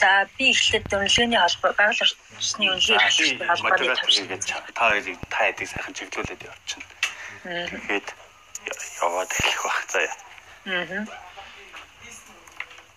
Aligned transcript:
За 0.00 0.26
би 0.38 0.50
эхлээд 0.50 0.88
үнэлгээний 0.88 1.40
холбоо 1.40 1.72
байгаль 1.76 2.00
орчны 2.00 2.64
үнэлгээ 2.72 2.96
эрхлэгчтэй 2.96 3.48
холбооны 3.48 3.96
төвшингээд 4.00 4.42
та 4.76 4.82
хоёрыг 4.88 5.18
та 5.28 5.38
хэдийг 5.44 5.68
сайхан 5.68 5.94
чиглүүлээд 5.94 6.42
явчихна. 6.48 6.86
Тэгээд 7.44 8.08
яваад 9.04 9.30
эхлэх 9.32 9.62
баг 9.66 9.84
заяа. 9.92 10.16
Аа. 10.66 11.06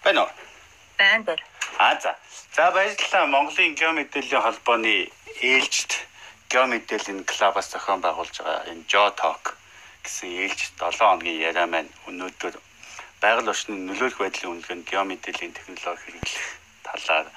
Бэнэ. 0.04 0.23
Бэн 0.97 1.21
бэр. 1.28 1.42
А 1.78 2.00
за. 2.00 2.16
За 2.56 2.72
баярлалаа 2.72 3.26
Монголын 3.28 3.76
геомэдээллийн 3.76 4.46
холбооны 4.46 5.12
ээлжид 5.42 5.92
геомэдээллийн 6.50 7.26
клубаас 7.26 7.68
зохион 7.74 8.00
байгуулж 8.02 8.36
байгаа 8.40 8.70
энэ 8.72 8.88
Joe 8.92 9.12
Talk 9.20 9.60
гэсэн 10.06 10.30
ээлжид 10.46 10.74
7 10.80 10.96
хоногийн 11.02 11.42
яриа 11.50 11.68
маань 11.68 11.92
өнөөдөр 12.08 12.56
байгаль 13.20 13.52
орчны 13.52 13.76
нөлөөлөх 13.76 14.22
байдлын 14.22 14.52
үнэлгээнд 14.54 14.86
геомэдээллийн 14.88 15.54
технологи 15.58 16.05
хэрэглэх 16.05 16.65
талаар 16.88 17.27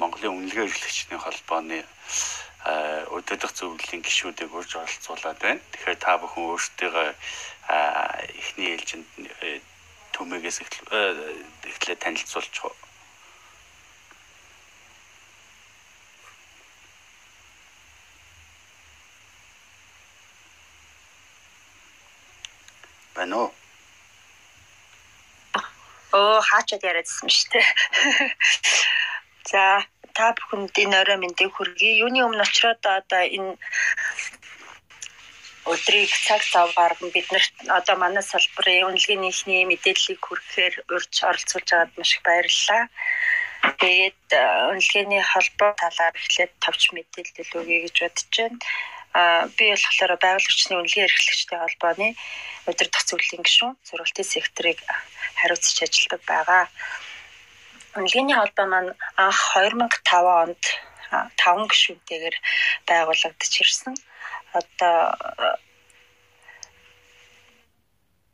Монголын 0.00 0.36
үнэлгээ 0.38 0.66
эрхлэгчдийн 0.66 1.20
холбооны 1.22 1.78
өдөрдох 3.16 3.52
зөвлөлийн 3.54 4.02
гишүүдийг 4.02 4.50
урьж 4.54 4.72
оролцуулаад 4.76 5.38
байна. 5.42 5.60
Тэгэхээр 5.72 5.98
та 5.98 6.18
бүхэн 6.18 6.44
өөрсдөө 6.48 6.94
эхний 8.40 8.68
ээлжинд 8.74 9.06
төмөгөөс 10.14 10.58
эхлээд 10.62 12.02
танилцуулж 12.02 12.54
байна 23.18 23.36
уу? 23.42 23.57
Хаачаад 26.48 26.82
яриадсан 26.90 27.28
шүү 27.28 27.48
дээ. 27.52 27.66
За 29.50 29.62
та 30.16 30.34
бүхэнд 30.36 30.74
энэ 30.82 30.96
орой 31.02 31.18
мэндийг 31.20 31.52
хүргэе. 31.54 32.00
Юуны 32.04 32.20
өмнө 32.26 32.44
очроод 32.44 32.82
одоо 32.98 33.22
энэ 33.36 33.54
өдрийг 35.72 36.10
цаг 36.26 36.42
зав 36.52 36.68
гарган 36.78 37.10
биднэрт 37.12 37.54
одоо 37.78 37.96
манай 38.00 38.24
салбарын 38.24 38.88
үнэлгээний 38.88 39.32
ихний 39.32 39.62
мэдээллийг 39.68 40.20
хүргэхээр 40.24 40.74
урьж 40.94 41.14
оролцуулж 41.28 41.68
байгаад 41.70 41.92
маш 41.98 42.10
их 42.16 42.22
баярлалаа. 42.26 42.82
Тэгээд 43.82 44.24
үнэлгээний 44.72 45.22
холбоо 45.32 45.70
талаар 45.82 46.14
эхлээд 46.16 46.52
товч 46.64 46.82
мэдээлэл 46.96 47.58
өгье 47.60 47.78
гэж 47.84 47.96
бодож 48.00 48.28
байна. 48.38 48.58
Би 49.58 49.64
болохоор 49.74 50.14
байгаль 50.22 50.48
орчны 50.48 50.78
үнэлгээ 50.78 51.06
эрхлэгчтэй 51.10 51.58
холбооны 51.58 52.08
удирдах 52.70 53.02
зөвлөлийн 53.06 53.42
гишүүн 53.42 53.74
зурвалтын 53.86 54.26
секторыг 54.32 54.78
хариуцж 55.40 55.76
ажилладаг 55.82 56.22
байгаа. 56.30 56.64
Үнэлгээний 57.98 58.36
холбоо 58.38 58.66
маань 58.70 58.92
анх 59.18 59.40
2005 59.58 60.22
онд 60.42 60.62
5 61.10 61.70
гишүүнтэйгээр 61.72 62.36
байгуулагдаж 62.86 63.52
ирсэн. 63.62 63.94
Одоо 64.54 64.96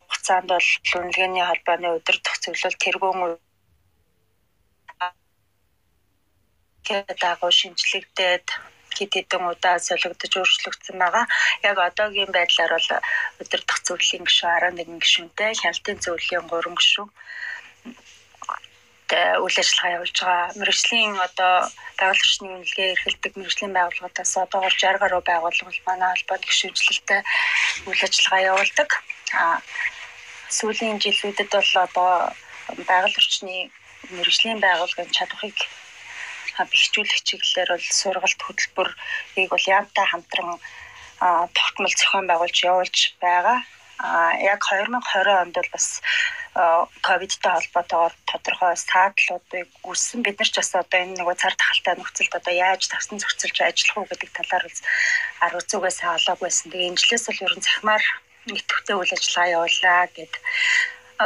хугацаанд 0.04 0.48
бол 0.52 0.70
үнэлгээний 1.00 1.44
холбооны 1.46 1.88
удирдах 1.96 2.36
зөвлөл 2.42 2.76
тэргуун 2.84 3.38
дагуу 7.22 7.52
шинжлэгдээд 7.58 8.46
хэд 8.98 9.12
хэдэн 9.14 9.44
удаа 9.52 9.76
солигдож 9.78 10.32
өөрчлөгдсөн 10.36 10.96
байгаа. 11.02 11.24
Яг 11.68 11.76
одоогийн 11.78 12.32
байдлаар 12.34 12.72
бол 12.74 12.90
удирдах 13.42 13.78
зөвлөлийн 13.86 14.24
гишүүн 14.26 14.78
11 14.78 15.02
гишүүнтэй, 15.02 15.52
хяналтын 15.60 15.98
зөвлөлийн 16.04 16.46
3 16.48 16.78
гишүүн 16.78 17.10
үйл 19.14 19.56
ажиллагаа 19.60 19.94
явуулж 19.96 20.18
байгаа. 20.20 20.52
Мэргэжлийн 20.58 21.12
одоо 21.26 21.54
орчны 22.10 22.48
үнэлгээ 22.50 22.88
эрхэлдэг 22.94 23.32
мэргэжлийн 23.36 23.76
байгууллагуудаас 23.76 24.32
одоогоор 24.42 24.74
60 24.74 25.02
гаруй 25.02 25.22
байгууллага 25.28 25.70
манай 25.86 26.08
холбооны 26.12 26.46
гишүүнчлэлтэй 26.48 27.20
үйл 27.88 28.02
ажиллагаа 28.06 28.48
явуулдаг. 28.50 28.90
А 29.38 29.60
сүүлийн 30.56 30.98
жилүүдэд 31.04 31.50
бол 31.52 31.72
одоо 31.86 32.10
байгаль 32.88 33.18
орчны 33.20 33.70
мэргэжлийн 34.16 34.58
байгууллагын 34.64 35.14
чадварыг 35.16 35.58
бэхжүүлэх 36.58 37.20
чиглэлээр 37.26 37.70
бол 37.74 37.88
сургалт 37.90 38.40
хөтөлбөрийг 38.42 39.50
бол 39.50 39.66
яамтай 39.66 40.06
хамтран 40.08 40.58
тогтмол 41.18 41.94
зохион 41.94 42.26
байгуулж 42.28 42.58
явуулж 42.70 42.98
байгаа. 43.20 43.58
А 43.98 44.34
яг 44.42 44.60
2020 44.66 45.42
онд 45.42 45.54
бол 45.54 45.70
бас 45.72 46.02
ковидтай 46.54 47.52
холбоотойгоор 47.54 48.14
тодорхой 48.30 48.76
саадлуудыг 48.76 49.68
үүссэн. 49.82 50.22
Бид 50.22 50.38
нар 50.38 50.50
ч 50.50 50.56
бас 50.58 50.74
одоо 50.74 51.00
энэ 51.02 51.18
нэг 51.18 51.28
цар 51.38 51.54
тахалтай 51.58 51.94
нөхцөлд 51.98 52.34
одоо 52.38 52.54
яаж 52.54 52.82
тавсан 52.86 53.18
зохицуулж 53.18 53.58
ажиллах 53.58 53.96
уу 53.98 54.10
гэдэг 54.10 54.30
талаар 54.34 54.64
бол 54.66 54.80
арга 55.42 55.62
зүгээс 55.66 55.98
олоог 56.02 56.40
байсан. 56.42 56.70
Тэгээ 56.70 56.90
энэ 56.90 57.00
жилээс 57.02 57.24
бол 57.26 57.44
ерөн 57.46 57.62
захимаар 57.62 58.04
идэвхтэй 58.46 58.96
үйл 58.98 59.14
ажиллагаа 59.14 59.54
явуулаа 59.56 60.02
гэд 60.14 60.34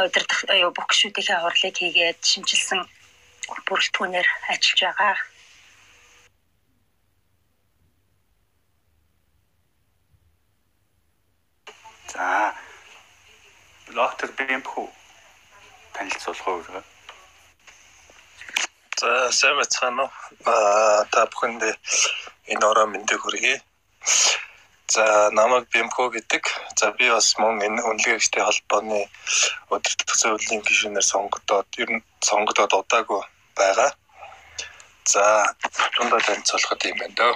удирдах 0.05 0.41
бүх 0.73 0.87
гишүүдийнхээ 0.89 1.39
хурлыг 1.41 1.75
хийгээд 1.77 2.19
шинжилсэн 2.21 2.81
бүрэлдэхүүнээр 3.67 4.27
ажиллаж 4.51 4.79
байгаа. 4.81 5.15
За. 12.13 12.53
Доктор 13.93 14.29
Бэмхүү 14.37 14.87
танилцуулах 15.93 16.47
уу? 16.47 16.83
За, 18.99 19.09
сайн 19.31 19.55
бацгаана 19.59 20.03
уу? 20.03 20.11
Аа, 20.45 21.05
та 21.13 21.25
бүхэнд 21.31 21.61
энэ 22.53 22.65
ороо 22.69 22.87
мэндийг 22.89 23.21
хүргэе. 23.21 23.61
За 24.89 25.29
намайг 25.37 25.69
Бимхо 25.73 26.09
гэдэг. 26.09 26.43
За 26.79 26.91
би 26.97 27.09
бас 27.13 27.37
мөн 27.37 27.61
энэ 27.61 27.81
үнэлгээчтэй 27.89 28.43
холбооны 28.43 29.05
удирдах 29.69 30.17
зөвлөлийн 30.17 30.65
гишүүнээр 30.65 31.05
сонгогдоод 31.11 31.69
ер 31.77 31.89
нь 31.93 32.05
сонгогдоод 32.25 32.73
удаагүй 32.73 33.21
байгаа. 33.59 33.91
За 35.13 35.23
тундаа 35.95 36.19
танилцуулахад 36.25 36.85
юм 36.85 36.97
байна 37.01 37.15
дөө. 37.19 37.33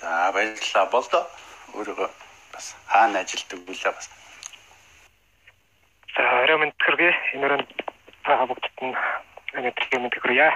За 0.00 0.32
баярлалаа 0.34 0.86
болдоо. 0.92 1.24
Өөрөө 1.74 2.10
бас 2.52 2.66
хаана 2.92 3.24
ажилладаг 3.24 3.60
вүлээ 3.66 3.92
бас. 3.96 4.06
За 6.14 6.22
орой 6.42 6.58
мэнд 6.58 6.76
хүргэе. 6.84 7.12
Энэ 7.34 7.46
өрөөнд 7.46 7.70
байгаа 8.26 8.46
бүгдд 8.50 8.76
нь 8.84 8.94
мэнд 10.02 10.14
хүргье. 10.22 10.48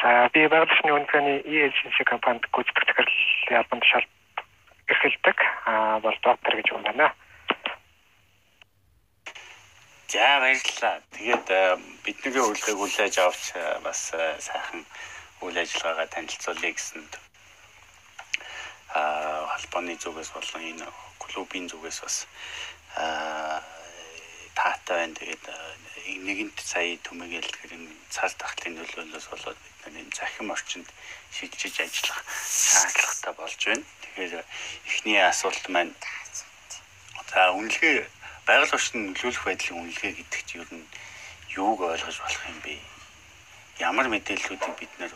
За 0.00 0.28
би 0.32 0.46
орчны 0.46 0.92
үндэсний 0.96 1.38
EAGC 1.44 1.98
компанид 2.08 2.44
гүйцэтгэх 2.52 2.88
захирлын 2.88 3.60
албанд 3.60 3.84
шал 3.84 4.06
эрхэлдэг. 4.88 5.38
Аа 5.66 6.00
бол 6.00 6.16
доктор 6.22 6.56
гэж 6.56 6.72
юм 6.72 6.82
байна. 6.82 7.12
За 10.10 10.40
баярлалаа. 10.42 10.98
Тэгээд 11.14 11.46
э, 11.54 11.78
бидний 12.02 12.42
үйлдвэрийг 12.42 12.82
хүлээж 12.82 13.14
авч 13.22 13.54
э, 13.54 13.78
бас 13.78 14.10
э, 14.10 14.42
сайхан 14.42 14.82
үйл 15.38 15.54
ажиллагаагаа 15.54 16.10
танилцуулъя 16.10 16.74
гэсэнд 16.74 17.12
аа 18.90 19.46
холбооны 19.54 19.94
зүгээс 20.02 20.34
болон 20.34 20.62
энэ 20.66 20.86
клубын 21.22 21.70
зүгээс 21.70 21.98
бас 22.02 22.16
аа 22.98 23.62
таатай 24.58 24.98
байна. 24.98 25.14
Тэгээд 25.14 25.44
нэгэнт 26.26 26.58
сая 26.58 26.98
төмөгөлгөр 27.06 27.70
энэ 27.78 27.94
цаас 28.10 28.34
тахлын 28.34 28.82
нөлөөлөөс 28.82 29.26
болоод 29.30 29.58
бид 29.62 29.94
энэ 29.94 30.10
захим 30.10 30.50
орчинд 30.50 30.90
шилжиж 31.30 31.86
ажиллах 31.86 32.18
шаардлагатай 32.50 33.34
болж 33.38 33.60
байна. 33.62 33.86
Тэгэхээр 34.02 34.42
эхний 34.90 35.22
асуулт 35.22 35.64
маань 35.70 35.94
за 37.30 37.54
үнэлгээ 37.54 38.10
байгаль 38.46 38.74
орчны 38.76 39.00
нөлөөлөх 39.12 39.44
байдлын 39.46 39.80
үнэлгээ 39.80 40.12
гэдэг 40.16 40.40
чинь 40.48 40.60
юу 40.60 40.66
нь 40.76 40.86
юуг 41.60 41.80
ойлгож 41.80 42.16
болох 42.20 42.44
юм 42.50 42.58
бэ? 42.64 42.74
Ямар 43.88 44.06
мэдээллүүдийг 44.12 44.74
бид 44.78 44.92
нэр 45.00 45.12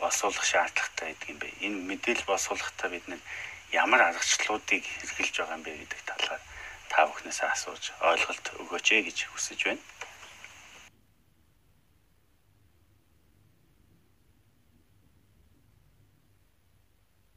босуулах 0.00 0.44
шаардлагатай 0.44 1.12
гэдэг 1.12 1.28
юм 1.32 1.38
бэ? 1.42 1.48
Энэ 1.66 1.78
мэдээлэл 1.90 2.30
босуулахдаа 2.30 2.88
бид 2.90 3.04
нэр 3.08 3.20
ямар 3.72 4.00
аргачлалуудыг 4.08 4.84
хэрэгжилж 4.84 5.36
байгаа 5.38 5.56
юм 5.58 5.64
бэ 5.66 5.72
гэдэг 5.80 6.00
талаар 6.10 6.42
та 6.90 7.06
бүхнээс 7.06 7.40
асууж 7.44 7.84
ойлголт 8.00 8.46
өгөөч 8.62 8.86
ээ 8.92 9.02
гэж 9.06 9.18
хүсэж 9.32 9.60
байна. 9.68 9.84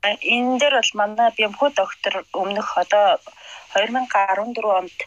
энэ 0.01 0.57
дээр 0.59 0.75
бол 0.81 0.91
манай 0.97 1.29
бямхүү 1.37 1.69
доктор 1.77 2.13
өмнөх 2.33 2.69
одоо 2.83 3.21
2014 3.73 4.79
онд 4.79 4.97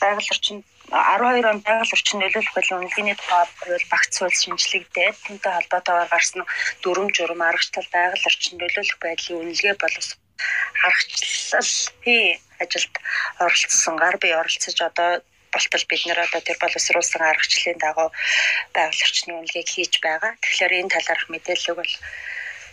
байгаль 0.00 0.30
орчин 0.34 0.58
12 0.90 1.50
он 1.50 1.58
байгаль 1.66 1.94
орчин 1.96 2.18
нөлөөлөх 2.20 2.54
болон 2.54 2.78
үнэлгээний 2.84 3.16
тухай 3.16 3.44
багц 3.92 4.12
хууль 4.18 4.40
шинжилэгдээд 4.42 5.16
түүнтэй 5.24 5.52
холбоотойгоор 5.54 6.10
гарсан 6.12 6.42
дүрм 6.82 7.08
журм 7.16 7.40
аргачлал 7.42 7.88
байгаль 7.94 8.28
орчин 8.30 8.54
нөлөөлөх 8.60 8.98
байдлын 9.00 9.40
үнэлгээ 9.42 9.74
боловс 9.80 10.10
аргачлал 10.86 11.70
ажилд 12.62 12.94
оролцсон 13.44 13.96
гар 13.96 14.16
бие 14.22 14.36
оролцож 14.36 14.78
одоо 14.88 15.10
болтол 15.54 15.84
бид 15.88 16.02
нэр 16.06 16.20
одоо 16.26 16.40
тэр 16.42 16.58
боловсруулсан 16.60 17.22
аргачлалын 17.22 17.78
дагуу 17.78 18.08
байгаль 18.74 19.04
орчны 19.06 19.32
үнэлгээг 19.34 19.68
хийж 19.70 19.94
байгаа. 20.02 20.32
Тэгэхээр 20.42 20.72
энэ 20.78 20.92
талаарх 20.94 21.26
мэдээлэл 21.30 21.78
бол 21.78 21.92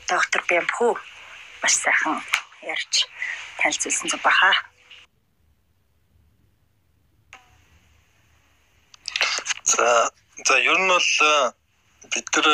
доктор 0.10 0.42
Бямхүү 0.50 0.94
маш 1.62 1.74
сайхан 1.78 2.18
ярьж 2.74 3.06
танилцуулсан 3.62 4.10
зүг 4.10 4.22
баха. 4.26 4.70
За 9.63 10.12
за 10.46 10.56
ер 10.60 10.78
нь 10.80 10.90
бол 10.90 11.10
бид 12.13 12.28
нар 12.36 12.48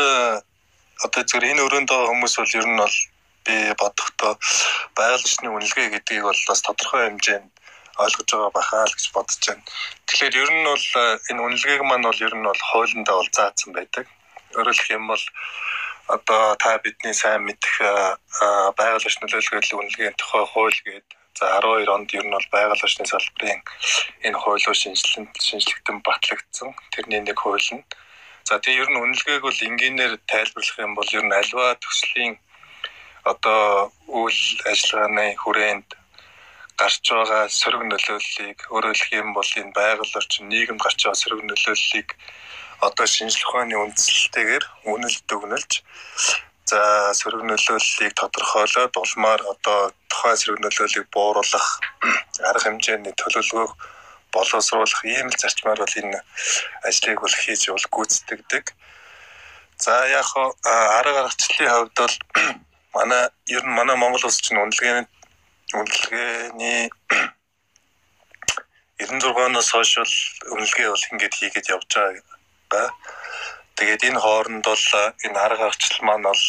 одоо 1.05 1.23
зөвхөн 1.23 1.51
энэ 1.51 1.65
өрөөнд 1.65 1.89
байгаа 1.89 2.11
хүмүүс 2.11 2.35
бол 2.37 2.57
ер 2.59 2.67
нь 2.67 2.81
бол 2.81 2.95
би 3.45 3.55
бодохдоо 3.81 4.33
байгаль 4.97 5.23
орчны 5.23 5.47
үнэлгээ 5.49 5.87
гэдгийг 5.93 6.23
бол 6.27 6.41
бас 6.49 6.61
тодорхой 6.61 7.01
хэмжээнд 7.07 7.51
ойлгож 8.03 8.29
байгаа 8.31 8.51
бахаа 8.57 8.85
л 8.85 8.95
гэж 8.95 9.05
бодож 9.15 9.41
байна. 9.47 9.63
Тэгэхээр 10.07 10.35
ер 10.43 10.51
нь 10.51 10.67
бол 10.67 10.85
энэ 11.29 11.43
үнэлгээг 11.45 11.81
маань 11.85 12.07
бол 12.07 12.25
ер 12.27 12.33
нь 12.35 12.47
бол 12.49 12.61
хуулиндаа 12.69 13.15
бол 13.17 13.31
заасан 13.31 13.71
байдаг. 13.73 14.05
Хэлэх 14.51 14.89
юм 14.97 15.07
бол 15.07 15.23
одоо 16.15 16.55
та 16.61 16.77
бидний 16.83 17.15
сайн 17.15 17.41
мэдэх 17.47 17.75
байгаль 18.77 19.07
орчны 19.07 19.25
нөлөөллийн 19.25 19.79
үнэлгээний 19.79 20.17
тухай 20.19 20.43
хууль 20.45 20.79
гэдэг 20.85 21.16
за 21.37 21.45
12 21.61 21.95
онд 21.95 22.09
ер 22.17 22.25
нь 22.25 22.35
бол 22.35 22.47
байгаль 22.55 22.85
орчны 22.85 23.05
салбарын 23.09 23.61
энэ 24.25 24.37
хууль 24.41 24.65
руу 24.65 24.77
шинжилэн 24.81 25.25
шинжлэгдэн 25.47 25.97
батлагдсан. 26.07 26.69
Тэрний 26.93 27.21
нэг 27.21 27.37
хууль 27.39 27.69
нь 27.75 27.83
За 28.47 28.55
тэгээ 28.63 28.79
ер 28.79 28.89
нь 28.89 29.01
үнэлгээг 29.03 29.43
бол 29.43 29.59
энгийнээр 29.67 30.13
тайлбарлах 30.31 30.79
юм 30.79 30.95
бол 30.95 31.09
ер 31.11 31.23
нь 31.27 31.35
альва 31.35 31.75
төслийн 31.83 32.39
одоо 33.31 33.91
үйл 34.07 34.39
ажиллагааны 34.71 35.35
хүрээнд 35.35 35.89
гарч 36.79 37.03
байгаа 37.11 37.43
сөрөг 37.59 37.83
нөлөөллийг 37.91 38.59
өөрөөр 38.71 38.97
хэлэх 38.97 39.19
юм 39.19 39.29
бол 39.35 39.51
энэ 39.59 39.75
байгаль 39.75 40.17
орчин 40.19 40.47
нийгэм 40.47 40.79
гарч 40.79 40.99
байгаа 41.03 41.21
сөрөг 41.21 41.41
нөлөөллийг 41.43 42.09
одоо 42.87 43.05
шинжлэх 43.15 43.49
ухааны 43.51 43.75
үндслэлтэйгээр 43.83 44.65
үнэлт 44.95 45.27
өгнөлж 45.35 45.71
за 46.67 46.79
сөрөг 47.15 47.43
нөлөөллийг 47.47 48.13
тодорхойлоод 48.19 48.93
улмаар 48.99 49.41
одоо 49.53 49.79
тухайн 50.11 50.37
сөрөг 50.39 50.59
нөлөөллийг 50.63 51.07
бууруулах 51.15 51.67
арга 52.49 52.63
хэмжээний 52.65 53.13
төлөвлөгөөх 53.15 53.71
боловсруулах 54.35 55.01
ийм 55.07 55.27
л 55.31 55.39
зарчмаар 55.41 55.79
бол 55.79 55.99
энэ 56.01 56.19
ажлыг 56.87 57.17
бол 57.23 57.35
хийж 57.41 57.61
бол 57.71 57.87
гүйцэтгэдэг. 57.95 58.65
За 59.79 59.93
яг 60.11 60.27
арга 60.35 61.19
аргачлалын 61.23 61.71
хувьд 61.71 61.95
бол 61.95 62.15
манай 62.95 63.23
ер 63.47 63.63
нь 63.63 63.77
манай 63.79 63.95
Монгол 63.95 64.27
улс 64.27 64.43
чинь 64.43 64.59
үнэлгээний 64.59 65.07
үнэлгээний 65.79 66.81
96-оос 68.99 69.69
хойш 69.71 69.91
бол 70.01 70.15
үнэлгээ 70.57 70.87
бол 70.91 71.07
ингэж 71.11 71.33
хийгээд 71.37 71.71
явж 71.71 71.89
байгаа. 71.95 72.91
Тэгээд 73.77 74.03
энэ 74.09 74.19
хооронд 74.19 74.65
бол 74.65 74.85
энэ 75.25 75.39
арга 75.45 75.65
аргачлал 75.69 76.03
маань 76.05 76.25
бол 76.29 76.43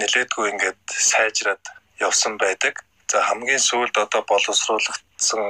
нэлээдгүй 0.00 0.46
ингээд 0.50 0.82
сайжраад 1.10 1.64
явсан 2.02 2.34
байдаг. 2.42 2.74
За 3.10 3.22
хамгийн 3.22 3.62
сүүлд 3.62 3.94
одоо 4.04 4.22
боловсруулагдсан 4.26 5.42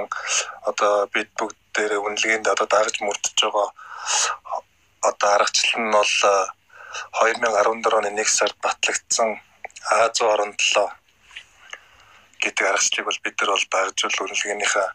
одоо 0.70 1.06
бид 1.14 1.28
бүгд 1.38 1.56
дээр 1.74 1.92
үнэлгээнд 2.04 2.46
одоо 2.52 2.66
дагаж 2.68 2.96
мөрдөж 3.00 3.36
байгаа 3.40 3.68
одоо 5.10 5.28
аргачлал 5.36 5.80
нь 5.84 5.94
бол 5.96 6.12
2014 7.20 7.98
оны 7.98 8.10
1 8.12 8.28
сард 8.28 8.56
батлагдсан 8.64 9.40
А117 9.88 10.90
гэдэг 12.42 12.64
аргачлалыг 12.66 13.06
бол 13.08 13.20
бид 13.24 13.36
нар 13.40 13.50
бол 13.54 13.66
дагажуул 13.72 14.22
үнэлгээнийхээ 14.24 14.88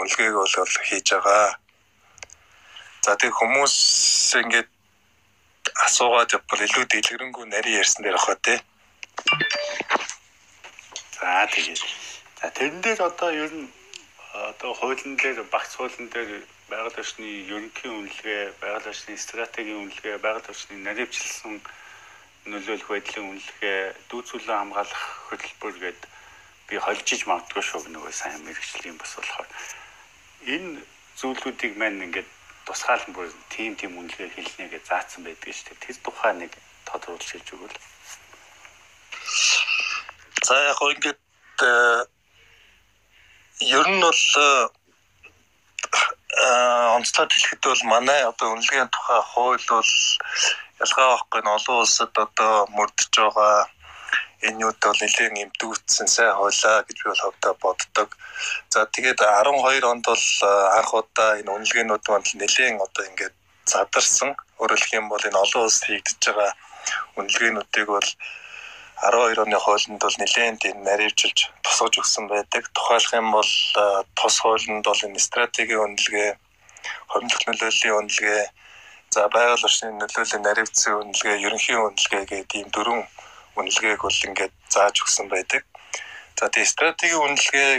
үнэлгээг 0.00 0.34
бол 0.38 0.54
хийж 0.88 1.08
байгаа. 1.10 1.63
За 3.04 3.12
тэг 3.20 3.36
хүмүүс 3.36 3.74
ингээд 4.40 4.70
асуугаад 5.86 6.32
явбал 6.32 6.64
илүү 6.64 6.84
дэлгэрэнгүй 6.88 7.44
нарийн 7.52 7.84
ярьсан 7.84 8.00
дээр 8.00 8.16
ах 8.16 8.32
тий. 8.40 8.58
За 11.12 11.44
тэгээд 11.52 11.82
за 12.40 12.48
тэрэн 12.56 12.80
дээр 12.80 13.00
одоо 13.04 13.30
ер 13.44 13.52
нь 13.52 13.68
одоо 14.48 14.72
хуулийн 14.72 15.20
дээр 15.20 15.44
багц 15.52 15.76
хуулийн 15.76 16.08
дээр 16.08 16.48
байгаль 16.72 16.96
орчны 16.96 17.28
ерөнхий 17.52 17.92
үнэлгээ, 17.92 18.42
байгаль 18.64 18.88
орчны 18.88 19.20
стратегийн 19.20 19.84
үнэлгээ, 19.84 20.16
байгаль 20.24 20.48
орчны 20.48 20.80
наривчлсан 20.80 21.60
нөлөөлөх 22.48 22.88
байдлын 22.88 23.36
үнэлгээ, 23.36 23.80
дүүцүүлэн 24.08 24.58
хамгаалах 24.64 25.04
хөтөлбөр 25.28 25.76
гээд 25.84 26.00
би 26.72 26.74
холжиж 26.80 27.20
магадгүй 27.28 27.62
шүү 27.68 27.84
нөгөө 27.92 28.12
сайн 28.16 28.40
мэрэгчлийн 28.48 28.96
бас 28.96 29.12
болохоор 29.12 29.48
энэ 30.48 30.80
зүйлүүдийг 31.20 31.76
мань 31.76 32.00
ингээд 32.08 32.30
тусгаалan 32.66 33.12
бүр 33.14 33.28
тим 33.52 33.76
тим 33.76 33.98
үнэлгээ 33.98 34.28
хэлнэ 34.34 34.66
гэж 34.72 34.82
заасан 34.88 35.24
байдаг 35.24 35.52
шүү 35.52 35.66
дээ. 35.68 35.82
Тэр 35.84 35.96
тухай 36.04 36.32
нэг 36.34 36.52
тодруулж 36.88 37.28
хэлж 37.28 37.48
өгвөл. 37.54 37.78
За 40.44 40.54
яг 40.68 40.76
гоо 40.78 40.92
ингээд 40.92 41.20
э, 41.62 42.04
ер 43.60 43.86
нь 43.88 44.00
бол 44.00 44.22
э, 44.40 44.68
онцлоод 46.96 47.30
хэлэхэд 47.32 47.62
бол 47.64 47.84
манай 47.84 48.20
одоо 48.24 48.52
үнэлгээний 48.52 48.90
тухай 48.92 49.20
хууль 49.32 49.64
бол 49.68 49.92
ялгаа 50.82 51.06
байхгүй 51.12 51.40
нь 51.40 51.54
олон 51.56 51.76
улсад 51.80 52.12
одоо 52.18 52.66
мөрдөж 52.76 53.12
байгаа 53.14 53.68
энэ 54.48 54.64
үед 54.66 54.80
бол 54.84 55.00
нэлээд 55.00 55.40
эмтгүүцсэн 55.44 56.08
сайн 56.14 56.36
хойлоо 56.36 56.76
гэж 56.86 56.96
би 57.00 57.08
бол 57.10 57.24
хөвдөө 57.24 57.54
боддог. 57.64 58.08
За 58.72 58.84
тэгээд 58.94 59.20
12 59.24 59.90
онд 59.92 60.04
бол 60.04 60.26
анх 60.78 60.90
удаа 61.00 61.30
энэ 61.40 61.52
үнэлгээнүүд 61.54 62.04
маань 62.08 62.28
нэлээд 62.40 62.84
одоо 62.86 63.04
ингээд 63.08 63.34
задарсан. 63.72 64.30
Хэлэх 64.60 64.92
юм 64.98 65.06
бол 65.08 65.24
энэ 65.28 65.40
олон 65.44 65.62
улсад 65.64 65.88
хийгдэж 65.88 66.22
байгаа 66.28 66.52
үнэлгээнүүдийг 67.16 67.88
бол 67.88 68.10
12 69.04 69.42
оны 69.44 69.58
хуулинд 69.60 70.00
бол 70.00 70.16
нэлээд 70.20 70.64
энэ 70.70 70.84
наривчилж 70.88 71.38
тусгаж 71.64 71.94
өгсөн 72.00 72.24
байдаг. 72.28 72.62
Тухайлх 72.76 73.12
юм 73.20 73.28
бол 73.36 73.52
тус 74.16 74.36
хуулинд 74.40 74.84
бол 74.84 75.00
энэ 75.06 75.18
стратегийн 75.26 75.84
үнэлгээ, 75.84 76.30
хөрөнгө 77.10 77.44
нөлөөллийн 77.48 77.98
үнэлгээ, 78.00 78.42
за 79.14 79.20
байгаль 79.34 79.66
орчны 79.66 79.92
нөлөөллийн 80.00 80.44
наривцсан 80.44 80.92
үнэлгээ, 81.00 81.36
ерөнхий 81.46 81.76
үнэлгээ 81.76 82.22
гэдэг 82.30 82.58
ийм 82.60 82.68
дөрвөн 82.72 83.04
үнэлгээг 83.58 84.00
бол 84.02 84.20
ингээд 84.28 84.54
зааж 84.74 84.96
өгсөн 85.02 85.26
байдаг. 85.30 85.62
За 86.38 86.50
тэгээ 86.50 86.72
стратегийн 86.74 87.24
үнэлгээ 87.24 87.70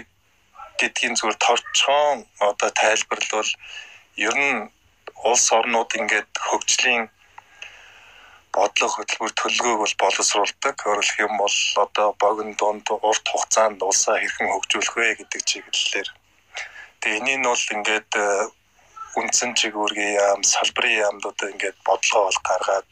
гэдгийн 0.80 1.16
зүгээр 1.16 1.38
товчхон 1.40 2.18
одоо 2.40 2.70
тайлбарлал 2.72 3.32
бол 3.40 3.52
ер 4.28 4.36
нь 4.36 4.60
улс 5.30 5.46
орнууд 5.58 5.92
ингээд 6.00 6.32
хөгжлийн 6.48 7.04
бодлого 8.56 8.94
хөтөлбөр 8.96 9.34
төлөвлөгөөг 9.36 9.82
бол 9.84 9.96
боловсруулдаг. 10.04 10.76
Өөрөлдөх 10.88 11.20
юм 11.28 11.34
бол 11.44 11.58
одоо 11.86 12.08
богино 12.24 12.56
дунд 12.60 12.88
урт 12.92 13.26
хугацаанд 13.28 13.80
улсаа 13.84 14.16
хэрхэн 14.20 14.52
хөгжүүлэх 14.52 14.96
вэ 14.96 15.08
гэдэг 15.20 15.42
чиглэлээр. 15.50 16.10
Тэгээ 17.02 17.20
энийг 17.20 17.40
нь 17.40 17.50
бол 17.52 17.66
ингээд 17.76 18.12
э, 18.16 18.28
үндсэн 19.20 19.52
чиглэлгийн 19.60 20.16
яам, 20.24 20.42
салбарын 20.44 21.00
яамдууд 21.04 21.40
ингээд 21.52 21.78
бодлого 21.88 22.32
бол 22.32 22.40
гаргаад 22.48 22.88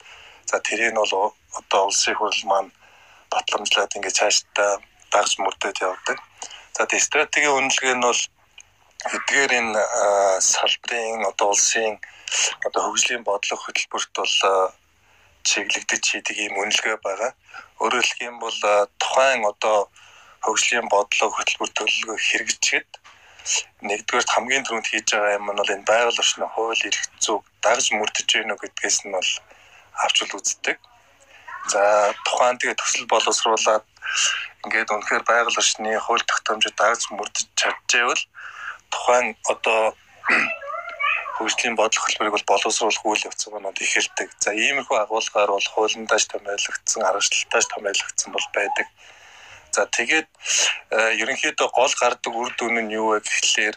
за 0.50 0.58
тэрийг 0.68 0.92
нь 0.92 1.00
бол 1.00 1.32
одоо 1.60 1.82
улсын 1.90 2.16
хурл 2.18 2.44
маань 2.50 2.72
батламжлаад 3.34 3.96
ингээд 3.96 4.20
цаашдаа 4.20 4.72
дагж 5.14 5.32
мөрдөд 5.40 5.78
явдаг. 5.90 6.18
За 6.76 6.86
тэгээ 6.90 7.08
стратегийн 7.08 7.58
үнэлгээ 7.58 7.96
нь 7.98 8.06
бол 8.08 8.22
эдгээр 9.16 9.52
энэ 9.60 9.82
салбарын 10.52 11.22
одоо 11.32 11.48
улсын 11.54 12.00
одоо 12.66 12.82
хөгжлийн 12.84 13.24
бодлого 13.28 13.62
хөтөлбөрт 13.64 14.12
бол 14.18 14.36
чиглэгдэж 15.44 16.04
хийдэг 16.08 16.38
юм 16.48 16.56
үнэлгээ 16.62 16.98
байгаа. 17.04 17.32
Өөрөөр 17.84 18.06
хэлэх 18.08 18.28
юм 18.30 18.38
бол 18.40 18.60
тухайн 19.02 19.44
одоо 19.52 19.78
хөгжлийн 20.46 20.88
бодлого 20.88 21.36
хөтөлбөр 21.36 21.72
төлөвлөгөө 21.78 22.20
хэрэгжихэд 22.28 22.90
нэгдүгээр 23.84 24.32
хамгийн 24.34 24.64
түрүүнд 24.64 24.88
хийж 24.88 25.08
байгаа 25.12 25.36
юм 25.38 25.46
нь 25.52 25.60
бол 25.60 25.74
энэ 25.76 25.90
байгаль 25.90 26.22
орчны 26.24 26.48
хууль 26.48 26.88
эрх 26.88 27.04
зүйг 27.24 27.44
дагж 27.64 27.86
мөрдөж 27.92 28.30
гэнэ 28.32 28.56
гэдгээс 28.56 28.98
нь 29.04 29.16
бол 29.16 29.32
авчул 30.04 30.32
үздэг. 30.40 30.78
За 31.72 32.14
тухайн 32.26 32.58
тэгээ 32.60 32.76
төсөл 32.76 33.08
боловсруулаад 33.08 33.86
ингээд 34.66 34.92
үнэхээр 34.92 35.24
байгаль 35.24 35.60
орчны 35.60 35.96
хууль 36.00 36.26
тогтоомжид 36.28 36.76
дагж 36.76 37.08
мөрдөж 37.16 37.48
чадчихвэл 37.60 38.24
тухайн 38.92 39.36
одоо 39.48 39.96
хөгжлийн 41.36 41.76
бодлого 41.76 42.06
хэлбэрийг 42.06 42.36
бол 42.36 42.52
боловсруулах 42.52 43.06
үйл 43.06 43.28
явц 43.28 43.42
манад 43.48 43.78
эхэлдэг. 43.82 44.30
За 44.44 44.52
иймэрхүү 44.54 44.98
агуулгаар 45.02 45.52
бол 45.56 45.68
хуулиндаж 45.74 46.24
томьёологдсон, 46.30 47.02
аргачлалтаж 47.04 47.66
томьёологдсон 47.74 48.30
бол 48.32 48.48
байдаг. 48.54 48.88
За 49.74 49.90
тэгээд 49.90 50.28
э, 50.94 51.18
ерөнхийдөө 51.24 51.68
гол 51.74 51.94
гардаг 51.98 52.34
үр 52.38 52.54
дүн 52.54 52.86
нь 52.86 52.94
юу 52.94 53.18
вэ 53.18 53.26
гэхлээр 53.26 53.76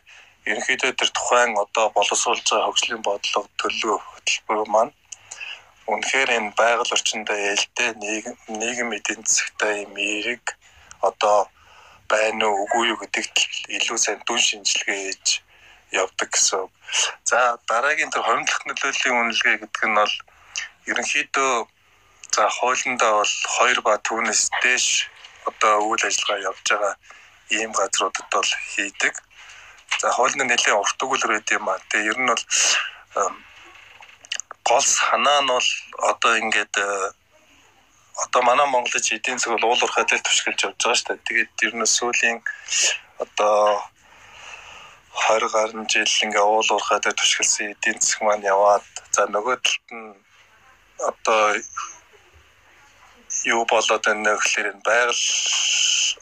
ерөнхийдөө 0.50 0.90
тэр 0.93 1.11
тухайн 1.16 1.57
одоо 1.57 1.88
боловсруулж 1.97 2.45
байгаа 2.45 2.69
хөгжлийн 2.69 3.02
бодлого 3.02 3.49
төлөв 3.57 3.99
хөтөлбөр 4.05 4.69
маань 4.69 4.93
үнэхээр 5.93 6.31
энэ 6.37 6.50
байгаль 6.59 6.95
орчиндөө 6.97 7.38
ээлтэй 7.50 7.90
нийгэм 8.02 8.37
нийгэм 8.61 8.90
эдийн 8.99 9.23
засагтай 9.23 9.73
юм 9.87 9.95
эерэг 9.97 10.45
одоо 11.09 11.38
байна 12.11 12.45
уу 12.49 12.66
үгүй 12.66 12.85
юу 12.90 12.99
гэдэгт 13.02 13.37
илүү 13.76 13.99
сайн 13.99 14.21
дүн 14.26 14.40
шинжилгээ 14.47 14.99
хийж 15.07 15.26
явдаг 16.02 16.31
гэсэн. 16.35 16.66
За 17.31 17.59
дараагийн 17.71 18.11
тэр 18.11 18.26
хомдлох 18.26 18.62
нөлөөлийн 18.66 19.19
үнэлгээ 19.21 19.57
гэдэг 19.62 19.85
нь 19.87 19.99
бол 19.99 20.14
ерөнхийдөө 20.90 21.52
за 22.35 22.43
хуулиндаа 22.59 23.12
бол 23.23 23.33
2 23.59 23.87
ба 23.87 23.95
түүнээс 24.07 24.43
дээш 24.62 24.87
одоо 25.49 25.75
үйл 25.88 26.02
ажиллагаа 26.09 26.47
явж 26.50 26.66
байгаа 26.71 26.95
ийм 27.57 27.71
газруудад 27.78 28.26
бол 28.35 28.50
хийдэг. 28.75 29.14
За 30.02 30.11
хууль 30.11 30.35
нь 30.35 30.47
нэлээд 30.50 30.81
урт 30.83 30.99
өгүүлэр 31.05 31.33
байд 31.33 31.50
юм 31.55 31.69
аа. 31.71 31.78
Тэгээ 31.90 32.11
ер 32.11 32.19
нь 32.19 32.31
бол 32.31 32.45
гол 34.68 34.85
санаа 34.99 35.40
нь 35.42 35.50
бол 35.54 35.68
одоо 36.11 36.32
ингээд 36.42 36.75
одоо 38.25 38.42
манай 38.42 38.66
Монголч 38.66 39.06
эдийн 39.12 39.38
засаг 39.38 39.52
бол 39.54 39.70
уулуурхай 39.70 40.04
дээр 40.06 40.23
түшгэлж 40.25 40.61
явж 40.66 40.80
байгаа 40.80 40.99
шүү 40.99 41.08
дээ. 41.08 41.26
Тэгээд 41.28 41.52
ер 41.66 41.75
нь 41.76 41.94
сүүлийн 41.96 42.38
одоо 43.25 43.85
20 45.28 45.52
гаруй 45.54 45.85
жил 45.92 46.25
ингээ 46.25 46.44
уулуурхай 46.44 46.99
дээр 47.00 47.16
түшгэлсэн 47.20 47.73
эдийн 47.75 47.99
засаг 48.00 48.20
маань 48.25 48.49
яваад 48.54 48.87
за 49.14 49.23
нөгөө 49.35 49.56
талд 49.64 49.88
нь 49.99 50.12
одоо 51.11 51.42
юу 53.44 53.62
болоод 53.70 54.04
байна 54.06 54.35
гэхээр 54.40 54.70
энэ 54.73 54.87
байгаль 54.88 55.25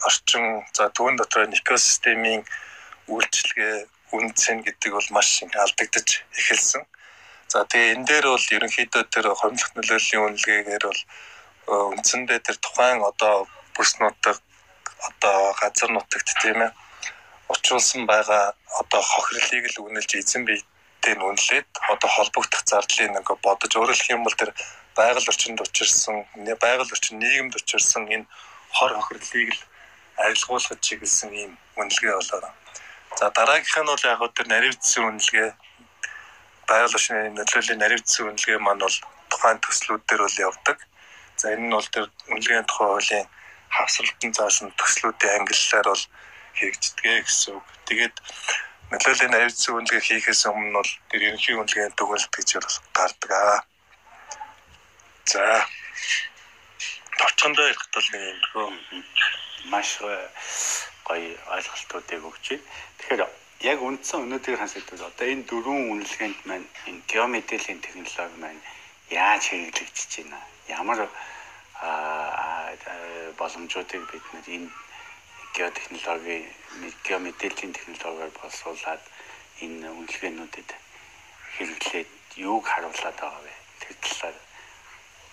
орчин 0.07 0.45
за 0.75 0.83
түүн 0.95 1.15
дотор 1.17 1.47
экосистемийн 1.49 2.43
үйлчлэгээ 3.07 3.75
үнцэн 4.15 4.57
гэдэг 4.65 4.91
бол 4.93 5.09
маш 5.15 5.29
их 5.41 5.55
алдагдаж 5.55 6.07
эхэлсэн. 6.39 6.83
За 7.51 7.65
тэгээ 7.69 7.93
энэ 7.93 8.07
дээр 8.09 8.25
бол 8.33 8.47
ерөнхийдөө 8.55 9.03
тэр 9.13 9.25
хомлох 9.37 9.71
нөлөөллийн 9.75 10.25
үнэлгээгээр 10.25 10.83
бол 10.89 11.01
үндсэндээ 11.95 12.39
тэр 12.45 12.57
тухайн 12.61 13.01
одоо 13.09 13.47
бүс 13.75 13.91
нутаг 14.01 14.37
одоо 15.07 15.37
газар 15.61 15.89
нутагт 15.93 16.29
тийм 16.41 16.59
ээ 16.65 16.71
учруулсан 17.53 18.05
байгаа 18.09 18.53
одоо 18.81 19.01
хохирлыг 19.01 19.65
л 19.73 19.83
үнэлж 19.85 20.11
эзэн 20.17 20.43
биетэй 20.45 21.13
нь 21.15 21.25
үнэлээд 21.29 21.69
одоо 21.93 22.09
холбогдох 22.09 22.63
зардлыг 22.65 23.09
нэг 23.13 23.27
бодож 23.45 23.71
өөрөлдөх 23.75 24.09
юм 24.15 24.23
бол 24.25 24.37
тэр 24.39 24.51
байгаль 24.97 25.29
орчинд 25.31 25.61
учирсан 25.61 26.25
байгаль 26.63 26.93
орчин 26.95 27.19
нийгэмд 27.21 27.53
учирсан 27.59 28.03
энэ 28.15 28.29
хор 28.75 28.91
хохирлыг 28.97 29.49
л 29.53 29.61
арилгуулах 30.23 30.79
чиглэсэн 30.85 31.31
ийм 31.33 31.51
үнэлгээ 31.79 32.13
болоо. 32.17 32.51
За 33.19 33.29
дараагийнх 33.37 33.77
нь 33.81 33.91
бол 33.91 34.03
яг 34.11 34.21
тэр 34.33 34.47
наривдсан 34.49 35.03
үнэлгээ 35.09 35.49
байгаль 36.67 36.97
орчны 36.97 37.29
нөлөөлийн 37.37 37.79
наривдсан 37.81 38.27
үнэлгээ 38.29 38.59
маань 38.61 38.83
бол 38.85 38.97
тухайн 39.29 39.59
төслүүд 39.61 40.03
дээр 40.05 40.21
бол 40.25 40.43
явдаг. 40.47 40.77
За 41.37 41.53
энэ 41.53 41.65
нь 41.67 41.75
бол 41.77 41.89
тэр 41.93 42.05
үнэлгээний 42.31 42.67
тухай 42.67 42.87
хуулийн 42.89 43.27
хавсралтан 43.75 44.31
заасан 44.33 44.69
төслүүдийн 44.79 45.35
ангиллаар 45.37 45.87
бол 45.91 46.03
хэрэгждэг 46.57 47.25
гэсэн 47.25 47.53
үг. 47.57 47.65
Тэгээд 47.89 48.15
нөлөөлийн 48.91 49.31
наривдсан 49.33 49.75
үнэлгээ 49.75 50.03
хийхээс 50.07 50.41
өмнө 50.49 50.77
бол 50.79 50.91
тэр 51.09 51.21
ерөнхий 51.27 51.55
үнэлгээний 51.57 51.93
дүгнэлт 51.97 52.31
гэж 52.33 52.49
бас 52.63 52.77
гардаг 52.97 53.31
аа. 53.31 53.59
За 55.25 55.43
товчхондоо 57.19 57.65
ярих 57.65 57.85
тул 57.93 58.07
нэг 58.13 58.41
юм 58.55 58.75
маш 59.71 59.89
гоё 60.01 61.33
ойлголтуудыг 61.53 62.21
өгч 62.29 62.45
байна. 62.49 62.65
Тэгэхээр 62.99 63.44
яг 63.65 63.81
үндсэн 63.81 64.29
өнөөдрийн 64.29 64.61
хансагдвал 64.61 65.09
одоо 65.09 65.25
энэ 65.33 65.47
дөрвөн 65.49 65.89
үнэлгээнд 65.93 66.39
маань 66.45 66.67
энэ 66.85 67.01
геометрийн 67.09 67.81
технологи 67.81 68.37
маань 68.37 68.61
яаж 69.09 69.43
хэрэглэгдэж 69.49 70.11
байна? 70.21 70.39
Ямар 70.69 70.99
боломжуудыг 73.39 74.03
бид 74.11 74.25
нар 74.33 74.47
энэ 74.57 74.69
геотехнологи, 75.57 76.37
геомэдэлийн 77.07 77.73
технологиор 77.73 78.31
боловсруулад 78.37 79.01
энэ 79.65 79.87
үнэлгээнүүдэд 79.97 80.69
хэрэглээд 81.57 82.11
юуг 82.37 82.63
харуулад 82.69 83.17
байгаа 83.17 83.41
вэ? 83.45 83.53
Тэр 83.81 83.95
талаар 84.03 84.37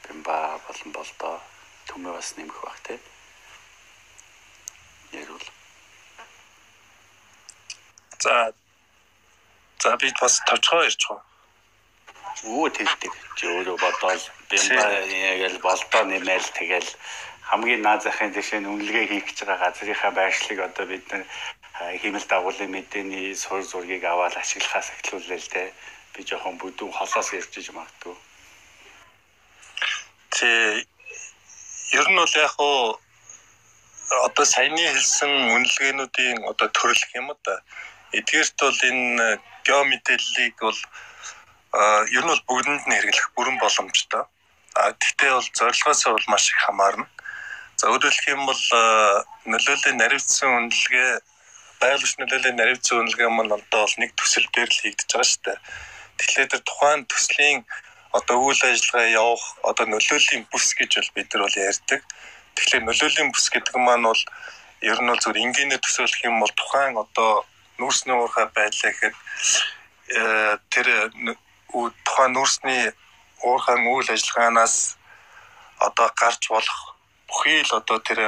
бимба 0.05 0.37
болон 0.67 0.91
болдоо 0.97 1.35
төмөө 1.89 2.12
бас 2.17 2.29
нэмэх 2.37 2.59
баг 2.65 2.79
тийм. 2.87 3.01
Ярил. 5.21 5.62
За 8.23 8.52
за 9.83 9.97
бид 9.97 10.14
бас 10.23 10.35
товчгоо 10.47 10.83
ярьж 10.88 11.02
байгаа. 11.09 11.25
Өө 12.43 12.69
тэгдэг. 12.79 13.12
Чи 13.37 13.45
өөрөө 13.50 13.76
бодоол 13.83 14.23
бимба 14.50 14.85
яг 15.38 15.52
л 15.55 15.64
болдоо 15.67 16.02
нэмэл 16.07 16.49
тэгэл 16.59 16.91
хамгийн 17.50 17.83
наад 17.83 18.02
захын 18.07 18.31
жишээ 18.35 18.61
нь 18.62 18.71
үнэлгээ 18.73 19.07
хийх 19.11 19.26
гэж 19.26 19.38
байгаа 19.43 19.75
газрынхаа 19.75 20.12
байршлыг 20.14 20.59
одоо 20.69 20.87
бид 20.87 21.05
нар 21.11 21.23
хэмэл 22.02 22.26
дагуулын 22.31 22.71
мэдээний 22.71 23.35
сур 23.43 23.62
зургийг 23.62 24.05
аваад 24.07 24.35
ашиглахаас 24.38 24.88
эхлүүлээ 24.95 25.41
л 25.43 25.52
дээ. 25.55 25.69
Би 26.14 26.21
жоохон 26.23 26.57
бүдүүн 26.62 26.93
холоос 26.95 27.29
ярьж 27.38 27.52
иж 27.59 27.69
магадгүй. 27.75 28.17
Тэ 30.35 30.49
ер 31.99 32.07
нь 32.11 32.19
бол 32.23 32.35
яг 32.47 32.55
уу 32.59 32.99
одоо 34.26 34.45
саяны 34.45 34.83
хэлсэн 34.95 35.33
үнэлгээнүүдийн 35.57 36.38
одоо 36.50 36.69
төрөл 36.71 37.05
юм 37.19 37.29
да. 37.47 37.62
Эдгээрт 38.12 38.57
бол 38.61 38.81
энэ 38.90 39.40
геомэдэрлийг 39.64 40.57
бол 40.61 40.81
ер 42.16 42.25
нь 42.25 42.31
бол 42.33 42.45
бүгдэнд 42.49 42.85
нь 42.87 42.95
хэрэглэх 42.97 43.28
бүрэн 43.37 43.57
боломжтой. 43.59 44.25
А 44.76 44.92
тэгтээ 44.92 45.33
бол 45.33 45.49
зорилгоосоо 45.59 46.12
бол 46.12 46.28
маш 46.28 46.45
их 46.52 46.61
хамаарна. 46.64 47.07
За 47.76 47.88
хэлэх 47.88 48.28
юм 48.28 48.47
бол 48.47 48.62
нөлөөлийн 49.49 49.97
наривцсан 49.99 50.50
үнэлгээ 50.57 51.11
байгаль 51.81 52.16
нөлөөлийн 52.21 52.57
наривцсан 52.61 53.00
үнэлгээ 53.00 53.28
маань 53.33 53.57
одоо 53.59 53.81
бол 53.85 53.97
нэг 53.99 54.11
төсөл 54.14 54.47
дээр 54.54 54.71
л 54.71 54.81
хийгдэж 54.83 55.09
байгаа 55.11 55.28
шүү 55.28 55.42
дээ. 55.45 55.59
Тэгэхээр 56.19 56.49
тэр 56.52 56.62
тухайн 56.69 57.02
төслийн 57.11 57.59
одоо 58.12 58.37
үйл 58.45 58.62
ажиллагаа 58.62 59.09
явах 59.09 59.45
одоо 59.64 59.87
нөлөөлийн 59.88 60.45
бүс 60.52 60.69
гэж 60.78 60.90
бол 61.00 61.11
бид 61.16 61.28
нар 61.33 61.42
бол 61.49 61.59
ярьдаг. 61.59 62.00
Тэгэхээр 62.54 62.85
нөлөөлийн 62.87 63.28
бүс 63.33 63.47
гэдэг 63.50 63.76
маань 63.81 64.07
бол 64.07 64.23
ер 64.85 64.99
нь 65.00 65.11
бол 65.11 65.23
зөв 65.25 65.35
энгийнэ 65.35 65.76
төсөөлөх 65.81 66.23
юм 66.28 66.37
бол 66.38 66.52
тухайн 66.52 66.95
одоо 67.00 67.42
нүүрсний 67.83 68.15
уурхай 68.15 68.47
байдлаа 68.55 68.91
гэхэд 68.95 69.15
э, 70.15 70.57
тэр 70.71 70.87
тухайн 72.07 72.33
нүүрсний 72.39 72.95
уурхай 73.43 73.77
үйл 73.83 74.09
ажиллагаанаас 74.15 74.97
одоо 75.83 76.09
гарч 76.15 76.49
болох 76.49 76.95
бүхий 77.27 77.62
л 77.67 77.75
одоо 77.81 77.99
тэр 77.99 78.21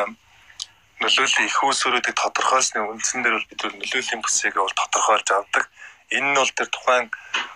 нөлөөллийн 1.00 1.48
их 1.48 1.58
усөрөөдийг 1.62 2.16
тодорхойлсны 2.18 2.80
үндсэн 2.82 3.22
дээр 3.22 3.36
бол 3.36 3.50
бид 3.50 3.62
нөлөөллийн 3.62 4.22
бүсийг 4.22 4.54
бол 4.56 4.78
тодорхойлж 4.80 5.28
авдаг. 5.30 5.64
Энэ 6.10 6.32
нь 6.32 6.38
бол 6.38 6.52
тэр 6.56 6.68
тухайн 6.72 7.06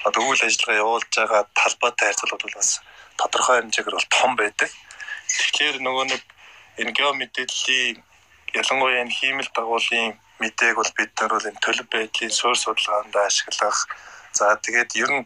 одоо 0.05 0.23
үйл 0.29 0.43
ажиллагаа 0.45 0.83
явуулж 0.83 1.11
байгаа 1.17 1.43
талбайтай 1.55 2.07
харьцуулбал 2.09 2.45
бол 2.45 2.59
бас 2.61 2.71
тодорхой 3.17 3.57
хэмжээгээр 3.59 3.99
бол 3.99 4.15
том 4.15 4.33
байдаг. 4.37 4.71
Тэгэхээр 5.29 5.77
нөгөө 5.81 6.05
нэг 6.13 6.23
энэ 6.81 6.93
геомэдэлийн 6.99 7.97
ялангуяа 8.55 9.03
энэ 9.03 9.17
хиймэл 9.19 9.51
дагуулын 9.55 10.15
мэдээг 10.41 10.75
бол 10.79 10.93
бид 10.97 11.13
нар 11.21 11.31
бол 11.35 11.49
энэ 11.51 11.63
төлөв 11.65 11.87
байдлын 11.93 12.33
суурь 12.35 12.59
судалгаанд 12.61 13.15
ашиглах. 13.17 13.79
За 14.33 14.57
тэгээд 14.65 14.91
ер 15.03 15.11
нь 15.17 15.25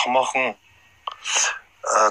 томоохон 0.00 0.56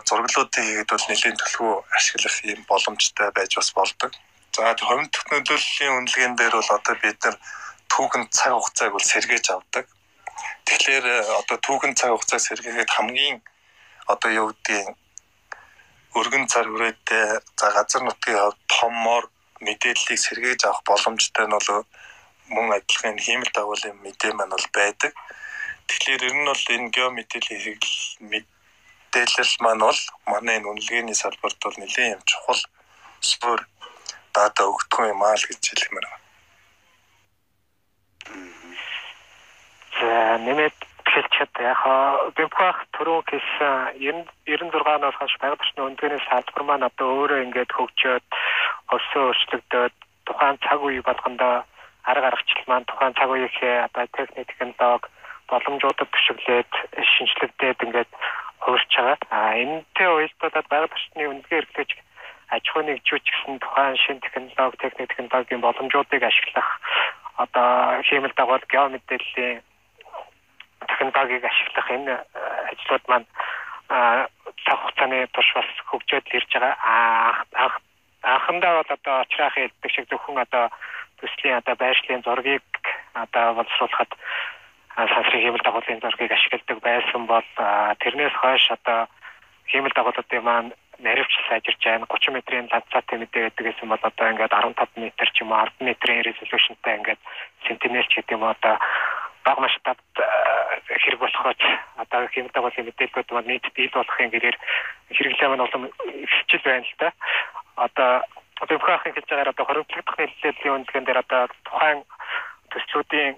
зураглуудыг 0.08 0.64
хийгээд 0.64 0.90
бол 0.94 1.06
нэлийн 1.10 1.38
төлхөө 1.38 1.74
ашиглах 1.98 2.36
юм 2.46 2.62
боломжтой 2.70 3.30
байж 3.34 3.52
бас 3.58 3.70
болдог. 3.74 4.12
За 4.56 4.76
хувийн 4.78 5.10
технологийн 5.10 5.98
үнэлгээнд 5.98 6.38
дээр 6.38 6.54
бол 6.58 6.72
одоо 6.78 6.96
бид 7.02 7.20
нар 7.26 7.38
түүхэн 7.90 8.24
цаг 8.30 8.54
хугацааг 8.54 8.92
бол 8.94 9.10
сэргээж 9.12 9.46
авдаг. 9.50 9.86
Тэгэхээр 10.66 11.06
одоо 11.42 11.58
түүхэн 11.66 11.94
цаг 11.98 12.10
хугацааг 12.14 12.42
сэргээгээд 12.42 12.92
хамгийн 12.94 13.38
одоо 14.14 14.30
юу 14.30 14.48
гэдгийг 14.54 14.94
өргөн 16.14 16.46
цар 16.52 16.70
хүрээтэй 16.70 17.42
за 17.58 17.68
газар 17.74 18.02
нутгийн 18.06 18.38
хувьд 18.38 18.60
томмоор 18.70 19.26
мэдээллийг 19.66 20.20
сэргээж 20.20 20.62
авах 20.66 20.82
боломжтой 20.90 21.46
нь 21.48 21.56
бол 21.56 21.86
мөн 22.54 22.68
адилхан 22.78 23.18
хиймэл 23.26 23.52
дагуулын 23.56 23.98
мэдээ 24.04 24.32
маань 24.36 24.54
бол 24.56 24.68
байдаг. 24.78 25.12
Тэгэхээр 25.88 26.22
ер 26.28 26.36
нь 26.38 26.50
бол 26.50 26.64
энэ 26.76 26.94
геомэдэлийн 26.96 27.80
мэдээлэл 28.32 29.54
маань 29.64 29.84
бол 29.88 30.02
манай 30.32 30.56
энэ 30.58 30.70
үнэлгээний 30.72 31.18
салбарт 31.18 31.60
бол 31.64 31.78
нэлээд 31.80 32.14
юм 32.16 32.24
чухал 32.30 32.62
суурь 33.20 33.64
дата 34.36 34.62
өгдөг 34.72 35.00
юм 35.14 35.22
аа 35.24 35.36
л 35.40 35.48
гэж 35.48 35.62
хэлмээр 35.64 36.08
байна. 36.08 36.22
За 40.00 40.38
нэмээд 40.46 40.78
хэлчихэд 41.14 41.54
яг 41.62 41.82
бэмхах 42.36 42.80
түрүү 42.98 43.20
гэсэн 43.30 44.02
96-наас 44.48 45.16
хойш 45.20 45.36
байгаль 45.40 45.60
орчны 45.62 45.82
үндэсний 45.86 46.22
салбар 46.26 46.64
маань 46.66 46.88
одоо 46.90 47.08
өөрөө 47.14 47.44
ингээд 47.46 47.72
хөгжөөд 47.78 48.26
өссөн 48.98 49.22
өөрчлөгдөөд 49.28 49.96
тухайн 50.26 50.58
цаг 50.66 50.80
үе 50.84 51.02
болгондоо 51.02 51.64
арга 52.04 52.28
аргачлал 52.28 52.68
маань 52.68 52.90
тухайн 52.90 53.14
цаг 53.16 53.30
үеийнхээ 53.30 53.76
одоо 53.88 54.06
техник 54.18 54.48
технологи 54.48 55.08
боломжуудад 55.50 56.10
төшөглөөд 56.12 56.72
шинжлэгдээд 57.12 57.84
ингээд 57.86 58.12
хуурч 58.64 58.92
байгаа. 58.96 59.18
А 59.30 59.56
энэтэй 59.64 60.08
уялдуулаад 60.08 60.68
байгаль 60.70 60.96
орчны 60.96 61.24
үндэсний 61.28 61.60
эрхлэж 61.60 61.90
аж 62.54 62.64
ахуйн 62.70 62.88
нэгжүүч 62.88 63.26
гэсэн 63.28 63.60
тухайн 63.60 63.98
шин 64.04 64.20
технологи, 64.20 64.78
техник 64.84 65.10
технологийн 65.10 65.62
боломжуудыг 65.62 66.24
ашиглах 66.24 66.70
одоо 67.38 68.02
хиймэл 68.08 68.36
дагуул 68.36 68.66
геомэдэлийн 68.70 69.62
технологиг 70.88 71.44
ашиглах 71.44 71.88
энэ 71.92 72.14
ажлууд 72.72 73.06
маань 73.08 73.28
цаг 74.64 74.78
хугацааны 74.80 75.28
турш 75.34 75.50
бас 75.56 75.70
хөгжөөд 75.90 76.26
ирж 76.38 76.52
байгаа. 76.54 76.76
Анх 77.64 77.76
анхандаа 78.24 78.74
бол 78.80 78.92
одоо 78.98 79.16
очраахын 79.22 79.64
хэлдэг 79.64 79.92
шиг 79.92 80.06
зөвхөн 80.10 80.38
одоо 80.46 80.66
төслийн 81.20 81.60
одоо 81.60 81.76
байршлын 81.76 82.24
зургийг 82.24 82.64
одоо 83.14 83.54
боловсруулахад 83.58 84.12
сансрын 84.96 85.42
хиймэл 85.42 85.66
дагуулын 85.66 86.00
зургийг 86.02 86.32
ашигладаг 86.32 86.80
байсан 86.82 87.26
бол 87.28 87.48
тэрнээс 88.02 88.36
хойш 88.42 88.72
одоо 88.72 89.08
хиймэл 89.72 89.96
дагуулуудын 89.96 90.44
маань 90.44 90.72
наривч 91.00 91.34
сайжирч 91.50 91.82
байна 91.84 92.06
30 92.06 92.34
метрийн 92.34 92.68
ландцаатай 92.72 93.18
мэдээ 93.20 93.44
гэдэг 93.50 93.66
гэсэн 93.66 93.90
бол 93.90 94.04
одоо 94.04 94.28
ингээд 94.30 94.54
15 94.54 94.98
м 94.98 95.12
ч 95.34 95.38
юм 95.42 95.52
уу 95.52 95.66
10 95.66 95.82
м-ийн 95.82 96.26
резолюшнтай 96.28 96.94
ингээд 96.98 97.22
сентинел 97.66 98.08
ч 98.08 98.14
гэдэг 98.22 98.36
юм 98.38 98.44
одоо 98.44 98.76
баг 99.44 99.58
масштабт 99.60 100.06
хэрэг 100.88 101.20
болохоос 101.20 101.62
одоо 101.98 102.28
хиймэл 102.32 102.54
дагуулын 102.54 102.88
мэдээлэлүүд 102.88 103.30
маань 103.34 103.50
нийтэд 103.52 103.78
ил 103.78 103.96
болохын 103.98 104.32
гэрээр 104.32 104.58
хэрэглээ 105.16 105.50
маань 105.50 105.66
улам 105.66 105.84
ихсчил 106.24 106.64
байна 106.64 106.86
л 106.86 106.96
да. 107.00 107.10
Одоо 107.76 108.12
зөвхөн 108.70 109.00
хэлж 109.04 109.28
байгаагаар 109.28 109.54
одоо 109.54 109.66
хоригдлогдох 109.66 110.18
нэлээлийн 110.20 110.76
үнэлгээнд 110.76 111.08
дээр 111.08 111.24
одоо 111.24 111.42
тухайн 111.68 112.00
төслүүдийн 112.72 113.36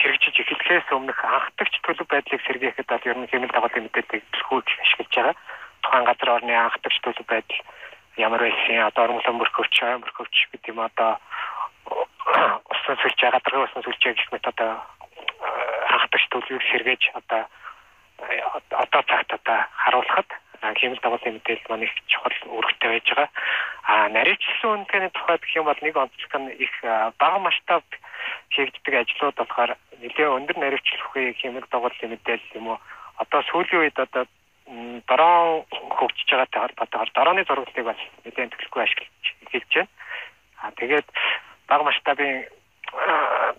хэрэгжиж 0.00 0.34
эхлэхээс 0.40 0.88
өмнөх 0.96 1.18
анхдагч 1.24 1.74
төлөв 1.84 2.08
байдлыг 2.08 2.40
сэргийхэд 2.46 2.88
бол 2.88 3.08
ер 3.10 3.18
нь 3.18 3.30
хэмэл 3.30 3.52
дагуулын 3.54 3.84
мэдээллийг 3.86 4.24
төлхөөж 4.32 4.68
ашиглаж 4.82 5.12
байгаа. 5.14 5.36
Тухайн 5.84 6.04
газар 6.08 6.30
орны 6.40 6.54
анхдагч 6.56 6.96
төлөв 7.04 7.26
байдал 7.28 7.60
ямар 8.16 8.40
байсан 8.40 8.88
одоо 8.88 9.04
орнолон 9.04 9.36
мөрхөвч, 9.36 9.74
мөрхөвч 10.00 10.34
гэдэг 10.52 10.72
юм 10.72 10.80
одоо 10.80 11.20
усан 12.72 12.96
сүлж 13.02 13.20
гадаргын 13.20 13.66
усан 13.68 13.82
сүлж 13.84 14.00
гэх 14.00 14.32
мэт 14.32 14.46
одоо 14.48 14.80
анхдагч 15.92 16.24
төлөвийг 16.32 16.64
сэргээж 16.72 17.02
одоо 17.20 17.42
одоо 18.82 19.02
цагт 19.10 19.30
одоо 19.36 19.58
харуулхад 19.84 20.28
хэмэл 20.72 21.00
дагуулын 21.02 21.36
мэдээлэл 21.36 21.68
маань 21.68 21.84
их 21.84 21.92
чухал 22.08 22.38
үүрэгтэй 22.48 22.90
байж 22.90 23.06
байгаа. 23.12 23.28
А 23.84 24.08
нарийнчилсан 24.08 24.70
үндэсний 24.88 25.12
тухайд 25.12 25.40
гэх 25.44 25.56
юм 25.60 25.68
бол 25.68 25.80
нэг 25.82 25.96
онцлог 25.96 26.32
нь 26.40 26.56
их 26.64 26.74
бага 27.20 27.38
масштаб 27.38 27.84
хийгддэг 28.56 28.94
ажлууд 28.94 29.36
болохоор 29.36 29.76
нэлээд 30.00 30.36
өндөр 30.36 30.56
наривчлахын 30.56 31.36
хэмэл 31.36 31.68
дагуулын 31.68 32.10
мэдээлэл 32.16 32.56
юм 32.56 32.66
уу 32.72 32.78
одоо 33.20 33.40
сүүлийн 33.52 33.82
үед 33.84 33.98
одоо 34.00 34.24
дрон 34.66 35.64
хөгжиж 35.70 36.28
байгаатай 36.30 36.60
холбоотойгоор 36.60 37.10
дроны 37.14 37.42
зурглалыг 37.44 37.86
бас 37.86 38.00
нэлээд 38.24 38.52
төлөвлөгөө 38.52 38.82
ашиглаж 38.84 39.24
эхэлж 39.44 39.72
байна. 39.74 39.92
А 40.62 40.70
тэгээд 40.80 41.06
бага 41.68 41.82
масштабын 41.84 42.32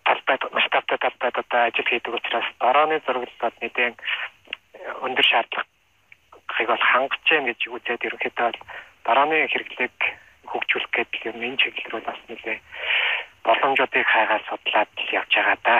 талбайд 0.05 0.41
масштабтай 0.57 0.97
талбайд 0.97 1.35
одоо 1.38 1.62
ажил 1.67 1.85
хийдэг 1.85 2.13
учраас 2.13 2.47
дроны 2.59 3.00
зурглалууд 3.05 3.55
нэлээд 3.62 3.97
өндөр 5.05 5.25
шаардлага 5.29 5.69
хийг 6.55 6.69
бол 6.69 6.85
хангаж 6.91 7.21
जैन 7.27 7.45
гэж 7.50 7.59
үзээд 7.67 8.05
ерөнхийдөө 8.07 8.45
бол 8.50 8.59
дарааны 9.05 9.47
хэрэглээг 9.51 9.97
хөгжүүлэх 10.50 10.91
гэдэг 10.93 11.21
юм 11.29 11.41
энэ 11.41 11.57
чиглэл 11.62 11.91
рүү 11.91 12.01
бас 12.05 12.19
нэлээ 12.29 12.59
боломжуудыг 13.45 14.05
хайгаад 14.07 14.43
судлаад 14.50 14.89
явж 15.12 15.31
байгаа 15.35 15.57
да. 15.65 15.77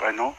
Байна 0.00 0.22
уу? 0.24 0.34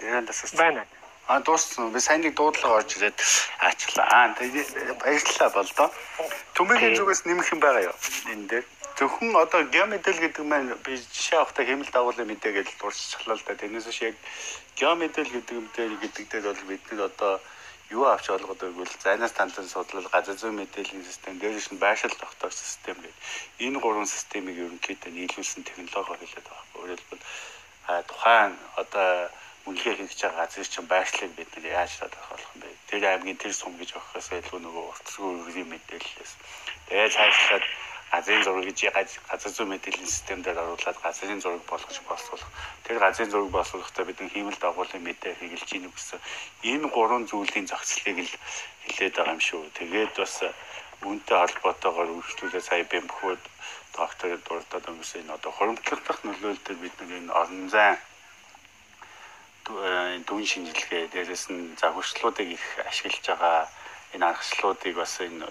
Яа 0.00 0.22
дасаа. 0.22 0.50
Байна. 0.58 0.86
А 1.28 1.40
дууссан. 1.40 1.92
Би 1.92 2.00
сайн 2.00 2.20
нэг 2.22 2.34
дуудлага 2.34 2.82
орж 2.82 2.96
ирээд 2.98 3.18
аачлаа. 3.62 4.06
Аа 4.10 4.34
баярлалаа 5.02 5.50
болдоо. 5.54 5.88
Төмөгийн 6.58 6.98
зүгээс 6.98 7.22
нэмэх 7.26 7.52
юм 7.54 7.60
байгаа 7.62 7.86
юу? 7.86 7.96
Энэ 8.32 8.46
дээр 8.50 8.64
зөвхөн 8.98 9.30
одоо 9.38 9.62
геометрил 9.70 10.18
гэдэг 10.18 10.44
маань 10.44 10.74
би 10.84 10.98
жишээ 10.98 11.38
авахта 11.38 11.62
хэмэл 11.62 11.94
дагуулын 11.94 12.26
мэдээ 12.26 12.52
гэж 12.58 12.68
дуусчлаа 12.82 13.38
л 13.38 13.46
да. 13.46 13.54
Тэрнээс 13.54 13.86
биш 13.86 14.02
яг 14.02 14.16
геометрил 14.74 15.30
гэдэг 15.30 15.56
мэдээ 15.62 15.86
гэдэг 16.02 16.24
дээр 16.26 16.44
бол 16.50 16.62
бид 16.66 16.82
нар 16.90 17.06
одоо 17.06 17.32
юу 17.94 18.04
авч 18.10 18.26
олгоод 18.34 18.60
байвал 18.60 18.92
зайнаас 19.04 19.32
тантан 19.38 19.68
судлал 19.68 20.08
газар 20.10 20.34
зүйн 20.34 20.58
мэдээллийн 20.58 21.04
систем 21.06 21.38
дээрээс 21.38 21.70
нь 21.70 21.78
байшил 21.78 22.14
тогтоох 22.18 22.52
систем 22.52 22.96
гэдэг 22.98 23.16
энэ 23.64 23.78
гурван 23.78 24.08
системийг 24.10 24.56
ерөнхийдөө 24.58 25.10
нийлүүлсэн 25.12 25.62
технологи 25.64 26.24
хэлээд 26.24 26.46
байгаа. 26.50 26.96
Хэлбэл 26.96 27.22
тухайн 27.86 28.52
одоо 28.76 29.28
үнэлгээ 29.66 29.94
хийж 29.98 30.20
байгаа 30.22 30.46
газрын 30.46 30.70
чинь 30.72 30.90
байршлыг 30.90 31.32
бид 31.38 31.50
нэр 31.54 31.66
яаж 31.78 31.92
болох 32.02 32.50
юм 32.54 32.60
бэ? 32.62 32.70
Тэр 32.90 33.02
аймгийн 33.06 33.38
тэр 33.38 33.54
сум 33.54 33.74
гэж 33.78 33.90
өгөхөөс 33.94 34.28
илүү 34.38 34.60
нөгөө 34.62 34.84
уртсгүй 34.90 35.28
үргэлжлэн 35.30 35.70
мэдээлэлээс. 35.70 36.32
Тэгээд 36.86 37.14
цаашлаад 37.14 37.64
газрын 38.12 38.42
зураг 38.44 38.64
гэж 38.68 38.78
газар 39.30 39.52
зүйн 39.54 39.70
мэдээллийн 39.72 40.10
системээр 40.12 40.62
оруулаад 40.62 40.98
газрын 41.04 41.40
зураг 41.40 41.62
болгож 41.70 41.96
боловсруулах. 42.04 42.50
Тэр 42.84 42.98
газрын 42.98 43.30
зураг 43.30 43.50
боловсруулахдаа 43.54 44.04
бид 44.04 44.20
хэмэл 44.20 44.58
дагуулын 44.60 45.06
мэдээ 45.06 45.32
хэрэгжилж 45.40 45.70
ийн 45.72 45.88
гэсэн 45.94 46.20
энэ 46.70 46.86
гурван 46.92 47.24
зүйлийн 47.30 47.70
зохицлыг 47.70 48.18
л 48.20 48.34
хэлээд 48.84 49.16
байгаа 49.16 49.34
юм 49.36 49.40
шүү. 49.40 49.62
Тэгээд 49.78 50.12
бас 50.20 50.36
үүнтэй 51.06 51.38
холбоотойгоор 51.40 52.10
үргэлжлүүлээ 52.12 52.62
сая 52.68 52.84
бэмхүүд 52.92 53.42
доктор 53.98 54.30
дурдаад 54.46 54.88
өнгөрсөн 54.90 55.22
энэ 55.22 55.34
одоо 55.36 55.52
хуримтлагдах 55.54 56.18
нөлөөлөлтөд 56.24 56.78
бид 56.80 56.94
нэг 57.00 57.10
энэ 57.18 57.34
орон 57.40 57.68
зайн 57.74 57.98
дүн 60.26 60.44
шинжилгээ 60.50 61.04
дээрээс 61.12 61.44
нь 61.54 61.76
загварчлуудыг 61.80 62.48
их 62.56 62.64
ашиглаж 62.90 63.24
байгаа 63.28 63.68
энэ 64.14 64.26
аргачлалуудыг 64.30 64.94
бас 64.96 65.14
энэ 65.20 65.46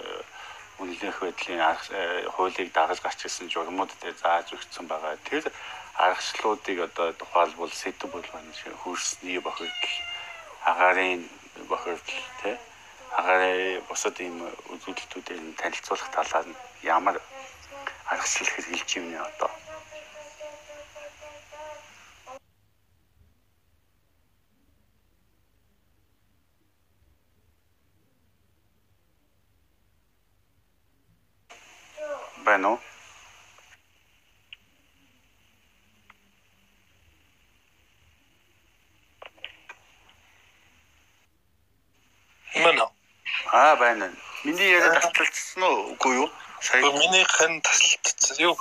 үнэлэх 0.82 1.18
байдлын 1.22 1.62
э, 1.62 2.26
хуулийг 2.34 2.70
дагаж 2.74 3.00
гарч 3.02 3.20
ирсэн 3.26 3.48
журмууд 3.54 3.92
дээр 4.02 4.18
зааж 4.18 4.48
өгсөн 4.58 4.86
байгаа. 4.90 5.14
Тэр 5.30 5.44
аргачлалуудыг 6.06 6.78
одоо 6.88 7.14
тухайлбал 7.14 7.74
сэдв 7.82 8.10
болгоно 8.10 8.52
хөрсний 8.84 9.40
бохирд 9.40 9.82
агаарын 10.66 11.22
бохирд 11.70 12.08
тэ 12.42 12.58
агаарын 13.20 13.82
бусад 13.90 14.18
ийм 14.26 14.38
үзүүлэлтүүдээр 14.74 15.42
танилцуулах 15.62 16.10
талаар 16.18 16.46
нь 16.50 16.58
ямар 16.82 17.18
аргачлал 18.12 18.50
хэрэгжилж 18.54 18.92
юм 19.00 19.06
нэ 19.12 19.18
одоо 19.28 19.52
байна 32.46 32.70
уу? 32.72 32.80
Мэнэ. 42.64 42.86
Аа 43.54 43.76
байна. 43.76 44.12
Миний 44.44 44.70
яриа 44.78 44.92
тасалцсан 45.00 45.64
уу 45.64 45.78
үгүй 45.94 46.14
юу? 46.22 46.28
Сая 46.62 46.92
миний 46.94 47.26
хэн 47.26 47.62
тасалцсан. 47.66 48.38
Юу 48.38 48.54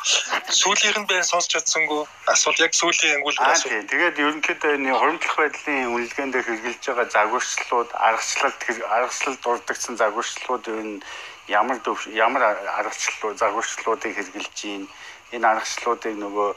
сүүлийнх 0.49 0.99
нь 1.05 1.09
байн 1.11 1.23
сонсч 1.23 1.53
чадсангүй. 1.53 2.09
Асуул 2.33 2.57
яг 2.65 2.73
сүүлийн 2.73 3.21
ангуул 3.21 3.37
асуу. 3.45 3.69
Тэгээд 3.93 4.17
ерөнхийдөө 4.25 4.73
энэ 4.81 4.97
хуримтлах 4.97 5.37
байдлын 5.37 5.93
үнэлгээнд 5.93 6.35
хэрэгжилж 6.41 6.81
байгаа 6.81 7.09
загварчлууд, 7.13 7.91
аргачлалт 7.93 8.61
аргачлалд 8.97 9.41
дурддагсан 9.45 9.95
загварчлууд 10.01 10.65
энэ 10.81 11.05
ямар 11.53 11.79
ямар 12.09 12.43
аргачлал 12.81 13.37
загварчлуудыг 13.37 14.17
хэрэгжилж 14.17 14.57
байна. 14.65 14.89
Энэ 15.37 15.47
аргачлуудыг 15.53 16.15
нөгөө 16.25 16.51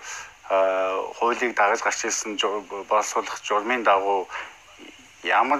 хуулийг 1.19 1.51
дагаж 1.59 1.83
гарч 1.83 2.07
ирсэн 2.07 2.39
боловсруулах 2.87 3.43
журмын 3.43 3.83
дагуу 3.83 4.31
ямар 5.23 5.59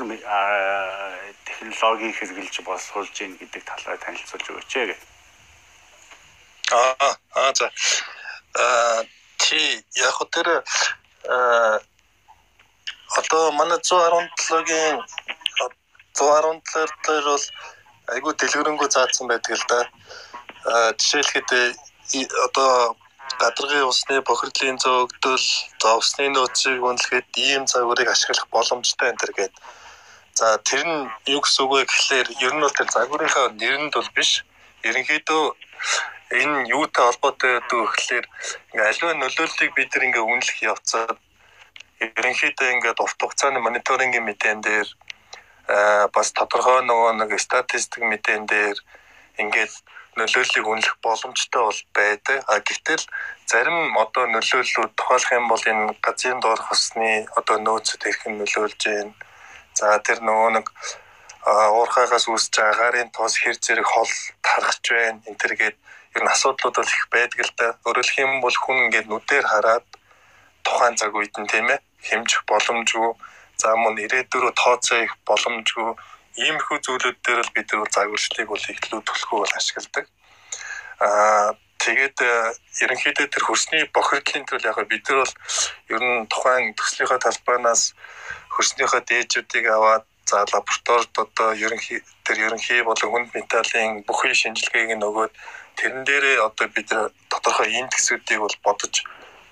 технологиг 1.43 2.15
хэрэгжилж 2.15 2.56
боловсруулж 2.63 3.15
байна 3.19 3.36
гэдэг 3.36 3.62
талаар 3.67 4.00
танилцуулж 4.00 4.48
өгөөч 4.48 4.76
ээ. 4.80 4.96
Аа 6.74 7.12
аа 7.36 7.52
за. 7.58 7.68
Аа 8.64 9.04
чи 9.38 9.60
яг 10.08 10.18
тэр 10.34 10.48
одоо 13.20 13.52
манай 13.52 13.78
117-гийн 13.78 14.98
117 16.18 16.90
дээр 17.06 17.24
бол 17.30 17.46
айгүй 18.14 18.34
дэлгэрэнгүй 18.34 18.90
заасан 18.90 19.28
байдаг 19.28 19.54
л 19.58 19.66
да. 19.70 19.80
Аа 20.72 20.90
жишээлхэд 20.98 21.50
одоо 22.48 22.96
гадаргын 23.42 23.90
усны 23.92 24.22
бохирдлын 24.30 24.78
зөөгдөл, 24.84 25.48
зовсны 25.82 26.26
нөөцийг 26.30 26.82
үнэлэхэд 26.84 27.28
ийм 27.38 27.64
загварыг 27.68 28.10
ашиглах 28.10 28.48
боломжтой 28.54 29.10
энэ 29.10 29.22
төр 29.22 29.32
гээд. 29.38 29.54
За 30.40 30.58
тэр 30.68 30.82
нь 30.86 31.10
юу 31.34 31.42
гэсэн 31.42 31.62
үг 31.66 31.72
вэ 31.74 31.82
гэхлээр 31.86 32.28
ер 32.46 32.54
нь 32.54 32.64
бол 32.64 32.78
тэр 32.78 32.90
загварынхаа 32.94 33.46
нэрэнд 33.62 33.94
бол 33.94 34.10
биш. 34.18 34.32
Ерөнхийдөө 34.88 35.44
энэ 36.41 36.67
юутай 36.78 37.04
холбоотой 37.06 37.52
байдаг 37.60 37.78
вэ 37.80 37.86
гэхлээр 37.93 38.26
ингээ 38.74 38.89
аливаа 38.89 39.13
нөлөөллийг 39.22 39.72
бид 39.78 39.89
нар 39.93 40.04
ингээ 40.08 40.24
үнэлэх 40.26 40.58
явцад 40.72 41.17
ерөнхийдөө 42.04 42.69
ингээд 42.76 43.04
урт 43.06 43.19
хугацааны 43.22 43.60
мониторингийн 43.62 44.26
мэдэн 44.28 44.60
дээр 44.65 44.89
бас 46.15 46.28
тодорхой 46.38 46.82
нөгөө 46.84 47.12
нэг 47.22 47.32
статистик 47.39 48.04
мэдэн 48.04 48.43
дээр 48.52 48.78
ингээд 49.41 49.74
нөлөөллийг 50.19 50.65
үнэлэх 50.67 50.96
боломжтой 51.02 51.63
бол 51.63 51.82
байдаг. 51.98 52.38
А 52.48 52.60
гэтэл 52.60 53.06
зарим 53.50 53.98
одоо 53.98 54.26
нөлөөллүүд 54.30 54.91
тухайлах 54.98 55.32
юм 55.34 55.48
бол 55.50 55.63
энэ 55.72 55.96
газрын 56.06 56.39
доорх 56.39 56.69
усны 56.72 57.26
одоо 57.39 57.58
нөөцөд 57.58 58.02
хэрхэн 58.04 58.38
нөлөөлж 58.38 58.82
байна. 58.86 59.13
За 59.74 59.98
тэр 60.06 60.22
нөгөө 60.22 60.50
нэг 60.58 60.67
уурхаагаас 61.78 62.30
үүсэж 62.30 62.54
байгаа 62.62 62.78
гарын 62.78 63.10
тоос 63.10 63.36
хэр 63.41 63.58
зэрэг 63.58 63.88
хол 63.89 64.12
тархаж 64.46 64.84
байна. 64.86 65.19
энэ 65.26 65.41
төргээд 65.41 65.78
ер 66.15 66.23
нь 66.23 66.34
асуудлууд 66.34 66.76
бол 66.78 66.95
их 66.97 67.06
байдаг 67.10 67.39
л 67.41 67.54
да. 67.58 67.67
Өөрөлдөх 67.86 68.17
юм 68.21 68.41
бол 68.41 68.58
хүн 68.63 68.89
ингээд 68.89 69.08
нүдээр 69.10 69.45
хараад 69.49 69.86
тухайн 70.63 70.95
цаг 70.95 71.12
үед 71.15 71.34
нь 71.38 71.49
тийм 71.52 71.67
ээ 71.73 71.80
хэмжих 72.08 72.41
боломжгүй. 72.49 73.12
За 73.62 73.76
мөн 73.76 74.02
ирээдүрөө 74.06 74.54
тооцоо 74.58 74.99
их 75.06 75.13
боломжгүй 75.28 75.93
иймэрхүү 76.38 76.78
зүйлүүд 76.82 77.17
дээр 77.21 77.41
л 77.45 77.54
бид 77.54 77.69
нар 77.73 77.89
загварчлалыг 77.93 78.49
бол 78.49 78.65
ихлүү 78.73 79.02
төлхөө 79.06 79.38
бол 79.43 79.54
ашигладаг. 79.54 80.06
Аа 80.97 81.54
тэгээд 81.84 82.17
э, 82.23 82.32
ерөнхийдөө 82.84 83.28
тэр 83.28 83.43
хөрсний 83.45 83.84
бохирдлын 83.93 84.47
төлөө 84.47 84.71
яг 84.71 84.80
бид 84.89 85.04
нар 85.10 85.19
бол 85.21 85.34
ер 85.93 86.02
нь 86.02 86.26
тухайн 86.32 86.73
төслийнхаа 86.80 87.19
талбайнаас 87.21 87.93
хөрснийхөө 88.56 89.02
дээжүүдийг 89.04 89.65
аваад 89.69 90.06
за 90.26 90.45
лабораторид 90.54 91.13
одоо 91.19 91.49
ерөнхий 91.54 91.99
тэр 92.26 92.38
ерөнхий 92.47 92.82
болон 92.88 93.10
хүнд 93.12 93.30
металлын 93.36 94.02
бүхий 94.08 94.34
шинжилгээг 94.34 94.95
нөгөөд 94.97 95.34
тэрэн 95.78 96.04
дээрээ 96.06 96.38
одоо 96.48 96.68
бид 96.68 96.90
тодорхой 97.32 97.70
индексүүдийг 97.82 98.40
бол 98.40 98.58
бодож 98.64 98.96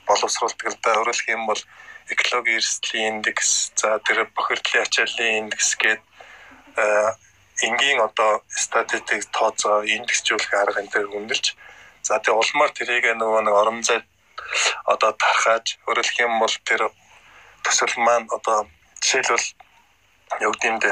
боловсруулдаг 0.07 0.67
л 0.71 0.77
да. 0.83 0.99
Өөрөлдөх 0.99 1.29
юм 1.29 1.45
бол 1.47 1.61
экологийн 2.11 2.59
эрсдлийн 2.59 3.07
индекс, 3.21 3.71
за 3.75 3.99
тэр 4.05 4.27
бохирдлын 4.35 4.83
ачааллын 4.83 5.47
индекс 5.47 5.75
гэдэг 5.79 6.11
Э, 6.77 7.11
энгийн 7.61 7.99
одоо 7.99 8.41
статистик 8.47 9.25
тооцоо 9.35 9.83
индексжүүлэх 9.83 10.53
арга 10.53 10.79
энэ 10.81 10.91
төр 10.93 11.07
үнэлж 11.17 11.45
за 12.07 12.15
тэгээ 12.23 12.39
улмаар 12.39 12.71
тэрийг 12.71 13.05
нөгөө 13.11 13.41
нэг 13.43 13.55
орон 13.61 13.83
зай 13.83 13.99
одоо 14.87 15.11
тархааж 15.11 15.65
өөрөлдөх 15.87 16.17
юм 16.23 16.39
бол 16.39 16.55
тэр 16.63 16.81
төсөл 17.63 17.95
маань 17.99 18.27
одоо 18.31 18.57
жишээлбэл 19.03 19.47
юу 20.47 20.53
гэмдэ 20.63 20.91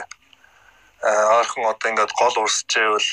ойрхон 1.39 1.63
одоо 1.72 1.88
ингээд 1.89 2.12
гол 2.20 2.36
урсчээвэл 2.44 3.10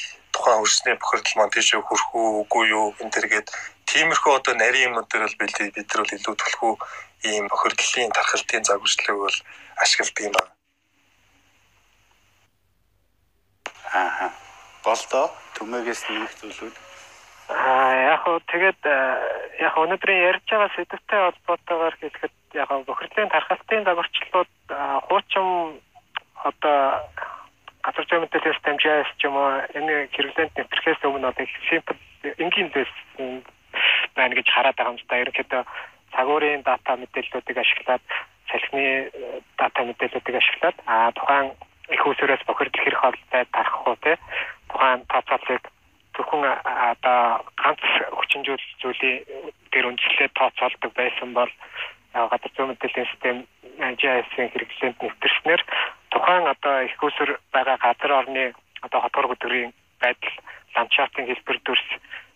тухайн 0.46 0.62
хөрсний 0.62 0.94
бохирдол 0.94 1.34
маань 1.36 1.50
тийш 1.50 1.74
хүрэх 1.74 2.10
үгүй 2.14 2.64
юу 2.70 2.94
энэ 3.02 3.10
төргээд 3.10 3.48
тиймэрхүү 3.90 4.32
одоо 4.38 4.54
нарийн 4.54 4.94
юмнууд 4.94 5.10
дээр 5.10 5.26
бол 5.26 5.38
бид 5.42 5.74
бид 5.74 5.88
нар 5.90 6.06
илүү 6.06 6.34
төлхөө 6.38 6.72
ийм 7.26 7.44
бохирдлын 7.50 8.14
тархалтын 8.14 8.62
загварчлалыг 8.62 9.18
бол 9.26 9.38
ашигладаг 9.82 10.22
юм 10.22 10.32
байна. 10.38 10.52
Аа. 13.90 14.30
Болдоо 14.86 15.26
төмөөгөөс 15.58 16.02
нэмэх 16.14 16.34
зүйлүүд 16.38 16.76
Аа 17.46 18.14
яг 18.14 18.22
хөө 18.22 18.38
тэгээд 18.50 18.80
э, 18.86 18.96
яг 19.66 19.74
өнөөдрийн 19.74 20.26
ярьж 20.30 20.46
байгаа 20.46 20.70
сэдвтэй 20.74 21.20
холбоотойгоор 21.26 21.94
хэлэхэд 21.98 22.34
яг 22.54 22.70
бохирдлын 22.86 23.30
тархалтын 23.34 23.86
загварчлалууд 23.86 24.54
хуучин 25.10 25.78
одоо 26.42 27.02
газар 27.86 28.04
зүйн 28.10 28.22
мэдээлэл 28.26 28.58
системжээс 28.58 29.10
ч 29.14 29.30
юм 29.30 29.38
уу 29.38 29.62
энэ 29.78 30.10
хэрэглээнд 30.10 30.58
нэвтрэхээс 30.58 31.06
өмнө 31.06 31.30
одоо 31.30 31.46
симпл 31.70 31.94
энгийн 32.42 32.74
дэс 32.74 32.90
байна 34.18 34.34
гэж 34.34 34.46
хараад 34.50 34.74
байгаа 34.74 34.98
юм 34.98 35.06
да. 35.06 35.22
Ерөнхийдөө 35.22 35.62
цагуурийн 36.14 36.62
дата 36.66 36.98
мэдээллүүдийг 36.98 37.58
ашиглаад 37.62 38.02
салхины 38.50 38.86
э, 39.06 39.40
дата 39.54 39.80
мэдээллүүдийг 39.86 40.36
ашиглаад 40.42 40.76
а 40.90 41.14
тухайн 41.14 41.54
их 41.94 42.02
усүрээс 42.06 42.42
бохирдол 42.46 42.82
хэрэг 42.82 42.98
холбоотой 42.98 43.44
тарах 43.54 43.86
уу 43.86 43.96
те 44.02 44.18
тухайн 44.70 45.06
тооцоолыг 45.06 45.62
зөвхөн 46.18 46.42
одоо 46.42 47.46
ганц 47.62 47.82
хүчинжүүл 48.18 48.66
зүйлийн 48.82 49.22
дээр 49.70 49.86
үндэслээд 49.94 50.34
тооцоолдог 50.34 50.92
байсан 50.98 51.30
бол 51.38 51.52
гадар 52.12 52.50
зүйн 52.56 52.68
мэдээллийн 52.74 53.10
систем 53.12 53.36
GIS-ийн 54.00 54.50
хэрэглээнд 54.50 54.98
нэвтэрснээр 55.02 55.62
тухайн 56.10 56.46
одоо 56.48 56.76
их 56.88 57.02
усүр 57.02 57.38
байгаа 57.52 57.76
газар 57.76 58.12
орны 58.20 58.44
одоо 58.82 59.00
хотгор 59.00 59.28
хөдөлгөөний 59.28 59.72
байдал 60.00 60.34
ландшафтын 60.74 61.28
хэлбэр 61.28 61.58
дүрс 61.64 61.88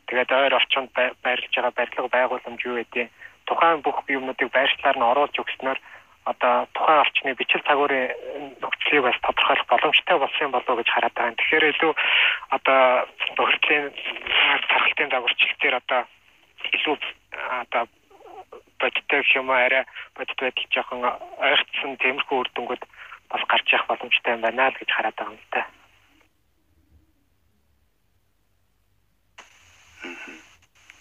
тэгээд 0.09 0.31
ойр 0.33 0.55
орчинд 0.59 0.91
байрлаж 1.25 1.55
байгаа 1.55 1.73
барилга 1.79 2.15
байгууламж 2.17 2.60
юу 2.71 2.77
гэдэг 2.79 3.07
тухайн 3.47 3.83
бүх 3.83 3.99
юмнуудыг 4.07 4.49
байршлаар 4.55 4.97
нь 4.99 5.09
оруулж 5.11 5.35
өгснөөр 5.43 5.79
одоо 6.31 6.69
тухайн 6.75 7.03
орчны 7.03 7.35
бичил 7.35 7.63
цагуурын 7.67 8.13
нөхцөлийг 8.63 9.05
бас 9.05 9.19
тодорхойлох 9.25 9.67
боломжтой 9.73 10.19
болсон 10.19 10.51
болов 10.53 10.69
уу 10.69 10.79
гэж 10.81 10.89
хараад 10.93 11.15
байгаа. 11.15 11.39
Тэгэхээр 11.39 11.71
илүү 11.71 11.93
одоо 12.57 12.81
бохирдлын 13.37 13.85
тархалтын 14.71 15.09
дагварчлал 15.11 15.57
дээр 15.61 15.77
одоо 15.81 16.01
илүү 16.77 16.97
одоо 17.63 17.83
бодиттой 18.81 19.21
гэх 19.23 19.37
юм 19.37 19.51
арай 19.51 19.85
бодит 20.15 20.39
байдал 20.41 20.67
жоохон 20.71 21.01
ойртсон 21.41 21.97
темирхүү 22.03 22.39
үр 22.41 22.49
дүнгууд 22.55 22.83
бас 23.31 23.43
гарч 23.49 23.67
явах 23.73 23.87
боломжтой 23.89 24.35
юм 24.35 24.43
байна 24.45 24.69
л 24.69 24.79
гэж 24.81 24.91
хараад 24.93 25.17
байгаа 25.17 25.33
юм 25.33 25.41
л 25.41 25.51
та. 25.51 25.63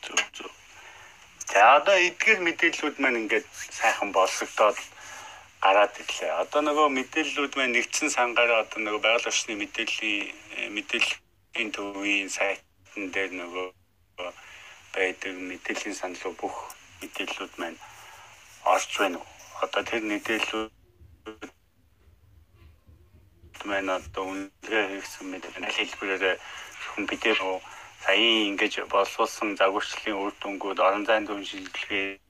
Зөв 0.03 0.19
зөв. 0.35 0.51
За 1.51 1.75
одоо 1.77 1.97
эдгээр 1.97 2.39
мэдээллүүд 2.69 2.97
маань 3.01 3.19
ингээд 3.25 3.47
сайхан 3.73 4.11
болсогдоод 4.13 4.77
гараад 5.65 5.93
ирлээ. 6.01 6.31
Одоо 6.43 6.61
нөгөө 6.61 6.87
мэдээллүүд 6.97 7.53
маань 7.57 7.73
нэгдсэн 7.73 8.09
сангаараа 8.13 8.61
одоо 8.63 8.79
нөгөө 8.85 9.01
байгаль 9.01 9.29
орчны 9.31 9.57
мэдээллийн 9.57 10.29
э, 10.29 10.69
мэдээллийн 10.77 11.69
төвийн 11.73 12.29
сайтн 12.29 13.09
дээр 13.09 13.31
нөгөө 13.41 13.67
байдаг 14.93 15.33
мэдээллийн 15.49 15.97
саналуу 15.97 16.33
бүх 16.37 16.55
мэдээллүүд 17.01 17.53
маань 17.57 17.79
орж 18.69 18.89
байна. 19.01 19.19
Одоо 19.65 19.81
тэр 19.89 20.05
мэдээллүүд 20.05 20.69
маань 23.65 23.89
одоо 23.97 24.23
үнэхээр 24.29 24.87
хэрэгсэн 24.93 25.25
мэдээлэл 25.25 25.65
аль 25.65 25.79
хэлбэрээр 25.81 26.37
хүн 26.93 27.03
бидээ 27.09 27.35
саяын 28.05 28.47
ингэж 28.53 28.73
боловсон 28.93 29.57
загварчлалын 29.57 30.21
үр 30.21 30.33
дүнгууд 30.37 30.79
орон 30.79 31.03
зайн 31.09 31.25
дүн 31.25 31.43
шинжилгээ 31.43 32.28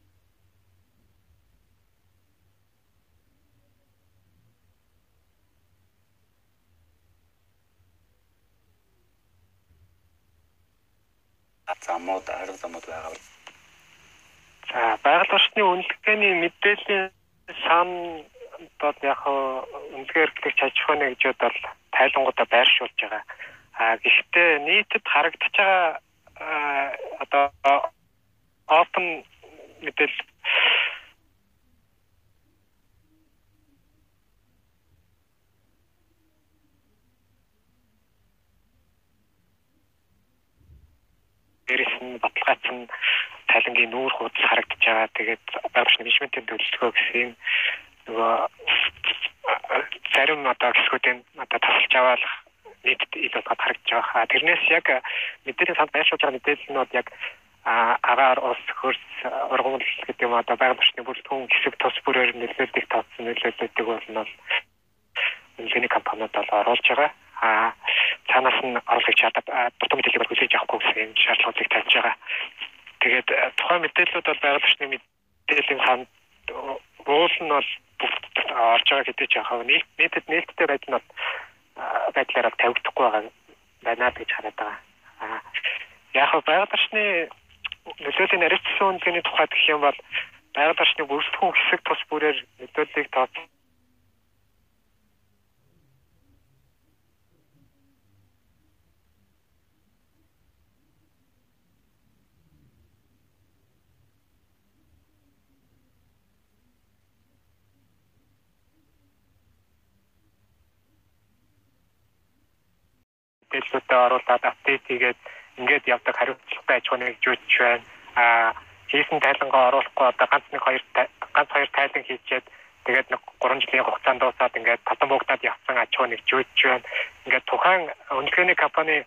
хийчихэд 122.29 122.45
тэгээд 122.85 123.07
нэг 123.11 123.21
3 123.41 123.61
жилийн 123.65 123.85
хугацаанд 123.85 124.21
дуусаад 124.21 124.57
ингээд 124.57 124.81
татан 124.85 125.09
буугтаад 125.09 125.43
явсан 125.43 125.77
аж 125.77 125.89
ахуй 125.93 126.07
нэгжүүлж 126.09 126.59
байна. 126.63 126.85
Ингээд 127.25 127.45
тухайн 127.45 127.83
үнэлгээний 128.09 128.55
компани 128.55 129.05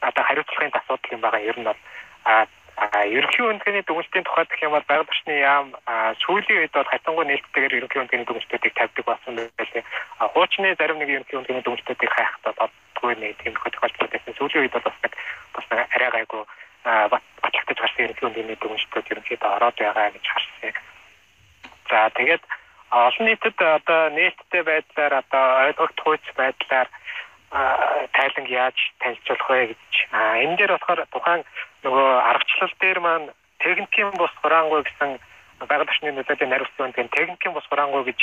одоо 0.00 0.24
хариуцлагын 0.24 0.78
асуудал 0.78 1.14
юм 1.14 1.20
байгаа 1.20 1.42
ер 1.42 1.58
нь 1.58 1.68
бол 1.68 1.80
аа 2.24 2.46
ерөнхий 3.06 3.44
үндэсний 3.46 3.84
дүгнэлтийн 3.86 4.24
тухайд 4.24 4.48
гэх 4.50 4.66
юм 4.66 4.74
бол 4.74 4.88
байгаль 4.88 5.06
орчны 5.06 5.34
яам 5.38 5.68
сүүлийн 6.22 6.60
үед 6.64 6.74
бол 6.74 6.90
хатангуй 6.90 7.24
нээлттэйгээр 7.26 7.76
ерөнхий 7.78 8.00
үндэсний 8.02 8.26
дүгнэлтүүдийг 8.26 8.74
тавьдаг 8.74 9.04
болсон 9.04 9.34
байлээ. 9.36 9.84
Хуучны 10.34 10.74
зарим 10.74 10.98
нэг 10.98 11.10
ерөнхий 11.14 11.38
үндэсний 11.38 11.62
дүгнэлтүүдийг 11.62 12.12
хайхтаа 12.14 12.52
бодгүй 12.58 13.14
нэг 13.14 13.38
тийм 13.38 13.54
тохиолдол 13.54 14.10
байсан. 14.10 14.34
Сүүлийн 14.34 14.62
үед 14.66 14.74
бол 14.74 14.88
бас 14.90 14.98
нэг 15.06 15.12
бас 15.54 15.66
нэг 15.70 15.78
арай 15.94 16.10
гайгүй 16.10 16.42
батлагтаж 16.82 17.78
гарсан 17.78 18.04
ерөнхий 18.04 18.26
үндэсний 18.26 18.58
дүгнэлтүүд 18.58 19.10
ерөнхийдөө 19.12 19.50
ороод 19.54 19.76
байгаа 19.78 20.10
гэж 20.10 20.26
харсан. 20.26 20.74
За 21.90 22.10
тэгээд 22.14 22.42
олон 22.90 23.26
нийтэд 23.26 23.58
одоо 23.60 24.02
нээлттэй 24.10 24.62
байдлаар 24.62 25.14
одоо 25.22 25.46
ойлгогдох 25.66 26.06
үйс 26.06 26.28
байдлаар 26.36 26.88
тайланг 28.12 28.48
яаж 28.50 28.78
танилцуулах 29.00 29.48
вэ 29.50 29.66
гэж. 29.70 29.92
А 30.12 30.38
энэ 30.42 30.56
дээр 30.56 30.72
болохоор 30.74 31.06
тухайн 31.10 31.42
нөгөө 31.84 32.10
аргачлал 32.30 32.74
дээр 32.80 32.98
маань 33.00 33.28
техникийн 33.62 34.10
бус 34.18 34.32
хураангуй 34.42 34.82
гэсэн 34.82 35.18
байгаль 35.60 35.86
орчны 35.86 36.10
нөлөөтэй 36.12 36.48
наривсан 36.48 36.90
гэн 36.92 37.08
техникийн 37.14 37.54
бус 37.54 37.66
хураангуй 37.70 38.02
гэж 38.10 38.20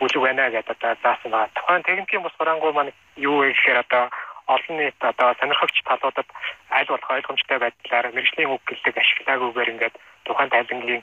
бүлэг 0.00 0.20
байна 0.22 0.50
гэдэг 0.50 0.74
одоо 0.74 0.96
заасан 1.02 1.30
байгаа. 1.30 1.54
Тухайн 1.54 1.82
техникийн 1.82 2.22
бус 2.22 2.34
хураангуй 2.38 2.72
маань 2.72 2.92
юу 3.16 3.42
вэ 3.42 3.52
гэхээр 3.52 3.78
одоо 3.84 4.10
олон 4.46 4.76
нийт 4.76 4.98
одоо 5.00 5.34
сонирхогч 5.40 5.76
талуудад 5.84 6.28
аль 6.70 6.90
болох 6.90 7.10
ойлгомжтой 7.10 7.58
байдлаар 7.58 8.06
мэрэгжлийн 8.12 8.50
үг 8.50 8.62
гэлэг 8.66 8.96
ашиглаагүйгээр 8.98 9.72
ингээд 9.72 9.94
тухайн 10.24 10.50
тайлангийн 10.50 11.02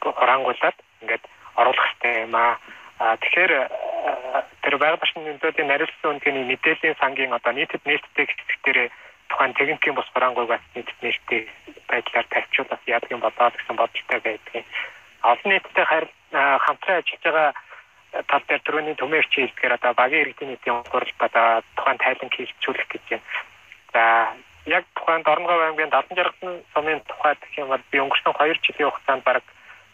хураангуулад 0.00 0.76
ингээд 1.04 1.24
оруулах 1.60 1.86
хэрэгтэй 1.86 2.14
юм 2.26 2.34
аа. 2.34 2.58
Тэгэхээр 3.20 3.52
тэр 4.62 4.74
байгаль 4.80 5.02
орчны 5.02 5.20
нөлөөтэй 5.22 5.66
наривсан 5.68 6.16
үнэний 6.16 6.44
мэдээллийн 6.48 6.96
сангийн 6.98 7.32
одоо 7.36 7.52
нийтэд 7.52 7.82
нээлттэй 7.84 8.26
хэсэг 8.26 8.60
дээр 8.64 8.78
тухайн 9.28 9.54
техникийн 9.54 9.94
бус 9.94 10.08
барангуйгаас 10.14 10.64
нийтэд 10.74 10.98
нээлттэй 11.02 11.40
байдлаар 11.88 12.26
тавьчулах 12.30 12.82
яадаг 12.86 13.10
юм 13.10 13.20
болоо 13.20 13.50
гэсэн 13.50 13.76
бодолтой 13.76 14.20
байдгийг. 14.24 14.66
Олон 15.22 15.50
нийтэд 15.50 15.76
хамтран 16.64 16.98
ажиллаж 16.98 17.22
байгаа 17.22 17.50
тал 18.30 18.44
дээр 18.46 18.62
түрүүний 18.62 18.96
төмөрч 18.98 19.32
хэлдгээр 19.34 19.76
одоо 19.78 19.92
багийн 19.98 20.22
иргэдийн 20.22 20.50
нийтийн 20.54 20.86
хуралд 20.86 21.18
одоо 21.18 21.62
тухайн 21.76 21.98
тайлан 21.98 22.30
хийлцүүлэх 22.30 22.88
гэж 22.88 23.04
байна. 23.10 23.26
За 23.92 24.02
яг 24.66 24.84
тухайн 24.94 25.22
Дорногов 25.22 25.60
аймгийн 25.60 25.90
70 25.90 26.62
сумын 26.72 27.00
тухайд 27.10 27.38
гэх 27.42 27.58
юм 27.58 27.68
бол 27.68 27.82
би 27.90 27.98
өнгөрсөн 27.98 28.32
2 28.38 28.62
жилийн 28.62 28.90
хугацаанд 28.90 29.24
баг 29.24 29.42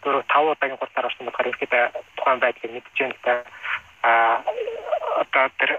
4 0.03 0.23
5 0.27 0.51
удаагийн 0.51 0.79
хурдаар 0.79 1.07
орсон 1.07 1.25
болохоор 1.25 1.49
ерөөхдөө 1.49 1.83
тухайн 2.17 2.39
байдлыг 2.39 2.71
мэдж 2.73 2.97
байна 2.99 3.13
л 3.13 3.21
да. 3.25 3.33
А 4.03 4.11
одоо 5.21 5.45
тэр 5.59 5.71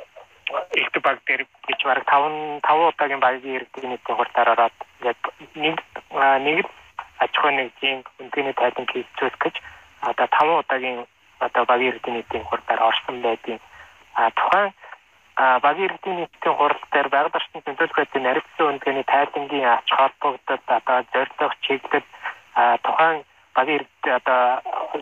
их 0.76 0.88
баг 1.02 1.18
дээр 1.26 1.46
гэж 1.68 1.80
бараг 1.85 2.04
5 2.06 2.61
5 2.62 2.88
удаагийн 2.88 3.20
багийн 3.20 3.56
иргэдийн 3.56 3.90
нийтийн 3.92 4.16
хурдаар 4.16 4.52
ороод 4.54 4.76
яг 5.02 5.18
нэг 5.54 5.78
нэг 6.46 6.66
аж 7.18 7.32
ахуйн 7.38 7.56
нэгжийн 7.56 7.98
үндэний 8.20 8.54
тайлан 8.54 8.87
хийцүүлэх 8.92 9.38
гэж 9.44 9.56
одоо 10.11 10.26
5 10.26 10.61
удаагийн 10.62 11.06
одоо 11.40 11.64
багийн 11.64 11.90
иргэдийн 11.90 12.16
нийтийн 12.16 12.44
хурдаар 12.44 12.82
орсон 12.82 13.22
байдیں۔ 13.22 13.58
А 14.14 14.30
тухайн 14.30 14.72
багийн 15.64 15.87
иргэдийн 15.88 16.16
нийтийн 16.20 16.54
хурал 16.56 16.82
дээр 16.92 17.08
байгаль 17.08 17.38
орчны 17.38 17.62
төлөвлөх 17.62 17.96
байдлын 17.96 18.26
наригдсан 18.26 18.66
үндэний 18.70 19.06
тайлангийн 19.08 19.68
ач 19.76 19.88
холбогдод 19.98 20.62
одоо 20.78 20.98
зорилго 21.12 21.54
чиглэл 21.64 22.08
тухайн 22.85 23.24
багийн 23.54 23.80
иргэд 23.80 24.04
одоо 24.18 24.42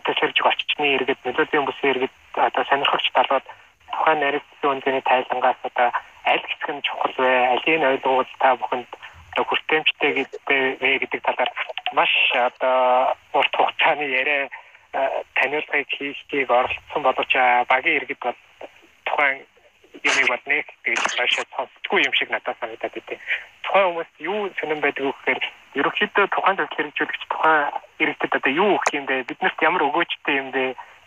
төсөрж 0.05 0.37
орчны 0.49 0.87
иргэд 0.95 1.19
нөлөөлийн 1.25 1.65
бүсийн 1.65 1.91
иргэд 1.93 2.15
одоо 2.35 2.63
сонирхогч 2.69 3.05
талууд 3.13 3.45
тухайн 3.91 4.19
наригдсан 4.19 4.71
үндэний 4.71 5.03
тайлангаас 5.05 5.59
одоо 5.63 5.89
аль 6.25 6.45
хэсэг 6.47 6.69
нь 6.75 6.85
чухал 6.87 7.15
вэ? 7.17 7.31
Алийн 7.55 7.83
ойлгуул 7.83 8.31
та 8.39 8.55
бүхэнд 8.55 8.89
одоо 9.31 9.45
хүртээмжтэй 9.47 10.11
гэдэг 10.13 10.99
гэдэг 11.01 11.21
талаар 11.23 11.51
маш 11.93 12.13
одоо 12.35 13.15
урт 13.33 13.53
хугацааны 13.55 14.03
яриа 14.03 14.49
таниулгыг 15.35 15.87
хийхийг 15.89 16.51
оролцсон 16.51 17.01
боловч 17.03 17.33
багийн 17.71 17.97
иргэд 17.99 18.19
бол 18.19 18.37
тухайн 19.05 19.37
бол 20.27 20.43
нэг 20.45 20.65
тэгж 20.83 21.01
цаашаа 21.15 21.45
сонсдгүй 21.55 22.01
юм 22.05 22.13
шиг 22.13 22.29
надад 22.31 22.57
санагдаад 22.59 22.97
идэв. 22.97 23.19
Тухайн 23.63 23.87
хүмүүст 23.93 24.15
юу 24.19 24.49
сонирн 24.57 24.81
байдаг 24.81 25.05
вэ 25.05 25.13
гэхээр 25.13 25.41
ерөнхийдөө 25.79 26.25
тухайн 26.33 26.57
төвлөр 26.57 26.75
хэрэгжүүлэгч 26.75 27.23
тухайн 27.29 27.61
иргэдэд 28.01 28.33
одоо 28.37 28.51
юу 28.51 28.69
өгөх 28.75 28.93
юм 28.97 29.05
бэ? 29.05 29.27
Биднэрт 29.29 29.59
ямар 29.61 29.83
өгөөжтэй 29.87 30.35
юм 30.41 30.49
бэ? 30.51 30.63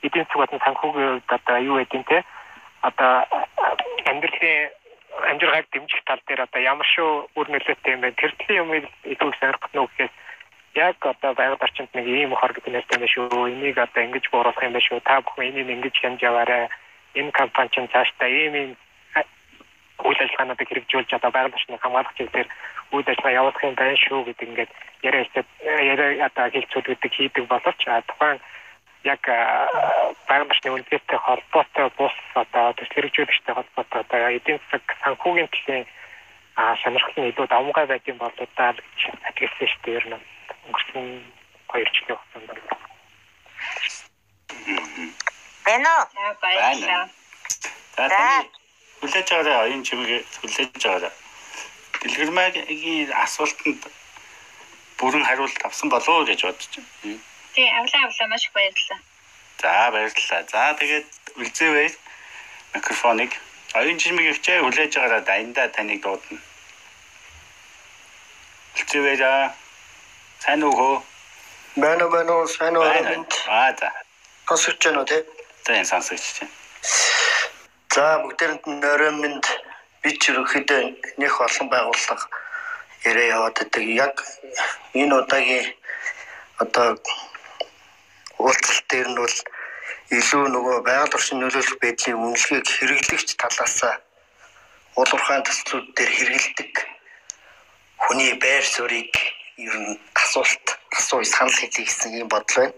Эдийн 0.07 0.25
засаг 0.25 0.39
болон 0.41 0.61
санхүүгийн 0.65 1.11
хувьд 1.19 1.31
одоо 1.33 1.59
юу 1.59 1.77
гэдэг 1.83 2.03
те? 2.09 2.19
Одоо 2.89 3.13
амьдралын 4.07 4.71
амжиргааг 5.31 5.67
дэмжих 5.73 6.03
тал 6.07 6.23
дээр 6.27 6.47
одоо 6.47 6.61
ямар 6.61 6.87
шүү 6.87 7.11
үр 7.35 7.47
нөлөөтэй 7.51 7.93
юм 7.95 8.01
бэ? 8.03 8.19
Тэр 8.21 8.33
төрлийн 8.39 8.63
юмыг 8.63 8.85
илүү 9.05 9.31
сонирхох 9.39 9.73
нь 9.75 9.83
үгээс 9.83 10.15
яг 10.75 10.99
одоо 11.07 11.35
байгаль 11.35 11.63
орчинд 11.63 11.91
нэг 11.95 12.07
ийм 12.07 12.35
хор 12.35 12.53
нэртэй 12.53 12.99
юм 12.99 13.07
шүү. 13.07 13.49
Энийг 13.53 13.79
одоо 13.79 14.03
ингэж 14.03 14.25
бууруулах 14.31 14.63
юм 14.63 14.75
байна 14.75 14.87
шүү. 14.87 15.01
Та 15.07 15.21
бүхэн 15.23 15.55
энийг 15.55 15.69
ингэж 15.71 15.95
хянж 16.03 16.21
яваарай. 16.23 16.69
Энэ 17.15 17.31
компани 17.31 17.71
чинь 17.71 17.89
цаашдаа 17.89 18.29
ийм 18.29 18.55
ийм 18.55 18.71
үйл 20.03 20.19
ажиллагаануудыг 20.21 20.69
хэрэгжүүлж 20.69 21.11
одоо 21.15 21.31
байгаль 21.31 21.55
орчныг 21.55 21.81
хамгаалах 21.81 22.15
чиглэлээр 22.19 22.49
үйл 22.95 23.09
ажиллагаа 23.09 23.39
явуулах 23.39 23.65
юм 23.65 23.75
байна 23.79 23.97
шүү 23.97 24.21
гэдэг 24.27 24.49
ингээд 24.49 24.73
яриа 25.07 25.23
хэлээд 25.25 25.49
яриа 25.95 26.27
одоо 26.27 26.47
хэлцүүлэгдэг 26.51 27.13
хийдэг 27.15 27.45
боловч 27.47 27.81
тухайн 27.85 28.39
яг 29.05 29.23
байгаль 30.29 30.51
орчны 30.51 30.71
үндэстэй 30.75 31.19
холбоотой 31.19 31.89
бус 31.99 32.17
одоо 32.35 32.73
төсөл 32.75 32.95
хэрэгжүүлэгчтэй 32.95 33.55
холбоотой 33.55 34.01
одоо 34.01 34.21
эдийн 34.39 34.59
засаг 34.67 34.85
санхүүгийн 35.03 35.51
төлөв 35.53 35.87
а 36.57 36.77
сонирхол 36.83 37.19
нь 37.19 37.29
илүү 37.31 37.47
давмгай 37.51 37.87
байд 37.87 38.05
юм 38.07 38.19
болоо 38.19 38.47
даа 38.57 38.73
гэж 38.79 39.01
ажигласан 39.29 39.69
шүү 39.71 39.83
дээ 39.85 39.99
ер 39.99 40.07
нь 40.09 40.19
өнгөрсөн 40.67 41.05
2 41.75 41.85
жилийн 41.95 42.19
хугацаанд 42.19 42.49
байна. 42.49 42.85
Бэнэ. 45.67 45.95
Баярлалаа. 46.43 47.09
За 47.97 48.07
хүлээж 49.05 49.29
байгаарай 49.29 49.77
энэ 49.77 49.85
чимээг 49.85 50.25
хүлээж 50.41 50.81
байгаарай. 50.81 51.13
Дэлгэрмэгийн 52.01 53.13
асуултанд 53.25 53.83
бүрэн 54.99 55.25
хариулт 55.29 55.61
авсан 55.69 55.89
болов 55.93 56.09
уу 56.09 56.25
гэж 56.25 56.41
бодож 56.49 56.73
байна. 56.81 57.21
Тий, 57.55 57.69
авлаа 57.69 58.03
авлаа 58.09 58.29
маш 58.33 58.45
их 58.49 58.53
баярлалаа. 58.57 59.01
За 59.61 59.91
баярлалаа. 59.93 60.43
За 60.49 60.63
тэгээд 60.81 61.09
үлзээвэй 61.37 61.89
микрофоныг 62.75 63.33
оюун 63.77 63.99
чимээг 64.01 64.37
хичээ 64.41 64.65
хүлээж 64.65 64.93
байгаарай 64.97 65.23
дайндаа 65.29 65.69
таныг 65.69 66.01
дуудана. 66.01 66.41
Үлзээвэй 68.81 69.17
за 69.21 69.31
сайн 70.41 70.65
уу 70.65 70.73
хөө? 70.81 70.97
Байна 71.77 72.09
байна 72.09 72.47
сайн 72.49 72.77
уу? 72.77 72.89
Аа 73.53 73.71
за. 73.77 73.93
Сонсож 74.49 74.81
байна 74.81 75.01
уу 75.05 75.09
те? 75.13 75.25
Энэ 75.69 75.85
сонсож 75.93 76.21
байна. 76.41 76.64
За 77.95 78.19
бүгдээрэнд 78.19 78.85
оройн 78.93 79.17
минь 79.23 79.41
би 80.03 80.11
ч 80.19 80.35
ерөөхдөө 80.35 80.83
нэх 81.23 81.35
олон 81.47 81.67
байгууллага 81.71 82.27
яриа 83.07 83.39
яваад 83.39 83.55
байдаг. 83.61 83.85
Яг 84.05 84.15
энэ 84.99 85.15
удаагийн 85.15 85.67
одоо 86.59 86.99
уулзалт 88.43 88.87
дээр 88.91 89.09
нь 89.15 89.21
бол 89.23 89.37
илүү 90.19 90.43
нөгөө 90.51 90.77
байгаль 90.83 91.15
орчны 91.15 91.39
нөлөөлөх 91.39 91.79
байдлын 91.79 92.19
үнэлгээг 92.19 92.67
хэрэглэгч 92.67 93.31
талаас 93.39 93.79
улуурхайн 94.99 95.47
төслүүд 95.47 95.87
дээр 95.95 96.13
хэрэгэлдэг 96.19 96.73
хүний 98.03 98.35
байр 98.43 98.65
суурийг 98.75 99.15
ер 99.55 99.75
нь 99.79 99.95
асуулт 100.19 100.67
асууж 100.99 101.31
санал 101.31 101.55
хэлье 101.55 101.87
гэсэн 101.87 102.27
юм 102.27 102.29
бодол 102.29 102.59
байна. 102.59 102.75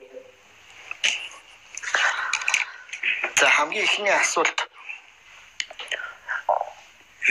За 3.41 3.49
хамгийн 3.57 3.89
ихний 3.89 4.13
асуулт 4.13 4.66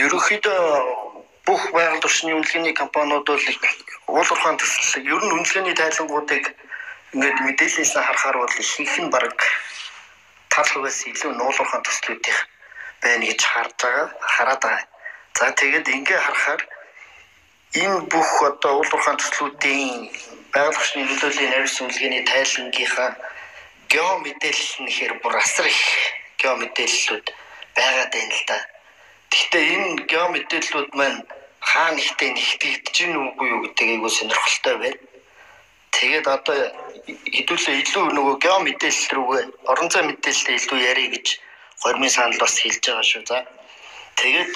ерөнхийдөө 0.03 0.61
бүх 1.47 1.61
байгаль 1.71 2.03
орчны 2.03 2.35
үнэлгээний 2.35 2.75
компаниуд 2.75 3.25
бол 3.27 3.45
уул 4.11 4.27
уурхайн 4.27 4.57
төсөл 4.59 5.07
ер 5.13 5.21
нь 5.23 5.35
үнэлгээний 5.37 5.75
тайлангуудыг 5.77 6.43
ингээд 7.13 7.37
мэдээлэлээс 7.45 7.93
харахаар 7.95 8.37
бол 8.43 8.55
их 8.59 8.95
нь 8.99 9.13
баг 9.15 9.39
тал 10.51 10.67
хувьас 10.71 10.99
илүү 11.07 11.31
нуулуурхайн 11.39 11.83
төслүүдийн 11.87 12.39
байна 13.03 13.25
гэж 13.29 13.41
харж 13.45 13.73
байгаа 13.79 14.07
хараад 14.35 14.61
байгаа. 14.63 14.85
За 15.37 15.51
тэгээд 15.59 15.87
ингээ 15.87 16.19
харахаар 16.25 16.61
энэ 17.83 17.99
бүх 18.11 18.31
одоо 18.49 18.73
уулуурхайн 18.83 19.19
төслүүдийн 19.19 20.11
байгаль 20.51 20.75
орчны 20.75 21.07
нөлөөлийн 21.07 21.51
найрс 21.55 21.79
үнэлгээний 21.79 22.23
тайлангийнхаа 22.31 23.11
гео 23.91 24.11
мэдээлэл 24.23 24.75
нь 24.83 24.93
хэр 24.95 25.13
бүр 25.23 25.35
асар 25.39 25.67
их 25.71 25.83
гео 26.39 26.53
мэдээллүүд 26.59 27.25
байгаад 27.77 28.11
байна 28.11 28.35
л 28.39 28.43
да. 28.49 28.74
Гэхдээ 29.35 29.65
энэ 29.75 30.07
гео 30.11 30.25
мэдээллүүд 30.31 30.89
маань 30.99 31.19
хаана 31.59 31.99
ихтэй 31.99 32.29
нэгтгэж 32.31 32.95
гин 32.95 33.13
үгүй 33.27 33.47
юу 33.51 33.59
гэдэг 33.67 33.87
айгуу 33.91 34.11
сонирхолтой 34.15 34.75
байна. 34.79 34.99
Тэгээд 35.95 36.27
одоо 36.35 36.57
хэдүүлээ 37.35 37.75
илүү 37.83 38.05
нөгөө 38.15 38.35
гео 38.43 38.57
мэдээлэл 38.63 39.11
рүүгээ 39.15 39.43
орон 39.71 39.89
зай 39.91 40.03
мэдээлэлтэй 40.07 40.55
илүү 40.55 40.79
ярих 40.91 41.09
гэж 41.15 41.27
гормын 41.83 42.15
санал 42.15 42.39
бас 42.39 42.55
хэлж 42.63 42.83
байгаа 42.87 43.05
шүү. 43.11 43.23
За. 43.27 43.37
Тэгээд 44.19 44.53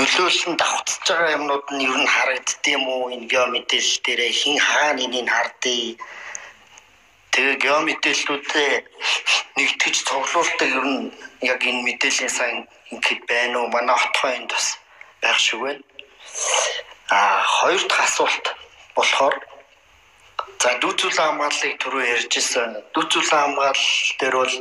нөлөөлсөн 0.00 0.54
давхцаж 0.56 1.04
байгаа 1.08 1.36
юмнууд 1.36 1.66
нь 1.76 1.84
ер 1.84 1.96
нь 2.00 2.12
харагддсан 2.14 2.82
уу 2.88 3.12
энэ 3.14 3.28
гео 3.32 3.46
мэдээлэл 3.52 4.00
дээр 4.04 4.20
хин 4.40 4.56
хаана 4.56 5.00
энийг 5.04 5.28
хардыг 5.28 6.00
тэгээ 7.32 7.56
гео 7.64 7.80
мэдээллүүдээ 7.88 8.72
нэгтгэж 9.56 9.96
цуглуулдаг 10.08 10.68
ер 10.78 10.86
нь 10.92 11.12
яг 11.52 11.60
энэ 11.64 11.84
мэдээллийн 11.86 12.32
сайн 12.38 12.56
ингээд 12.92 13.22
байна 13.28 13.56
уу? 13.60 13.72
Манай 13.72 13.96
хотхой 13.96 14.32
энд 14.36 14.50
бас 14.52 14.66
байх 15.22 15.38
шиг 15.40 15.60
байна. 15.64 15.82
А 17.08 17.42
хоёр 17.56 17.82
дахь 17.88 18.04
асуулт 18.04 18.46
болохоор 18.96 19.36
за 20.62 20.70
дүүцүүлэн 20.82 21.26
хамгааллыг 21.26 21.74
түрүү 21.82 22.02
ярьжсэн 22.14 22.70
дүүцүүлэн 22.94 23.40
хамгаалал 23.42 23.88
дээр 24.20 24.36
бол 24.40 24.54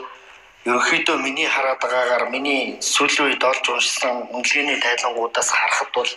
ерөнхийдөө 0.66 1.18
миний 1.26 1.50
хараад 1.52 1.80
байгаагаар 1.84 2.26
миний 2.34 2.78
сүүлийн 2.94 3.28
үед 3.28 3.44
олж 3.52 3.66
уншсан 3.70 4.16
үнэлгээний 4.36 4.80
тайлангуудаас 4.82 5.50
харахад 5.52 5.92
бол 5.98 6.12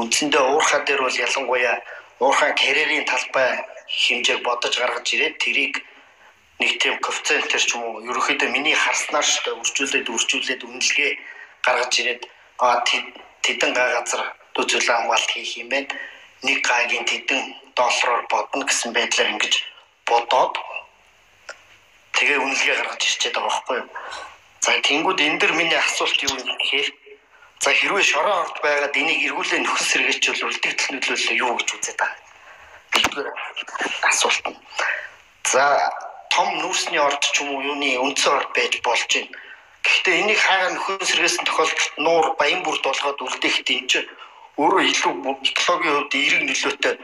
үндсэндээ 0.00 0.42
уурхаа 0.44 0.80
дээр 0.84 1.00
бол 1.02 1.16
ялангуяа 1.26 1.76
уурхаа 2.20 2.52
карьерийн 2.52 3.06
талбай 3.06 3.50
хэмжээг 3.88 4.42
бодож 4.42 4.74
гаргаж 4.78 5.06
ирээд 5.14 5.36
тэрийг 5.38 5.74
нэг 6.58 6.72
тийм 6.82 6.98
коэффициентээр 6.98 7.62
ч 7.62 7.70
юм 7.74 7.82
уу 7.86 8.02
ерөнхийдөө 8.10 8.48
миний 8.50 8.74
харснаар 8.74 9.26
ч 9.26 9.46
үржүүлээд 9.46 10.10
үржүүлээд 10.10 10.62
үнэлгээ 10.66 11.12
гаргаж 11.62 11.92
ирээд 12.02 12.22
а 12.58 12.82
тэдэн 13.46 13.70
га 13.78 13.84
газар 13.94 14.22
төзөөлөл 14.54 14.90
хамгаалт 14.90 15.30
хийх 15.30 15.52
юм 15.62 15.68
байна. 15.70 15.94
Нэг 16.42 16.58
гаагийн 16.66 17.06
тэдэн 17.06 17.40
доллараар 17.78 18.26
бодно 18.26 18.66
гэсэн 18.66 18.90
байдлаар 18.92 19.32
ингэж 19.38 19.54
бодоод 20.10 20.54
тэгээ 22.18 22.38
үнэлгээ 22.42 22.76
гаргаж 22.82 23.02
ирчээд 23.06 23.34
байгаа 23.38 23.46
байхгүй 23.46 23.76
юу. 23.78 23.88
За 24.60 24.70
тэнгууд 24.82 25.20
энэ 25.22 25.38
дэр 25.38 25.52
миний 25.54 25.78
асуулт 25.78 26.18
юу 26.26 26.34
гэхээр 26.34 26.88
за 27.62 27.70
хэрвээ 27.74 28.04
шороо 28.06 28.36
орд 28.46 28.56
байгаад 28.62 28.94
энийг 28.96 29.20
эргүүлээ 29.26 29.60
нөхөс 29.62 29.86
сэргээчүүл 29.90 30.46
үлдэгдэл 30.46 30.92
нөлөөлөл 30.94 31.42
юу 31.42 31.52
гэж 31.58 31.68
үзээд 31.74 31.98
байгаа. 31.98 32.20
Тэгвэл 32.94 33.30
асуулт. 34.10 34.44
За 35.52 35.64
том 36.30 36.48
нүүрсний 36.62 37.02
орд 37.02 37.22
ч 37.22 37.42
юм 37.42 37.50
уу 37.54 37.62
юуны 37.66 37.98
үндсэн 37.98 38.32
орд 38.38 38.50
байж 38.54 38.78
болж 38.86 39.02
байна. 39.10 39.34
Гэхдээ 39.82 40.14
энийг 40.22 40.38
хаагаар 40.38 40.72
нөхөн 40.74 41.06
сэргээсэн 41.08 41.44
тохиолдолд 41.46 41.92
нуур 41.98 42.26
баян 42.38 42.62
бүрд 42.62 42.82
болгоод 42.86 43.18
үлдээх 43.26 43.66
тийм 43.66 43.84
ч 43.90 44.06
өөрөө 44.58 44.82
илүү 44.90 45.12
экологийн 45.50 45.94
хувьд 45.96 46.14
эерэг 46.14 46.42
нөлөөтэй 46.46 46.94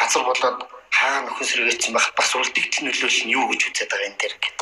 газар 0.00 0.22
болоод 0.26 0.58
хаа 0.90 1.18
нөхөн 1.26 1.46
сэргээсэн 1.46 1.92
байх 1.94 2.08
бас 2.18 2.30
үлдэгдэл 2.34 2.86
нөлөөлөл 2.86 3.24
нь 3.26 3.34
юу 3.38 3.44
гэж 3.50 3.60
үзээд 3.68 3.90
байгаа 3.90 4.08
юм 4.10 4.16
дээр 4.18 4.34
гэд. 4.42 4.58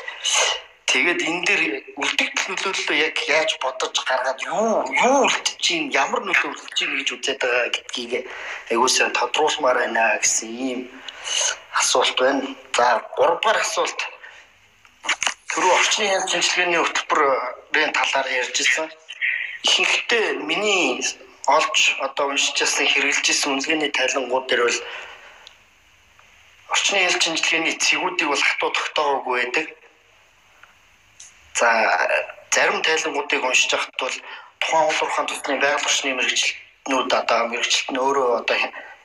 Тэгээд 0.89 1.21
энэ 1.21 1.45
дээр 1.45 1.63
үлдэгдэл 2.01 2.49
нөлөөллөө 2.49 2.97
яг 2.97 3.17
яаж 3.29 3.51
бодож 3.61 3.93
гаргаад 4.09 4.41
юу 4.49 4.89
юу 4.89 5.17
үлдэж 5.29 5.61
чинь 5.61 5.93
ямар 5.93 6.25
нөлөө 6.25 6.49
үлдэж 6.49 6.73
чинь 6.73 6.97
гэж 6.97 7.09
үзээд 7.13 7.41
байгаа 7.45 7.69
гэдгийг 7.77 8.13
айгуусаа 8.73 9.13
тодруулмаар 9.13 9.79
байна 9.85 10.17
гэсэн 10.17 10.49
ийм 10.49 10.81
асуулт 11.81 12.17
байна. 12.17 12.57
За 12.73 13.05
3 13.21 13.37
дугаар 13.37 13.59
асуулт. 13.61 14.01
Түрүү 15.53 15.73
орчны 15.77 16.05
хяналт 16.09 16.33
шинжилгээний 16.33 16.81
хөтөлбөрийн 16.81 17.93
талаар 17.93 18.29
ярьж 18.41 18.57
ирсэн. 18.57 18.89
Ихэнхдээ 19.69 20.27
миний 20.49 21.05
олж 21.53 21.77
одоо 22.01 22.33
уншижсэн 22.33 22.89
хэрэгжилж 22.89 23.29
ирсэн 23.29 23.53
үнэлгээний 23.53 23.93
тайлангууд 23.93 24.47
дээр 24.49 24.63
бол 24.65 24.81
орчны 26.73 26.97
хяналт 26.97 27.23
шинжилгээний 27.25 27.75
цэгүүдийг 27.77 28.29
бол 28.33 28.45
хатуу 28.49 28.71
тогтоогоогүй 28.73 29.37
байдаг. 29.45 29.67
За 31.59 31.69
зарим 32.55 32.83
тайлангуудыг 32.83 33.43
уншиж 33.45 33.71
байхад 33.73 33.95
бол 33.99 34.17
тухайн 34.61 34.87
улуурхаан 34.91 35.27
тусны 35.27 35.55
байгаль 35.59 35.87
орчны 35.89 36.15
мэрэгчлэнүүд 36.15 37.11
одоо 37.21 37.41
мэрэгчлэлт 37.51 37.91
нь 37.93 38.03
өөрөө 38.05 38.29
одоо 38.41 38.57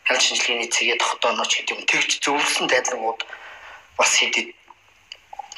хяналт 0.05 0.23
шинжилгээний 0.25 0.69
цэгээ 0.75 0.97
тогтооноч 1.01 1.51
гэдэг 1.53 1.73
юм. 1.73 1.81
Тэгж 1.89 2.09
зөвлөсөн 2.23 2.67
тайлангууд 2.69 3.19
бас 3.97 4.11
хэдэд 4.19 4.47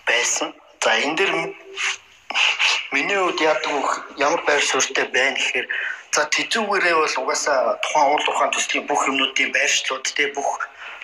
байсан. 0.07 0.47
За 0.83 0.91
энэ 1.03 1.15
дэр 1.19 1.31
миний 2.95 3.19
хувьд 3.19 3.39
яадаг 3.51 3.87
ямар 4.27 4.41
байр 4.47 4.63
суурьтай 4.63 5.05
байна 5.11 5.35
гэхээр 5.37 5.67
за 6.15 6.21
тэзүүгээрээ 6.35 6.95
бол 6.95 7.15
угаасаа 7.21 7.75
тухайн 7.83 8.07
уул 8.11 8.27
ухаан 8.31 8.51
төслийн 8.53 8.87
бүх 8.87 9.01
юмнуудын 9.09 9.51
байршлууд 9.51 10.05
те 10.15 10.31
бүх 10.37 10.49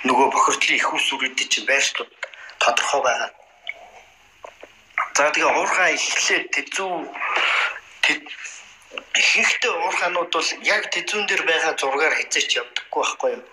нөгөө 0.08 0.28
бохирдлын 0.34 0.80
их 0.80 0.88
ус 0.96 1.06
үрүүдийн 1.14 1.50
чинь 1.52 1.68
байршлууд 1.70 2.12
тодорхой 2.64 3.02
байгаа. 3.04 3.41
За 5.16 5.28
тэгээ 5.32 5.52
уурхаа 5.52 5.90
эхлээд 5.92 6.46
тэзүү 6.56 6.92
ихэнхдээ 9.22 9.74
уурхаанууд 9.76 10.32
бол 10.32 10.50
яг 10.76 10.84
тэзүүн 10.96 11.26
дээр 11.28 11.44
байгаа 11.48 11.74
зургаар 11.76 12.16
хязгаарч 12.16 12.52
явдаггүй 12.62 13.02
байхгүй 13.04 13.32
юу? 13.36 13.44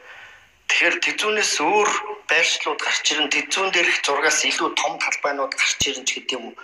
Тэгэхээр 0.68 0.96
тэзүүнээс 1.06 1.54
өөр 1.58 1.90
байршлууд 2.30 2.80
гарч 2.86 3.04
ирэн 3.12 3.28
тэзүүн 3.34 3.70
дээрх 3.74 3.96
зургаас 4.06 4.40
илүү 4.50 4.70
том 4.80 4.94
талбайнууд 5.02 5.52
гарч 5.58 5.80
ирэн 5.88 6.04
ч 6.06 6.10
гэдэг 6.14 6.36
юм 6.38 6.44
уу. 6.52 6.56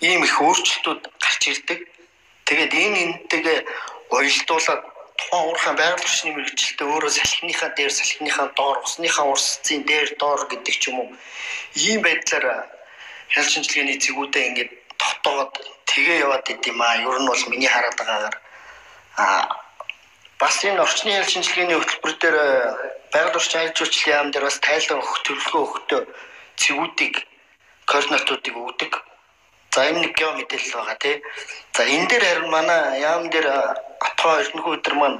Ийм 0.00 0.20
их 0.24 0.36
өөрчлөлтүүд 0.40 1.02
гарч 1.20 1.42
ирдэг. 1.52 1.80
Тэгээд 2.48 2.72
энэ 2.84 2.98
энэтэйгээ 3.04 3.58
уялдуулаад 4.14 4.82
тухайн 5.20 5.44
уурхайн 5.46 5.76
байгаль 5.76 6.00
орчны 6.00 6.30
мэрэгчлэлтэй 6.32 6.86
өөрөө 6.88 7.12
салхиныхаа 7.12 7.70
дээр 7.76 7.92
салхиныхаа 7.92 8.48
доор 8.56 8.76
усныхаа 8.86 9.26
урсцын 9.32 9.82
дээр 9.84 10.08
доор 10.16 10.40
гэдэг 10.48 10.74
ч 10.80 10.82
юм 10.88 10.96
уу. 11.04 11.10
Ийм 11.76 12.00
байдлаар 12.06 12.46
хял 13.34 13.48
шинжилгээний 13.48 13.98
зэгүүдээ 14.04 14.44
ингээд 14.48 14.72
дотоод 15.00 15.52
тэгээ 15.90 16.22
яваад 16.26 16.46
идэм 16.50 16.78
аа. 16.82 17.02
Ер 17.06 17.18
нь 17.20 17.28
бол 17.30 17.42
миний 17.50 17.70
хараад 17.70 17.96
байгаагаар 17.98 18.36
аа 19.22 19.42
бас 20.40 20.56
энэ 20.64 20.82
орчны 20.82 21.10
хял 21.12 21.32
шинжилгээний 21.32 21.78
хөтөлбөр 21.78 22.14
дээр 22.22 22.36
байгаль 23.12 23.38
орчин 23.38 23.60
аж 23.60 23.76
үйлчлэлийн 23.80 24.16
яам 24.16 24.28
дээр 24.30 24.44
бас 24.48 24.58
тайлан 24.66 25.00
өгөх 25.02 25.18
төлөвлөгөө 25.26 25.62
өгөхдөө 25.66 26.00
цэгүүдийг 26.60 27.14
координатуудыг 27.90 28.54
өгдөг. 28.56 28.92
За 29.74 29.80
энэ 29.88 30.00
нэг 30.02 30.12
гео 30.18 30.32
мэдээлэл 30.34 30.74
байгаа 30.78 30.98
тий. 31.02 31.16
За 31.76 31.82
энэ 31.84 32.08
дээр 32.10 32.24
харин 32.26 32.50
манай 32.50 33.00
яам 33.00 33.30
дээр 33.30 33.46
отгоо 34.06 34.34
эрдэнэхүү 34.40 34.74
өдр 34.78 34.94
маань 34.98 35.18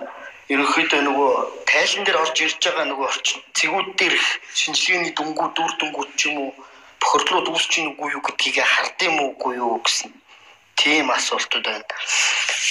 ерөнхийдөө 0.53 1.01
нөгөө 1.07 1.31
тайлан 1.70 2.05
дээр 2.05 2.18
орж 2.25 2.37
ирж 2.42 2.59
байгаа 2.66 2.87
нөгөө 2.90 3.07
орчин 3.11 3.38
цэгүүд 3.59 3.88
дээр 4.01 4.16
шинжилгээний 4.61 5.12
дүнгууд 5.14 5.53
дүр 5.55 5.73
дүнгууд 5.79 6.11
ч 6.18 6.20
юм 6.27 6.37
уу 6.42 6.53
бохирдлууд 7.01 7.49
үүсч 7.49 7.73
ийн 7.79 7.89
үгүй 7.93 8.09
юу 8.17 8.23
гэдгийг 8.25 8.57
хард 8.61 8.99
юм 9.09 9.17
уугүй 9.25 9.57
юу 9.57 9.81
гэсэн 9.85 10.13
тийм 10.81 11.11
асуултууд 11.11 11.65
байна. 11.65 11.97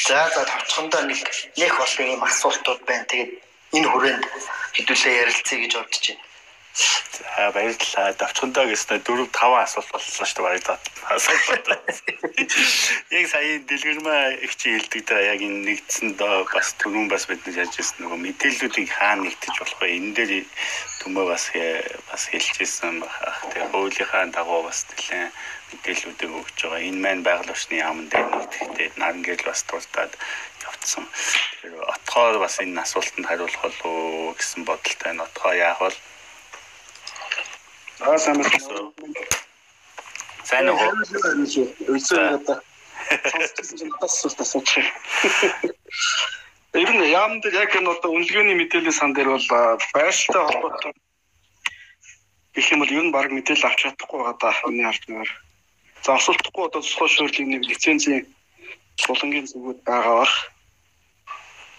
За 0.07 0.29
за 0.33 0.41
тавчхандаа 0.45 1.03
нэг 1.05 1.19
нэг 1.57 1.71
болсон 1.77 2.05
ийм 2.05 2.23
асуултууд 2.23 2.81
байна. 2.85 3.05
Тэгээд 3.11 3.31
энэ 3.77 3.87
хүрээнд 3.89 4.23
хэдүүлээ 4.75 5.19
ярилцъя 5.21 5.57
гэж 5.61 5.73
бодож 5.77 6.05
байна. 6.09 6.28
За 6.73 7.51
баярлалаа. 7.51 8.13
Давчхандаа 8.19 8.65
гэснээр 8.69 9.01
4 9.01 9.25
5 9.33 9.63
асуулт 9.65 9.89
болсон 9.91 10.25
шүү 10.25 10.37
дээ 10.37 10.45
баярлалаа. 10.47 10.79
Асуулт. 11.15 11.67
Яг 13.09 13.25
сая 13.31 13.59
дэлгэрмээ 13.69 14.45
их 14.45 14.53
чи 14.55 14.67
хэлдэг 14.77 15.03
даа 15.09 15.21
яг 15.33 15.41
энэ 15.41 15.65
нэгдсэнд 15.67 16.19
бас 16.19 16.69
түрүүн 16.79 17.07
бас 17.09 17.25
бид 17.25 17.43
ярьж 17.49 17.75
ирсэн 17.81 18.05
нөгөө 18.05 18.19
мэдээллүүдийг 18.23 18.89
хаана 18.93 19.25
нэгтэж 19.25 19.55
болох 19.59 19.79
вэ? 19.81 19.97
Энэ 19.97 20.13
дээр 20.15 20.31
төмөө 21.01 21.25
бас 21.33 21.45
бас 22.09 22.23
хэлжсэн 22.31 22.95
бахах. 23.01 23.39
Тэгээ 23.51 23.71
хуулийнхаа 23.73 24.25
дагуу 24.29 24.61
бас 24.69 24.85
нэлээд 24.93 25.33
мэдээллүүдийг 25.73 26.31
өгч 26.39 26.57
байгаа. 26.63 26.85
Энэ 26.85 27.01
маань 27.03 27.25
байгаль 27.25 27.53
орчны 27.53 27.81
яамн 27.81 28.07
дээр 28.13 28.27
нэгтгэхдээ 28.29 28.89
нарангээл 29.01 29.49
бас 29.49 29.61
дуртаад 29.65 30.13
явцсан. 30.65 31.05
Тэгэхээр 31.09 31.87
отгоор 31.93 32.35
бас 32.45 32.55
энэ 32.61 32.81
асуултанд 32.85 33.25
хариулах 33.25 33.63
болов 33.63 34.37
гэсэн 34.37 34.61
бодолтой 34.69 35.13
отгоо 35.17 35.53
яах 35.57 35.81
вэ? 35.81 35.97
Аа 37.99 38.17
сайн 38.17 38.37
байна. 38.39 38.59
Сайн 40.47 40.69
уу? 40.71 40.79
Үгүй 41.91 41.99
асууж. 44.39 44.69
Ер 46.79 46.89
нь 46.95 47.03
яам 47.11 47.41
дээр 47.43 47.55
яг 47.65 47.75
энэ 47.75 47.91
одоо 47.91 48.15
үнэлгээний 48.15 48.55
мэдээллийн 48.55 48.95
сан 48.95 49.11
дээр 49.11 49.29
бол 49.35 49.47
байршилтай 49.91 50.43
холбоотой 50.47 50.93
гэх 52.55 52.71
юм 52.71 52.79
бол 52.79 52.95
ер 52.95 53.03
нь 53.03 53.11
баг 53.11 53.31
мэдээлэл 53.35 53.67
авч 53.67 53.79
чадахгүй 53.83 54.19
байгаа 54.19 54.37
да 54.39 54.69
миний 54.69 54.87
харснаар. 54.87 55.29
За 56.03 56.15
асуултахгүй 56.15 56.63
одоо 56.65 56.81
тусгай 56.81 57.09
шүүрлийн 57.11 57.49
нэг 57.51 57.63
лицензийн 57.67 58.23
булангийн 59.07 59.49
зүгүүд 59.51 59.79
байгаа 59.83 60.15
бах. 60.23 60.35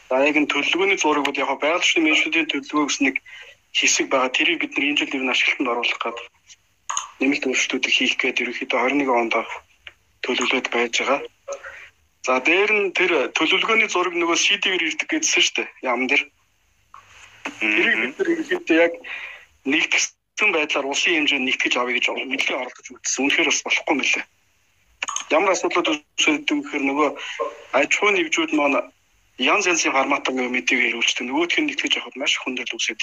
За 0.09 0.21
яг 0.29 0.37
энэ 0.37 0.53
төлөвлөгөөний 0.53 0.99
зураг 1.01 1.25
бол 1.25 1.41
яг 1.43 1.51
байгаль 1.65 2.05
менежментийн 2.05 2.51
төлөвлөгөө 2.51 2.89
гэсэн 2.89 3.05
нэг 3.09 3.17
хэсэг 3.79 4.07
байгаа. 4.11 4.31
Тэрийг 4.35 4.59
бид 4.61 4.75
энэ 4.79 4.99
жил 4.99 5.15
ер 5.17 5.25
нь 5.25 5.33
ашиглалтанд 5.33 5.73
оруулах 5.73 6.01
гэдэг 6.03 6.27
нэмэлт 7.21 7.45
өөрчлөлтүүдийг 7.47 7.95
хийх 7.95 8.15
гээд 8.17 8.41
ерөнхийдөө 8.43 8.79
21 8.81 9.13
онд 9.21 9.35
төлөвлөлөд 10.25 10.67
байж 10.73 10.95
байгаа. 11.01 11.21
За 12.27 12.41
дээр 12.41 12.71
нь 12.73 12.93
тэр 12.97 13.33
төлөвлөгөөний 13.37 13.89
зураг 13.89 14.15
нөгөө 14.17 14.37
CD-ээр 14.37 14.83
ирдэг 14.89 15.09
гэдсэн 15.09 15.43
шүү 15.45 15.55
дээ. 15.57 15.69
Ям 15.89 16.05
дээр. 16.09 16.23
Тэрийг 17.61 17.97
бид 18.01 18.17
нар 18.19 18.29
ихэд 18.41 18.67
яг 18.85 18.93
нэгтгэсэн 19.65 20.49
байдлаар 20.53 20.87
улсын 20.89 21.17
хэмжээнд 21.17 21.47
нэгтгэж 21.49 21.75
авъя 21.77 21.97
гэж 21.97 22.07
нэлээд 22.13 22.61
оролдож 22.61 22.87
үзсэн. 22.93 23.21
Үнэхээр 23.25 23.49
бас 23.49 23.61
болохгүй 23.65 23.95
мөлий. 23.97 24.25
Ямар 25.33 25.53
асуудлууд 25.57 25.89
үүсэдэг 25.89 26.57
гэхээр 26.61 26.85
нөгөө 26.89 27.09
аж 27.79 27.91
ахуйн 27.97 28.15
нэгжүүд 28.21 28.53
маань 28.57 28.77
янз 29.41 29.65
янзын 29.65 29.97
форматаар 29.97 30.49
мэдээгээр 30.53 30.99
үйлчлдэг. 31.01 31.25
Нөгөөх 31.25 31.57
нь 31.57 31.69
нэгтгэж 31.73 31.93
авахд 31.97 32.21
маш 32.21 32.33
хүндрэл 32.37 32.77
үүсээд 32.77 33.01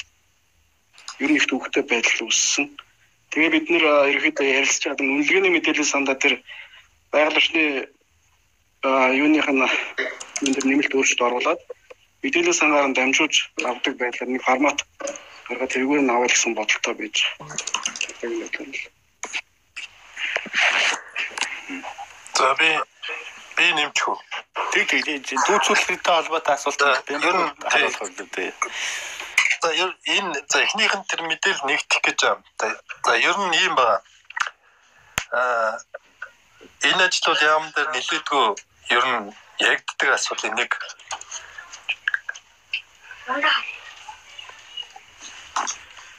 ер 1.20 1.30
нь 1.32 1.38
их 1.38 1.48
төвхтэй 1.48 1.84
байдал 1.84 2.28
үүссэн. 2.28 2.66
Тэгээ 3.32 3.50
бид 3.54 3.66
нэр 3.70 3.84
ерөөхдөө 4.14 4.48
ярилцж 4.48 4.84
байгаа 4.88 5.06
үнэлгээний 5.06 5.52
мэдээлэл 5.54 5.94
сандаа 5.94 6.16
тэр 6.16 6.40
байгаль 7.12 7.40
орчны 7.40 7.64
юуных 8.84 9.48
нь 9.50 9.66
энэ 10.48 10.62
нэмэлт 10.70 10.94
өөрчлөлт 10.96 11.26
оруулад 11.28 11.62
мэдээлэл 12.24 12.60
сангаар 12.60 12.88
нь 12.88 12.98
дамжуулж 12.98 13.36
авдаг 13.66 13.94
байдлаар 13.98 14.30
нэг 14.32 14.44
формат 14.48 14.80
гаргаад 15.48 15.72
тэргээр 15.74 16.04
нь 16.04 16.14
авах 16.14 16.32
гэсэн 16.32 16.54
бодолтой 16.56 16.94
байж 16.94 17.18
байна. 18.22 18.74
За 22.38 22.54
би 22.60 22.70
би 23.58 23.66
нэмч 23.74 23.98
хөө. 23.98 24.18
Тэг 24.74 24.86
тэг 24.92 25.04
дүүцүүлэлттэй 25.48 26.14
холбоотой 26.14 26.54
асуулт 26.54 26.82
байна. 26.82 27.26
Ер 27.28 27.38
нь 27.42 27.52
харуулах 27.66 28.12
гэдэг. 28.18 28.54
За 29.62 29.70
энэ 29.74 30.34
за 30.52 30.58
эхнийх 30.66 30.94
нь 30.96 31.08
тэр 31.10 31.22
мэдээлэл 31.26 31.68
нэгтгэх 31.68 32.02
гэж 32.06 32.20
байгаа. 32.22 32.82
За 33.06 33.14
ер 33.18 33.38
нь 33.38 33.56
ийм 33.64 33.74
байна. 33.76 34.02
Аа 35.32 35.74
энэ 36.90 37.04
ажил 37.06 37.28
бол 37.28 37.42
яам 37.52 37.66
дээр 37.76 37.90
нэлээдгүй 37.96 38.46
ер 38.98 39.06
нь 39.12 39.34
яригддаг 39.60 40.10
асуудлын 40.14 40.56
нэг 40.56 40.72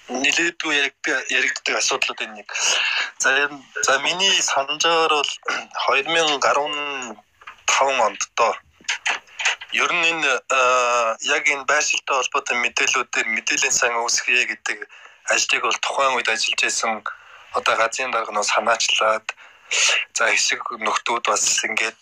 нэлээдгүй 0.08 0.74
яригддаг 1.36 1.74
асуудлуудын 1.80 2.32
нэг. 2.34 2.48
За 3.22 3.30
за 3.86 3.98
миний 4.04 4.36
санджаар 4.42 5.12
бол 5.12 5.32
2015 5.86 7.16
онд 8.06 8.22
доо 8.36 8.54
ер 9.72 9.92
нь 9.92 10.06
энэ 10.12 10.32
яг 11.36 11.44
энэ 11.48 11.68
байшилтай 11.68 12.16
холбоотой 12.16 12.56
мэдээллүүдээр 12.64 13.26
мэдээллийн 13.36 13.74
сан 13.74 13.92
үүсгэе 14.00 14.44
гэдэг 14.48 14.78
ажлыг 15.28 15.62
бол 15.62 15.78
тухайн 15.84 16.16
үед 16.16 16.28
ажиллаж 16.32 16.60
байсан 16.64 17.04
одоо 17.58 17.74
газрын 17.76 18.12
дарга 18.12 18.32
нөө 18.32 18.46
санаачлаад 18.48 19.26
за 20.16 20.24
хэсэг 20.32 20.62
нөхдүүд 20.80 21.24
бас 21.28 21.44
ингээд 21.68 21.96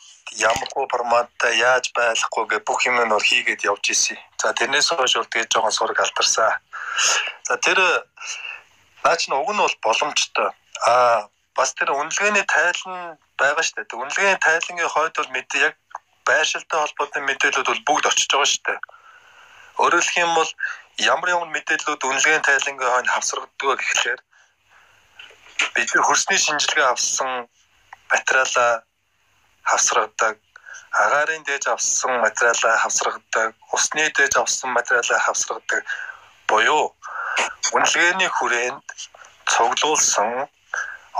ямаргүй 0.46 0.86
форматтай 0.90 1.58
яаж 1.58 1.90
байхгүй 1.94 2.44
гэх 2.50 2.66
бүх 2.66 2.86
юм 2.86 2.98
нь 3.02 3.26
хийгээд 3.28 3.66
явж 3.70 3.84
исэн. 3.90 4.18
За 4.42 4.54
тэрнээс 4.54 4.90
хойш 4.90 5.14
бол 5.18 5.32
тэгээд 5.32 5.50
жоохон 5.50 5.74
сураг 5.74 5.98
алдарсан. 6.00 6.52
За 7.46 7.54
тэр 7.58 7.78
наач 9.04 9.26
нь 9.26 9.34
уг 9.34 9.50
нь 9.50 9.62
бол 9.62 9.76
боломжтой. 9.82 10.50
Аа 10.86 11.26
бас 11.56 11.74
тэр 11.74 11.90
үнэлгээний 11.94 12.44
тайлан 12.46 13.18
байгаа 13.38 13.62
шүү 13.64 13.86
дээ. 13.86 14.02
Үнэлгээний 14.02 14.38
тайлангийн 14.42 14.92
хойд 14.92 15.14
бол 15.16 15.34
мэдээ 15.34 15.60
яг 15.66 15.74
байршилтай 16.26 16.78
холбоотой 16.80 17.22
мэдээлүүд 17.22 17.68
бол 17.70 17.86
бүгд 17.88 18.04
очиж 18.10 18.30
байгаа 18.30 18.50
шүү 18.50 18.62
дээ. 18.66 18.78
Өөрөөр 19.82 20.04
хэлэх 20.04 20.24
юм 20.24 20.32
бол 20.38 20.50
ямар 21.12 21.28
ямар 21.36 21.50
мэдээллүүд 21.52 22.02
үнэлгээний 22.08 22.44
тайлангийн 22.46 22.92
хойно 22.92 23.12
хавсрагддаг 23.14 23.78
гэхлээр 23.80 24.20
бид 25.74 25.90
хөрсний 26.06 26.40
шинжилгээ 26.40 26.86
авсан 26.88 27.30
материалаа 28.12 28.72
хавсрагдаг 29.70 30.36
агаарын 31.02 31.44
дээж 31.44 31.64
авсан 31.68 32.12
материалаа 32.24 32.74
хавсрагдаг 32.82 33.50
усны 33.76 34.04
дээж 34.16 34.32
авсан 34.42 34.70
материалаа 34.78 35.20
хавсрагдаг 35.26 35.82
буюу 36.48 36.84
үнэлгээний 37.76 38.30
хүрээнд 38.32 38.86
цуглуулсан 39.52 40.48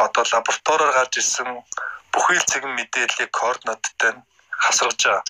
одоо 0.04 0.24
лабораториор 0.32 0.92
гарч 0.96 1.12
ирсэн 1.20 1.48
бүхий 2.12 2.38
л 2.40 2.48
цэгэн 2.50 2.72
мэдээллийг 2.78 3.30
координаттай 3.40 4.12
нь 4.14 4.24
хасрагч 4.66 5.02
байгаа. 5.06 5.24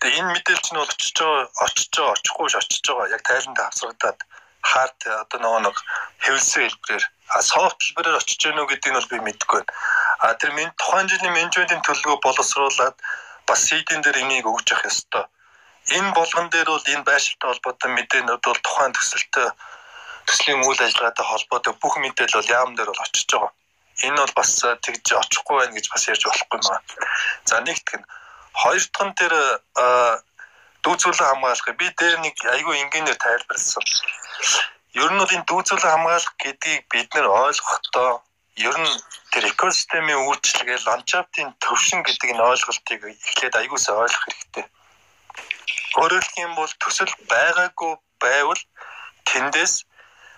Тэгээ 0.00 0.18
энэ 0.18 0.32
мэдээлч 0.34 0.66
нь 0.74 0.82
очиж 0.82 1.14
байгаа, 1.14 1.46
очиж 1.64 1.90
байгаа, 1.94 2.14
очихгүй 2.18 2.48
ш 2.50 2.54
очиж 2.58 2.84
байгаа. 2.90 3.12
Яг 3.14 3.22
тайланд 3.22 3.58
хавсрагдаад 3.62 4.18
хард 4.70 4.98
одоо 5.22 5.38
нөгөө 5.42 5.62
нэг 5.66 5.76
хэвлсэн 6.24 6.62
хэлбэрээр 6.66 7.04
а 7.34 7.38
софт 7.50 7.78
хэлбэрээр 7.82 8.18
очиж 8.18 8.40
гэнэ 8.42 8.60
үү 8.62 8.70
гэдгийг 8.70 8.94
бол 8.98 9.12
би 9.12 9.18
мэдэхгүй 9.26 9.60
байна. 9.62 9.72
А 10.22 10.34
тэр 10.40 10.50
минь 10.58 10.74
тухайн 10.80 11.06
жилийн 11.10 11.34
менежментийн 11.34 11.82
төлөвлөгөө 11.86 12.18
боловсруулад 12.26 12.96
бас 13.46 13.60
CD-н 13.66 14.02
дээр 14.02 14.22
энийг 14.22 14.46
өгж 14.50 14.66
явах 14.74 14.90
ёстой. 14.90 15.24
Энэ 15.96 16.14
болгон 16.18 16.46
дээр 16.50 16.68
бол 16.70 16.92
энэ 16.94 17.06
байшилтай 17.06 17.48
холбоотой 17.50 17.90
мэдээнүүд 17.94 18.42
бол 18.46 18.60
тухайн 18.66 18.92
төсөлтөй 18.94 19.48
төслийн 20.26 20.62
үйл 20.66 20.80
ажиллагаатай 20.86 21.26
холбоотой 21.26 21.74
бүх 21.82 21.94
мэдээлэл 21.98 22.38
бол 22.38 22.54
яам 22.58 22.70
дээр 22.74 22.90
бол 22.90 23.04
очиж 23.06 23.26
байгаа 23.30 23.50
энэ 24.06 24.18
бол 24.20 24.34
бас 24.36 24.52
тэгж 24.84 25.06
очихгүй 25.22 25.56
байх 25.58 25.72
гэж 25.76 25.86
бас 25.92 26.08
ярьж 26.12 26.22
болохгүй 26.26 26.58
байна. 26.60 26.80
За 27.48 27.60
нэгтгэх 27.60 28.00
нь 28.00 28.06
хоёр 28.60 28.82
дахь 28.92 29.06
нь 29.06 29.18
тэр 29.20 29.34
дүүцүүлэн 30.84 31.28
хамгаалах 31.30 31.68
би 31.78 31.86
дээр 31.98 32.16
нэг 32.24 32.36
айгүй 32.54 32.74
энгийнээр 32.82 33.18
тайлбарласан. 33.22 33.84
Ер 34.98 35.10
нь 35.12 35.20
бол 35.20 35.34
энэ 35.36 35.48
дүүцүүлэн 35.48 35.92
хамгаалах 35.94 36.34
гэдгийг 36.42 36.82
бид 36.92 37.08
нэр 37.14 37.26
ойлгохдоо 37.30 38.10
ер 38.68 38.76
нь 38.76 38.94
тэр 39.32 39.44
экосистемийн 39.48 40.26
үйлчлэгээ 40.28 40.84
ландшафтын 40.86 41.48
төвшин 41.64 42.02
гэдэг 42.04 42.28
энэ 42.36 42.44
ойлголтыг 42.50 43.00
эхлээд 43.08 43.54
айгуусаа 43.56 44.04
ойлгох 44.04 44.24
хэрэгтэй. 44.26 44.66
Өөрөөр 45.96 46.24
хэлэх 46.24 46.44
юм 46.44 46.54
бол 46.60 46.72
төсөл 46.82 47.14
байгаагүй 47.32 47.92
байвал 48.20 48.62
тэндээс 49.24 49.74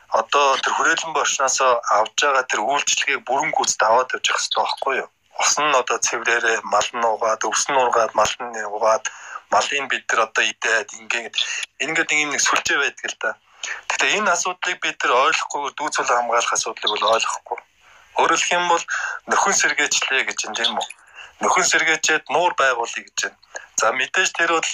одоо 0.08 0.56
тэр 0.60 0.72
хүрээлэн 0.74 1.12
боршноос 1.14 1.60
авж 1.60 2.16
байгаа 2.20 2.44
тэр 2.50 2.60
үйлчлэгийг 2.60 3.22
бүрэн 3.24 3.50
гүйцэд 3.54 3.82
аваад 3.82 4.12
явж 4.14 4.26
явах 4.28 4.40
хэрэгтэй 4.40 4.62
байхгүй 4.62 4.94
юу? 5.02 5.08
Ус 5.40 5.52
нь 5.58 5.74
одоо 5.74 5.98
цэврээрээ 5.98 6.58
мал 6.62 6.90
нь 6.94 7.04
угаад, 7.04 7.42
өвс 7.42 7.64
нь 7.70 7.80
ургаад, 7.82 8.12
мал 8.14 8.34
нь 8.38 8.54
угаад, 8.70 9.04
малын 9.50 9.88
бид 9.88 10.04
нар 10.10 10.20
одоо 10.26 10.44
идээд 10.44 10.88
ингээд 11.00 11.34
ингээд 11.84 12.10
нэг 12.10 12.20
юм 12.22 12.30
нэг 12.30 12.42
сүлжээ 12.42 12.78
байдаг 12.78 13.06
л 13.10 13.18
да. 13.22 13.30
Гэтэ 13.90 14.06
энэ 14.18 14.32
асуудлыг 14.34 14.78
бид 14.84 14.98
нар 15.02 15.12
ойлгохгүй 15.26 15.72
дүүцэл 15.78 16.10
хамгаалах 16.10 16.52
асуудлыг 16.54 16.90
бол 16.92 17.14
ойлгохгүй. 17.16 17.58
Хэлэх 18.14 18.46
юм 18.54 18.64
бол 18.68 18.84
нөхөн 19.26 19.54
сэргээчлээ 19.58 20.22
гэж 20.28 20.38
юм 20.46 20.54
тийм 20.54 20.78
үү? 20.78 20.88
Нөхөн 21.42 21.66
сэргээчээд 21.66 22.24
нуур 22.30 22.52
байгуулъя 22.54 23.02
гэж 23.02 23.18
байна. 23.26 23.38
За 23.80 23.90
мэдээж 23.90 24.30
тэр 24.38 24.50
бол 24.54 24.70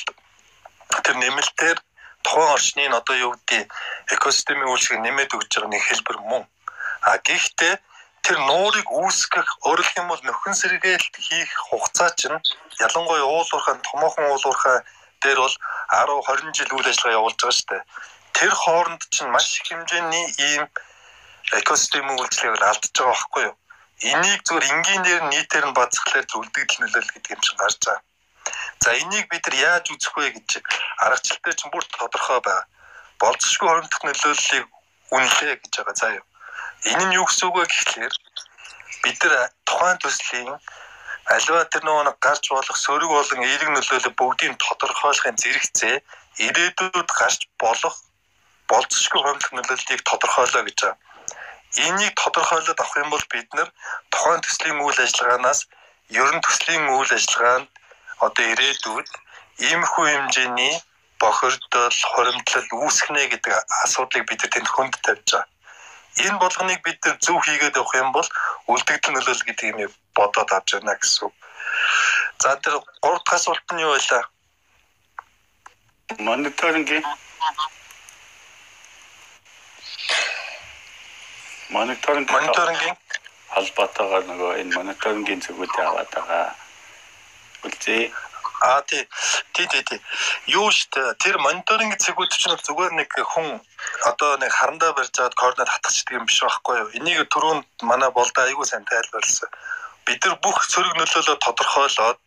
тэр 1.04 1.16
нэмэлтээр 1.16 1.78
тухайн 2.24 2.50
орчны 2.56 2.88
нь 2.88 2.98
одоо 3.00 3.16
юу 3.16 3.32
гэдэг 3.34 3.62
экосистемийн 4.14 4.70
үйлчлэг 4.70 5.00
нэмээд 5.02 5.34
өгч 5.36 5.50
байгаа 5.54 5.70
нэг 5.72 5.82
хэлбэр 5.86 6.18
мөн. 6.30 6.44
А 7.08 7.16
гэхдээ 7.18 7.74
тэр 8.24 8.38
нуурыг 8.48 8.88
үүсгэх 8.92 9.48
өөрөлдөх 9.66 9.96
юм 10.00 10.08
бол 10.12 10.22
нөхөн 10.24 10.54
сэргээлт 10.60 11.14
хийх 11.16 11.50
хугацаа 11.68 12.10
чинь 12.20 12.38
ялангуяа 12.84 13.24
уулуурхай 13.24 13.76
томоохон 13.88 14.24
уулуурхай 14.28 14.78
дээр 15.22 15.38
бол 15.44 15.56
10 15.88 16.20
20 16.28 16.56
жил 16.56 16.74
үйл 16.76 16.90
ажиллагаа 16.90 17.18
явуулж 17.18 17.38
байгаа 17.40 17.56
шүү 17.56 17.68
дээ. 17.70 17.82
Тэр 18.36 18.52
хооронд 18.62 19.02
чинь 19.14 19.32
маш 19.32 19.46
их 19.56 19.64
хэмжээний 19.68 20.26
ийм 20.48 20.64
экосистемийн 21.60 22.20
үйлчлэгийг 22.20 22.62
алдаж 22.62 22.92
байгаа 22.92 23.12
байхгүй 23.12 23.42
юу? 23.48 23.56
Энийг 24.12 24.40
зөвхөн 24.44 24.70
энгийнээр 24.72 25.22
нийтээр 25.32 25.66
нь 25.68 25.76
бацхлаар 25.76 26.24
үлдэгдэл 26.24 26.80
нөлөөлөл 26.80 27.12
гэдэг 27.12 27.32
юм 27.36 27.42
шиг 27.44 27.56
гарч 27.60 27.80
байгаа. 27.84 28.09
За 28.84 28.96
энийг 28.96 29.28
бид 29.28 29.44
нар 29.46 29.56
яаж 29.60 29.92
үзэх 29.92 30.16
вэ 30.16 30.32
гэж 30.32 30.64
аргачлалтай 31.04 31.52
чинь 31.52 31.72
бүр 31.72 31.84
тодорхой 31.84 32.40
байна. 32.40 32.64
Болцсошгүй 33.20 33.68
хоримтох 33.68 34.02
нөлөөллийг 34.08 34.66
үнэлээ 35.12 35.54
гэж 35.60 35.72
байгаа 35.76 35.96
заа 36.00 36.12
юу. 36.16 36.26
Энэ 36.88 37.04
нь 37.12 37.16
юу 37.20 37.26
гэсэн 37.28 37.48
үг 37.48 37.56
вэ 37.60 37.64
гэхлээр 37.68 38.14
бид 39.04 39.18
нар 39.20 39.52
тухайн 39.68 39.98
төслийн 40.00 40.56
аливаа 41.28 41.64
тэр 41.68 41.84
нөгөө 41.84 42.16
гарч 42.24 42.44
болох 42.48 42.76
сөрөг 42.80 43.10
болон 43.12 43.40
эерэг 43.44 43.68
нөлөөлөл 43.68 44.16
бүгдийг 44.16 44.56
тодорхойлохын 44.56 45.36
зэрэгцээ 45.36 45.94
ирээдүйд 46.48 47.10
гарч 47.20 47.40
болох 47.60 47.96
болцсошгүй 48.64 49.20
хоримтох 49.20 49.52
нөлөөллийг 49.52 50.00
тодорхойлоо 50.08 50.62
гэж 50.64 50.78
байгаа. 50.80 50.98
Энийг 51.84 52.14
тодорхойлоод 52.16 52.80
авах 52.80 52.96
юм 52.96 53.12
бол 53.12 53.26
бид 53.28 53.48
нар 53.52 53.68
тухайн 54.08 54.40
төслийн 54.40 54.80
үйл 54.80 54.98
ажиллагаанаас 55.04 55.60
ерөн 56.08 56.40
төслийн 56.40 56.84
үйл 56.96 57.12
ажиллагаанд 57.12 57.68
одоо 58.26 58.44
ирээдүйд 58.52 59.08
иймэрхүү 59.68 60.04
хэмжээний 60.08 60.74
бохирдол, 61.20 61.98
хоримтлал 62.12 62.68
үүсгэнэ 62.80 63.22
гэдэг 63.32 63.52
асуудлыг 63.84 64.24
бид 64.28 64.42
тэнд 64.48 64.68
хүнд 64.72 64.94
тавьж 65.04 65.28
байгаа. 65.32 65.48
Энэ 66.24 66.40
болгоныг 66.42 66.80
бид 66.82 66.98
нар 67.04 67.16
зөв 67.24 67.38
хийгээд 67.44 67.76
явах 67.76 67.94
юм 67.94 68.10
бол 68.12 68.28
үлдэгдэл 68.72 69.14
нөлөөлөл 69.14 69.46
гэдэг 69.46 69.66
юм 69.72 69.92
бодоод 70.16 70.50
авч 70.52 70.68
байна 70.74 70.96
гэсэн 70.96 71.28
үг. 71.28 71.34
За 72.40 72.56
тэр 72.56 72.80
гурав 73.02 73.22
дахь 73.24 73.36
асуулт 73.36 73.66
нь 73.72 73.84
юу 73.84 73.92
байлаа? 73.94 74.24
Мониторингийн 76.18 77.04
мониторинг 81.70 82.26
мониторингийн 82.32 82.96
холбоотойгоор 83.54 84.24
нөгөө 84.26 84.50
энэ 84.60 84.76
мониторингийн 84.76 85.40
зүгүүд 85.44 85.72
аваад 85.78 86.10
байгаа 86.16 86.59
үлзээ. 87.64 88.12
Аа 88.60 88.82
тий. 88.82 89.08
Тий 89.54 89.66
тий 89.66 89.82
тий. 89.82 90.00
Юу 90.46 90.68
штэ 90.70 91.14
тэр 91.22 91.40
мониторинг 91.40 91.96
цэгүүд 91.96 92.30
чинь 92.30 92.60
зүгээр 92.60 92.92
нэг 92.92 93.08
хүн 93.32 93.60
одоо 94.04 94.36
нэг 94.36 94.52
харандаа 94.52 94.92
барьж 94.92 95.16
аваад 95.16 95.34
координат 95.34 95.72
хатгачдаг 95.72 96.16
юм 96.20 96.26
биш 96.28 96.44
байхгүй 96.44 96.76
юу? 96.82 96.92
Энийг 97.00 97.24
түрүүнд 97.32 97.66
манай 97.88 98.10
болдоо 98.12 98.44
айгүй 98.44 98.66
сайн 98.68 98.84
тайлбарласан. 98.84 99.48
Бид 100.04 100.20
нар 100.24 100.36
бүх 100.44 100.58
сөрөг 100.68 100.92
нөлөөлөө 100.96 101.36
тодорхойлоод 101.40 102.20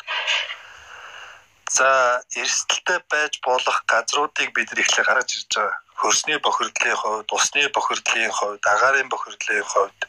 за 1.70 1.90
эрсдэлтэй 2.34 3.00
байж 3.10 3.34
болох 3.46 3.78
газруудыг 3.86 4.50
бид 4.58 4.74
нар 4.74 4.82
ихлэ 4.82 5.06
гаргаж 5.06 5.30
ирж 5.38 5.54
байгаа. 5.54 5.78
Хөрсний 6.02 6.40
бохирдлын 6.42 6.98
хувьд, 6.98 7.30
усны 7.30 7.70
бохирдлын 7.70 8.34
хувьд, 8.34 8.64
агаарын 8.66 9.10
бохирдлын 9.14 9.64
хувьд 9.64 10.00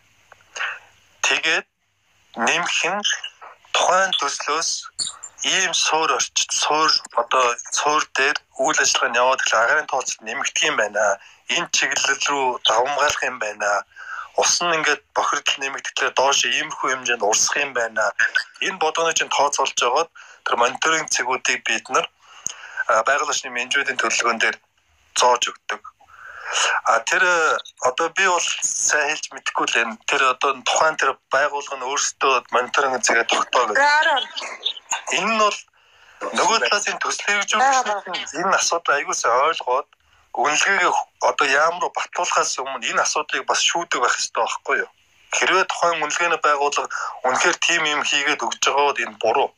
тэгээд 1.24 1.66
нэмэх 2.36 2.78
нь 2.92 3.02
тухайн 3.74 4.12
төслөөс 4.20 4.70
ийм 5.44 5.72
суур 5.74 6.10
орчид 6.16 6.50
суур 6.62 6.90
одоо 7.22 7.44
суур 7.78 8.02
дээр 8.16 8.36
үйл 8.64 8.78
ажиллагаа 8.84 9.10
нь 9.10 9.20
яваад 9.22 9.40
гэх 9.44 9.54
агаарын 9.60 9.90
тооцол 9.90 10.24
нэмэгдэх 10.24 10.64
юм 10.70 10.76
байна. 10.80 11.04
Энэ 11.56 11.68
чиглэл 11.76 12.22
рүү 12.28 12.46
давамгаалах 12.68 13.22
юм 13.30 13.36
байна. 13.44 13.70
Ус 14.40 14.52
нь 14.62 14.74
ингээд 14.78 15.02
бохирдол 15.16 15.58
нэмэгдэхлээр 15.60 16.14
доош 16.16 16.38
иймэрхүү 16.48 16.88
хэмжээнд 16.90 17.26
урсах 17.28 17.56
юм 17.64 17.72
байна. 17.76 18.04
Энэ 18.66 18.80
бодгоны 18.82 19.12
чинь 19.14 19.34
тооцоолж 19.36 19.76
байгаад 19.76 20.10
тэр 20.44 20.54
мониторинг 20.56 21.08
цэгүүдийг 21.14 21.60
бид 21.68 21.86
нар 21.94 22.06
байгаль 23.06 23.30
орчны 23.30 23.50
менежментийн 23.52 24.00
төлөвлөгөөн 24.00 24.38
дээр 24.40 24.56
зоож 25.20 25.42
өгдөг. 25.50 25.82
А 26.84 27.00
тэр 27.00 27.22
одоо 27.82 28.08
би 28.14 28.26
бол 28.28 28.46
сайн 28.62 29.08
хэлж 29.10 29.24
мэдэхгүй 29.32 29.66
л 29.66 29.80
энэ 29.82 29.96
тэр 30.06 30.22
одоо 30.34 30.50
тухайн 30.62 30.96
тэр 30.96 31.18
байгууллага 31.34 31.76
нь 31.80 31.88
өөрсдөө 31.90 32.34
мониторинг 32.54 33.02
зэгээ 33.02 33.26
тогтоог. 33.26 33.74
Энэ 35.18 35.30
нь 35.34 35.40
бол 35.42 35.58
нөгөө 36.38 36.58
талаас 36.68 36.86
энэ 36.88 37.02
төсөл 37.02 37.26
хэрэгжүүлэгч 37.26 38.38
энэ 38.38 38.54
асуудал 38.54 38.94
аягуулсаа 38.94 39.50
ойлгоод 39.50 39.88
үнэлгээгээ 40.34 40.92
одоо 41.30 41.46
яамруу 41.46 41.90
батлуулахаас 41.94 42.58
өмнө 42.62 42.86
энэ 42.90 43.02
асуудлыг 43.02 43.44
бас 43.46 43.60
шүүдэг 43.62 44.00
байх 44.02 44.14
хэрэгтэй 44.14 44.42
байхгүй 44.42 44.76
юу? 44.82 44.90
Хэрвээ 45.34 45.64
тухайн 45.66 46.02
үнэлгээний 46.02 46.40
байгууллага 46.42 46.88
үнэхээр 47.26 47.56
тим 47.66 47.82
юм 47.94 48.02
хийгээд 48.06 48.44
өгж 48.46 48.62
байгаа 48.62 48.86
бол 48.86 49.04
энэ 49.04 49.18
буруу. 49.22 49.50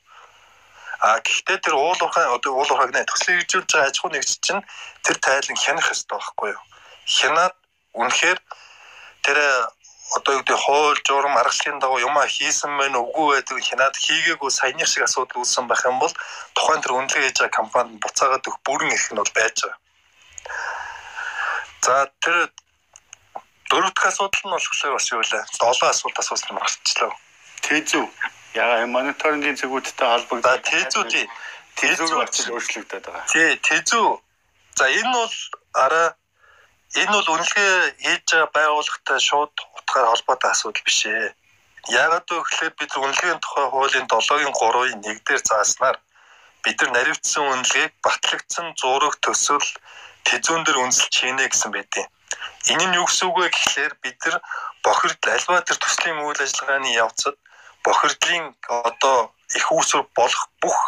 А 1.01 1.21
гэхдээ 1.21 1.59
тэр 1.61 1.75
уулуурхай 1.77 2.25
одоо 2.25 2.53
уулуурхайг 2.57 2.93
нэ 2.93 3.05
төсөл 3.05 3.37
хэрэгжүүлж 3.37 3.69
байгаа 3.73 3.89
аж 3.89 3.97
ахуй 4.01 4.11
нэгж 4.13 4.31
чинь 4.41 4.63
тэр 5.05 5.17
тайлан 5.21 5.57
хянах 5.61 5.87
хэрэгтэй 5.89 6.17
байхгүй 6.17 6.49
юу? 6.57 6.63
Хянаад 7.07 7.55
үнэхээр 7.95 8.39
тэр 9.23 9.39
одоо 10.15 10.35
юу 10.35 10.43
гэдэг 10.43 10.59
хууль 10.59 11.01
журам 11.07 11.39
аргачлалын 11.39 11.81
дагуу 11.83 11.99
юм 11.99 12.15
хийсэн 12.15 12.73
байна 12.79 13.03
үгүй 13.03 13.27
байдаг 13.43 13.59
хянаад 13.59 13.97
хийгээгүй 13.99 14.51
саяны 14.51 14.87
шиг 14.87 15.03
асуудал 15.07 15.43
үүссэн 15.43 15.67
байх 15.67 15.83
юм 15.87 15.99
бол 15.99 16.15
тухайн 16.55 16.83
тэр 16.83 16.95
үнэлгээ 16.95 17.25
хийж 17.27 17.39
байгаа 17.43 17.59
компанид 17.59 17.99
буцаагаад 17.99 18.47
өгөх 18.47 18.61
бүрэн 18.67 18.95
эрх 18.95 19.07
нь 19.11 19.19
бол 19.19 19.33
байж 19.35 19.57
байгаа. 19.63 19.79
За 21.83 21.95
тэр 22.23 22.37
дөрөв 23.71 23.93
дэх 23.95 24.07
асуудал 24.07 24.43
нь 24.47 24.55
болохоор 24.55 24.95
бас 24.95 25.11
юу 25.11 25.23
вэ? 25.23 25.41
Долоо 25.59 25.89
асуулт 25.91 26.19
асуусан 26.19 26.51
юм 26.55 26.63
аргачлаа. 26.63 27.13
Тэзүү. 27.67 28.07
Яга 28.55 28.87
мониторингийн 28.87 29.59
зэгүүдтэй 29.59 30.07
холбогдоод 30.07 30.63
тэзүү 30.63 31.05
тий. 31.11 31.27
Тэзүүг 31.77 32.23
очиж 32.25 32.47
өөрчлөгдөд 32.55 33.05
байгаа. 33.05 33.27
Тий, 33.27 33.51
тэзүү. 33.59 34.09
За 34.79 34.85
энэ 34.87 35.13
бол 35.13 35.35
араа 35.75 36.09
энэ 36.95 37.13
бол 37.13 37.29
үнэлгээ 37.35 37.75
хийж 37.99 38.27
байгаа 38.31 38.51
байгууллагатай 38.55 39.19
шууд 39.19 39.55
утгаар 39.79 40.07
холбоотой 40.11 40.51
асуудал 40.51 40.87
биш 40.87 41.01
ээ. 41.07 41.35
Яагаад 41.91 42.27
гэвэл 42.31 42.79
бид 42.79 42.93
үнэлгээний 42.95 43.41
тухай 43.43 43.67
хуулийн 43.71 44.07
7-гийн 44.07 44.55
3-ын 44.55 45.01
1 45.03 45.27
дээр 45.27 45.43
зааснаар 45.43 45.97
бид 46.63 46.79
нар 46.83 46.91
наривчсан 46.95 47.45
үнэлгээг 47.47 47.93
батлагдсан 48.03 48.67
зураг 48.81 49.15
төсөл 49.23 49.69
тэзүүн 50.27 50.63
дээр 50.67 50.83
үнэлж 50.83 51.15
хийнэ 51.15 51.47
гэсэн 51.51 51.71
байдیں۔ 51.75 52.07
Энэ 52.71 52.85
нь 52.91 52.97
юу 52.99 53.07
гэсэн 53.07 53.27
үг 53.31 53.37
вэ 53.39 53.49
гэхлээр 53.55 53.95
бид 54.03 54.19
нар 54.27 54.37
бохирдол 54.83 55.35
альва 55.35 55.63
тэр 55.63 55.79
төслийн 55.79 56.19
үйл 56.27 56.43
ажиллагааны 56.43 56.91
явцад 57.05 57.37
бохирдлын 57.87 58.45
одоо 58.67 59.31
их 59.55 59.67
үүсвэр 59.71 60.11
болох 60.19 60.43
бүх 60.63 60.79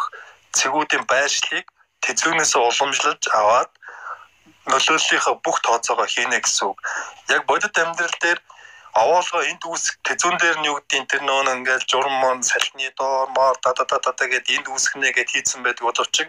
цэгүүдийн 0.51 1.07
байршлыг 1.07 1.65
тэзүүнээс 2.03 2.53
уламжлалж 2.59 3.23
аваад 3.31 3.71
нөлөөллийнхаа 4.67 5.35
бүх 5.45 5.57
тооцоогоо 5.63 6.07
хийнэ 6.09 6.39
гэсэн 6.43 6.67
үг. 6.67 6.77
Яг 7.29 7.45
бодит 7.45 7.77
амьдрал 7.77 8.17
дээр 8.19 8.39
овоолгоо 8.93 9.43
энд 9.47 9.63
үүсэх 9.63 10.01
тэзүүн 10.03 10.35
дээр 10.41 10.57
нь 10.59 10.67
юу 10.69 10.75
гэдгийг 10.81 11.05
тэр 11.07 11.21
нөө 11.23 11.55
ингээл 11.55 11.89
журам 11.91 12.15
мон 12.19 12.43
салхины 12.43 12.91
доор 12.99 13.29
моор 13.37 13.55
да 13.63 13.71
да 13.77 13.85
да 13.85 14.11
да 14.11 14.25
гэд 14.27 14.49
энд 14.49 14.67
үүсгэнэ 14.67 15.13
гэд 15.13 15.29
хийцэн 15.31 15.63
байдаг 15.63 15.85
боловч 15.85 16.27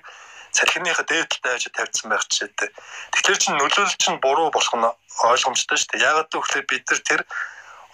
салхиныхаа 0.52 1.06
дээдлээ 1.06 1.54
авчид 1.54 1.74
тавьсан 1.74 2.10
байх 2.10 2.26
жишээтэй. 2.26 2.68
Тэгэхээр 3.14 3.38
чин 3.42 3.54
нөлөөлөл 3.56 3.96
чинь 4.02 4.18
буруу 4.24 4.50
болох 4.50 4.74
нь 4.74 4.86
ойлгомжтой 5.30 5.78
шүү 5.78 5.90
дээ. 5.94 6.06
Яагаад 6.10 6.28
гэвэл 6.30 6.70
бид 6.70 6.84
нар 6.90 7.00
тэр 7.06 7.20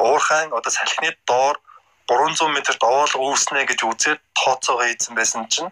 уурхайн 0.00 0.50
одоо 0.56 0.72
салхины 0.72 1.12
доор 1.28 1.56
300 2.08 2.48
м-т 2.48 2.68
овоолго 2.80 3.22
үүснэ 3.28 3.66
гэж 3.68 3.80
үзээд 3.84 4.20
тооцоогоо 4.38 4.86
хийсэн 4.88 5.14
байсан 5.18 5.44
чинь 5.52 5.70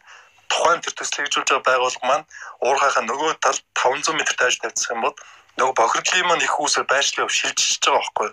тухайн 0.52 0.80
тэр 0.80 0.94
төсөл 0.94 1.16
хэрэгжүүлж 1.16 1.48
байгаа 1.50 1.68
байгууллага 1.68 2.08
маань 2.08 2.26
уурхайхаа 2.64 3.04
нөгөө 3.06 3.32
талд 3.44 3.62
500 3.78 4.14
м 4.14 4.20
тааж 4.24 4.54
тавьсан 4.60 4.98
бол 5.04 5.14
нөгөө 5.58 5.74
бохирдлын 5.78 6.26
маань 6.28 6.46
их 6.46 6.54
үүсээр 6.60 6.86
байршлыг 6.90 7.30
шилжиж 7.30 7.78
байгаа 7.84 8.00
байхгүй? 8.00 8.30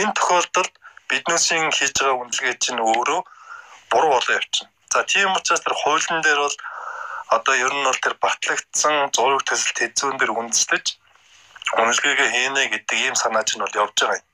Энэ 0.00 0.12
тохиолдолд 0.16 0.74
биднээсийн 1.10 1.70
хийж 1.76 1.92
байгаа 1.98 2.20
үнэлгээ 2.22 2.54
чинь 2.64 2.80
өөрөө 2.80 3.20
буруу 3.90 4.10
болоо 4.14 4.34
явчихна. 4.40 4.70
За 4.92 5.04
тийм 5.04 5.32
учраас 5.36 5.62
тэр 5.64 5.74
хуулийн 5.76 6.20
дээр 6.22 6.40
бол 6.44 6.56
одоо 7.36 7.54
ер 7.64 7.72
нь 7.72 7.86
бол 7.88 8.00
тэр 8.04 8.14
батлагдсан 8.24 8.94
зураг 9.16 9.42
төсөл 9.44 9.72
тэзүүн 9.76 10.16
дээр 10.20 10.32
үндэслэж 10.36 10.86
үнэлгээгээ 11.80 12.28
хийнэ 12.32 12.62
гэдэг 12.72 12.98
ийм 13.04 13.16
санаа 13.16 13.44
чинь 13.48 13.64
бол 13.64 13.78
явж 13.82 13.96
байгаа 13.96 14.20
юм. 14.20 14.26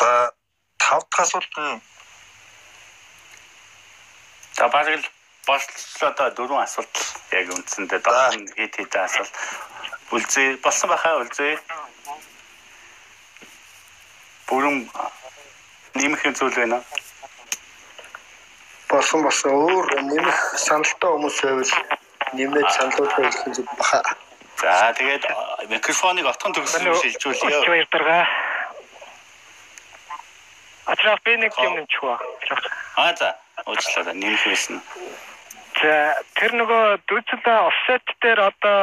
За 0.00 0.10
тав 0.80 1.02
дахь 1.10 1.24
асуулт 1.24 1.54
нь 1.60 1.80
За 4.56 4.68
барил 4.68 5.04
болчлоо 5.46 6.10
одоо 6.10 6.30
дөрвөн 6.36 6.64
асуулт 6.64 6.96
яг 7.32 7.48
үндсэндээ 7.52 8.00
нь 8.40 8.48
хэд 8.56 8.74
хэдэн 8.76 9.04
асуулт 9.04 9.34
үлзээ 10.16 10.48
болсон 10.64 10.88
байхаа 10.90 11.20
үлзээ 11.20 11.52
бүрэн 14.48 14.76
нэмэх 16.00 16.22
зүйл 16.38 16.56
байна. 16.56 16.80
Болсон 18.88 19.20
болсон 19.28 19.52
өөр 19.52 19.86
нэмэх 20.08 20.38
саналтай 20.56 21.10
хүмүүс 21.12 21.36
байвал 21.44 21.72
нэмээд 22.32 22.68
саналуудаа 22.76 23.28
хэлэх 23.28 23.44
зүйл 23.52 23.68
баха. 23.76 24.00
За 24.56 24.88
тэгээд 24.96 25.24
микрофоныг 25.68 26.26
отхон 26.32 26.56
төгсгөн 26.56 26.96
шилжүүлье. 26.96 27.60
Баярлалаа. 27.68 28.24
Ачаа 30.86 31.16
би 31.24 31.36
нэг 31.36 31.52
юм 31.60 31.74
нэмчих 31.76 32.00
ба. 32.00 32.16
Аа 32.96 33.12
за 33.20 33.36
уучлаарай 33.64 34.14
нэмэх 34.14 34.44
байсан. 34.44 34.82
За 35.80 36.16
тэр 36.40 36.52
нөгөө 36.56 37.04
дүүцэл 37.08 37.44
офсет 37.44 38.06
дээр 38.24 38.40
одоо 38.50 38.80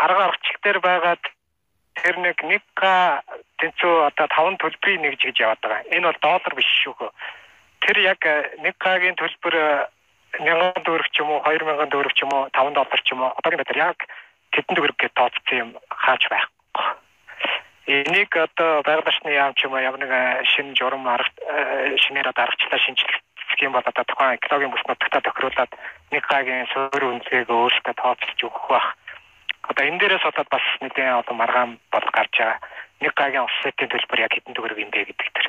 харга 0.00 0.22
аргачлал 0.30 0.62
дээр 0.62 0.78
байгаад 0.78 1.24
тэр 1.98 2.14
нэг 2.18 2.38
нэг 2.46 2.62
тэнцүү 3.58 3.94
одоо 4.06 4.26
5 4.30 4.62
төлбөрийг 4.62 5.00
нэгж 5.02 5.20
гэж 5.22 5.36
яваад 5.42 5.60
байгаа. 5.62 5.82
Энэ 5.90 6.06
бол 6.06 6.20
доллар 6.22 6.54
биш 6.54 6.70
шүү. 6.82 7.10
Тэр 7.82 7.96
яг 8.06 8.22
нэг 8.62 8.74
гагийн 8.78 9.18
төлбөр 9.18 9.54
1000 10.38 10.86
төгрөг 10.86 11.08
ч 11.10 11.20
юм 11.20 11.30
уу 11.34 11.42
2000 11.42 11.90
төгрөг 11.90 12.14
ч 12.14 12.22
юм 12.22 12.32
уу 12.32 12.46
5 12.54 12.74
доллар 12.78 13.00
ч 13.02 13.08
юм 13.12 13.20
уу 13.22 13.34
одоогийн 13.38 13.60
байдлаар 13.60 13.84
яг 13.90 13.98
тэдэн 14.54 14.76
төгрөг 14.78 14.98
гэж 14.98 15.12
тооцсон 15.18 15.58
юм 15.58 15.70
хааж 15.90 16.22
байхгүй. 16.30 16.86
Энийг 17.86 18.30
одоо 18.38 18.82
байгалийн 18.86 19.34
яам 19.34 19.54
ч 19.58 19.66
юм 19.66 19.74
уу 19.74 19.82
ямар 19.82 20.00
нэг 20.00 20.12
шинэ 20.54 20.78
журам 20.78 21.04
арга 21.10 21.98
шинээр 21.98 22.30
одоо 22.30 22.46
аргачлалаа 22.46 22.80
шинжлэх 22.80 23.18
юм 23.60 23.72
бол 23.76 23.84
одоо 23.84 24.04
тухайн 24.08 24.38
экологийн 24.40 24.72
бүс 24.72 24.84
нутагтаа 24.88 25.22
тохируулаад 25.24 25.72
нэг 26.12 26.24
гагийн 26.24 26.70
суурь 26.72 27.04
үнэлгээг 27.04 27.50
өөртөө 27.50 27.94
тооцож 27.98 28.40
өгөх 28.40 28.66
бах 28.72 28.96
одоо 29.68 29.84
энэ 29.86 29.98
дээрээс 30.00 30.24
болоод 30.26 30.48
бас 30.50 30.66
нэгэн 30.80 31.20
одоо 31.22 31.34
маргаан 31.36 31.78
бол 31.92 32.06
гарч 32.12 32.34
байгаа. 32.38 32.58
Нэг 33.00 33.12
гагийн 33.14 33.46
офсетийн 33.46 33.90
төлбөр 33.90 34.24
яг 34.26 34.32
хэдэн 34.34 34.54
төгрөг 34.54 34.78
юм 34.78 34.90
бэ 34.90 35.06
гэдэг 35.06 35.28
тэр 35.36 35.46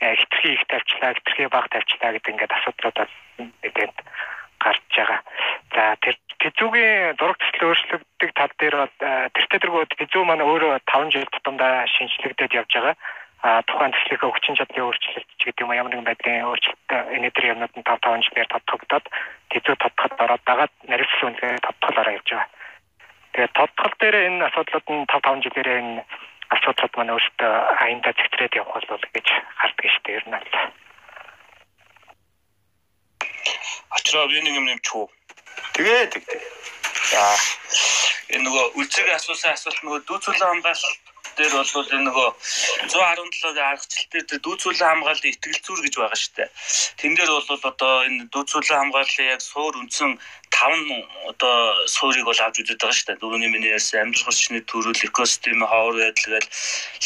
хитрхи 0.00 0.48
их 0.56 0.64
тавьчлаа, 0.68 1.14
хитрхи 1.14 1.46
бага 1.52 1.68
тавьчлаа 1.68 2.12
гэдэг 2.12 2.32
ингээд 2.32 2.56
асуудлууд 2.56 2.98
нэгэн 3.62 3.92
гарч 4.60 4.82
байгаа. 4.96 5.20
За 5.74 5.82
тэр 6.00 6.16
тэзүүгийн 6.40 7.16
дураг 7.20 7.36
төсөл 7.36 7.68
өөрчлөгддөг 7.68 8.30
тал 8.32 8.52
дээр 8.58 8.76
бол 8.80 8.94
тэртээ 9.36 9.60
тэргүү 9.60 9.82
тэзүү 10.00 10.22
маань 10.24 10.44
өөрөө 10.44 10.80
5 10.88 11.12
жил 11.12 11.28
тутамдаа 11.28 11.84
шинжлэгдээд 11.94 12.56
явж 12.56 12.72
байгаа. 12.72 12.94
А 13.40 13.62
тухайн 13.64 13.92
төслийнхөө 13.96 14.30
хүчин 14.36 14.56
чадлын 14.58 14.84
өөрчлөлт 14.84 15.30
ч 15.40 15.42
гэдэг 15.48 15.64
юм 15.64 15.72
ямар 15.72 15.92
нэгэн 15.92 16.08
байдлын 16.08 16.48
өөрчлөлт 16.50 16.88
энэ 17.16 17.30
төр 17.32 17.46
юмнууд 17.52 17.74
нь 17.76 17.86
5 17.88 18.04
5 18.04 18.26
жилээр 18.28 18.52
тодтогдоод 18.52 19.06
тэзүү 19.48 19.76
тодтоход 19.80 20.14
ороод 20.20 20.42
дагаад 20.44 20.72
наривчлал 20.84 21.28
үнэлгээ 21.32 21.64
тодтоолоор 21.64 22.14
явж 22.20 22.28
байгаа. 22.28 22.48
Тэгээд 23.32 23.56
тодтгол 23.56 23.94
дээр 23.96 24.16
энэ 24.28 24.44
асуудлууд 24.44 24.86
нь 24.92 25.08
5 25.08 25.24
5 25.24 25.44
жилээр 25.44 25.68
энэ 25.80 26.04
асуудлууд 26.52 26.94
маань 27.00 27.14
өөртөө 27.16 27.52
аяндаа 27.80 28.12
зэгтрээд 28.12 28.58
явах 28.60 28.76
болов 28.76 29.02
гэж 29.16 29.26
харддаг 29.56 29.88
шүү 29.88 30.02
дээ 30.04 30.18
ер 30.20 30.26
нь. 30.28 30.36
очроо 33.90 34.28
би 34.28 34.40
нэг 34.40 34.54
юм 34.54 34.66
нэмчихв. 34.66 35.10
Тэгээд 35.74 36.10
тэгдэг. 36.10 36.40
За 37.10 37.22
энэ 38.34 38.44
нөгөө 38.46 38.64
үлцэг 38.78 39.06
асуусан 39.14 39.52
асуулт 39.54 39.80
нөгөө 39.82 40.00
дүүцүүлэн 40.06 40.50
хамгаалалт 40.50 41.09
дээр 41.40 41.54
бол 41.56 41.92
энэ 41.96 42.06
нөгөө 42.08 42.28
117-гийн 42.92 43.68
аргачлал 43.72 44.08
дээр 44.12 44.42
дүүцүүлэн 44.44 44.90
хамгааллын 44.92 45.32
итгэл 45.32 45.64
зүйр 45.64 45.80
гэж 45.84 45.94
байгаа 45.96 46.18
шүү 46.20 46.34
дээ. 46.36 46.48
Тэн 47.00 47.12
дээр 47.16 47.30
бол 47.32 47.64
одоо 47.72 47.94
энэ 48.08 48.28
дүүцүүлэн 48.28 48.80
хамгааллын 48.80 49.32
яг 49.32 49.40
суур 49.40 49.74
үндсэн 49.80 50.10
5 50.52 51.32
одоо 51.32 51.56
суурийг 51.88 52.26
бол 52.28 52.40
авч 52.44 52.56
үзээд 52.60 52.80
байгаа 52.80 52.96
шүү 52.96 53.08
дээ. 53.08 53.20
Дөрөвний 53.24 53.50
миний 53.50 53.72
ярьсан 53.72 54.04
амьдрал 54.04 54.26
хүчний 54.28 54.62
төрөл, 54.68 55.06
экосистем, 55.08 55.64
ховор 55.64 55.96
байдал 55.96 56.32
гээл 56.36 56.52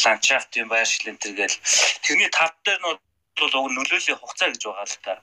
ландшафтын 0.03 0.67
байршил 0.67 1.09
энэ 1.09 1.21
төр 1.23 1.33
гээл 1.39 1.57
тэрний 2.03 2.29
тав 2.35 2.51
дээр 2.65 2.81
нь 2.83 2.87
бол 3.39 3.55
уг 3.59 3.67
нөлөөллийн 3.71 4.19
хугацаа 4.19 4.51
гэж 4.51 4.63
байгаа 4.67 4.87
л 4.91 4.99
та. 5.05 5.13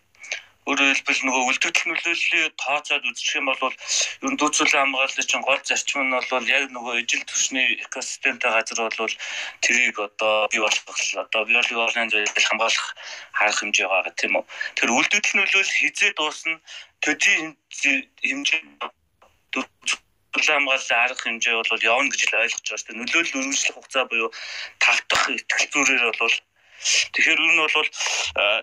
Өөрөөр 0.63 0.95
хэлбэл 0.95 1.23
нөгөө 1.27 1.43
үлдэгдэл 1.51 1.89
нөлөөллийг 1.91 2.55
тооцоод 2.55 3.03
үзэх 3.03 3.35
юм 3.35 3.51
бол 3.51 3.75
ер 4.23 4.31
нь 4.31 4.39
дүүцүүлэн 4.39 4.95
хамгааллын 4.95 5.27
чинь 5.27 5.43
гол 5.43 5.59
зарчим 5.59 6.07
нь 6.07 6.15
бол 6.15 6.47
яг 6.47 6.71
нөгөө 6.71 6.95
ижил 7.03 7.27
төвшний 7.27 7.83
экосистемтэй 7.83 8.51
газар 8.55 8.95
бол 8.95 9.15
тэрийг 9.59 9.99
одоо 9.99 10.47
бий 10.55 10.63
болгох 10.63 10.99
одоо 11.19 11.43
биологийн 11.51 11.83
орлын 11.83 12.13
зүйл 12.15 12.47
хамгаалах 12.47 12.89
арга 13.43 13.59
хэмжээ 13.59 13.89
байгаа 13.91 14.15
тийм 14.15 14.39
үү. 14.39 14.45
Тэр 14.79 14.91
үлдэгдэл 14.95 15.39
нөлөөлөл 15.43 15.79
хизээ 15.83 16.11
дуусна 16.15 16.55
төдий 17.03 17.37
хэмжээ 18.23 18.63
дүүцүүлэн 19.51 20.57
хамгааллын 20.63 21.03
арга 21.03 21.23
хэмжээ 21.27 21.55
бол 21.59 21.87
явна 21.91 22.11
гэж 22.15 22.23
ойлгож 22.39 22.63
байгаа 22.63 22.79
шүү 22.79 22.87
дээ. 22.87 23.01
Нөлөөлөл 23.03 23.39
үргэлжлэх 23.43 23.75
хугацаа 23.75 24.05
буюу 24.07 24.31
тавтах 24.79 25.23
итгэл 25.27 25.71
зүрээр 25.75 26.15
бол 26.23 26.37
Тэгэхээр 26.83 27.41
ер 27.41 27.53
нь 27.53 27.63
бол 27.63 27.89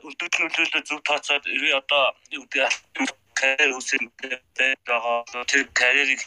үлдэгдэл 0.07 0.43
нөлөөлөлөө 0.43 0.83
зөв 0.83 0.99
тооцоод 1.07 1.43
ерөө 1.47 1.79
одоо 1.81 2.03
юу 2.35 2.43
гэдэг 2.51 3.07
карьер 3.39 3.71
үсэр 3.79 4.03
байгаа 4.83 5.23
тэр 5.47 5.63
карьерийг 5.71 6.21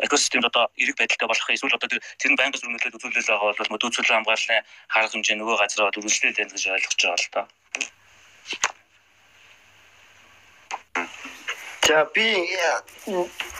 экосистемд 0.00 0.48
одоо 0.48 0.64
эрэг 0.80 0.96
байдалтай 0.96 1.28
болох 1.28 1.50
эсвэл 1.50 1.76
одоо 1.76 1.88
тэр 1.88 2.30
нь 2.32 2.38
байнгын 2.40 2.60
зөвнөлөд 2.60 2.96
үзүүлэл 2.96 3.30
байгаа 3.32 3.52
бол 3.58 3.72
мөдөөцөл 3.72 4.08
хамгааллын 4.08 4.64
харга 4.88 5.12
хэмжээ 5.12 5.36
нөгөө 5.38 5.56
газараа 5.60 5.92
үргэлжлээд 5.92 6.36
байна 6.36 6.52
гэж 6.52 6.64
ойлгож 6.72 7.00
байгаа 7.04 7.20
л 7.20 7.32
доо. 7.34 7.46
За 11.84 12.04
би 12.16 12.26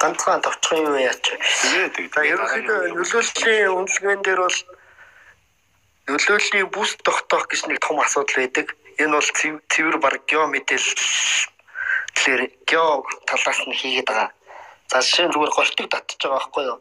ганцхан 0.00 0.40
товчхон 0.40 0.80
юм 0.88 0.96
яач. 0.96 1.24
Тэгээд 1.28 1.94
За 2.14 2.20
ерөнхийдөө 2.32 2.78
нөлөөллийн 2.96 3.68
үнэлгээн 3.76 4.20
дээр 4.24 4.40
бол 4.44 4.58
нөлөөллийн 6.08 6.68
бүс 6.68 6.96
тогтоох 7.00 7.48
гэж 7.48 7.64
нэг 7.68 7.78
том 7.80 8.00
асуудал 8.00 8.36
байдаг. 8.36 8.76
Энэ 9.00 9.16
бол 9.16 9.30
цэвэр 9.72 9.96
баг 10.04 10.14
гео 10.28 10.44
мэдээлэл 10.52 10.92
тэгэхээр 12.14 12.42
гео 12.68 13.02
талаас 13.26 13.60
нь 13.64 13.78
хийгээд 13.80 14.08
байгаа. 14.08 14.30
За 14.92 15.00
жишээ 15.00 15.26
нь 15.26 15.32
зүгээр 15.32 15.56
гортог 15.56 15.86
татчих 15.88 16.20
байгаа 16.20 16.36
байхгүй 16.36 16.64
юу? 16.68 16.78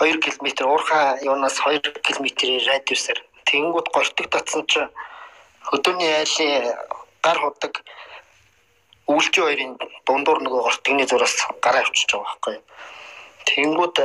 2 0.00 0.24
км 0.24 0.46
уурхай 0.66 1.20
юунаас 1.22 1.56
2 1.60 2.00
км-ийн 2.06 2.64
радиусаар 2.66 3.20
тэнгууд 3.44 3.88
гортог 3.94 4.26
татсан 4.32 4.64
чинь 4.66 4.90
хөдөөний 5.68 6.12
айлын 6.24 6.74
гар 7.22 7.38
худаг 7.38 7.74
үйлчийн 9.06 9.46
хоёрын 9.46 9.72
дундуур 10.06 10.40
нөгөө 10.42 10.62
гортогны 10.66 11.04
зураас 11.06 11.36
гараа 11.62 11.84
авчиж 11.84 12.10
байгаа 12.10 12.26
байхгүй 12.26 12.54
юу? 12.58 12.64
Тэнгууд 13.46 13.96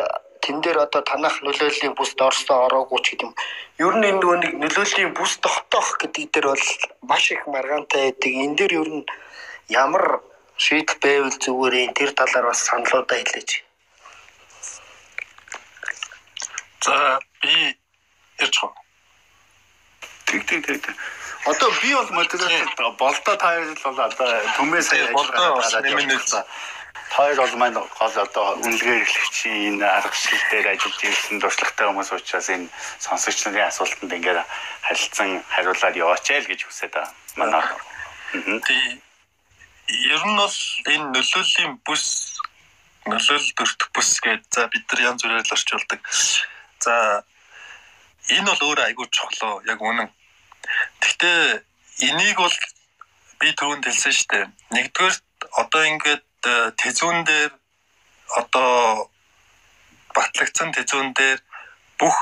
тэн 0.44 0.58
дээр 0.62 0.78
одоо 0.86 1.02
танах 1.02 1.40
нөлөөллийн 1.46 1.94
бүст 1.96 2.20
орсон 2.22 2.58
ороогүй 2.66 3.00
ч 3.02 3.08
гэдэг 3.14 3.26
юм. 3.30 3.34
Ер 3.80 3.94
нь 3.98 4.08
энэ 4.10 4.20
нөгөө 4.20 4.38
нэг 4.42 4.54
нөлөөллийн 4.62 5.14
бүс 5.18 5.38
тогтоох 5.46 5.90
гэдэг 6.02 6.26
дээр 6.34 6.48
бол 6.52 6.68
маш 7.10 7.32
их 7.32 7.44
маргаантай 7.48 8.12
байдаг. 8.12 8.32
Энэ 8.44 8.58
дээр 8.58 8.74
ер 8.82 8.90
нь 8.90 9.06
ямар 9.70 10.22
шийдэл 10.58 11.00
байвал 11.04 11.38
зүгээр 11.44 11.74
юм 11.86 11.94
тэр 11.94 12.12
талаар 12.18 12.46
бас 12.50 12.62
саналуудаа 12.68 13.18
хэлээч. 13.18 13.52
За 16.86 17.20
би 17.42 17.56
ярьж 18.42 18.58
байгаа. 18.62 18.82
тэгдэг 20.32 20.66
тэгдэг. 20.66 20.96
Одоо 21.46 21.70
би 21.82 21.94
бол 21.94 22.10
мотивац 22.12 22.52
болдоо 22.98 23.36
та 23.36 23.48
хоёр 23.48 23.74
л 23.74 23.84
бол 23.84 24.00
одоо 24.00 24.30
түмээ 24.58 24.82
сайн 24.82 25.14
болдоо 25.14 25.56
бас 25.58 25.74
нэмэн 25.74 26.08
нэлсэн. 26.08 26.44
Хоёр 27.12 27.36
бол 27.36 27.56
маань 27.60 27.76
гол 27.76 28.16
одоо 28.26 28.56
үнэлгээ 28.64 29.04
эрхлэгчийн 29.04 29.76
энэ 29.76 29.84
аргачлал 29.84 30.44
дээр 30.52 30.68
ажиллаж 30.72 31.02
ирсэн 31.04 31.38
дуршлагтай 31.44 31.86
хүмүүс 31.88 32.12
учраас 32.16 32.48
энэ 32.56 32.72
сонсогч 33.04 33.40
нарын 33.44 33.68
асуултанд 33.68 34.16
ингээд 34.16 34.40
харилцан 34.88 35.44
хариулаад 35.52 35.96
яваач 36.00 36.28
л 36.32 36.48
гэж 36.48 36.62
хүсэж 36.64 36.92
байгаа. 36.96 37.12
Манай. 37.36 37.64
Тий. 38.64 39.04
Ер 40.08 40.24
нь 40.24 40.40
бол 40.40 40.58
энэ 40.88 41.12
нөлөөллийн 41.12 41.74
бүс 41.84 42.06
нөлөөлөл 43.12 43.52
дөртөх 43.60 43.90
бүс 43.92 44.12
гэж 44.24 44.42
за 44.56 44.72
бид 44.72 44.88
нар 44.88 45.02
янз 45.12 45.20
бүрээр 45.20 45.44
л 45.44 45.56
орчуулдаг. 45.56 46.00
За 46.80 46.96
энэ 48.32 48.48
бол 48.48 48.62
өөр 48.72 48.80
айгүй 48.88 49.08
чухал 49.12 49.60
яг 49.68 49.84
үнэн. 49.84 50.08
Гэхдээ 51.04 51.42
энийг 52.08 52.40
бол 52.40 52.58
би 53.44 53.52
түрүүнд 53.52 53.84
хэлсэн 53.84 54.16
шүү 54.16 54.28
дээ. 54.32 54.46
Нэгдүгээр 54.80 55.16
одоо 55.60 55.84
ингээд 55.92 56.24
тэзүүн 56.82 57.24
дээр 57.30 57.52
одоо 58.38 59.10
батлагдсан 60.16 60.72
тэзүүн 60.78 61.14
дээр 61.14 61.40
бүх 62.00 62.18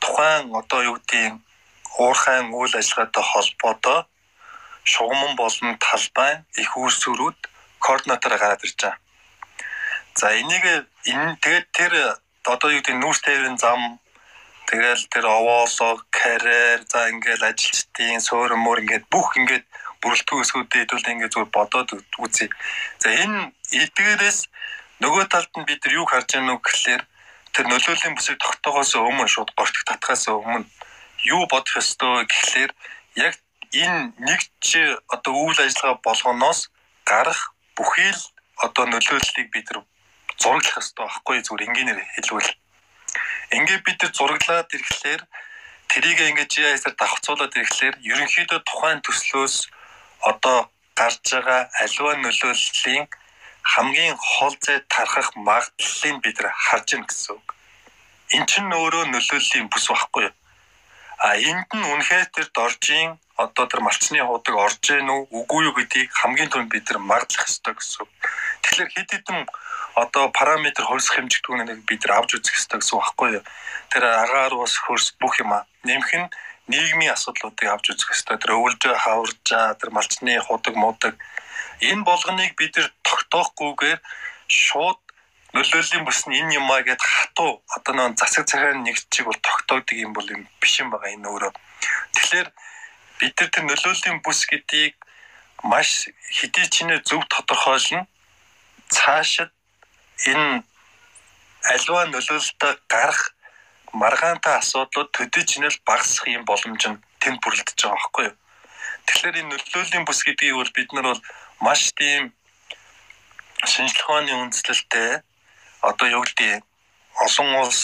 тухайн 0.00 0.54
одоо 0.60 0.80
юу 0.88 0.96
гэдгийг 0.96 1.34
уурхайн 1.98 2.54
үйл 2.54 2.74
ажиллагаатай 2.78 3.24
холбоотой 3.32 4.00
шугамн 4.92 5.36
болон 5.36 5.76
талбай 5.84 6.32
их 6.62 6.70
үүсвэрүүд 6.76 7.38
координатор 7.84 8.38
гараад 8.38 8.64
ирж 8.64 8.78
байгаа. 8.80 8.98
За 10.18 10.26
энийг 10.40 10.64
энэ 11.12 11.36
тэгээд 11.42 11.66
тэр 11.78 11.92
одоо 12.54 12.70
юу 12.70 12.80
гэдэг 12.80 12.96
нүүрс 12.98 13.20
тээврийн 13.22 13.58
зам 13.58 14.00
тэгэл 14.70 15.04
тэр 15.12 15.24
овоолоо 15.26 15.92
карьер 16.10 16.80
за 16.90 17.08
ингээл 17.12 17.48
ажилчдын 17.50 18.20
суурь 18.20 18.56
мөр 18.56 18.82
ингээд 18.82 19.04
бүх 19.12 19.36
ингээд 19.40 19.66
бүрэлдэхүүн 20.02 20.42
өсгүүдээ 20.44 20.80
хэдүүлээ 20.82 21.12
ингээд 21.14 21.34
зүгээр 21.34 21.54
бодоод 21.54 21.88
үзье. 22.22 22.48
За 23.02 23.08
энэ 23.10 23.52
эдгээрээс 23.72 24.38
нөгөө 25.02 25.24
талд 25.32 25.52
нь 25.58 25.68
бид 25.68 25.80
нар 25.82 25.94
юу 25.98 26.06
харж 26.06 26.28
байгаа 26.30 26.46
нүг 26.46 26.62
гэхлээр 26.62 27.02
тэр 27.54 27.66
нөлөөлийн 27.70 28.14
бүсийг 28.14 28.38
тогтоохоос 28.38 28.92
өмнө 28.98 29.26
шууд 29.30 29.50
гортог 29.58 29.84
татхаас 29.86 30.24
өмнө 30.30 30.66
юу 31.26 31.42
бодох 31.50 31.74
ёстой 31.82 32.26
гэхлээр 32.30 32.70
яг 33.26 33.34
энэ 33.74 34.14
нэг 34.18 34.40
чи 34.62 34.80
одоо 35.14 35.34
үйл 35.34 35.58
ажиллагаа 35.60 35.98
болгоноос 36.06 36.70
гарах 37.04 37.54
бүхий 37.76 38.10
л 38.14 38.22
одоо 38.66 38.84
нөлөөллийг 38.86 39.48
бид 39.54 39.66
нар 39.70 39.84
зураглах 40.38 40.78
ёстой 40.82 41.04
байхгүй 41.06 41.42
зүгээр 41.42 41.66
энгийнээр 41.66 42.00
хэлвэл 42.14 42.50
ингээд 43.56 43.82
бид 43.86 43.98
нар 44.02 44.12
зураглаад 44.18 44.68
ирэхлээр 44.76 45.22
тэрийг 45.88 46.18
ингээд 46.20 46.52
GIS-аар 46.52 46.94
давхцуулаад 46.96 47.56
ирэхлээр 47.56 47.96
ерөнхийдөө 48.10 48.60
тухайн 48.68 49.00
төслөөс 49.02 49.54
одоо 50.20 50.70
гарч 50.98 51.22
байгаа 51.32 51.70
аливаа 51.82 52.14
нөлөөллийн 52.18 53.06
хамгийн 53.62 54.16
хол 54.16 54.54
зай 54.64 54.78
тархах 54.88 55.28
магадлалыг 55.36 56.16
бид 56.24 56.36
нар 56.40 56.52
харж 56.66 56.88
байна 56.92 57.06
гэсэн 57.06 57.34
үг. 57.36 57.48
Эн 58.34 58.44
чинь 58.50 58.72
өөрөө 58.80 59.04
нөлөөллийн 59.12 59.68
бүс 59.70 59.86
байхгүй 59.88 60.24
юу? 60.28 60.34
А 61.18 61.34
энд 61.50 61.70
нь 61.74 61.88
үнэхээр 61.92 62.26
тэр 62.34 62.48
доржийн 62.54 63.18
одоо 63.36 63.66
тэр 63.66 63.80
малчны 63.82 64.18
хуудаг 64.22 64.54
орж 64.54 64.82
гэнэ 64.82 65.12
үү 65.12 65.22
үгүй 65.38 65.60
юу 65.66 65.74
гэдгийг 65.74 66.10
хамгийн 66.14 66.50
түрүүнд 66.50 66.72
бид 66.74 66.86
нар 66.90 67.00
магадлах 67.02 67.46
ёстой 67.50 67.74
гэсэн. 67.74 68.06
Тэгэхээр 68.62 68.90
хэд 68.94 69.10
хэдэн 69.14 69.40
одоо 70.02 70.24
параметр 70.30 70.84
хувьсах 70.86 71.18
хэмжигдүүнийг 71.18 71.82
бид 71.86 72.02
нар 72.06 72.22
авч 72.22 72.38
үзэх 72.38 72.58
ёстой 72.58 72.78
гэсэн 72.78 72.94
үг 72.94 73.02
байхгүй 73.02 73.28
юу? 73.38 73.44
Тэр 73.90 74.04
агаар 74.06 74.54
ус 74.54 74.74
хөрс 74.78 75.18
бүх 75.18 75.34
юм 75.42 75.50
нэмэх 75.86 76.10
нь 76.18 76.28
нийгмийн 76.68 77.12
асуудлуудыг 77.16 77.68
авч 77.68 77.90
үзэх 77.92 78.12
ёстой. 78.14 78.36
Тэр 78.38 78.56
өвөлжөө 78.56 78.94
хаваржаа, 78.94 79.74
тэр 79.80 79.90
малчны 79.90 80.36
худаг 80.40 80.74
муудаг 80.76 81.14
энэ 81.80 82.04
болгоныг 82.04 82.52
бид 82.58 82.76
нар 82.76 82.90
тогтоохгүйгээр 83.02 84.00
шууд 84.48 85.00
нөлөөллийн 85.54 86.04
бүс 86.04 86.20
нь 86.28 86.36
энэ 86.40 86.60
юмаа 86.60 86.82
гэд 86.84 87.00
хатуу 87.00 87.62
одоо 87.72 87.94
нэг 87.96 88.18
засаг 88.20 88.44
цагаан 88.50 88.84
нэг 88.84 88.96
чиг 89.12 89.24
бол 89.24 89.40
тогтоодог 89.40 89.96
юм 89.96 90.12
бол 90.12 90.28
юм 90.28 90.44
биш 90.60 90.80
юм 90.82 90.90
байгаа 90.90 91.14
энэ 91.16 91.28
өөрөө. 91.28 91.52
Тэгэхээр 92.14 92.48
бид 93.18 93.34
нар 93.38 93.50
тэр 93.50 93.64
нөлөөллийн 93.64 94.18
бүс 94.20 94.40
гэдгийг 94.50 94.94
маш 95.64 96.10
хэдий 96.36 96.66
чинээ 96.68 97.00
зөв 97.08 97.22
тодорхойлно. 97.32 98.06
Цаашид 98.92 99.50
энэ 100.26 100.62
альва 101.64 102.06
нөлөөлөлтөд 102.12 102.78
гарах 102.92 103.32
маргаантай 103.92 104.54
асуудлууд 104.58 105.10
төдий 105.16 105.44
чинэл 105.44 105.78
багасах 105.88 106.28
юм 106.28 106.44
боломж 106.44 106.82
нь 106.88 107.02
тэнд 107.22 107.38
бүрэлдэж 107.42 107.78
байгаа 107.78 107.96
байхгүй 107.96 108.24
юу. 108.28 108.36
Тэгэхээр 109.06 109.38
энэ 109.40 109.50
нөлөөллийн 109.50 110.04
бүс 110.06 110.20
гэдгийг 110.24 110.56
бол 110.58 110.72
бид 110.76 110.90
нар 110.92 111.06
бол 111.10 111.22
маш 111.64 111.80
тийм 111.98 112.32
шинжлэх 113.64 114.06
ухааны 114.06 114.32
үндэслэлтэй 114.42 115.10
одоо 115.82 116.06
юу 116.16 116.22
гэдэг 116.24 116.62
олон 117.24 117.48
улс 117.62 117.80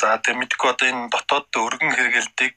за 0.00 0.16
тэр 0.24 0.36
мэдгүй 0.38 0.70
одоо 0.70 0.86
энэ 0.88 1.10
дотоод 1.12 1.46
өргөн 1.52 1.92
хэрэгэлдэг 1.92 2.54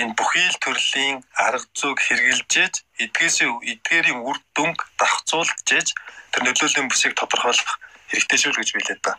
энэ 0.00 0.14
бүхий 0.18 0.46
л 0.52 0.62
төрлийн 0.62 1.16
арга 1.34 1.66
зүйг 1.78 1.98
хэрэгжилж 2.04 2.84
эдгээс 3.02 3.36
эдгээрийн 3.72 4.20
үр 4.28 4.38
дүнг 4.54 4.78
давхцуулж 5.00 5.56
тэр 5.66 6.42
нөлөөлийн 6.44 6.88
бүсийг 6.88 7.16
тодорхойлох 7.16 7.80
хэрэгтэй 8.12 8.38
шүү 8.38 8.52
гэж 8.60 8.68
билээ 8.76 8.98
да. 9.02 9.12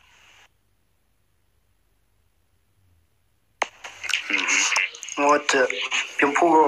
Вот 5.17 5.47
бимпуго 6.19 6.63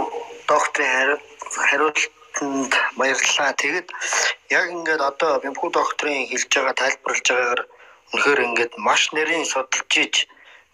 докторын 0.47 1.19
хариултанд 1.67 2.71
баярлалаа. 2.95 3.51
Тэгэд 3.61 3.87
яг 4.49 4.65
ингээд 4.75 5.01
одоо 5.11 5.39
бимпуг 5.43 5.73
докторын 5.75 6.27
хэлж 6.31 6.49
байгаа 6.55 6.75
тайлбарлаж 6.79 7.25
байгаагаар 7.27 7.61
үнэхээр 8.13 8.39
ингээд 8.47 8.73
маш 8.87 9.01
нарийн 9.11 9.45
судалж 9.45 9.93
иж 10.05 10.15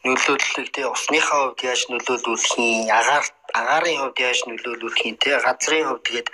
нөлөөллийг 0.06 0.70
тий 0.76 0.86
усныхаа 0.86 1.40
хувьд 1.42 1.66
яаж 1.70 1.82
нөлөөлүүлэх 1.90 2.54
юм 2.62 2.86
агаар 3.00 3.26
агаарын 3.60 4.00
хувьд 4.02 4.18
яаж 4.28 4.40
нөлөөлүүлэх 4.46 5.02
юм 5.10 5.18
тий 5.18 5.34
газрын 5.46 5.88
хувьд 5.90 6.06
тэгээд 6.06 6.30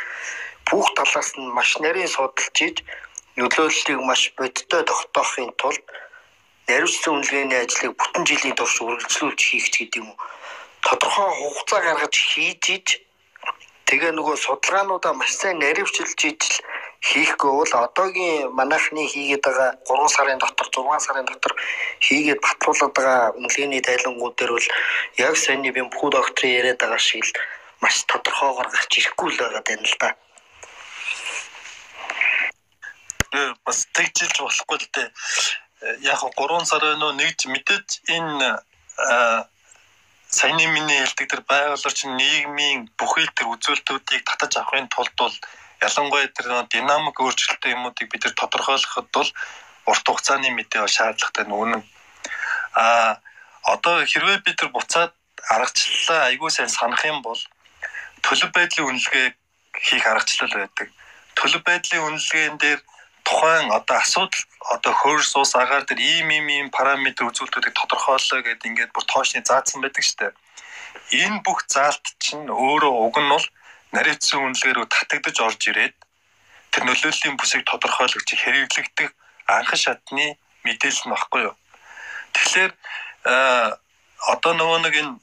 бүх 0.68 0.88
талаас 0.98 1.30
нь 1.40 1.54
маш 1.58 1.70
нарийн 1.84 2.12
судалж 2.12 2.58
иж 2.68 2.78
нөлөөллийг 3.40 4.00
маш 4.10 4.22
бодиттой 4.38 4.84
тогтоохын 4.84 5.50
тулд 5.62 5.84
наривчлан 6.68 7.16
үнэлгээний 7.16 7.60
ажлыг 7.64 7.92
бүтэн 8.00 8.24
жилийн 8.30 8.56
турш 8.60 8.76
үргэлжлүүлж 8.84 9.40
хийх 9.48 9.68
гэдэг 9.72 10.00
юм 10.04 10.10
уу 10.12 10.20
тодорхой 10.86 11.30
хугацаа 11.40 11.82
гаргаж 11.86 12.16
хийж 12.32 12.64
иж 12.78 12.88
тэгээ 13.88 14.12
нөгөө 14.16 14.36
судалгаануудаа 14.46 15.14
маш 15.14 15.32
сайн 15.36 15.60
наривчилж 15.60 16.20
ижил 16.30 16.58
хийхгүй 17.02 17.52
бол 17.60 17.74
одоогийн 17.86 18.54
манайхны 18.60 19.04
хийгээд 19.14 19.44
байгаа 19.46 19.70
3 19.90 20.16
сарын 20.16 20.40
дотор 20.42 20.68
6 20.70 21.06
сарын 21.06 21.26
дотор 21.26 21.54
хийгээд 22.06 22.40
батлуулаад 22.46 22.94
байгаа 22.98 23.22
үнэлгээний 23.38 23.82
тайлангууд 23.82 24.36
дээр 24.38 24.52
бол 24.54 24.68
яг 25.26 25.36
саний 25.38 25.72
би 25.76 25.82
бүх 25.82 26.14
докторын 26.14 26.58
яриад 26.60 26.80
байгаа 26.82 27.02
шиг 27.02 27.26
л 27.26 27.34
маш 27.82 28.06
тодорхойгоор 28.06 28.70
гарч 28.70 28.92
ирэхгүй 28.98 29.30
л 29.34 29.42
байгаа 29.42 29.64
тань 29.66 29.86
л 29.92 29.98
да. 30.02 30.10
бас 33.66 33.80
тэгжилж 33.98 34.38
болохгүй 34.46 34.78
л 34.78 34.88
дээ. 34.94 35.10
Яг 36.06 36.22
3 36.22 36.70
сарын 36.70 37.02
нөө 37.02 37.14
нэгж 37.18 37.40
мэдээж 37.50 37.90
энэ 38.18 38.50
саяны 40.32 40.66
миний 40.72 41.00
хэлдэг 41.04 41.28
тэр 41.28 41.42
байгууллагч 41.44 42.00
нийгмийн 42.08 42.88
бүхэл 42.96 43.28
тэр 43.36 43.52
үзүүлэлтүүдийг 43.54 44.24
татаж 44.24 44.54
авахын 44.58 44.88
тулд 44.88 45.14
бол 45.20 45.36
ялангуяа 45.84 46.32
тэр 46.32 46.48
динамик 46.72 47.20
өөрчлөлттэй 47.20 47.76
юмуудыг 47.76 48.08
бид 48.08 48.24
нар 48.24 48.36
тодорхойлоход 48.40 49.08
бол 49.12 49.30
урт 49.92 50.06
хугацааны 50.08 50.50
мэдээ 50.56 50.88
шаардлагатай 50.88 51.46
нүгэн. 51.46 51.84
А 52.80 53.20
одоо 53.74 54.06
хэрвээ 54.08 54.40
бид 54.46 54.58
нар 54.62 54.72
буцаад 54.72 55.12
аргачлалаа 55.52 56.32
айгүй 56.32 56.50
сайн 56.52 56.72
санах 56.72 57.04
юм 57.06 57.20
бол 57.22 57.42
төлөв 58.24 58.52
байдлын 58.56 58.88
үнэлгээ 58.88 59.28
хийх 59.84 60.06
аргачлал 60.08 60.54
байдаг. 60.56 60.88
Төлөв 61.36 61.62
байдлын 61.68 62.08
үнэлгээнд 62.08 62.60
дээр 62.62 62.80
тухайн 63.24 63.72
одоо 63.72 63.98
асуудал 63.98 64.44
одоо 64.76 64.94
хөрс 64.94 65.36
ус 65.36 65.54
агаар 65.56 65.84
дээр 65.86 66.00
ийм 66.00 66.30
ийм 66.32 66.48
ийм 66.50 66.68
параметр 66.70 67.28
үзүүлэлтүүдийг 67.30 67.76
тодорхойлоо 67.78 68.42
гэдээ 68.44 68.70
ингээд 68.70 68.92
бүр 68.94 69.06
тоошны 69.08 69.42
заасан 69.46 69.82
байдаг 69.82 70.04
штэ. 70.04 70.34
Энэ 71.12 71.42
бүх 71.46 71.66
заалт 71.68 72.06
чинь 72.24 72.48
өөрөө 72.50 72.94
уг 73.06 73.16
нь 73.20 73.32
бол 73.34 73.46
наривцсан 73.96 74.40
үнэлгээ 74.46 74.74
рүү 74.76 74.88
татагдж 74.88 75.38
орж 75.48 75.62
ирээд 75.72 75.96
тэр 76.72 76.84
нөлөөллийн 76.88 77.36
бүсийг 77.38 77.64
тодорхойлогч 77.68 78.30
хэрэглэгдэх 78.32 79.10
анхан 79.48 79.80
шатны 79.84 80.40
мэдээлэл 80.64 81.06
нь 81.08 81.14
баггүй 81.14 81.42
юу. 81.52 81.56
Тэгэхээр 82.34 82.72
одоо 84.32 84.54
нөгөө 84.56 84.80
нэг 84.86 84.96
энэ 85.02 85.14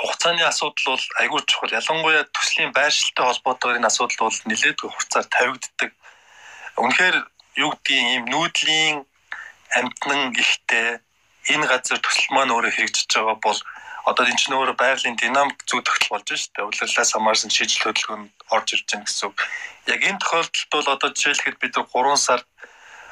хугацааны 0.00 0.42
асуудал 0.48 0.96
бол 0.96 1.04
айгүй 1.20 1.40
чухал. 1.44 1.76
Ялангуяа 1.76 2.24
төслийн 2.32 2.72
байршилтай 2.72 3.24
холбоотойгоор 3.26 3.78
энэ 3.78 3.90
асуудал 3.92 4.30
бол 4.30 4.38
нэлээд 4.48 4.78
хугацаар 4.80 5.26
тавигддаг. 5.28 5.90
Үнэхээр 6.76 7.16
юу 7.62 7.70
гэдгийг 7.70 8.06
ийм 8.14 8.24
нүүдлийн 8.32 8.96
амтнан 9.78 10.34
ихтэй 10.34 10.98
энэ 11.52 11.66
газар 11.70 11.98
төсөл 12.02 12.30
маань 12.34 12.54
өөрөө 12.54 12.72
хэрэгжиж 12.74 13.10
байгаа 13.14 13.38
бол 13.38 13.60
одоо 14.10 14.24
энэ 14.26 14.40
ч 14.40 14.44
нөөрэ 14.50 14.74
байгалийн 14.76 15.16
динамик 15.16 15.58
зүй 15.64 15.80
тогтол 15.80 16.18
болж 16.18 16.26
байна 16.28 16.40
шүү 16.40 16.52
дээ. 16.54 16.68
Улирлаас 16.68 17.10
хамаарсан 17.14 17.50
шийдэл 17.54 17.84
хөдөлгөөнд 17.84 18.30
орж 18.54 18.68
ирж 18.74 18.86
байгаа 18.90 19.06
гэсэн 19.06 19.26
үг. 19.28 19.36
Яг 19.94 20.00
энэ 20.04 20.20
тохиолдолд 20.20 20.70
бол 20.74 20.88
одоо 20.94 21.08
жишээлхэд 21.14 21.56
бид 21.62 21.74
нар 21.76 21.88
3 21.88 22.16
сард 22.26 22.46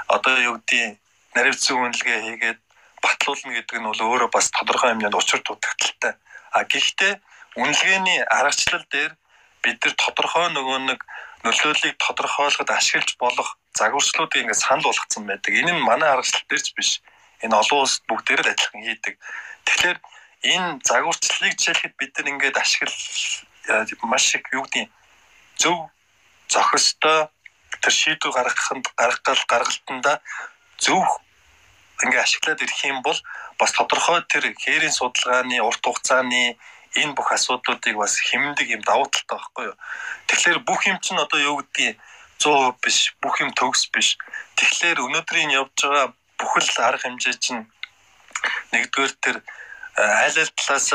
одоо 0.08 0.34
юу 0.42 0.54
гэдгийг 0.60 1.00
наривцсан 1.34 1.76
үнэлгээ 1.80 2.18
хийгээд 2.26 2.60
батлуулна 3.02 3.52
гэдэг 3.56 3.76
нь 3.80 3.88
бол 3.88 4.02
өөрөө 4.04 4.30
бас 4.32 4.46
тодорхой 4.52 4.90
хэмжээнд 4.92 5.16
учир 5.16 5.40
дутагдaltaй. 5.42 6.14
А 6.52 6.60
гэхдээ 6.68 7.12
үнэлгээний 7.56 8.20
аргачлал 8.28 8.84
дээр 8.92 9.12
бид 9.64 9.78
нар 9.80 9.94
тодорхой 9.96 10.46
нөгөө 10.52 10.78
нэг 10.92 11.00
нөлөөллийг 11.44 11.96
тодорхойлоход 11.98 12.70
ашиглаж 12.70 13.16
болох 13.18 13.58
загварчлуудыг 13.74 14.42
ингээд 14.42 14.62
санал 14.62 14.86
болгоцсон 14.86 15.26
байдаг. 15.26 15.52
Энэ 15.54 15.72
нь 15.74 15.86
манай 15.86 16.08
аргачлал 16.10 16.46
дээрч 16.48 16.68
биш. 16.76 16.90
Энэ 17.42 17.56
олон 17.56 17.82
улсад 17.82 18.02
бүгдээр 18.06 18.40
л 18.46 18.52
адилхан 18.52 18.82
хийдэг. 18.86 19.14
Тэгэхээр 19.66 19.98
энэ 20.42 20.78
загварчлалыг 20.86 21.54
жишээлхэд 21.58 21.94
бид 21.98 22.12
нар 22.18 22.28
ингээд 22.32 22.56
ашигла 22.58 22.94
маш 24.10 24.34
их 24.34 24.46
юу 24.52 24.66
гэдэг 24.66 24.90
зөв 25.58 25.90
зохистой 26.48 27.30
тэр 27.82 27.92
шийдвэр 27.92 28.34
гаргаханд 28.34 28.86
гаргал 28.98 29.42
гаргалтанда 29.46 30.22
зөв 30.78 31.02
ингээ 32.02 32.22
ашиглаад 32.22 32.62
ирэх 32.62 32.80
юм 32.84 33.02
бол 33.02 33.18
бас 33.58 33.70
тодорхой 33.72 34.22
тэр 34.26 34.50
хээрийн 34.58 34.94
судалгааны 34.94 35.62
урт 35.62 35.82
хугацааны 35.86 36.58
энэ 37.00 37.16
бүх 37.16 37.32
асуудлуудыг 37.32 37.96
бас 37.96 38.20
хэмндэг 38.20 38.68
юм 38.68 38.82
давуу 38.84 39.08
талтай 39.08 39.38
байхгүй 39.38 39.64
юу. 39.70 39.76
Тэгэхээр 40.28 40.58
бүх 40.68 40.80
юм 40.86 40.98
чинь 41.00 41.20
одоо 41.20 41.40
юу 41.40 41.56
гэдгийг 41.60 41.96
100% 42.42 42.76
биш, 42.82 42.98
бүх 43.22 43.40
юм 43.40 43.50
төгс 43.54 43.88
биш. 43.94 44.18
Тэгэхээр 44.58 44.98
өнөөдрийн 45.00 45.50
явж 45.54 45.76
байгаа 45.78 46.06
бүхэл 46.38 46.68
арга 46.82 47.06
хэмжээ 47.06 47.36
чинь 47.38 47.62
нэгдүгээр 48.74 49.12
тэр 49.24 49.36
аль 49.96 50.38
аль 50.42 50.52
талаас 50.58 50.90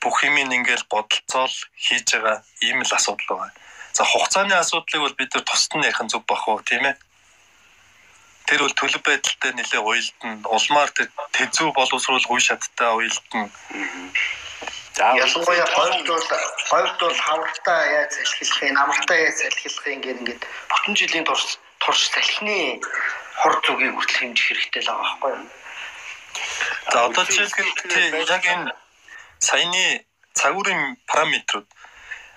бүх 0.00 0.16
юм 0.22 0.36
ингээл 0.38 0.86
бодолцоол 0.92 1.56
хийж 1.74 2.06
байгаа 2.14 2.36
ийм 2.62 2.78
л 2.84 2.94
асуудал 2.94 3.38
байна. 3.40 3.54
За 3.96 4.04
хугацааны 4.04 4.54
асуудлыг 4.54 5.00
бол 5.02 5.18
бид 5.18 5.34
нар 5.34 5.44
тусад 5.46 5.72
нь 5.74 5.86
ярих 5.88 6.02
нь 6.02 6.12
зөв 6.12 6.22
бах 6.26 6.44
уу 6.48 6.60
тийм 6.62 6.84
ээ. 6.84 6.94
Тэр 8.46 8.60
бол 8.60 8.76
төлөв 8.76 9.02
байдалтай 9.02 9.52
нэлээ 9.54 9.80
уялдан 9.80 10.32
улмаар 10.44 10.90
тэр 10.92 11.08
тэзүү 11.32 11.72
боловсруул 11.72 12.26
гуй 12.28 12.40
шаттай 12.44 12.90
уялдан. 12.92 13.48
Ялангуяа 14.94 15.66
хойд 15.74 16.06
бол 16.06 16.26
хойд 16.70 16.98
бол 17.00 17.18
хавралтай 17.26 17.82
яаж 17.98 18.12
салхилахыг, 18.14 18.72
намралтай 18.78 19.18
яаж 19.26 19.36
салхилахыг 19.42 19.94
ингээд 19.94 20.20
ингээд 20.22 20.42
бүтэн 20.70 20.94
жилийн 20.94 21.24
турш 21.26 21.58
турш 21.82 22.02
салхины 22.14 22.78
хор 23.42 23.54
зүгийг 23.66 23.90
хүртэл 23.94 24.18
хэмжих 24.22 24.46
хэрэгтэй 24.46 24.82
л 24.82 24.90
байгаа 24.94 25.02
байхгүй 25.02 25.30
юу? 25.34 25.46
За 26.92 26.98
одоо 27.10 27.24
жишээлбэл 27.26 28.34
яг 28.38 28.44
энэ 28.46 28.70
саяны 29.42 30.06
цагуурын 30.38 30.94
параметрууд 31.10 31.68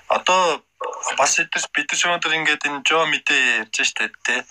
одоо 0.10 0.42
бас 1.18 1.38
эдгэж 1.38 1.66
бид 1.78 1.90
нар 1.94 2.02
өнөөдөр 2.10 2.38
ингээд 2.42 2.68
энэ 2.70 2.82
жо 2.90 3.06
мэдээ 3.06 3.70
ярьж 3.70 3.78
штэ 3.86 4.10
тий. 4.26 4.42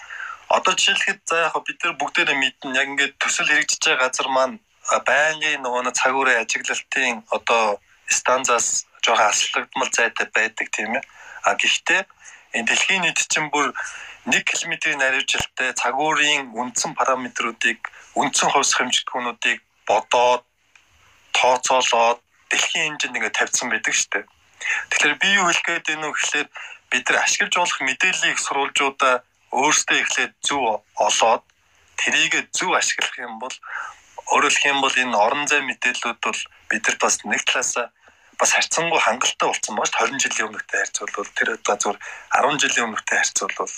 Одоо 0.47 0.79
жишээлхэд 0.79 1.21
за 1.27 1.51
яг 1.51 1.59
бид 1.67 1.79
нар 1.83 1.99
бүгдээрээ 1.99 2.39
мэднэ 2.39 2.79
яг 2.79 2.87
ингээд 2.87 3.19
төсөл 3.19 3.51
хэрэгжиж 3.51 3.83
байгаа 3.83 4.07
газар 4.07 4.29
маань 4.31 4.57
байнгын 4.87 5.63
нөгөө 5.67 5.91
цагуурын 5.91 6.43
ажиглалтын 6.43 7.27
одоо 7.35 7.83
станцаас 8.09 8.87
жоохон 9.05 9.31
аслагдмал 9.31 9.91
зайтай 9.91 10.27
байдаг 10.35 10.67
тийм 10.71 10.95
ээ. 10.97 11.05
А 11.47 11.55
гэхдээ 11.55 12.03
энэ 12.57 12.69
дэлхийн 12.69 13.03
нийт 13.03 13.21
чинь 13.31 13.51
бүр 13.51 13.71
1 14.27 14.43
км-ийн 14.43 14.99
наривчлалтай 14.99 15.71
цагуурын 15.79 16.51
үндсэн 16.51 16.99
параметруудыг 16.99 17.79
үндсэн 18.19 18.51
хувьсах 18.51 18.83
хэмжигдэхүүнүүдийг 18.83 19.61
бодоод 19.87 20.43
тооцоолоод 21.39 22.19
дэлхийн 22.51 22.99
хэмжээнд 22.99 23.17
ингээд 23.17 23.39
тавьсан 23.39 23.71
байдаг 23.71 23.95
шүү 23.95 24.11
дээ. 24.13 24.25
Тэгэхээр 24.91 25.15
би 25.23 25.29
юу 25.39 25.47
хэлэх 25.47 25.67
гээд 25.67 25.87
байна 25.87 26.07
вэ 26.11 26.15
гэхлээр 26.17 26.49
бид 26.91 27.05
нар 27.07 27.19
ашиглаж 27.23 27.55
болох 27.55 27.81
мэдээллийг 27.87 28.39
сурвалжуудаа 28.43 29.15
өөрсдөө 29.55 29.99
эхлээд 30.03 30.33
зөв 30.43 30.63
олоод 31.07 31.43
тэрийг 32.01 32.35
зөв 32.57 32.71
ашиглах 32.75 33.15
юм 33.19 33.39
бол 33.39 33.55
өөрөөр 34.33 34.55
хэлэх 34.55 34.71
юм 34.73 34.81
бол 34.83 34.97
энэ 35.03 35.17
орон 35.17 35.45
зай 35.47 35.61
мэдээллүүд 35.63 36.19
бол 36.23 36.41
бидэрт 36.71 37.01
бас 37.01 37.15
нэг 37.25 37.43
талаасаа 37.47 37.87
бас 38.39 38.51
харьцангуй 38.53 39.01
хангалттай 39.01 39.49
болсон 39.49 39.75
байгаа 39.77 39.93
шүү 39.93 40.09
20 40.13 40.25
жилийн 40.25 40.49
өмнөхтэй 40.49 40.79
харьцуулбал 40.81 41.31
тэр 41.37 41.49
одоо 41.57 41.77
зүгээр 41.81 41.99
10 42.35 42.63
жилийн 42.63 42.87
өмнөхтэй 42.87 43.19
харьцуулбал 43.19 43.75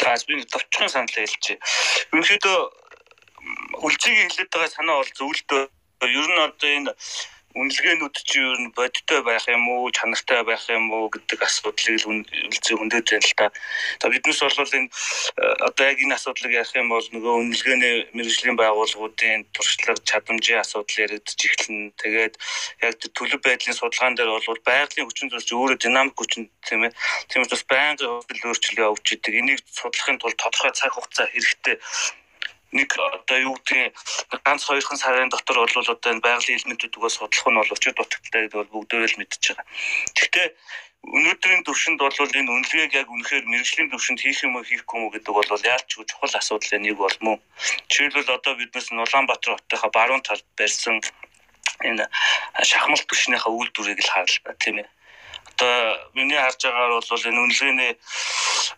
Таас 0.00 0.24
би 0.24 0.40
товчхон 0.48 0.88
санал 0.88 1.12
хэлчихье. 1.12 1.60
Ерөнхийдөө 2.12 2.58
үлцгийг 3.84 4.18
хэлээд 4.32 4.50
байгаа 4.50 4.70
санаа 4.72 4.96
бол 5.00 5.12
зөвлөлтөө 5.18 5.62
ер 6.08 6.28
нь 6.32 6.40
одоо 6.40 6.70
энэ 6.78 6.92
үнэлгээнүүд 7.50 8.16
чи 8.22 8.38
ер 8.38 8.58
нь 8.62 8.70
бодиттой 8.78 9.26
байх 9.26 9.42
юм 9.50 9.66
уу, 9.66 9.90
чанартай 9.90 10.46
байх 10.46 10.62
юм 10.70 10.86
уу 10.94 11.10
гэдэг 11.10 11.42
асуудлыг 11.42 11.98
л 11.98 12.22
үлзий 12.22 12.76
хөндөж 12.78 13.06
байна 13.10 13.26
л 13.26 13.34
та. 13.34 13.46
За 13.98 14.06
биднес 14.06 14.38
бол 14.38 14.54
энэ 14.78 14.86
э, 14.86 15.66
одоо 15.66 15.84
яг 15.90 15.98
энэ 15.98 16.14
асуудлыг 16.14 16.54
ярих 16.54 16.78
юм 16.78 16.94
бол 16.94 17.02
нөгөө 17.02 17.34
үнэлгээний 17.42 17.94
мэрэгжлийн 18.14 18.54
байгууллагуудын 18.54 19.50
туршлага, 19.50 19.98
чадамжийн 20.06 20.62
асуудал 20.62 21.02
яригдчих 21.10 21.58
эхэлнэ. 21.58 21.90
Тэгээд 21.98 22.34
яг 22.86 22.94
төлөв 23.18 23.42
байдлын 23.42 23.74
судалгаан 23.74 24.14
дээр 24.14 24.30
бол 24.30 24.62
байгалийн 24.62 25.06
хүчин 25.10 25.34
зүйлс 25.34 25.50
өөрөө 25.50 25.78
динамик 25.82 26.14
хүчин 26.14 26.46
тийм 26.62 26.86
ээ. 26.86 26.94
Тийм 27.26 27.42
учраас 27.42 27.66
байнгын 27.66 28.22
өөрчлөлт 28.46 28.78
явж 28.78 29.06
идэг. 29.10 29.34
Энийг 29.34 29.58
судлахын 29.66 30.22
тулд 30.22 30.38
тодорхой 30.38 30.70
цаг 30.70 30.94
хугацаа 30.94 31.26
хэрэгтэй 31.26 31.82
нэг 32.72 32.90
одоо 32.98 33.38
юу 33.38 33.54
гэдгийг 33.58 33.94
ганц 34.46 34.62
хоёрхан 34.64 34.98
сарын 34.98 35.30
дотор 35.30 35.58
бол 35.66 35.76
одоо 35.94 36.10
энэ 36.12 36.24
байгалийн 36.24 36.58
элементүүдээс 36.58 37.16
судлах 37.18 37.46
нь 37.50 37.58
бол 37.58 37.74
өчигд 37.74 37.98
дутагдaltaй 37.98 38.40
гэдэг 38.46 38.58
бол 38.60 38.74
бүгдөө 38.74 38.98
л 39.10 39.18
мэдчихэж 39.18 39.44
байгаа. 39.50 39.66
Гэхдээ 40.14 40.48
өнөөдрийн 41.00 41.62
төвшөнд 41.64 41.98
бол 41.98 42.36
энэ 42.38 42.52
үнэлгээг 42.54 42.92
яг 43.00 43.08
үнэхээр 43.10 43.44
мэрэгжлийн 43.50 43.90
төвшөнд 43.90 44.20
хийх 44.22 44.44
юм 44.46 44.54
уу 44.54 44.68
хийхгүй 44.68 44.96
юм 45.00 45.04
уу 45.08 45.14
гэдэг 45.16 45.32
бол 45.34 45.50
яалч 45.72 45.88
чухал 45.88 46.38
асуудлын 46.38 46.82
нэг 46.84 46.96
бол 47.00 47.16
мөн. 47.24 47.38
Жишээлбэл 47.90 48.36
одоо 48.36 48.54
биднес 48.54 48.86
Улаанбаатар 48.92 49.56
хотынхаа 49.56 49.90
баруун 49.90 50.22
талд 50.22 50.46
барьсан 50.58 51.00
энэ 51.88 52.04
шахмал 52.68 53.02
түвшнийхээ 53.08 53.50
үйлдвэрийг 53.50 54.00
л 54.04 54.12
харалаа 54.12 54.54
тийм 54.60 54.76
ээ 54.84 54.88
одоо 55.60 56.10
миний 56.14 56.40
харж 56.40 56.64
байгаагаар 56.64 57.04
бол 57.04 57.28
энэ 57.28 57.42
үнэлгээний 57.44 57.92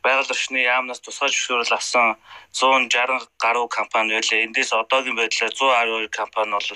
байгаль 0.03 0.33
орчны 0.35 0.59
яамнаас 0.66 1.01
тусгай 1.01 1.30
зөвшөөрөл 1.30 1.76
авсан 1.78 2.18
160 2.51 3.30
гаруй 3.39 3.68
компани 3.70 4.18
байлаа. 4.18 4.43
Эндээс 4.43 4.72
одоогийн 4.74 5.16
байдлаар 5.16 5.55
112 5.55 6.11
компани 6.11 6.53
бол 6.59 6.66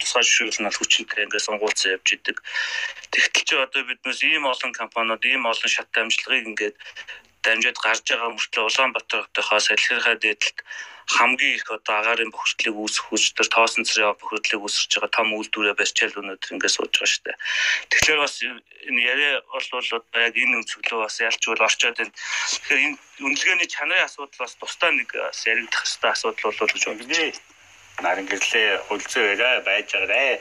тусгай 0.00 0.22
зөвшөөрөл 0.24 0.60
нь 0.60 0.76
хүчинтэй 0.76 1.24
ингээд 1.24 1.46
сонгуулсан 1.48 1.96
явж 1.96 2.08
идэг. 2.12 2.36
Тэгтэл 3.12 3.46
чи 3.48 3.54
одоо 3.56 3.82
биднээс 3.88 4.20
ийм 4.28 4.44
олон 4.44 4.72
компаниуд 4.76 5.24
ийм 5.24 5.48
олон 5.48 5.70
шат 5.72 5.88
амжилтыг 5.96 6.44
ингээд 6.44 6.76
дамжаад 7.44 7.78
гарч 7.80 8.04
байгаа 8.12 8.36
мөртлөө 8.36 8.64
Улаанбаатар 8.68 9.24
хотынхоо 9.24 9.60
салхирхай 9.64 10.16
дээдлэлт 10.20 10.58
хамгийн 11.16 11.54
их 11.58 11.66
одоо 11.70 11.94
агаарын 11.98 12.30
бохирдлыг 12.30 12.76
үүсгэх 12.78 13.06
хүч 13.10 13.24
төр 13.34 13.48
тоосон 13.50 13.84
цэрийн 13.88 14.14
бохирдлыг 14.14 14.62
үүсгэж 14.62 14.90
байгаа 14.94 15.10
том 15.16 15.28
үйлдвэрээ 15.34 15.74
барьчаал 15.74 16.20
өнөдр 16.22 16.52
ингээд 16.54 16.76
сууж 16.76 16.92
байгаа 16.94 17.10
шүү 17.10 17.24
дээ. 17.26 17.38
Тэгэхээр 17.90 18.20
бас 18.22 18.34
энэ 18.88 19.00
яриа 19.12 19.34
бол 19.50 19.66
одоо 19.74 20.20
яг 20.22 20.34
энэ 20.38 20.56
өнцгөлөө 20.62 21.00
бас 21.02 21.16
ялч 21.18 21.42
бол 21.46 21.66
орчоод 21.66 21.96
байна. 21.98 22.14
Тэгэхээр 22.14 22.84
энэ 22.86 22.96
үнэлгээний 23.26 23.68
чанарын 23.74 24.06
асуудал 24.06 24.40
бас 24.42 24.54
тусдаа 24.54 24.90
нэг 24.94 25.10
яригдах 25.50 25.82
хэвээр 25.82 26.14
асуудал 26.14 26.46
бол 26.46 26.72
гэж 26.74 26.84
бодож 26.86 27.34
нарийн 28.00 28.28
гэрлээ 28.30 28.70
үлзээрээ 28.92 29.60
байж 29.66 29.88
байгаарэ. 29.92 30.40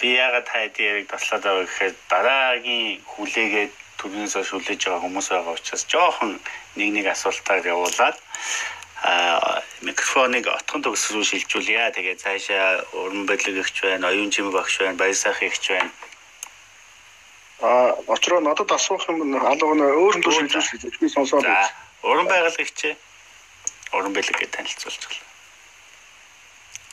Би 0.00 0.08
ягаад 0.14 0.46
таад 0.50 0.74
яриг 0.76 1.06
таслаад 1.08 1.42
байгаа 1.42 1.64
гэхээр 1.64 1.94
дараагийн 2.12 3.00
хүлээгээд 3.12 3.72
төрнөөс 3.98 4.34
шүлээж 4.48 4.80
байгаа 4.84 5.02
хүмүүс 5.02 5.28
байгаа 5.32 5.56
учраас 5.56 5.84
жоохон 5.92 6.32
нэг 6.78 6.88
нэг 6.96 7.06
асуултаар 7.14 7.64
явуулаад 7.74 8.16
микрофоныг 9.82 10.48
отхон 10.50 10.82
төгс 10.82 11.10
рүү 11.14 11.24
шилжүүлье. 11.24 11.94
Тэгээ 11.94 12.16
цаашаа 12.18 12.82
уран 12.92 13.26
бодлого 13.26 13.62
ихч 13.62 13.82
байна, 13.82 14.08
оюун 14.10 14.30
жимэг 14.30 14.52
багш 14.52 14.78
байна, 14.78 14.98
баясах 14.98 15.42
ихч 15.42 15.70
байна. 15.70 15.90
А 17.60 17.94
очроо 18.06 18.40
надад 18.40 18.70
асуух 18.72 19.08
юм 19.08 19.22
алгана 19.38 19.86
өөрөнд 20.02 20.26
шилжүүлж 20.26 20.82
гэж 20.82 20.98
би 20.98 21.08
сонсоод 21.08 21.46
байна. 21.46 21.70
Уран 22.02 22.26
байгуулга 22.26 22.62
ихч 22.62 22.98
уран 23.92 24.12
гэж 24.12 24.34
танилцуулж 24.50 25.02
байна. 25.06 25.26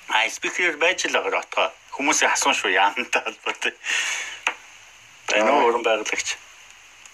А 0.09 0.29
спикер 0.29 0.77
байж 0.77 1.05
л 1.05 1.17
байгаа 1.17 1.41
отгоо. 1.41 1.71
Хүмүүсийн 1.97 2.31
асуун 2.31 2.53
шүү 2.53 2.71
яамтай 2.75 3.21
холбоотой. 3.25 3.73
Уу 5.41 5.67
уран 5.69 5.81
байгуулагч? 5.81 6.37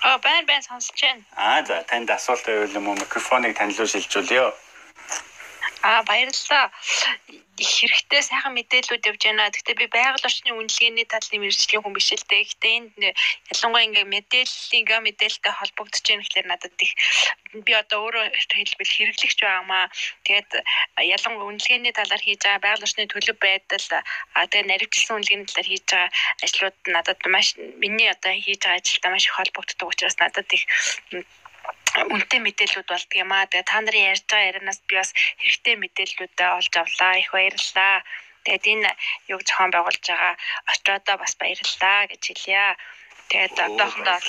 Аа 0.02 0.18
байна 0.20 0.46
байна 0.48 0.62
сонсож 0.62 1.00
байна. 1.00 1.24
Аа 1.36 1.64
за 1.64 1.84
танд 1.88 2.10
асуулт 2.10 2.44
байвал 2.46 2.76
юм 2.76 2.88
уу 2.88 3.00
микрофоныг 3.00 3.56
танилцуул 3.56 3.88
шилжүүлъё. 3.88 4.52
Аа 5.82 6.04
баярлалаа. 6.06 6.70
Их 7.58 7.72
хэрэгтэй 7.78 8.22
сайхан 8.22 8.54
мэдээлүүд 8.54 9.08
явж 9.10 9.22
байна. 9.26 9.50
Гэхдээ 9.50 9.76
би 9.82 9.88
байгаль 9.90 10.28
орчны 10.30 10.54
үнэлгээний 10.54 11.06
талын 11.10 11.42
мэрэгжлийн 11.42 11.82
хүн 11.82 11.94
биш 11.98 12.10
л 12.14 12.26
дээ. 12.30 12.46
Гэхдээ 12.46 12.74
энд 12.78 12.94
ялангуяа 13.54 13.86
ингээ 13.90 14.06
мэдээллийнхээ 14.14 15.02
мэдээлэлтэй 15.02 15.54
холбогдож 15.58 16.06
байна 16.06 16.22
гэхэлэр 16.22 16.48
надад 16.50 16.78
их 16.86 16.94
би 17.66 17.74
одоо 17.82 17.98
өөрөө 18.06 18.26
хэлбэл 18.30 18.94
хэрэглэгч 18.94 19.40
байгаамаа. 19.42 19.86
Тэгээд 20.26 20.52
ялангуяа 21.18 21.50
үнэлгээний 21.50 21.94
талаар 21.98 22.22
хийж 22.22 22.42
байгаа 22.46 22.62
байгаль 22.66 22.86
орчны 22.86 23.10
төлөв 23.10 23.38
байдал 23.42 23.86
аа 24.38 24.46
тэгээд 24.50 24.70
наривчлсан 24.70 25.18
үнэлгээний 25.18 25.48
талаар 25.50 25.70
хийж 25.70 25.86
байгаа 25.90 26.10
ажлууд 26.46 26.78
надад 26.94 27.20
маш 27.34 27.48
миний 27.58 28.10
одоо 28.10 28.34
хийж 28.38 28.62
байгаа 28.62 28.82
ажилтай 28.82 29.12
маш 29.12 29.26
их 29.26 29.34
холбогддог 29.38 29.88
учраас 29.90 30.18
надад 30.22 30.50
их 30.54 30.64
үнэтэй 32.00 32.40
мэдээлэлүүд 32.44 32.88
болдго 32.88 33.16
юм 33.20 33.32
аа. 33.36 33.50
Тэгээ 33.52 33.68
та 33.68 33.78
нарын 33.82 34.10
ярьж 34.12 34.26
байгаа 34.28 34.50
ярианаас 34.52 34.80
би 34.88 34.96
бас 34.96 35.12
хэрэгтэй 35.42 35.76
мэдээллүүдээ 35.80 36.50
олж 36.60 36.74
авлаа. 36.78 37.14
Их 37.20 37.30
баярлалаа. 37.36 37.96
Тэгээд 38.44 38.66
энэ 38.74 38.90
юг 39.34 39.42
зохион 39.46 39.72
байгуулж 39.76 40.04
байгаа 40.08 40.34
очиодоо 40.72 41.16
бас 41.20 41.34
баярлалаа 41.42 42.00
гэж 42.12 42.24
хэлье. 42.28 42.66
Тэгээд 43.30 43.56
одоохондоо 43.60 44.20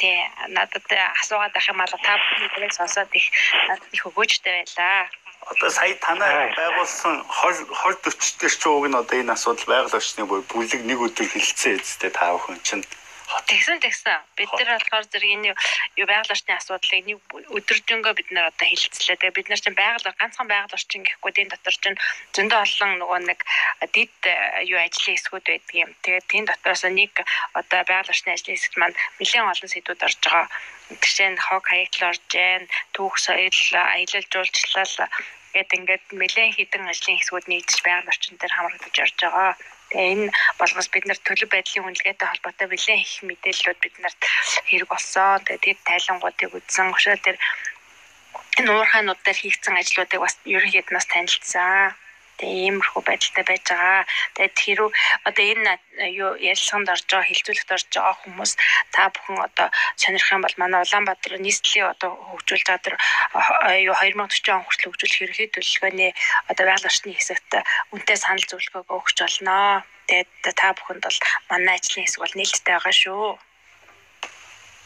тий 0.00 0.16
надад 0.56 0.84
асуугаад 1.22 1.52
байх 1.54 1.68
юм 1.72 1.80
аа 1.80 1.88
та 1.88 2.20
бүхний 2.20 2.50
тэрийг 2.52 2.72
сонсоод 2.76 3.12
их 3.16 3.26
надад 3.68 3.92
их 3.96 4.04
өгөөжтэй 4.08 4.52
байлаа. 4.60 5.08
Одоо 5.46 5.70
сая 5.70 5.94
танай 6.04 6.52
байгуулсан 6.58 7.22
20 7.22 7.70
20 7.70 8.12
40 8.12 8.40
дээр 8.40 8.54
ч 8.60 8.62
уг 8.66 8.84
нь 8.88 8.98
одоо 8.98 9.16
энэ 9.20 9.32
асуудал 9.32 9.68
байгаль 9.70 9.96
орчны 9.96 10.24
бүлэг 10.26 10.82
нэг 10.84 10.98
өдөр 11.06 11.26
хилцсэн 11.32 11.78
эцтэй 11.78 12.10
та 12.10 12.34
бүхэн 12.34 12.58
чинь 12.66 12.84
Тэгсэн 13.26 13.82
тэгсэн. 13.82 14.22
Бид 14.38 14.50
нар 14.54 14.78
болохоор 14.78 15.06
зэрэг 15.10 15.34
энэ 15.34 15.50
юу 15.98 16.06
байгаль 16.06 16.30
орчны 16.30 16.54
асуудлыг 16.54 17.02
нэг 17.10 17.18
өдөржингөө 17.58 18.14
бид 18.14 18.30
нар 18.30 18.54
одоо 18.54 18.66
хилцлээ. 18.70 19.18
Тэгээ 19.18 19.34
бид 19.34 19.48
нар 19.50 19.58
чинь 19.58 19.74
байгаль 19.74 20.06
ганцхан 20.14 20.46
байгаль 20.46 20.76
орчин 20.78 21.02
гэхгүй 21.02 21.32
энэ 21.42 21.52
дотор 21.58 21.74
чинь 21.74 21.98
зөндөө 22.34 22.60
олон 22.62 22.90
нөгөө 23.02 23.20
нэг 23.26 23.40
дид 23.90 24.14
юу 24.70 24.78
ажлын 24.78 25.14
хэсгүүд 25.18 25.46
байдаг 25.50 25.74
юм. 25.74 25.90
Тэгээд 26.06 26.28
энэ 26.38 26.48
дотроос 26.54 26.82
нэг 26.86 27.12
одоо 27.58 27.80
байгаль 27.82 28.12
орчны 28.14 28.30
ажлын 28.30 28.54
хэсэгт 28.54 28.78
маань 28.78 28.98
нэлээд 29.18 29.50
олон 29.50 29.70
сэдвүүд 29.74 30.06
орж 30.06 30.18
байгаа. 30.22 30.46
Жишээ 31.02 31.30
нь 31.34 31.42
хог 31.42 31.64
хаягдл 31.66 32.06
орж 32.06 32.22
जैन, 32.30 32.62
түүх 32.94 33.14
соёл, 33.18 33.58
аялал 33.74 34.26
жуулчлал 34.30 35.10
гэт 35.50 35.70
ингээд 35.74 36.04
нэлээд 36.14 36.54
хідэн 36.54 36.86
ажлын 36.86 37.18
хэсгүүд 37.18 37.46
нэгдэж 37.50 37.78
байгаль 37.82 38.10
орчин 38.12 38.38
дээр 38.38 38.54
хамрагдаж 38.54 38.96
орж 39.02 39.16
байгаа. 39.18 39.52
Тэгээ 39.96 40.12
энэ 40.12 40.28
болгоос 40.60 40.88
бид 40.92 41.04
нар 41.08 41.16
төлөв 41.24 41.48
байдлын 41.48 41.88
үнэлгээтэй 41.88 42.28
холбоотой 42.28 42.68
нэлээд 42.68 43.00
их 43.00 43.14
мэдээллүүд 43.24 43.78
биднэрт 43.80 44.20
хэрэг 44.68 44.88
болсон. 44.92 45.40
Тэгээ 45.48 45.64
тэд 45.64 45.78
тайлангуудыг 45.88 46.52
үзсэн. 46.52 46.92
Өшөө 46.92 47.16
тэр 47.24 47.36
энэ 48.60 48.70
уурхаанууд 48.76 49.20
дээр 49.24 49.38
хийгдсэн 49.40 49.80
ажлуудыг 49.80 50.20
бас 50.20 50.36
ерөнхийд 50.44 50.92
нас 50.92 51.06
танилцсан. 51.08 51.96
Тэгээ 52.36 52.68
иймэрхүү 52.68 53.02
байдалтай 53.02 53.44
байж 53.48 53.64
байгаа. 53.64 54.04
Тэгээд 54.36 54.56
хэрүү 54.60 54.88
одоо 55.28 55.44
энэ 55.52 55.72
юу 56.12 56.30
ярилцлаганд 56.36 56.92
орж 56.92 57.04
байгаа, 57.08 57.28
хилцүүлэгт 57.32 57.74
орж 57.76 57.86
байгаа 57.88 58.16
хүмүүс 58.20 58.52
та 58.92 59.08
бүхэн 59.08 59.38
одоо 59.48 59.68
сонирх 59.96 60.28
юм 60.32 60.42
бол 60.44 60.56
манай 60.60 60.80
Улаанбаатар 60.84 61.40
нийслэлийн 61.40 61.92
одоо 61.96 62.10
хөгжүүлж 62.36 62.64
байгаа 62.68 62.84
тэр 62.84 62.96
юу 63.88 63.94
2040 63.96 64.52
он 64.52 64.64
хүртэл 64.68 64.88
хөгжүүлэх 64.92 65.22
ерөнхий 65.24 65.48
төлөвлөгөөний 65.48 66.12
одоо 66.50 66.64
байгаль 66.68 66.88
орчны 66.90 67.12
хэсэгт 67.16 67.50
үнэтэй 67.92 68.18
санал 68.20 68.44
зөвлөгөөгөө 68.44 68.96
өгч 69.00 69.16
болно. 69.24 69.84
Тэгээд 70.06 70.54
та 70.60 70.76
бүхэнд 70.76 71.02
бол 71.02 71.18
манай 71.50 71.74
ажлын 71.80 72.04
хэсэг 72.04 72.20
бол 72.20 72.36
нээлттэй 72.36 72.74
байгаа 72.76 72.94
шүү. 72.94 73.26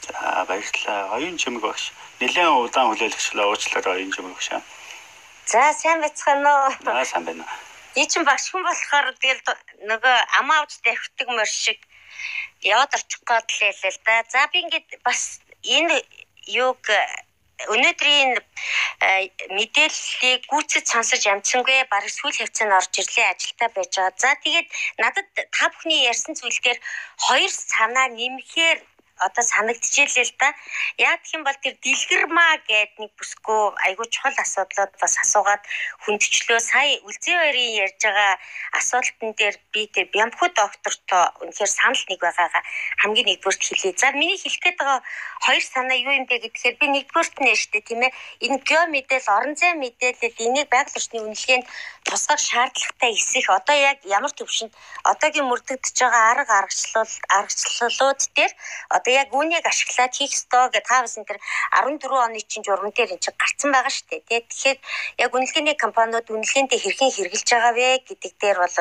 За 0.07 0.45
баярлалаа. 0.49 1.13
Оюун 1.17 1.37
чимэг 1.37 1.63
багш. 1.63 1.93
Нэлээд 2.21 2.49
удаан 2.49 2.89
хүлээлгчлээ 2.89 3.47
уучлаарай 3.47 3.95
оюун 4.01 4.13
чимэг 4.15 4.33
багш. 4.33 4.49
За 5.47 5.73
сайн 5.73 6.01
байцгаана 6.01 6.51
уу? 6.51 6.71
За 6.85 7.05
сайн 7.05 7.25
байна. 7.25 7.45
Би 7.95 8.07
чинь 8.07 8.25
багш 8.25 8.51
хүн 8.51 8.63
болохоор 8.63 9.07
тэгэл 9.19 9.43
нөгөө 9.91 10.17
амаа 10.39 10.63
авч 10.63 10.79
тавьдаг 10.85 11.29
мөр 11.29 11.49
шиг 11.49 11.81
яваад 12.63 12.95
очих 12.95 13.21
гээд 13.27 13.47
л 13.51 13.59
хэлээ 13.59 13.93
л 13.95 14.01
да. 14.07 14.25
За 14.29 14.47
би 14.53 14.59
ингээд 14.63 14.89
бас 15.07 15.41
энэ 15.65 16.05
юг 16.47 16.83
өнөөдрийн 17.69 18.41
э, 18.41 19.29
мэдээллийг 19.53 20.49
гүйцэд 20.49 20.87
сонсож 20.89 21.23
амжсангүй 21.29 21.85
баг 21.93 22.09
сүүл 22.09 22.37
хавцаанд 22.41 22.73
орж 22.79 22.93
ирлээ 23.01 23.27
ажилтаа 23.33 23.69
байж 23.77 23.93
байгаа. 23.97 24.17
За 24.17 24.33
тэгээд 24.45 24.69
надад 25.03 25.29
та 25.37 25.69
бүхний 25.69 26.09
ярьсан 26.09 26.35
зүйлээр 26.41 26.79
хоёр 27.27 27.51
санаа 27.53 28.09
нэмэхээр 28.17 28.79
одоо 29.27 29.45
санагдчихжээ 29.45 30.25
л 30.25 30.35
да. 30.41 30.49
Яг 30.99 31.21
гэх 31.23 31.35
юм 31.37 31.45
бол 31.45 31.59
тэр 31.63 31.75
дэлгэрмаа 31.85 32.55
гэд 32.69 32.93
нэг 32.99 33.13
бүсгүй 33.19 33.61
айгүй 33.87 34.07
чухал 34.09 34.37
асуудлууд 34.41 34.93
бас 35.01 35.15
асуугаад 35.23 35.63
хүндчлөө 36.05 36.61
сая 36.61 36.99
үлзий 37.05 37.37
хоёрын 37.37 37.77
ярьж 37.85 38.01
байгаа 38.01 38.35
асуултан 38.81 39.31
дээр 39.37 39.57
би 39.73 39.87
тэр 39.93 40.07
бямху 40.15 40.49
доктортой 40.55 41.25
үнэхээр 41.43 41.71
санал 41.71 42.05
нэг 42.09 42.21
байгаагаа 42.25 42.63
хамгийн 43.03 43.29
нэгдүгürt 43.29 43.63
хэлье. 43.63 43.93
За 44.01 44.13
миний 44.17 44.39
хэлэх 44.41 44.61
гээд 44.65 44.79
байгаа 44.81 45.01
хоёр 45.45 45.65
санаа 45.65 45.99
юу 46.01 46.15
юм 46.17 46.27
бэ 46.27 46.37
гэхээр 46.45 46.77
би 46.81 46.87
нэгдүгürt 46.89 47.37
нь 47.41 47.55
штэ 47.55 47.81
тийм 47.85 48.03
ээ. 48.07 48.13
Энэ 48.45 48.59
гео 48.69 48.85
мэдээл, 48.89 49.29
орон 49.37 49.55
зай 49.57 49.73
мэдээлэл 49.77 50.45
энийг 50.47 50.69
байгаль 50.73 50.97
орчны 50.97 51.21
үнэлгээнд 51.21 51.67
тусгах 52.05 52.41
шаардлагатай 52.41 53.13
эсэх 53.15 53.47
одоо 53.51 53.77
яг 53.77 53.99
ямар 54.05 54.33
төвшөнд 54.35 54.73
одоогийн 55.05 55.49
мөрдөгдөж 55.49 55.97
байгаа 56.01 56.25
арга 56.33 56.55
аргачлал 56.61 57.13
аргачлалууд 57.39 58.21
дээр 58.37 58.53
одоо 58.97 59.10
яг 59.13 59.29
үүнийг 59.35 59.65
ашиглаад 59.67 60.13
хийх 60.15 60.33
ёстой 60.37 60.71
гэдэг 60.71 60.87
таавс 60.91 61.15
энэ 61.19 61.39
14 61.75 62.27
оны 62.27 62.41
чинь 62.51 62.67
журам 62.67 62.91
дээр 62.95 63.15
эн 63.15 63.23
чинь 63.23 63.39
гарцсан 63.41 63.71
байгаа 63.73 63.93
шүү 63.95 64.07
дээ. 64.11 64.21
Тэгээд 64.29 64.47
тэгэхээр 64.51 64.79
яг 65.25 65.31
үнэлгээний 65.35 65.77
компаниуд 65.85 66.27
үнэлгээндээ 66.31 66.81
хэрхэн 66.83 67.15
хэрэгжилж 67.15 67.49
байгаа 67.51 67.75
вэ 67.75 67.89
гэдэг 68.09 68.33
дээр 68.43 68.59
бол 68.63 68.77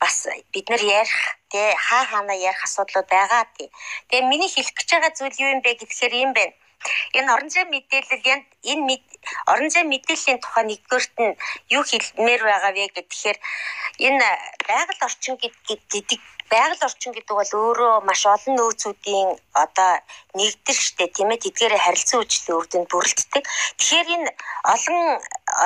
бас 0.00 0.16
бид 0.52 0.66
нар 0.70 0.82
ярих 0.82 1.20
тий 1.52 1.68
хаа 1.86 2.04
хаана 2.10 2.34
ярих 2.34 2.62
асуудлууд 2.66 3.08
байгаа 3.10 3.44
тий. 3.56 3.68
Тэгээ 4.08 4.30
миний 4.30 4.50
хэлэх 4.52 4.74
гэж 4.76 4.88
байгаа 4.92 5.12
зүйл 5.16 5.42
юу 5.42 5.52
юм 5.54 5.60
бэ 5.64 5.70
гэхээр 5.80 6.14
юм 6.24 6.32
байна 6.38 6.54
Энэ 7.16 7.32
орон 7.34 7.50
зай 7.54 7.64
мэдээлэл 7.68 8.24
энэ 8.72 8.94
орон 9.52 9.68
зай 9.74 9.84
мэдээллийн 9.92 10.40
тухай 10.40 10.64
нэгдүгээрт 10.66 11.16
нь 11.24 11.38
юу 11.76 11.84
хэлмээр 11.90 12.42
байгаа 12.48 12.72
вэ 12.72 12.84
гэхээр 12.96 13.38
энэ 14.06 14.28
байгаль 14.68 15.04
орчин 15.08 15.34
гэдэг 15.36 16.20
байгаль 16.52 16.86
орчин 16.88 17.12
гэдэг 17.14 17.34
бол 17.38 17.52
өөрөө 17.62 17.94
маш 18.08 18.22
олон 18.34 18.54
нөөцүүдийн 18.58 19.28
одоо 19.64 19.92
нэгдэр 20.38 20.78
штэ 20.86 21.04
тийм 21.14 21.30
ээ 21.30 21.42
тэдгээрээ 21.44 21.84
харилцан 21.84 22.18
үйлчлэлийн 22.20 22.58
үр 22.58 22.66
дүнд 22.68 22.88
бүрэлддэг. 22.90 23.44
Тэгэхээр 23.78 24.08
энэ 24.16 24.28
олон 24.74 25.00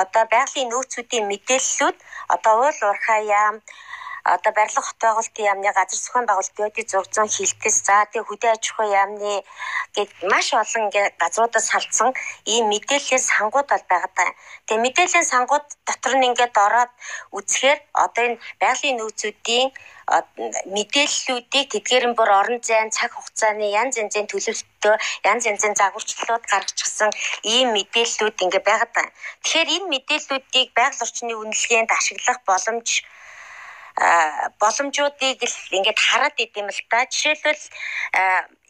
одоо 0.01 0.23
байгалийн 0.33 0.69
нөөцүүдийн 0.71 1.25
мэдээллүүд 1.31 1.97
одоо 2.35 2.53
уул 2.61 2.79
уурхай 2.85 3.21
яам 3.41 3.55
одоо 4.33 4.51
барилга 4.57 4.81
хот 4.81 4.99
байгуулалтын 5.05 5.45
яамны 5.51 5.69
газар 5.77 5.99
зохион 6.01 6.25
байгуулалт 6.27 6.57
биодийн 6.57 6.87
600 6.89 7.29
хилтэс 7.37 7.77
за 7.87 7.95
тэгээ 8.09 8.27
хөдөө 8.29 8.51
аж 8.55 8.63
ахуй 8.69 8.87
яамны 9.01 9.31
гээд 9.95 10.11
маш 10.31 10.47
олон 10.61 10.85
газруудаас 11.21 11.65
салдсан 11.69 12.09
ийм 12.53 12.65
мэдээллийн 12.73 13.23
сангууд 13.29 13.67
бол 13.69 13.85
байгаа. 13.93 14.29
Тэгээ 14.65 14.83
мэдээллийн 14.85 15.27
сангууд 15.33 15.65
дотор 15.87 16.13
нь 16.17 16.27
ингээд 16.29 16.55
ороод 16.65 16.91
үзэхээр 17.37 17.79
одоо 18.05 18.23
энэ 18.27 18.41
байгалийн 18.61 18.97
нөөцүүдийн 18.97 19.69
мэдээллүүдийг 20.77 21.67
тэдгээр 21.73 22.05
нь 22.09 22.17
бүр 22.17 22.29
орон 22.39 22.59
зайн 22.67 22.89
цаг 22.97 23.11
хугацааны 23.13 23.65
янз 23.81 23.93
янзын 24.01 24.29
төлөвлөлтөө 24.29 24.95
янз 25.29 25.43
янзын 25.49 25.73
загварчлалууд 25.79 26.45
гаргачихсан 26.51 27.11
ийм 27.53 27.67
мэдээллүүд 27.77 28.37
ингээ 28.45 28.63
байгаа 28.69 28.89
даа. 28.95 29.07
Тэгэхээр 29.41 29.69
энэ 29.75 29.91
мэдээллүүдийг 29.93 30.69
байгаль 30.77 31.03
орчны 31.05 31.33
үнэлгээнд 31.41 31.89
ашиглах 31.97 32.39
боломж 32.49 32.89
боломжуудыг 34.59 35.39
л 35.39 35.57
ингээд 35.71 35.99
хараад 35.99 36.35
идэм 36.35 36.67
л 36.67 36.81
та. 36.91 37.07
Жишээлбэл 37.07 37.63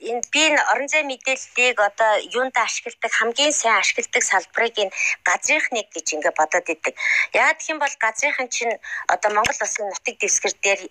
энэ 0.06 0.22
би 0.30 0.42
энэ 0.54 0.62
орон 0.70 0.88
зай 0.88 1.02
мэдээллийг 1.02 1.82
одоо 1.82 2.12
юунд 2.38 2.54
ашигладаг 2.54 3.10
хамгийн 3.10 3.50
сайн 3.50 3.82
ашигладаг 3.82 4.22
салбарыг 4.22 4.76
энэ 4.78 4.94
газрынх 5.26 5.68
нэг 5.74 5.90
гэж 5.90 6.08
ингээд 6.14 6.38
бодоод 6.38 6.70
идэг. 6.70 6.94
Яагаад 7.34 7.58
гэх 7.58 7.72
юм 7.74 7.80
бол 7.82 7.96
газрынхан 7.98 8.50
чинь 8.54 8.76
одоо 9.10 9.30
Монгол 9.34 9.58
улсын 9.66 9.90
нутаг 9.90 10.16
дэвсгэр 10.22 10.54
дээр 10.62 10.82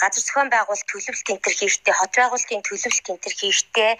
газар 0.00 0.22
зохион 0.24 0.48
байгуулалт 0.48 0.88
төлөвлөлт 0.88 1.28
тентэр 1.28 1.54
хийхдээ 1.60 1.92
хот 1.92 2.12
байгуулалтын 2.16 2.64
төлөвлөлт 2.64 3.04
тентэр 3.04 3.34
хийхдээ 3.36 3.92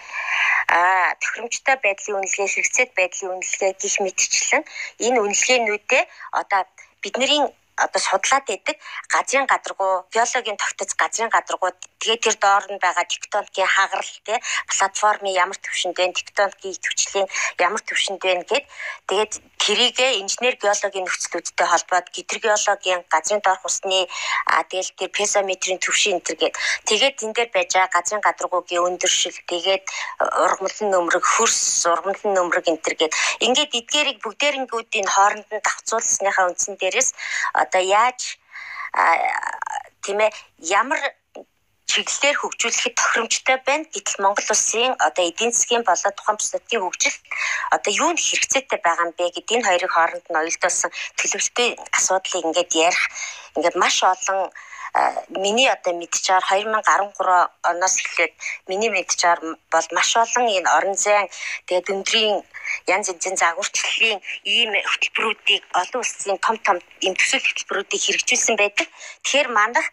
а 0.73 1.13
тохиромжтой 1.21 1.77
байдлын 1.85 2.17
үнэлгээ 2.25 2.49
хэрэгцээт 2.49 2.91
байдлын 2.97 3.31
үнэлгээ 3.37 3.71
гих 3.81 3.95
мэтчлэн 4.01 4.63
энэ 5.05 5.21
үнэлгээнүүдээ 5.21 6.03
одоо 6.41 6.61
бидний 7.05 7.45
одоо 7.77 8.01
судлаад 8.01 8.45
байдаг. 8.49 8.75
Газрын 9.13 9.45
гадаргуу 9.45 10.05
геологийн 10.13 10.57
тогтоц 10.57 10.91
газрын 11.01 11.29
гадаргуу. 11.29 11.71
Тэгээд 12.01 12.21
тэр 12.25 12.35
доор 12.41 12.65
нь 12.71 12.81
байгаа 12.81 13.05
тектоникийн 13.05 13.69
хагарал 13.75 14.13
те 14.25 14.35
платформын 14.69 15.33
ямар 15.43 15.57
төвшөнд 15.57 15.97
вэ 15.97 16.13
тектоникийн 16.13 16.81
төвчлийн 16.83 17.27
ямар 17.57 17.81
төвшөнд 17.81 18.21
вэ 18.23 18.33
гэд. 18.49 18.65
Тэгээд 19.09 19.33
тэрийгэ 19.67 20.07
инженер 20.21 20.55
геологийн 20.61 21.05
нөхцлүүдтэй 21.05 21.67
холбоод 21.67 22.07
гидрогеологийн 22.15 23.01
газрын 23.11 23.41
доорх 23.43 23.65
усны 23.65 24.07
тэгэл 24.69 24.91
тэр 24.95 25.09
песометрийн 25.11 25.79
төвшин 25.83 26.21
энэ 26.23 26.39
гээд 26.39 26.55
тэгээд 26.87 27.15
тэн 27.19 27.31
дээр 27.35 27.49
байж 27.51 27.69
байгаа 27.73 27.95
газрын 27.97 28.23
гадаргуугийн 28.23 28.85
өндөршил 28.87 29.37
тэгээд 29.51 29.83
ургамлын 30.45 30.89
нөмрөг 30.93 31.25
хөрс 31.25 31.83
ургамлын 31.93 32.33
нөмрөг 32.37 32.65
энэ 32.71 32.95
гээд 32.99 33.13
ингээд 33.45 33.71
эдгээрийг 33.79 34.19
бүгдээрэнгүүдийн 34.23 35.07
хооронд 35.09 35.49
нь 35.51 35.65
давцуулсныхаа 35.67 36.47
үндсэн 36.47 36.75
дээрээс 36.79 37.09
одоо 37.67 37.83
яаж 37.83 38.39
тийм 40.03 40.19
ээ 40.23 40.31
ямар 40.79 41.01
чиглэлээр 41.87 42.37
хөгжүүлэхэд 42.39 42.95
тохиромжтой 42.99 43.57
байна. 43.67 43.85
Гэтэл 43.93 44.21
Монгол 44.23 44.49
улсын 44.51 44.91
одоо 45.07 45.23
эдийн 45.27 45.51
засгийн 45.55 45.83
болоод 45.87 46.15
тухайн 46.15 46.37
бус 46.37 46.51
нутгийн 46.51 46.83
хөгжилд 46.83 47.23
одоо 47.75 47.91
юу 48.03 48.11
нь 48.11 48.19
хэрэгцээтэй 48.19 48.79
байгаа 48.83 49.05
юм 49.07 49.13
бэ 49.17 49.25
гэдэг 49.35 49.55
энэ 49.55 49.67
хоёрын 49.67 49.93
хооронд 49.95 50.25
нь 50.27 50.39
оюутсан 50.39 50.91
төлөвлөлтийн 51.17 51.73
асуудлыг 51.97 52.43
ингээд 52.47 52.71
ярих 52.87 53.03
ингээд 53.55 53.75
маш 53.81 53.97
олон 54.03 54.51
миний 55.43 55.69
одоо 55.75 55.93
мэдчихээр 55.93 56.43
2013 56.49 57.49
оноос 57.69 57.95
эхлээд 58.01 58.33
миний 58.69 58.91
мэдчихээр 58.93 59.39
бол 59.73 59.87
маш 59.97 60.09
олон 60.23 60.45
энэ 60.57 60.69
орон 60.77 60.95
зайн 60.95 61.27
тэгээд 61.67 61.91
өндрийн 61.93 62.35
янз 62.93 63.07
янзын 63.11 63.35
загварчлалын 63.41 64.19
ийм 64.55 64.71
хөтөлбөрүүдийг 64.91 65.63
олон 65.81 65.99
улсын 66.03 66.37
том 66.45 66.57
том 66.65 66.77
ийм 67.05 67.13
төсөл 67.19 67.45
хөтөлбөрүүдийг 67.47 68.01
хэрэгжүүлсэн 68.03 68.55
байдаг. 68.59 68.87
Тэгэхээр 69.23 69.49
манайх 69.59 69.87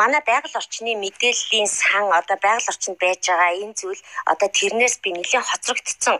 манай 0.00 0.22
байгаль 0.30 0.58
орчны 0.60 0.92
мэдээллийн 1.04 1.68
сан 1.80 2.06
одоо 2.20 2.36
байгаль 2.44 2.70
орчинд 2.72 2.98
байж 3.02 3.22
байгаа 3.28 3.52
энэ 3.62 3.78
зүйл 3.80 4.02
одоо 4.32 4.48
тэрнээс 4.58 4.96
би 5.02 5.08
нэлээд 5.12 5.48
хоцрогдсон 5.50 6.18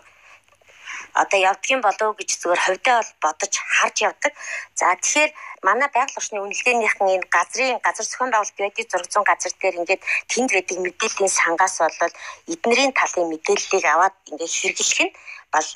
одоо 1.15 1.39
явдгийн 1.51 1.81
болов 1.85 2.17
гэж 2.19 2.31
зүгээр 2.41 2.65
хувьдаа 2.65 2.97
бол 3.01 3.13
бодож 3.25 3.55
харж 3.77 3.97
явдаг. 4.09 4.33
За 4.75 4.95
тэгэхээр 4.97 5.31
манай 5.63 5.89
байгаль 5.93 6.19
орчны 6.19 6.39
үнэлгээнийхэн 6.41 7.09
энэ 7.15 7.31
газрын 7.35 7.79
газар 7.87 8.07
зохион 8.07 8.31
байгуулалт 8.31 8.59
биодийн 8.59 8.89
600 8.89 9.31
газар 9.31 9.53
дээр 9.61 9.79
ингээд 9.81 10.03
тэнд 10.31 10.51
байдаг 10.55 10.79
мэдээллийн 10.85 11.33
сангаас 11.33 11.77
бол 11.83 12.15
эднэрийн 12.53 12.93
талын 12.95 13.29
мэдээллийг 13.33 13.85
аваад 13.89 14.15
ингээд 14.31 14.55
хэрэглэх 14.59 15.01
нь 15.07 15.15
бол 15.55 15.69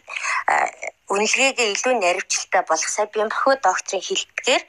үнэлгээгээ 1.15 1.69
илүү 1.75 1.95
наривчлалтай 1.99 2.63
болох 2.69 2.91
сая 2.93 3.07
бямбахөө 3.15 3.55
докторийн 3.65 4.05
хэлтгэр 4.07 4.63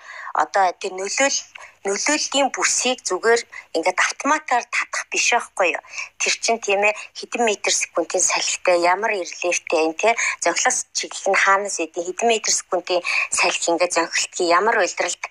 одоо 0.43 0.66
тэр 0.82 0.93
нөлөөл 0.95 1.38
нөлөөллийн 1.84 2.49
бүсийг 2.55 2.99
зүгээр 3.07 3.41
ингээд 3.75 3.99
автоматар 4.07 4.63
татах 4.75 5.03
биш 5.11 5.36
байхгүй 5.36 5.75
юу. 5.75 5.84
Тэр 6.21 6.34
чинь 6.43 6.63
тийм 6.63 6.81
ээ 6.88 6.95
хэдэн 7.19 7.43
метр 7.43 7.73
секундын 7.75 8.23
салхитай 8.23 8.77
ямар 8.93 9.11
ирлээвтэй 9.19 9.81
энэ 9.88 9.99
тий 9.99 10.13
зонхлоос 10.43 10.77
чиглэл 10.97 11.31
нь 11.31 11.41
хаанаас 11.43 11.77
идэв 11.84 12.03
хэдэн 12.07 12.27
метр 12.31 12.51
секундын 12.55 13.01
салхи 13.38 13.67
ингээд 13.71 13.95
зонхилтгийн 13.95 14.53
ямар 14.59 14.75
уйлдралд 14.79 15.23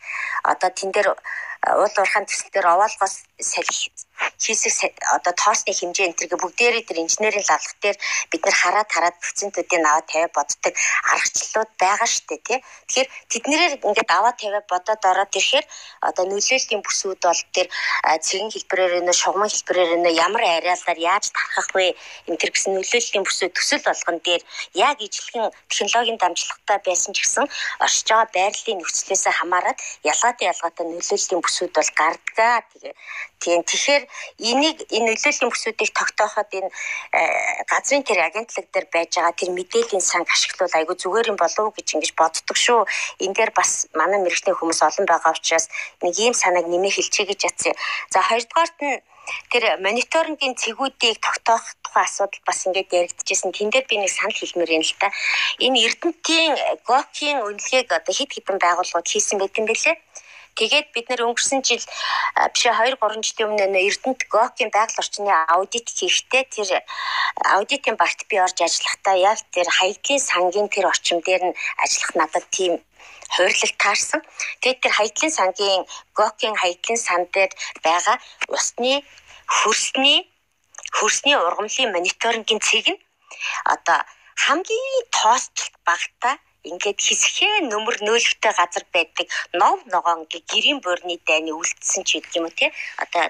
одоо 0.53 0.71
тэн 0.77 0.91
дээр 0.93 1.09
уул 1.13 1.95
уурхайн 1.97 2.27
төсөл 2.27 2.53
дээр 2.53 2.67
овоолгоос 2.75 3.15
салхи 3.39 3.89
хийсэх 4.43 4.99
одоо 5.17 5.33
тоосны 5.33 5.73
хэмжээ 5.73 6.07
энэ 6.11 6.19
төргээ 6.19 6.41
бүгдээрээ 6.43 6.83
тэр 6.89 7.03
инженерийн 7.05 7.47
лалгах 7.49 7.77
дээр 7.83 7.97
бид 8.31 8.43
нар 8.45 8.57
хараад 8.59 8.91
хараад 8.91 9.17
процентуудыг 9.23 9.71
аваад 9.83 10.07
тавиад 10.11 10.33
боддог 10.35 10.75
аргачлалууд 11.13 11.71
байгаа 11.79 12.09
дээ 12.29 12.41
тий. 12.47 12.59
Тэгэхээр 12.89 13.09
тэднэрээр 13.33 13.75
ингээд 13.87 14.11
аваад 14.11 14.37
тавиад 14.39 14.67
бодоод 14.73 15.03
ороод 15.11 15.33
ирэхээр 15.39 15.67
одоо 16.09 16.25
нөлөөллийн 16.27 16.83
бүсүүд 16.83 17.21
бол 17.23 17.43
тэр 17.55 17.69
цэгэн 18.27 18.51
хэлбэрээр 18.53 19.05
нэ 19.07 19.13
шугамн 19.13 19.53
хэлбэрээр 19.53 20.01
нэ 20.03 20.11
ямар 20.27 20.43
ариалаар 20.43 20.99
яаж 20.99 21.25
тархах 21.31 21.71
вэ 21.77 21.95
энэ 22.29 22.41
төр 22.41 22.51
гэсэн 22.53 22.73
нөлөөллийн 22.75 23.25
бүсүүд 23.27 23.53
төсөл 23.55 23.85
болгон 23.87 24.19
дээр 24.27 24.43
яг 24.75 24.97
ижлэгэн 25.01 25.51
технологийн 25.71 26.19
дамжлагтай 26.19 26.79
байсан 26.87 27.13
ч 27.15 27.19
гэсэн 27.23 27.47
оршиж 27.85 28.09
байгаа 28.09 28.29
байрлалын 28.37 28.79
нөхцлөөс 28.81 29.25
хамаарат 29.39 29.79
ялгаатай 30.03 30.47
ялгаатай 30.53 30.85
нөлөөллийн 30.87 31.43
бүсүүд 31.43 31.73
бол 31.77 31.91
гардгаа 32.01 32.57
тэгээ 32.73 32.95
тийм 33.43 33.61
тэгэхээр 33.67 34.05
энийг 34.51 34.79
энэ 34.95 35.07
нөлөөллийн 35.11 35.51
бүсүүдийг 35.51 35.91
тогтооход 35.91 36.51
энэ 36.59 36.71
э, 36.71 37.21
газрын 37.67 38.07
тэр 38.07 38.23
агентлаг 38.23 38.67
дээр 38.71 38.87
байж 38.95 39.11
байгаа 39.19 39.35
тэр 39.35 39.51
мэдээллийн 39.59 40.05
санг 40.05 40.31
ашиглуул 40.31 40.79
айгүй 40.79 40.97
зүгээр 41.03 41.31
юм 41.35 41.39
болов 41.43 41.65
уу 41.67 41.75
гэж 41.77 41.89
ингэж 41.99 42.13
боддог 42.15 42.57
шүү. 42.57 42.87
Энэ 43.25 43.37
дээр 43.37 43.53
бас 43.59 43.91
манай 43.99 44.19
мэрэгчлийн 44.23 44.59
хүмүүс 44.59 44.81
олон 44.87 45.07
байгаа 45.11 45.35
учраас 45.35 45.67
нэг 46.03 46.15
ийм 46.23 46.35
санааг 46.35 46.67
нэмэх 46.71 46.95
хэлчихье 46.97 47.27
гэж 47.31 47.41
ятсан. 47.51 47.75
За 48.15 48.23
хоёрдугаарт 48.23 48.79
нь 48.87 49.03
тэр 49.53 49.65
мониторингийн 49.85 50.55
цэгүүдийг 50.59 51.17
тогтоох 51.23 51.65
тухай 51.85 52.05
асуудал 52.05 52.43
бас 52.47 52.67
ингээд 52.67 52.91
яригдчихсэн. 53.01 53.53
Тэн 53.53 53.71
дээр 53.71 53.87
би 53.89 53.97
нэг 53.99 54.11
санал 54.11 54.35
хэлмээр 54.35 54.77
юм 54.77 54.83
л 54.83 54.95
та. 54.99 55.09
Энэ 55.65 55.79
Эрдэнэтийн 55.87 56.53
ГОК-ийн 56.89 57.39
үнэлгээг 57.47 57.89
одоо 57.99 58.15
хэд 58.15 58.31
хэдэн 58.35 58.59
байгууллагууд 58.59 59.09
хийсэн 59.09 59.39
байдаг 59.39 59.59
юм 59.61 59.69
бэлээ. 59.71 59.97
Тэгээд 60.59 60.87
бид 60.95 61.07
нэр 61.09 61.25
өнгөрсөн 61.27 61.61
жил 61.65 61.85
биш 62.53 62.63
2 62.69 62.97
3 63.01 63.25
жилийн 63.27 63.49
өмнө 63.57 63.81
Эрдэнэт 63.89 64.23
Гокийн 64.29 64.71
байгаль 64.73 65.01
орчны 65.01 65.33
аудит 65.55 65.87
хийхдээ 65.89 66.45
тэр 66.55 66.69
аудитын 67.57 67.97
багт 67.97 68.21
би 68.29 68.37
орж 68.45 68.59
ажиллахдаа 68.61 69.17
яг 69.17 69.39
тэр 69.55 69.69
хаягдлын 69.79 70.21
сангийн 70.21 70.69
тэр 70.69 70.87
орчин 70.93 71.19
дээр 71.25 71.43
нь 71.49 71.59
ажиллах 71.85 72.13
надад 72.21 72.47
тийм 72.57 72.73
хуурлал 73.35 73.75
таарсан. 73.83 74.21
Тэгээд 74.61 74.83
тэр 74.83 74.93
хаягдлын 74.99 75.33
сангийн 75.39 75.83
Гокийн 76.19 76.57
хаягдлын 76.61 77.01
сан 77.01 77.23
дээр 77.35 77.53
байгаа 77.85 78.17
усны 78.53 78.95
хөрсний 79.57 80.29
хөрсний 80.97 81.37
ургамлын 81.47 81.93
мониторингийн 81.97 82.61
цэг 82.69 82.87
нь 82.93 83.03
одоо 83.75 84.01
хамгийн 84.45 85.05
тоосчлт 85.17 85.75
багтаа 85.89 86.35
ингээд 86.71 86.99
хэсгээ 87.07 87.67
нөмөр 87.71 87.97
нөөлөгтэй 88.07 88.53
газар 88.55 88.85
байдаг 88.95 89.27
нов 89.61 89.79
ногоон 89.93 90.21
гэрийн 90.31 90.79
буурны 90.85 91.19
дайны 91.27 91.51
үлдсэн 91.51 92.03
ч 92.07 92.23
гэдэг 92.23 92.39
юм 92.39 92.47
уу 92.47 92.55
те 92.55 92.71
одоо 93.03 93.25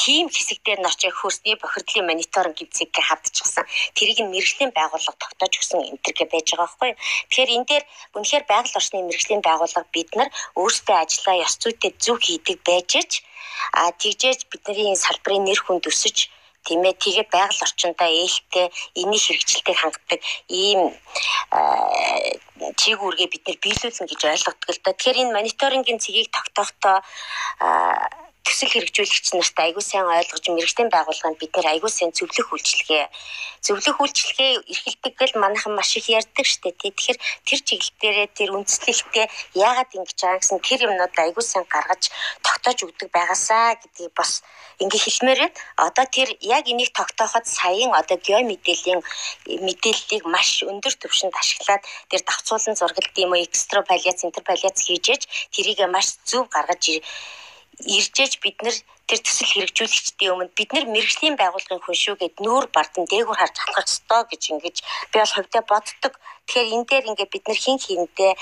тийм 0.00 0.26
хэсэг 0.32 0.58
дээр 0.64 0.80
нь 0.80 0.88
очиж 0.88 1.12
хөрсний 1.12 1.56
бохирдлын 1.60 2.08
мониторинг 2.08 2.56
гимцэгээ 2.56 3.04
хавдчихсан 3.06 3.64
тэрийг 3.96 4.18
нь 4.24 4.32
мэрэгжлийн 4.32 4.72
байгууллага 4.72 5.20
тогтоож 5.20 5.52
өгсөн 5.60 5.80
энтергээ 5.92 6.28
байж 6.32 6.46
байгаа 6.48 6.64
байхгүй 6.64 6.92
тэгэхээр 7.28 7.54
энэ 7.56 7.68
дээр 7.68 7.84
үнэхээр 8.16 8.44
байгаль 8.48 8.78
орчны 8.80 9.04
мэрэгжлийн 9.04 9.42
байгууллага 9.44 9.88
бид 9.92 10.10
нар 10.16 10.28
өөрсдөө 10.60 10.96
ажиллаа 11.04 11.36
ёс 11.46 11.54
зүйтэй 11.60 11.92
зөв 12.04 12.16
хийдэг 12.24 12.58
байж 12.68 12.92
ч 13.10 13.12
а 13.72 13.92
тэгжээж 14.00 14.40
бидний 14.50 14.96
салбарын 14.96 15.44
нэр 15.44 15.60
хүнд 15.62 15.84
өсөж 15.90 16.16
тийм 16.66 16.82
ээ 16.84 16.94
тэгээд 16.98 17.28
байгаль 17.30 17.64
орчиндөө 17.66 18.10
ээлтэй 18.22 18.66
энийг 19.00 19.22
хэрэгжилтэйг 19.24 19.78
хангадаг 19.80 20.20
ийм 20.50 20.80
чиг 22.80 22.98
үүргээ 23.00 23.28
бид 23.30 23.44
нэр 23.46 23.58
биелүүлнэ 23.62 24.06
гэж 24.10 24.20
ойлгодог 24.26 24.70
л 24.74 24.82
да. 24.84 24.92
Тэгэхээр 24.92 25.20
энэ 25.22 25.34
мониторингийн 25.36 26.02
цэгийг 26.02 26.28
тогтоохдоо 26.34 26.98
төсөл 28.46 28.70
хэрэгжүүлэгч 28.72 29.26
нарт 29.34 29.58
аягүй 29.58 29.82
сайн 29.82 30.06
ойлгож 30.06 30.44
мэрэгжлийн 30.48 30.90
байгууллаганд 30.94 31.40
бид 31.42 31.52
нэр 31.54 31.66
аягүй 31.66 31.90
сайн 31.90 32.14
зөвлөх 32.14 32.54
үйлчилгээ 32.54 33.04
зөвлөх 33.66 33.98
үйлчилгээ 33.98 34.52
эрхэлдэг 34.70 35.14
гэл 35.18 35.34
манайхан 35.42 35.74
маш 35.74 35.90
их 35.98 36.06
ярьдаг 36.06 36.46
штэ 36.46 36.70
тий 36.78 36.94
тэгэхээр 36.94 37.18
тэр 37.46 37.60
чиглэлдээ 37.66 38.26
тэр 38.38 38.50
үндэслэлтэй 38.54 39.26
яагаад 39.58 39.90
ингэж 39.98 40.18
байгаа 40.22 40.38
гэсэн 40.38 40.58
тэр 40.62 40.80
юмнууд 40.86 41.14
аягүй 41.18 41.44
сайн 41.44 41.66
гаргаж 41.66 42.02
тогтоож 42.46 42.78
өгдөг 42.86 43.08
байгаасаа 43.10 43.82
гэдгийг 43.82 44.14
бас 44.14 44.46
ингээ 44.82 45.02
хэлмээр 45.04 45.40
байна 45.42 45.56
одоо 45.86 46.06
тэр 46.16 46.28
яг 46.56 46.64
энийг 46.72 46.90
тогтооход 46.92 47.46
саяын 47.58 47.92
одоо 48.00 48.16
гео 48.26 48.40
мэдээллийн 48.50 49.00
мэдээллийг 49.66 50.24
маш 50.34 50.50
өндөр 50.70 50.94
түвшинд 51.00 51.34
ашиглаад 51.40 51.82
тэр 52.10 52.22
давцуулан 52.28 52.76
зургалт 52.76 53.16
юм 53.24 53.32
уу 53.32 53.44
экстраполяц 53.46 54.18
интерполяц 54.28 54.78
хийж 54.84 55.06
тэрийг 55.54 55.80
маш 55.88 56.20
зөв 56.28 56.44
гаргаж 56.54 57.00
иржээж 57.96 58.32
бид 58.42 58.56
нар 58.64 58.76
тэр 59.06 59.20
төсөл 59.22 59.50
хэрэгжүүлэгчдийн 59.54 60.32
өмнө 60.34 60.56
бид 60.58 60.70
нар 60.74 60.86
мэрэгжлийн 60.90 61.38
байгууллагын 61.38 61.82
хүн 61.82 61.96
шүү 62.02 62.16
гэд 62.18 62.36
нүүр 62.42 62.64
бардан 62.74 63.06
дээгүүр 63.06 63.38
харж 63.38 63.56
халах 63.62 63.86
ёстой 63.86 64.22
гэж 64.30 64.42
ингэж 64.50 64.76
би 65.10 65.16
бол 65.22 65.34
хувьдаа 65.34 65.62
боддог. 65.62 66.14
Тэгэхээр 66.46 66.74
энэ 66.74 66.88
дээр 66.90 67.08
ингээд 67.10 67.34
бид 67.34 67.44
нар 67.46 67.58
хин 67.58 67.78
хинтээ 67.78 68.32
э, 68.34 68.36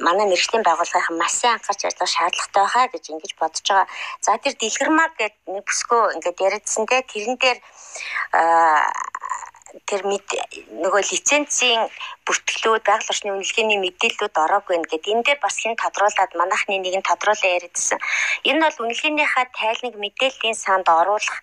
манай 0.00 0.26
мэрэгжлийн 0.28 0.64
байгууллагын 0.64 1.20
маш 1.20 1.32
сайн 1.36 1.56
анхаарч 1.56 1.80
ажиллах 1.84 2.12
шаардлагатай 2.12 2.62
байхаа 2.64 2.86
гэж 2.92 3.04
ингэж 3.12 3.32
бодож 3.40 3.66
байгаа. 3.68 3.88
За 4.24 4.36
тэр 4.40 4.54
дэлгэрмаг 4.56 5.12
гэдэг 5.20 5.44
нэг 5.52 5.64
бүсгөө 5.68 6.02
ингээд 6.16 6.38
яриадсан 6.46 6.84
те 6.88 7.04
тэрэн 7.04 7.36
дээр 7.36 7.58
тэр 9.88 10.00
нөгөө 10.04 11.02
лицензийн 11.12 11.82
бүртгэлүүд 12.24 12.82
байгаль 12.88 13.10
орчны 13.12 13.30
үнэлгээний 13.36 13.78
мэдээллүүд 13.84 14.34
ороогүй 14.44 14.76
нэ 14.80 14.88
гэд 14.88 15.04
энэ 15.12 15.24
дээр 15.26 15.40
бас 15.44 15.56
хэн 15.60 15.76
тодруулаад 15.82 16.32
манайхны 16.40 16.80
нэг 16.80 16.94
нь 16.98 17.08
тодруулаа 17.08 17.50
яриадсан. 17.56 17.98
Энэ 18.48 18.62
бол 18.64 18.82
үнэлгээнийхаа 18.84 19.46
тайлныг 19.58 19.94
мэдээллийн 20.00 20.56
санд 20.56 20.86
оруулах 21.00 21.38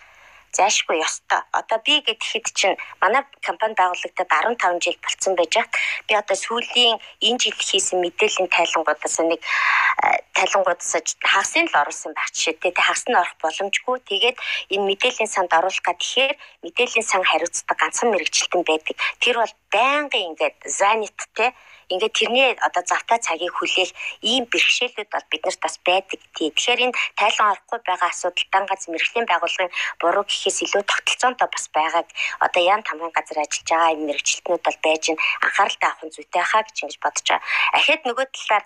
зайшгүй 0.58 0.98
ёстой. 1.04 1.42
Одоо 1.52 1.80
би 1.86 2.00
гэхэд 2.08 2.46
чинь 2.56 2.78
манай 3.04 3.24
компани 3.44 3.76
байгуулагдаад 3.76 4.32
15 4.58 4.84
жил 4.84 4.98
болцсон 5.04 5.34
байж 5.36 5.54
хат 5.56 5.74
би 6.08 6.14
одоо 6.16 6.38
сүүлийн 6.40 6.96
энэ 7.28 7.40
жил 7.44 7.60
хийсэн 7.60 8.00
мэдээллийн 8.00 8.50
тайлангуудаас 8.56 9.18
нэг 9.20 9.42
э, 9.44 10.18
тайлангуудаас 10.38 10.92
хагасын 11.20 11.68
л 11.68 11.80
оруулсан 11.82 12.12
байх 12.16 12.30
жишээ 12.32 12.56
тэ 12.64 12.72
хагас 12.76 13.04
нь 13.08 13.20
орох 13.20 13.36
боломжгүй. 13.44 13.98
Тэгээд 14.08 14.38
энэ 14.74 14.88
мэдээллийн 14.90 15.32
санд 15.32 15.52
оруулах 15.52 15.84
гэхээр 15.84 16.34
мэдээллийн 16.64 17.06
сан 17.06 17.24
хариуцдаг 17.28 17.78
ганцхан 17.78 18.10
мэрэгчлэлтэн 18.12 18.64
байдаг. 18.64 18.96
Тэр 19.20 19.36
бол 19.44 19.54
байнгын 19.76 20.26
ингээд 20.32 20.58
заниттэй 20.80 21.52
ингээд 21.94 22.18
тэрний 22.18 22.50
одоо 22.62 22.84
завтай 22.86 23.20
цагийг 23.20 23.54
хүлээх 23.56 23.92
ийм 24.22 24.46
бэрхшээлүүд 24.52 25.10
бол 25.12 25.28
биднэрт 25.32 25.62
бас 25.62 25.76
байдаг 25.86 26.20
тий. 26.36 26.50
Тэгэхээр 26.52 26.84
энэ 26.90 26.98
тайлан 27.20 27.52
орохгүй 27.54 27.80
байгаа 27.86 28.10
асуудал 28.10 28.48
дан 28.52 28.66
ганц 28.66 28.84
мэрэгжлийн 28.88 29.30
байгууллагын 29.30 29.76
буруу 30.02 30.26
гэхээс 30.26 30.60
илүү 30.66 30.84
тогтолцоонтой 30.86 31.50
бас 31.52 31.66
байгааг 31.78 32.08
одоо 32.46 32.62
ян 32.64 32.82
тамгын 32.84 33.14
газар 33.14 33.40
ажиллаж 33.44 33.70
байгаа 33.70 33.94
энэ 33.94 34.08
мэрэгчлэтнүүд 34.10 34.64
бол 34.66 34.80
байж 34.86 35.04
ин 35.12 35.18
анхааралтай 35.46 35.90
авах 35.90 36.14
зүйтэй 36.16 36.44
хаа 36.46 36.64
гэж 36.66 36.78
ингэж 36.82 36.98
бодож 37.04 37.26
байгаа. 37.30 37.48
Ахад 37.78 38.02
нөгөө 38.06 38.26
талаар 38.34 38.64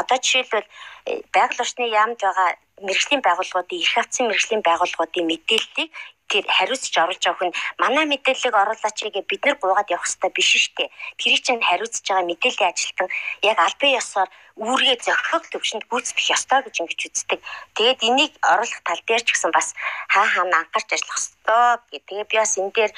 одоо 0.00 0.18
жишээлбэл 0.22 0.68
байгаль 1.34 1.62
орчны 1.62 1.84
яамд 1.92 2.18
байгаа 2.20 2.48
мэрэгжлийн 2.86 3.22
байгууллагуудын 3.24 3.80
эрх 3.80 3.96
авцсан 3.96 4.26
мэрэгжлийн 4.28 4.62
байгууллагуудын 4.66 5.28
мэдээллийг 5.30 5.90
тэр 6.30 6.44
хариуцж 6.46 6.94
оруулж 6.98 7.22
явах 7.26 7.42
нь 7.46 7.56
манай 7.78 8.04
мэдээллийг 8.10 8.54
оруулаач 8.54 8.98
гээ 9.02 9.24
бид 9.30 9.42
нар 9.44 9.56
гуугаад 9.62 9.92
явах 9.94 10.06
хэрэгтэй 10.06 10.32
биш 10.34 10.50
штэ. 10.64 10.90
Тэрийг 11.20 11.42
чинь 11.46 11.62
хариуцж 11.62 12.02
байгаа 12.02 12.26
мэдээллийн 12.26 12.72
ажилтан 12.72 13.08
яг 13.42 13.58
аль 13.62 13.78
бие 13.80 13.98
ёсоор 14.02 14.28
үүргээ 14.56 14.96
зохиох 15.04 15.44
төвшөнд 15.52 15.84
гүйцэтгэх 15.92 16.32
ёстой 16.32 16.60
гэж 16.64 16.74
ингэж 16.80 17.00
үздэг. 17.12 17.40
Тэгээд 17.76 18.00
энийг 18.08 18.32
оруулах 18.40 18.80
тал 18.88 19.02
дээр 19.04 19.20
ч 19.20 19.36
гэсэн 19.36 19.52
бас 19.52 19.76
хаа 20.08 20.24
хаана 20.32 20.64
анхаарч 20.64 20.96
ажиллах 20.96 21.20
ёстой 21.20 21.76
гэх. 21.92 22.04
Тэгээд 22.08 22.30
би 22.32 22.36
бас 22.40 22.56
энэ 22.56 22.72
дээр 22.72 22.92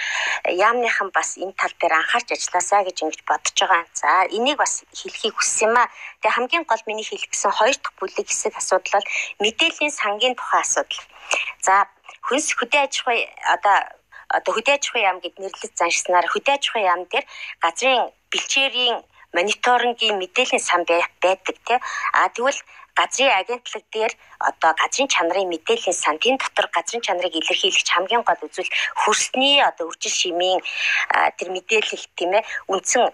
яамныхан 0.47 1.11
бас 1.11 1.35
энэ 1.35 1.59
тал 1.59 1.74
дээр 1.83 1.99
анхаарч 1.99 2.29
ажилласаа 2.31 2.87
гэж 2.87 2.97
ингэж 3.03 3.20
бодож 3.26 3.57
байгаа. 3.59 3.85
За 3.91 4.31
энийг 4.31 4.57
бас 4.62 4.87
хэлхийг 4.95 5.35
хүссэн 5.35 5.74
юм 5.74 5.83
а. 5.83 5.91
Тэгээд 6.22 6.37
хамгийн 6.39 6.64
гол 6.70 6.83
миний 6.87 7.03
хэлэх 7.03 7.26
гэсэн 7.26 7.51
хоёр 7.51 7.74
дахь 7.74 7.97
бүлэг 7.99 8.26
хэсэг 8.31 8.55
асуудал 8.55 9.03
бол 9.03 9.11
мэдээллийн 9.43 9.91
сангийн 9.91 10.39
тухай 10.39 10.62
асуудал. 10.62 11.03
За 11.66 11.87
хүнс 12.26 12.47
хөдөө 12.59 12.81
аж 12.87 12.95
ахуй 13.01 13.20
одоо 13.55 13.76
одоо 14.37 14.53
хөдөө 14.55 14.74
аж 14.76 14.85
ахуй 14.89 15.03
яам 15.09 15.18
гэд 15.24 15.37
нэрлэж 15.39 15.72
заншснаар 15.76 16.26
хөдөө 16.31 16.55
аж 16.57 16.64
ахуй 16.68 16.83
яам 16.85 17.03
дээр 17.11 17.26
газрын 17.64 18.03
бэлчээрийн 18.33 18.97
мониторингийн 19.37 20.16
мэдээллийн 20.18 20.64
сан 20.68 20.83
байдаг 20.89 21.57
тий. 21.66 21.79
А 22.16 22.29
тэгвэл 22.35 22.61
газрын 22.99 23.33
агентлаг 23.41 23.85
дээр 23.95 24.12
одоо 24.49 24.72
газрын 24.81 25.09
чанарын 25.14 25.49
мэдээллийн 25.53 25.97
сан 26.03 26.16
тэн 26.22 26.37
дотор 26.43 26.66
газрын 26.76 27.05
чанарыг 27.07 27.35
илэрхийлэгч 27.37 27.89
хамгийн 27.93 28.24
гол 28.26 28.43
үзүүл 28.47 28.70
хөрсний 29.01 29.62
одоо 29.68 29.87
үржил 29.89 30.14
шимийн 30.20 30.61
тэр 31.39 31.49
мэдээлэл 31.55 32.05
тийм 32.18 32.33
ээ 32.39 32.49
үндсэн 32.72 33.05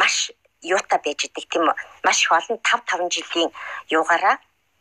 маш 0.00 0.14
юутай 0.62 1.00
байж 1.04 1.20
идэг 1.26 1.44
тийм 1.50 1.64
маш 2.06 2.18
их 2.22 2.32
олон 2.32 2.58
5 2.62 2.86
5 2.86 3.14
жилийн 3.14 3.50
юугаараа 3.90 4.36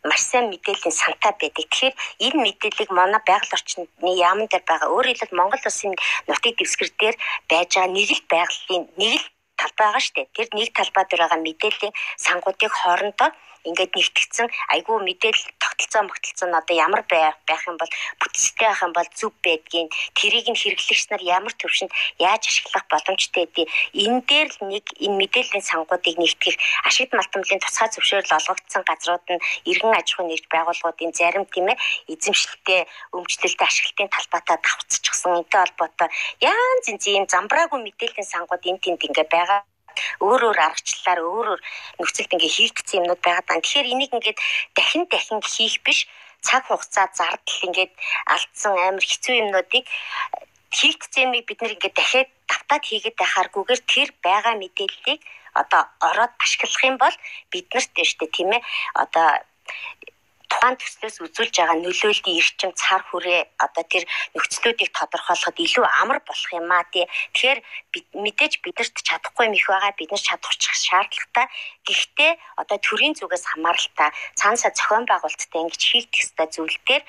маш 0.09 0.21
сайн 0.29 0.51
мэдээллийн 0.51 0.95
сантай 1.01 1.33
байдаг. 1.39 1.67
Тэгэхээр 1.69 1.95
энэ 2.25 2.37
мэдээллийг 2.43 2.89
манай 2.91 3.21
байгаль 3.27 3.55
орчны 3.55 3.87
яамн 4.27 4.47
дээр 4.51 4.63
байгаа 4.67 4.89
өөрөөр 4.91 5.09
хэлбэл 5.09 5.39
Монгол 5.39 5.63
улсын 5.67 5.93
нутгийн 6.27 6.55
дэвсгэр 6.57 6.91
дээр 6.99 7.15
байж 7.49 7.69
байгаа 7.73 7.91
нэг 7.95 8.09
л 8.11 8.23
байгалийн 8.31 8.83
нэг 8.99 9.13
л 9.21 9.25
талбай 9.59 9.87
байгаа 9.87 10.03
шүү 10.03 10.15
дээ. 10.15 10.35
Тэр 10.35 10.47
нэг 10.57 10.69
талбай 10.77 11.03
дээр 11.07 11.21
байгаа 11.23 11.39
мэдээллийн 11.39 11.93
сангуудыг 12.25 12.71
хоорондоо 12.75 13.29
ингээд 13.67 13.93
нэгтгэцэн 13.95 14.47
айгүй 14.75 14.97
мэдээлэл 15.03 15.47
тогтолцоо 15.59 16.03
могтолцоо 16.07 16.47
нь 16.49 16.57
одоо 16.59 16.75
ямар 16.75 17.03
байх 17.09 17.63
юм 17.67 17.77
бол 17.79 17.91
бүтцтэй 18.19 18.67
байх 18.67 18.81
юм 18.83 18.93
бол 18.93 19.09
зүв 19.15 19.33
байдгийн 19.43 19.89
тэрийг 20.17 20.47
нь 20.51 20.59
хэрэглэгч 20.59 21.03
нар 21.09 21.23
ямар 21.23 21.53
төвшөнд 21.55 21.91
яаж 22.19 22.43
ашиглах 22.47 22.85
боломжтой 22.91 23.45
гэдэг 23.47 23.67
энэ 24.03 24.21
дээр 24.29 24.49
л 24.53 24.59
нэг 24.71 24.85
энэ 25.05 25.19
мэдээллийн 25.21 25.63
сангуудыг 25.63 26.15
нэгтгэх 26.19 26.57
ашигт 26.87 27.11
малтмлын 27.15 27.63
тусгай 27.63 27.89
зөвшөөрөл 27.91 28.37
олгогдсон 28.37 28.83
газрууд 28.85 29.25
нь 29.33 29.43
иргэн 29.71 29.93
аж 29.99 30.07
ахуйн 30.13 30.29
нэгж 30.29 30.45
байгууллагуудын 30.53 31.11
зарим 31.15 31.45
тийм 31.49 31.71
ээ 31.71 31.81
эзэмшилтэй 32.13 32.81
өмчлөлтөд 33.15 33.67
ашиглалтын 33.67 34.13
талбайтаа 34.13 34.57
давцчихсан 34.61 35.39
энтэй 35.39 35.59
холбоотой 35.61 36.09
янз 36.41 36.85
янз 36.91 37.03
ийм 37.07 37.25
замбраагүй 37.33 37.79
мэдээллийн 37.81 38.31
сангууд 38.33 38.63
энэ 38.69 38.83
тэнд 38.83 39.01
ингээ 39.07 39.27
байгаа 39.35 39.61
өөр 40.23 40.41
өөр 40.47 40.59
аргачлалаар 40.67 41.19
өөр 41.23 41.47
өөр 41.53 41.61
нөхцөлд 41.99 42.33
ингээ 42.33 42.55
хийгдсэн 42.57 42.99
юмнууд 42.99 43.21
байгаад 43.23 43.47
байна. 43.47 43.63
Тэгэхээр 43.63 43.91
энийг 43.93 44.11
ингээд 44.13 44.39
дахин 44.77 45.03
дахин 45.11 45.41
хийх 45.43 45.75
биш 45.85 45.99
цаг 46.45 46.63
хугацаа 46.67 47.07
зардал 47.17 47.65
ингээд 47.67 47.93
алдсан 48.33 48.73
амар 48.77 49.05
хэцүү 49.05 49.35
юмнуудыг 49.43 49.85
хийгдсэн 50.77 51.23
юмыг 51.29 51.45
бид 51.47 51.59
нэр 51.61 51.75
ингээд 51.75 51.95
дахиад 51.97 52.29
давтаад 52.49 52.83
хийгээд 52.89 53.19
байхааргүйгээр 53.19 53.81
тэр 53.93 54.09
байгаа 54.25 54.55
мэдээллийг 54.59 55.21
одоо 55.61 55.81
ороод 56.07 56.33
ашиглах 56.43 56.83
юм 56.89 56.97
бол 56.97 57.15
биднэрт 57.51 57.89
тийм 57.93 58.19
ээ 58.25 58.29
тийм 58.35 58.49
ээ 58.57 58.61
одоо 59.03 59.27
тухайн 60.53 60.77
төслөөс 60.77 61.17
үзүүлж 61.25 61.53
байгаа 61.57 61.77
нөлөөллийн 61.81 62.37
эрчим 62.37 62.71
цар 62.77 63.01
хүрээ 63.09 63.41
одоо 63.57 63.83
тэр 63.89 64.05
нөхцлүүдийг 64.37 64.93
тодорхойлоход 64.93 65.57
илүү 65.57 65.85
амар 66.01 66.21
болох 66.21 66.49
юм 66.53 66.69
аа 66.69 66.85
тий. 66.93 67.09
Тэгэхээр 67.33 67.59
мэдээж 68.21 68.53
бидэрт 68.61 68.95
чадахгүй 69.01 69.49
юм 69.49 69.57
их 69.57 69.65
байгаа 69.65 69.97
бид 69.97 70.13
нар 70.13 70.21
чадах 70.21 70.53
шаардлагатай. 70.53 71.45
Гэхдээ 71.89 72.31
одоо 72.61 72.77
төрийн 72.77 73.17
зүгээс 73.17 73.45
хамааралтай 73.49 74.09
цаанасаа 74.37 74.71
зохион 74.77 75.05
байгуулалттай 75.09 75.59
ингэж 75.65 75.81
хийх 75.81 76.13
ёстой 76.21 76.47
зүйл 76.53 76.77
дээр 76.85 77.03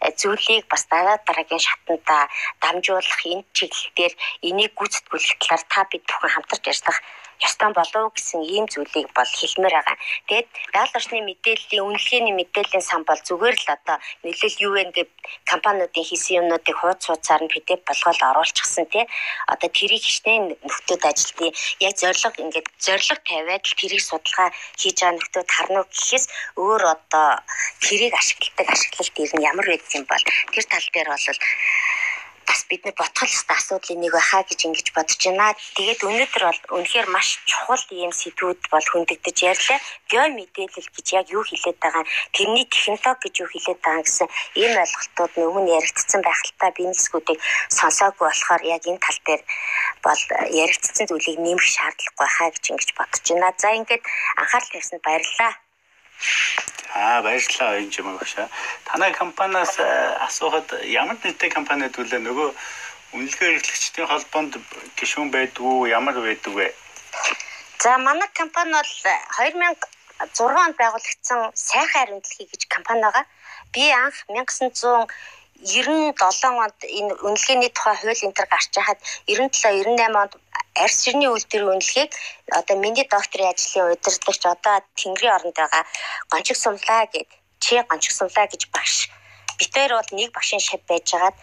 э, 0.00 0.10
зүйлийг 0.16 0.64
бас 0.72 0.88
дараа 0.88 1.20
дараагийн 1.28 1.60
шатанда 1.60 2.32
дамжуулах 2.64 3.20
энэ 3.28 3.44
чиглэлээр 3.56 4.14
энийг 4.48 4.72
гүйцэтгүүлэх 4.78 5.36
талаар 5.42 5.64
та 5.68 5.80
бид 5.90 6.02
бүхэн 6.08 6.32
хамтарч 6.32 6.64
ажиллах 6.68 6.98
ёстой 7.44 7.70
болов 7.76 8.14
гэсэн 8.16 8.40
ийм 8.42 8.64
зүйлийг 8.72 9.08
бол 9.12 9.30
хэлмээр 9.38 9.74
байгаа. 9.76 9.96
Тэгээд 10.28 10.48
даал 10.72 10.92
орчны 10.96 11.20
мэдээллийн 11.20 11.84
үнэлгээний 11.84 12.34
мэдээллийн 12.36 12.84
сан 12.84 13.02
бол 13.04 13.20
зүгээр 13.20 13.56
л 13.56 13.68
одоо 13.76 13.96
нөлөөл 14.24 14.56
юу 14.66 14.72
вэ 14.76 14.82
гэдэг 14.88 15.08
компаниудын 15.50 16.08
хийсэн 16.08 16.38
юмнуудыг 16.40 16.76
хуудас 16.78 17.06
хуудасаар 17.06 17.42
нь 17.44 17.52
PDF 17.52 17.82
болгоод 17.84 18.20
оруулчихсан 18.30 18.86
тий. 18.88 19.04
Одоо 19.52 19.68
тэрийг 19.68 20.02
хичнээн 20.04 20.44
нөхдүүд 20.64 21.02
ажилтны 21.04 21.48
яг 21.84 21.94
зориг 22.00 22.36
ингээд 22.40 22.68
зориг 22.80 23.20
тавиад 23.28 23.64
л 23.66 23.78
тэрийг 23.80 24.02
судалгаа 24.04 24.48
хийж 24.80 24.96
байгаа 25.00 25.16
нөхдүүд 25.16 25.48
харна 25.52 25.78
уу 25.82 25.88
гэхээс 25.92 26.24
өөр 26.56 26.82
одоо 26.94 27.28
тэрийг 27.84 28.14
ашигладаг 28.16 28.68
ашиглалт 28.72 29.16
ер 29.24 29.32
нь 29.36 29.46
ямар 29.50 29.66
байдаг 29.68 29.92
юм 29.98 30.04
бол 30.08 30.24
тэр 30.52 30.64
тал 30.70 30.88
дээр 30.92 31.08
бол 31.12 31.38
бас 32.48 32.60
бид 32.70 32.82
нар 32.84 32.94
бодох 32.94 33.26
ёстой 33.26 33.56
асуудлын 33.58 34.00
нэг 34.00 34.12
байхаа 34.14 34.42
гэж 34.46 34.60
ингэж 34.66 34.88
бодож 34.94 35.20
байна. 35.26 35.54
Тэгээд 35.76 36.00
өнөөдөр 36.06 36.42
бол 36.46 36.60
үнэхээр 36.78 37.08
маш 37.10 37.28
чухал 37.50 37.84
ийм 37.90 38.12
сэдвүүд 38.14 38.60
бол 38.72 38.86
хөндөгдөж 38.92 39.38
ярьлаа. 39.50 39.78
Био 40.08 40.24
мэдээлэл 40.30 40.88
гэж 40.94 41.06
яг 41.18 41.26
юу 41.36 41.42
хэлээд 41.42 41.78
байгаа, 41.82 42.04
тэрний 42.36 42.66
технологи 42.70 43.26
гэж 43.26 43.34
юу 43.42 43.50
хэлээд 43.50 43.80
байгаа 43.82 44.04
гэсэн 44.06 44.28
ийм 44.62 44.72
ойлголтууд 44.82 45.32
өмнө 45.36 45.74
яригдсан 45.78 46.20
байх 46.22 46.40
л 46.46 46.54
та 46.60 46.70
би 46.70 46.82
нэгсгүүдийг 46.86 47.38
сонсоогүй 47.78 48.26
болохоор 48.30 48.62
яг 48.62 48.82
энэ 48.86 49.02
тал 49.02 49.20
дээр 49.26 49.42
бол 50.06 50.22
яригдсан 50.62 51.04
зүйлийг 51.10 51.38
нэмэх 51.42 51.66
шаардлагагүй 51.66 52.22
байхаа 52.22 52.48
гэж 52.54 52.64
ингэж 52.70 52.90
бодож 52.94 53.24
байна. 53.26 53.54
За 53.58 53.68
ингээд 53.74 54.02
анхаарал 54.40 54.70
тавьсанд 54.70 55.02
баярлалаа. 55.02 55.65
Аа 56.94 57.22
баярлалаа 57.22 57.78
энэ 57.80 57.92
юм 58.00 58.16
багш. 58.16 58.34
Танай 58.84 59.12
компаниас 59.12 59.76
э, 59.78 59.84
асуухад 60.26 60.68
ямар 60.84 61.16
нэртэй 61.20 61.50
компани 61.50 61.88
төлөө 61.92 62.20
нөгөө 62.24 62.48
үнэлгээ 63.16 63.50
эрхлэгчдийн 63.56 64.08
холбоонд 64.08 64.52
гишүүн 64.96 65.28
байдгүй 65.30 65.92
ямар 65.92 66.16
байдаг 66.16 66.52
вэ? 66.56 66.68
За 67.82 67.98
манай 67.98 68.28
компани 68.32 68.72
бол 68.72 68.92
2006 69.36 70.64
онд 70.64 70.76
байгуулагдсан 70.80 71.40
сайхан 71.52 72.02
ариун 72.02 72.20
дэлхий 72.24 72.48
гэж 72.48 72.62
компани 72.74 73.02
байгаа. 73.04 73.24
Би 73.72 73.84
анх 73.92 74.16
1900 74.32 75.12
97 75.64 76.60
онд 76.64 76.78
энэ 76.84 77.12
үнэлгээний 77.24 77.70
тухай 77.72 77.96
хууль 77.96 78.24
энэ 78.24 78.36
төр 78.36 78.48
гарч 78.52 78.72
байхад 78.76 78.98
97 79.26 79.84
98 79.84 80.16
онд 80.22 80.32
арьс 80.82 80.98
ширний 81.04 81.30
үйлдвэрийн 81.30 81.72
үнэлгээг 81.72 82.10
одоо 82.58 82.76
миний 82.84 83.06
докторийн 83.08 83.52
ажлын 83.52 83.92
удирдлагч 83.94 84.42
одоо 84.54 84.76
Тэнгэрийн 85.00 85.36
оронд 85.36 85.56
байгаа 85.56 85.84
гончиг 86.32 86.56
сумлаа 86.60 87.02
гэд 87.12 87.28
чи 87.64 87.74
гончиг 87.90 88.12
сумлаа 88.12 88.46
гэж 88.52 88.62
багш. 88.74 89.08
Битээр 89.58 89.92
бол 89.96 90.10
нэг 90.18 90.30
багшийн 90.36 90.60
шав 90.60 90.80
байжгаад 90.90 91.36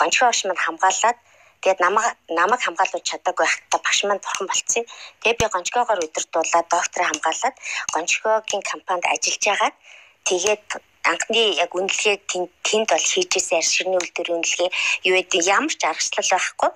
гончгийн 0.00 0.28
багш 0.28 0.40
манд 0.44 0.64
хамгаалаад 0.64 1.18
тэгээд 1.62 1.80
намайг 1.84 2.06
намайг 2.40 2.60
хамгаалуулж 2.64 3.06
чадаагүй 3.10 3.44
байхдаа 3.46 3.80
багш 3.86 3.98
манд 4.04 4.22
бурхан 4.24 4.46
болцсон. 4.50 4.84
Тэгээд 5.22 5.40
би 5.40 5.46
гончгоогоор 5.54 6.00
удирдуулаад 6.02 6.66
докторыг 6.74 7.08
хамгаалаад 7.10 7.56
гончгоогийн 7.94 8.62
компанид 8.70 9.06
ажиллаж 9.12 9.42
байгаад 9.46 9.76
тэгээд 10.28 10.66
анхны 11.12 11.42
яг 11.64 11.70
үнэлгээг 11.78 12.22
тэнд 12.30 12.50
тэнд 12.66 12.88
бол 12.90 13.06
хийжсэн 13.12 13.58
арьс 13.58 13.70
ширний 13.74 13.98
үйлдвэрийн 13.98 14.38
үнэлгээ 14.42 14.70
юу 15.08 15.14
гэдэг 15.16 15.42
ямар 15.56 15.74
ч 15.78 15.82
аргачлал 15.86 16.30
байхгүй 16.34 16.70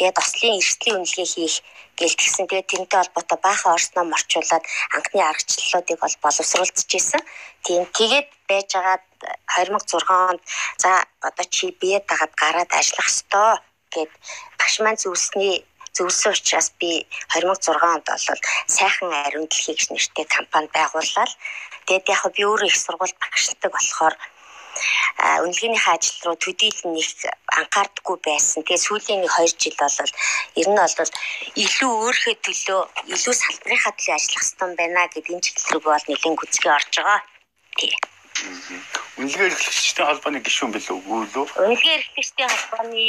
тэгээд 0.00 0.16
ослын 0.16 0.56
эрсдлийн 0.56 0.96
үнэлгээ 0.96 1.28
хийх 1.28 1.56
гэлтгсэн. 2.00 2.48
Тэгээд 2.48 2.70
тэрнтэй 2.72 2.98
холбоотой 3.04 3.38
баахан 3.44 3.76
орсноо 3.76 4.04
морчуулад 4.08 4.64
анхны 4.96 5.20
аргачлалуудыг 5.20 5.98
бол 6.00 6.16
боловсруулчихжээ. 6.24 7.20
Тийм 7.68 7.84
тэгээд 7.92 8.28
байжгаад 8.48 9.04
2006 9.60 10.08
онд 10.08 10.40
за 10.80 11.04
одоо 11.20 11.46
чи 11.52 11.76
бие 11.76 12.00
дагаад 12.08 12.32
гараад 12.32 12.70
ажиллах 12.72 13.12
ёстой 13.12 13.60
гэд 13.92 14.12
багш 14.56 14.74
маань 14.80 14.96
зүсний 14.96 15.68
зөвлөсөн 15.92 16.32
учраас 16.32 16.68
би 16.80 17.04
2006 17.36 17.76
онд 17.92 18.04
бол 18.08 18.40
сайхан 18.76 19.12
ариун 19.12 19.46
дэлхий 19.52 19.76
гэж 19.76 19.92
нэртэй 19.92 20.26
компани 20.36 20.68
байгууллаа. 20.72 21.28
Тэгээд 21.84 22.08
яг 22.08 22.22
би 22.32 22.42
өөрөө 22.48 22.68
их 22.72 22.78
сургууль 22.80 23.20
багшилдаг 23.20 23.70
болохоор 23.76 24.14
үнэлгээнийхээ 25.44 25.94
ажил 25.94 26.18
руу 26.24 26.36
төдийлөн 26.40 26.92
нэг 26.96 27.08
анхаардаггүй 27.60 28.16
байсан. 28.26 28.62
Тэгээ 28.64 28.84
сүүлийн 28.86 29.20
нэг 29.22 29.32
2 29.32 29.60
жил 29.62 29.76
бол 29.80 29.98
ер 30.60 30.68
нь 30.70 30.80
бол 30.80 31.12
илүү 31.64 31.90
өөрхөө 32.04 32.34
төлөө 32.44 32.80
илүү 33.14 33.34
салбарынхаа 33.40 33.92
төлөө 33.96 34.14
ажиллах 34.16 34.42
хэрэгтэй 34.44 34.76
байна 34.80 35.02
гэдэг 35.12 35.32
энэ 35.34 35.44
чиглэл 35.44 35.72
рүү 35.72 35.82
бол 35.84 36.06
нэлийн 36.08 36.36
гүцгий 36.38 36.72
орж 36.72 36.92
байгаа. 36.96 37.20
Тий. 37.78 37.92
Үнэлгээ 39.20 39.48
эрхлэгчдийн 39.52 40.08
холбооны 40.08 40.40
гишүүн 40.40 40.72
билүү 40.72 40.96
үгүй 40.96 41.20
лөө? 41.34 41.46
Үнэлгээ 41.60 41.94
эрхлэгчдийн 41.98 42.50
холбооны 42.52 43.04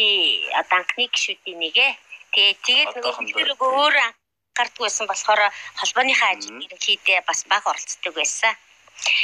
одоо 0.60 0.78
анхны 0.80 1.04
гишүүдийн 1.08 1.60
нэгэ. 1.64 1.88
Тэгээ 2.36 2.56
тэгээд 2.68 2.92
нөгөө 3.00 3.70
өөр 3.80 3.96
анхаардаггүй 4.04 4.86
байсан 4.88 5.08
болохоор 5.08 5.42
холбооныхаа 5.80 6.30
ажил 6.36 6.60
ерөнхийдөө 6.66 7.20
бас 7.30 7.40
бага 7.48 7.72
оролцдог 7.72 8.14
байсан. 8.20 8.54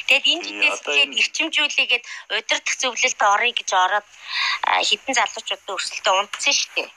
Тэгэд 0.07 0.25
энэ 0.33 0.45
дэдсгээд 0.61 1.11
эрчимжүүлээгээд 1.21 2.05
удирдах 2.33 2.75
зөвлөлд 2.81 3.21
орё 3.33 3.49
гэж 3.53 3.69
ороод 3.83 4.07
хідэн 4.87 5.13
залуучуудад 5.19 5.73
өрсөлдөө 5.75 6.13
унтсан 6.17 6.53
шүү 6.57 6.71
дээ. 6.75 6.89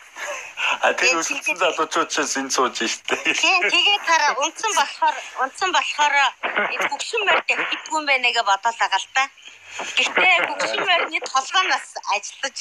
А 0.84 0.92
тэр 0.97 1.18
өрсөлдсөн 1.20 1.56
залуучуудаас 1.60 2.32
энэ 2.40 2.55
сууж 2.55 2.76
штэ. 2.80 3.14
Тийм 3.36 3.60
тэгээд 3.74 4.05
хараа 4.09 4.32
унтсан 4.42 4.72
болохоор 4.80 5.16
унтсан 5.42 5.70
болохоор 5.76 6.14
энэ 6.72 6.88
бүгшин 6.90 7.22
морь 7.26 7.42
дахидгүй 7.48 7.98
юм 7.98 8.05
байна 8.09 8.28
гэж 8.32 8.47
бодоод 8.48 8.76
байгаа 8.80 9.01
л 9.02 9.09
та. 9.16 9.24
Гэхдээ 9.97 10.36
бүгшин 10.48 10.82
морьны 10.88 11.18
толгоноос 11.32 11.88
ажиллаж 12.14 12.56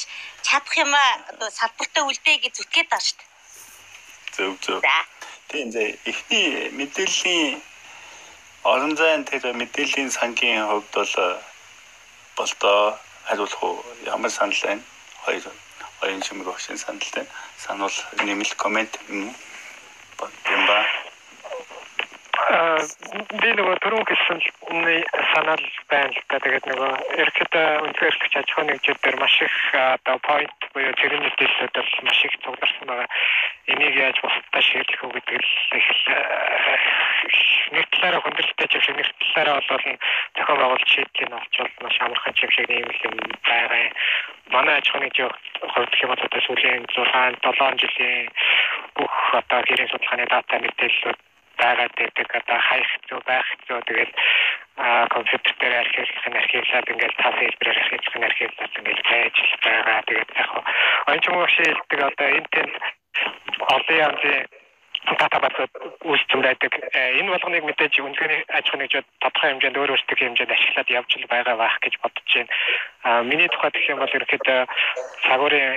чадах 0.46 0.74
юм 0.84 0.92
аа 0.94 1.10
одоо 1.30 1.48
салбартаа 1.50 2.04
үлдээ 2.06 2.36
гэж 2.44 2.52
зүтгээд 2.58 2.88
байгаа 2.90 3.06
шүү 3.06 3.18
дээ. 3.18 3.28
Зөв 4.36 4.52
зөв. 4.64 4.80
Тийм 5.50 5.66
зэ 5.74 5.98
эхний 6.10 6.70
мэдээллийн 6.78 7.69
орон 8.62 8.96
зайн 8.96 9.24
тэр 9.24 9.52
мэдээллийн 9.56 10.10
сангийн 10.10 10.66
хувьд 10.68 10.90
бол 10.92 11.14
э, 11.16 11.38
болдоо 12.36 12.98
хариулах 13.24 13.62
уу 13.62 13.84
ямар 14.04 14.30
санал 14.30 14.60
байна? 14.62 14.82
Хоёр 15.24 15.42
хоёрын 16.00 16.20
чимэг 16.20 16.46
багшийн 16.46 16.78
санал 16.78 17.08
байна. 17.14 17.28
Сануул 17.56 17.96
нэмэлт 18.20 18.54
коммент 18.56 18.98
юм 19.08 19.34
ба 20.18 20.28
би 23.40 23.50
нөгөө 23.58 23.76
түрүү 23.84 24.02
хэлсэн 24.08 24.38
санаал 25.32 25.64
байна 25.90 26.12
л 26.14 26.20
да. 26.30 26.38
Тэгээд 26.44 26.66
нөгөө 26.70 26.90
ерөнхийдөө 27.20 27.66
үнэхээр 27.84 28.16
аж 28.40 28.48
ахуйн 28.50 28.68
нэгжүүдээр 28.70 29.16
маш 29.20 29.34
их 29.42 29.56
одоо 29.74 30.16
point 30.26 30.60
буюу 30.74 30.94
тэрний 31.00 31.20
мэдээлэлүүд 31.24 31.74
бол 31.76 31.92
маш 32.06 32.20
их 32.24 32.34
цугларсан 32.44 32.86
байгаа. 32.88 33.08
Энийг 33.70 33.94
яаж 33.96 34.16
бусдад 34.22 34.64
шийдлэх 34.64 35.04
үү 35.04 35.12
гэдэг 35.14 35.40
л 35.40 35.50
их 35.78 35.88
нэг 37.70 37.86
талаараа 37.94 38.22
хүндрэлтэй 38.24 38.68
юм 38.74 38.82
шиг 38.82 38.96
нэг 38.96 39.08
талаараа 39.20 39.60
бол 39.60 39.66
зохион 39.70 40.58
байгуулалт 40.58 40.88
шийдлийг 40.90 41.30
олчвол 41.30 41.72
маш 41.84 41.96
амархан 42.00 42.34
юм 42.42 42.50
шиг 42.50 42.68
юм 42.70 42.90
юм 43.06 43.14
байгаа. 43.46 43.90
Манай 44.50 44.74
аж 44.78 44.86
ахуйн 44.88 45.04
нэгжийн 45.06 45.30
хувьд 45.74 45.94
юм 46.02 46.10
бол 46.10 46.24
одоо 46.26 46.40
сүүлийн 46.46 46.84
6 46.90 47.06
7 47.44 47.82
жилийн 47.82 48.28
бүх 48.96 49.14
одоо 49.40 49.60
гэрийн 49.68 49.90
судалгааны 49.90 50.26
дата 50.26 50.58
мэдээллүүд 50.58 51.18
байгаад 51.62 51.94
байдаг 51.96 52.28
одоо 52.40 52.58
хайх 52.68 52.88
хэцүү 52.92 53.20
байх 53.28 53.46
хэцүү 53.50 53.78
тэгэл 53.88 54.12
компьютер 55.14 55.54
дээр 55.60 55.74
архивлах 55.84 56.26
нь 56.28 56.40
архивлаад 56.42 56.90
ингээл 56.90 57.20
тав 57.20 57.34
хэлбэрээр 57.36 57.80
архивлах 57.82 58.16
нь 58.16 58.28
архивлаад 58.30 58.78
ингээл 58.78 59.02
байж 59.10 59.36
байгаа. 59.64 59.98
Тэгээд 60.08 60.30
яг 60.40 60.50
оюун 61.06 61.20
чимэг 61.24 61.50
шилдэг 61.54 62.00
одоо 62.08 62.28
энэ 62.38 62.48
олон 63.74 63.96
янзын 64.06 64.59
датабаз 65.06 65.56
үүсгэн 66.04 66.42
байдаг. 66.44 66.72
Энэ 66.94 67.32
болгоныг 67.32 67.64
мэдээж 67.64 67.94
үнэхээр 68.00 68.32
аж 68.52 68.64
ахуйн 68.68 68.82
нэгжүүд 68.84 69.06
тодорхой 69.20 69.50
хэмжээнд 69.50 69.78
өөр 69.80 69.92
өөртөө 69.96 70.16
хэмжээнд 70.20 70.54
ашиглаад 70.54 70.88
явж 70.90 71.10
л 71.16 71.30
байгаа 71.32 71.56
байх 71.56 71.76
гэж 71.80 71.94
бодож 72.04 72.30
байна. 72.34 72.52
А 73.02 73.22
миний 73.24 73.48
тухайд 73.48 73.74
гэх 73.74 73.90
юм 73.90 74.00
бол 74.00 74.12
ерөөхдөө 74.12 74.60
цагуурын 75.24 75.70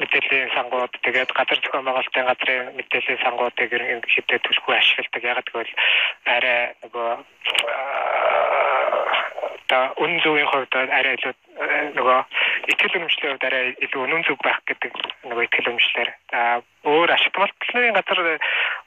мэдээллийн 0.00 0.50
сангууд 0.56 0.92
тэгээд 1.04 1.30
газар 1.36 1.58
зохион 1.60 1.84
байгуулалтын 1.84 2.28
газрын 2.28 2.72
мэдээллийн 2.80 3.22
сангуудыг 3.24 3.70
ерөнхийдөө 3.76 4.38
төлхөө 4.40 4.74
ашигладаг. 4.76 5.22
Яг 5.24 5.44
гэвэл 5.44 5.72
арай 6.24 6.72
нөгөө 6.80 7.10
одоо 9.70 9.94
үн 10.02 10.18
зөвийн 10.20 10.50
хувьд 10.50 10.74
арай 10.74 11.14
илүү 11.14 11.34
нөгөө 11.94 12.18
итгэл 12.74 12.96
үнэмшлийн 12.98 13.32
хувьд 13.38 13.46
арай 13.46 13.64
илүү 13.78 14.00
үнэн 14.02 14.22
зөв 14.26 14.38
байх 14.42 14.58
гэдэг 14.66 14.92
нөгөө 15.30 15.44
итгэл 15.46 15.70
үнэмшлэр 15.70 16.10
өөр 16.90 17.08
ашиглалтын 17.14 17.94
газар 17.94 18.20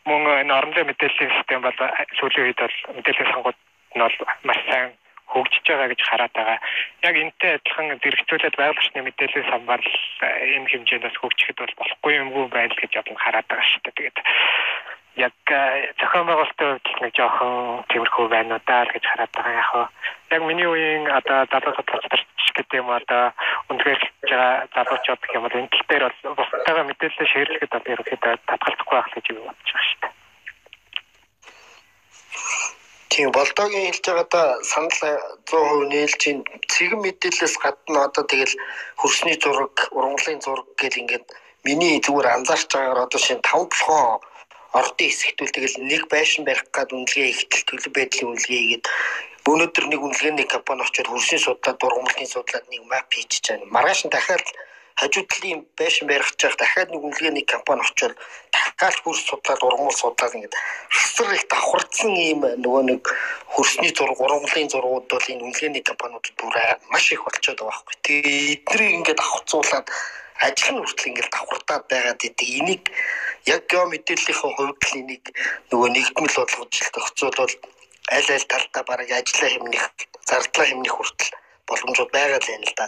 мөн 0.03 0.21
энэ 0.43 0.53
орон 0.53 0.73
зай 0.75 0.83
мэдээллийн 0.83 1.31
систем 1.39 1.61
бол 1.63 1.79
сүүлийн 2.19 2.45
үед 2.51 2.59
бол 2.59 2.77
мэдээллийн 2.99 3.31
сангууд 3.31 3.59
нь 3.95 4.03
бол 4.03 4.17
маш 4.43 4.59
сайн 4.67 4.91
хөгжиж 5.31 5.65
байгаа 5.65 5.87
гэж 5.87 6.01
хараад 6.03 6.33
байгаа. 6.35 6.59
Яг 7.07 7.15
энтэй 7.17 7.51
адилхан 7.57 7.97
зэрэгцүүлээд 8.03 8.59
байгалийн 8.59 9.05
мэдээллийн 9.07 9.49
самбар 9.49 9.81
энэ 9.81 10.69
хэмжээнд 10.69 11.05
бас 11.07 11.15
хөгжихэд 11.17 11.57
бол 11.57 11.73
болохгүй 11.79 12.13
юмгүй 12.21 12.45
байл 12.53 12.75
гэж 12.75 12.91
одоо 13.01 13.15
хараад 13.17 13.47
байгаа 13.47 13.65
шүү 13.71 13.81
дээ. 13.87 13.97
Тэгээд 13.97 14.17
яг 15.15 15.33
зохион 15.99 16.25
байгуулалтын 16.27 16.79
хувьд 16.81 17.01
нэг 17.01 17.13
жоохон 17.13 17.85
тиймэрхүү 17.89 18.27
байна 18.33 18.57
уу 18.57 18.65
даа 18.65 18.85
гэж 18.89 19.03
хараад 19.05 19.31
байгаа 19.33 19.53
яг 19.61 19.67
хаа. 19.69 19.87
Яг 20.33 20.41
миний 20.41 20.65
үеийн 20.65 21.05
одоо 21.19 21.45
залуу 21.53 21.73
судлаач 21.77 22.25
гэдэг 22.57 22.81
юм 22.81 22.89
одоо 22.89 23.33
хийж 23.69 24.01
байгаа 24.25 24.65
залуучууд 24.73 25.21
гэх 25.21 25.35
юм 25.37 25.43
бол 25.45 25.59
энэ 25.59 25.69
тал 25.69 25.85
дээр 25.89 26.03
бол 26.09 26.37
бусдаагаа 26.37 26.85
мэдээлэл 26.89 27.31
шеэрлэхэд 27.31 27.77
одоо 27.77 27.91
ерөөхдөө 27.93 28.33
татгалзахгүй 28.49 28.95
байх 28.97 29.09
гэж 29.13 29.25
бодож 29.37 29.69
байгаа 29.69 29.85
шүү 29.85 29.99
дээ. 30.01 30.13
Тийм 33.13 33.29
болдоогийн 33.37 33.85
хэлж 33.93 34.05
байгаа 34.09 34.27
да 34.33 34.43
санал 34.65 34.97
100% 34.97 35.93
нээлж 35.93 36.21
ин 36.31 36.39
цэгэн 36.73 37.01
мэдээлэлээс 37.05 37.55
гадна 37.61 38.09
одоо 38.09 38.23
тэгэл 38.25 38.55
хөрсний 38.97 39.37
зураг, 39.37 39.77
ургамлын 39.93 40.41
зураг 40.41 40.67
гэл 40.81 41.01
ингээд 41.01 41.25
миний 41.65 42.01
зүгээр 42.01 42.33
анзаарч 42.33 42.69
байгаагаар 42.73 43.05
одоо 43.05 43.19
шинэ 43.21 43.45
5 43.45 43.69
толгоо 43.69 44.17
ордын 44.73 45.09
хэсэгтүүл 45.09 45.53
тэгэл 45.53 45.77
нэг 45.85 46.03
байшин 46.09 46.43
барих 46.45 46.65
гад 46.73 46.89
үнэлгээ 46.93 47.29
ихтэл 47.29 47.63
төлөв 47.69 47.93
байдлын 47.93 48.29
үнэлгээ 48.33 48.61
хийгээд 48.61 48.85
өнөөдөр 49.45 49.85
нэг 49.91 50.01
үнэлгээний 50.01 50.47
компани 50.49 50.81
очоод 50.81 51.07
хөрсний 51.11 51.41
судлаад 51.41 51.77
дургамлын 51.77 52.29
судлаад 52.33 52.65
нэг 52.71 52.81
мап 52.89 53.11
хийчихэж 53.11 53.45
байгаа. 53.59 53.73
Маргааш 53.75 54.01
нь 54.05 54.13
дахиад 54.15 54.45
хажуу 54.95 55.23
талын 55.29 55.61
байшин 55.77 56.07
барих 56.07 56.31
гэж 56.33 56.55
дахиад 56.57 56.89
нэг 56.89 57.01
үнэлгээний 57.03 57.45
компани 57.45 57.83
очоод 57.83 58.15
дахиад 58.55 58.97
хөрс 59.03 59.21
судлаад 59.27 59.61
ургамал 59.67 59.93
судлаад 59.99 60.35
ингээд 60.37 60.55
хасар 60.89 61.29
их 61.35 61.45
давхарцсан 61.51 62.13
ийм 62.15 62.41
нөгөө 62.63 62.83
нэг 62.89 63.01
хөрсний 63.53 63.91
зураг 63.93 64.19
ургамлын 64.25 64.71
зургууд 64.71 65.05
бол 65.11 65.27
энэ 65.31 65.43
үнэлгээний 65.43 65.83
компаниуд 65.83 66.25
бүр 66.39 66.55
маш 66.89 67.05
их 67.11 67.21
болчиход 67.25 67.59
байгаа 67.59 67.77
байхгүй. 67.77 67.95
Тэгээ 68.05 68.53
эднийг 68.57 68.93
ингээд 68.97 69.19
авахцуулаад 69.19 69.87
ажил 70.47 70.75
нь 70.75 70.81
хүртэл 70.83 71.09
ингээд 71.09 71.33
давхартаад 71.33 71.83
байгаад 71.91 72.21
идэг. 72.27 72.49
Энийг 72.59 72.83
яг 73.53 73.61
гео 73.71 73.85
мэдээллийнхээ 73.87 74.51
хувьд 74.55 74.81
л 74.83 74.99
энийг 75.01 75.25
нөгөө 75.71 75.89
нэгдмэл 75.95 76.37
болгож 76.39 76.73
тогтцоолол 76.95 77.55
аль 78.11 78.31
аль 78.35 78.49
талдаа 78.51 78.83
бараг 78.83 79.09
ажиллаа 79.11 79.49
хэмнэх, 79.51 79.85
зардлаа 80.27 80.65
хэмнэх 80.67 80.93
хүртэл 80.95 81.31
боломжууд 81.67 82.11
байгаа 82.11 82.39
л 82.43 82.53
юм 82.55 82.63
л 82.67 82.73
да. 82.75 82.85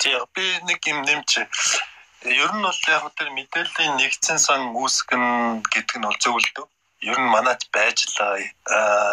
Тийм 0.00 0.22
би 0.34 0.44
нэг 0.68 0.80
юм 0.86 0.98
нэмч 1.02 1.30
ер 2.24 2.52
нь 2.54 2.64
бол 2.66 2.80
яг 2.88 3.04
тэр 3.18 3.28
мэдээллийн 3.36 3.94
нэгдсэн 3.98 4.38
сан 4.38 4.60
үүсгэн 4.78 5.24
гэдэг 5.72 5.96
нь 5.98 6.06
бол 6.06 6.18
зөв 6.22 6.36
л 6.38 6.50
дөө. 6.54 6.66
Ер 7.10 7.18
нь 7.20 7.32
манайд 7.34 7.62
байж 7.74 7.98
л 8.06 8.16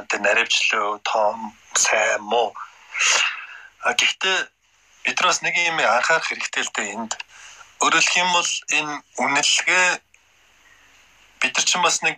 тэр 0.07 0.19
наривчлаа 0.21 1.01
том 1.03 1.57
сайн 1.75 2.21
муу. 2.21 2.53
А 3.83 3.93
гэхдээ 3.97 4.39
бид 5.03 5.15
нар 5.17 5.27
бас 5.29 5.41
нэг 5.41 5.55
юм 5.57 5.79
анхаарах 5.79 6.27
хэрэгтэй 6.27 6.63
л 6.63 6.73
дээ 6.75 6.93
энд. 6.95 7.13
Хэлэх 7.81 8.17
юм 8.21 8.29
бол 8.33 8.51
энэ 8.77 8.93
үнэлгээ 9.17 9.85
бид 11.41 11.53
нар 11.57 11.65
ч 11.65 11.71
бас 11.81 11.97
нэг 12.05 12.15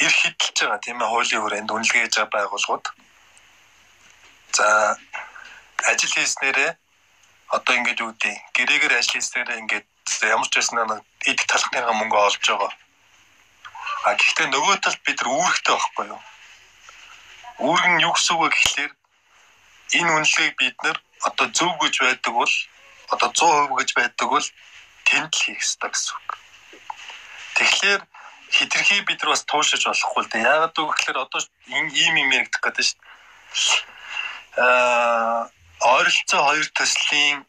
эрх 0.00 0.16
хідэлж 0.24 0.56
байгаа 0.64 0.80
тийм 0.80 0.98
ээ 1.02 1.10
хуулийн 1.12 1.42
хүрээнд 1.42 1.70
үнэлгээ 1.70 2.02
хийж 2.02 2.14
байгаа 2.16 2.32
байгууллагууд. 2.32 2.86
За 4.56 4.66
ажил 5.90 6.12
хийснээрээ 6.16 6.70
одоо 7.56 7.74
ингэж 7.76 7.98
гэдэг 8.00 8.34
гэрээгээр 8.56 8.94
ажил 8.98 9.14
хийснээрээ 9.20 9.60
ингээд 9.62 9.86
ямар 10.32 10.48
ч 10.48 10.54
байсан 10.56 10.76
нэг 10.80 11.04
идэх 11.28 11.46
талхныгаа 11.46 11.94
мөнгө 11.94 12.18
олж 12.18 12.42
байгаа. 12.48 12.72
А 14.04 14.14
гэхдээ 14.16 14.48
нөгөө 14.48 14.76
талд 14.80 15.00
бид 15.04 15.18
нар 15.20 15.30
үүрэгтэй 15.32 15.74
байхгүй 15.76 16.06
юу? 16.12 16.20
Үүрэг 17.64 17.86
нь 17.92 18.04
юу 18.04 18.12
гэсэн 18.12 18.34
үг 18.34 18.42
вэ 18.42 18.48
гэхлээр 18.52 18.92
энэ 20.00 20.10
үнэлгээг 20.16 20.54
бид 20.60 20.76
нар 20.84 20.98
одоо 21.28 21.46
зөв 21.56 21.72
гэж 21.80 21.94
байдаг 22.04 22.32
бол 22.32 22.54
одоо 23.12 23.28
100% 23.32 23.78
гэж 23.78 23.90
байдаг 23.96 24.28
бол 24.28 24.46
тэнд 25.08 25.32
л 25.32 25.42
хийх 25.44 25.60
ёстой 25.64 25.90
гэсэн 25.90 26.14
үг. 26.16 26.30
Тэгэхээр 27.56 28.02
хитрхи 28.54 29.00
бид 29.08 29.20
нар 29.22 29.32
бас 29.34 29.44
туушиж 29.44 29.82
болохгүй 29.86 30.22
л 30.24 30.30
дээ. 30.30 30.46
Яагаад 30.46 30.74
гэвэл 30.76 31.24
одоо 31.24 31.40
ийм 31.66 32.14
юм 32.22 32.30
яригдах 32.32 32.62
гэдэг 32.62 32.84
шүү 32.84 32.98
дээ. 33.00 34.62
Аа 34.62 35.50
ойролцоо 35.84 36.40
хоёр 36.48 36.68
төслийн 36.78 37.44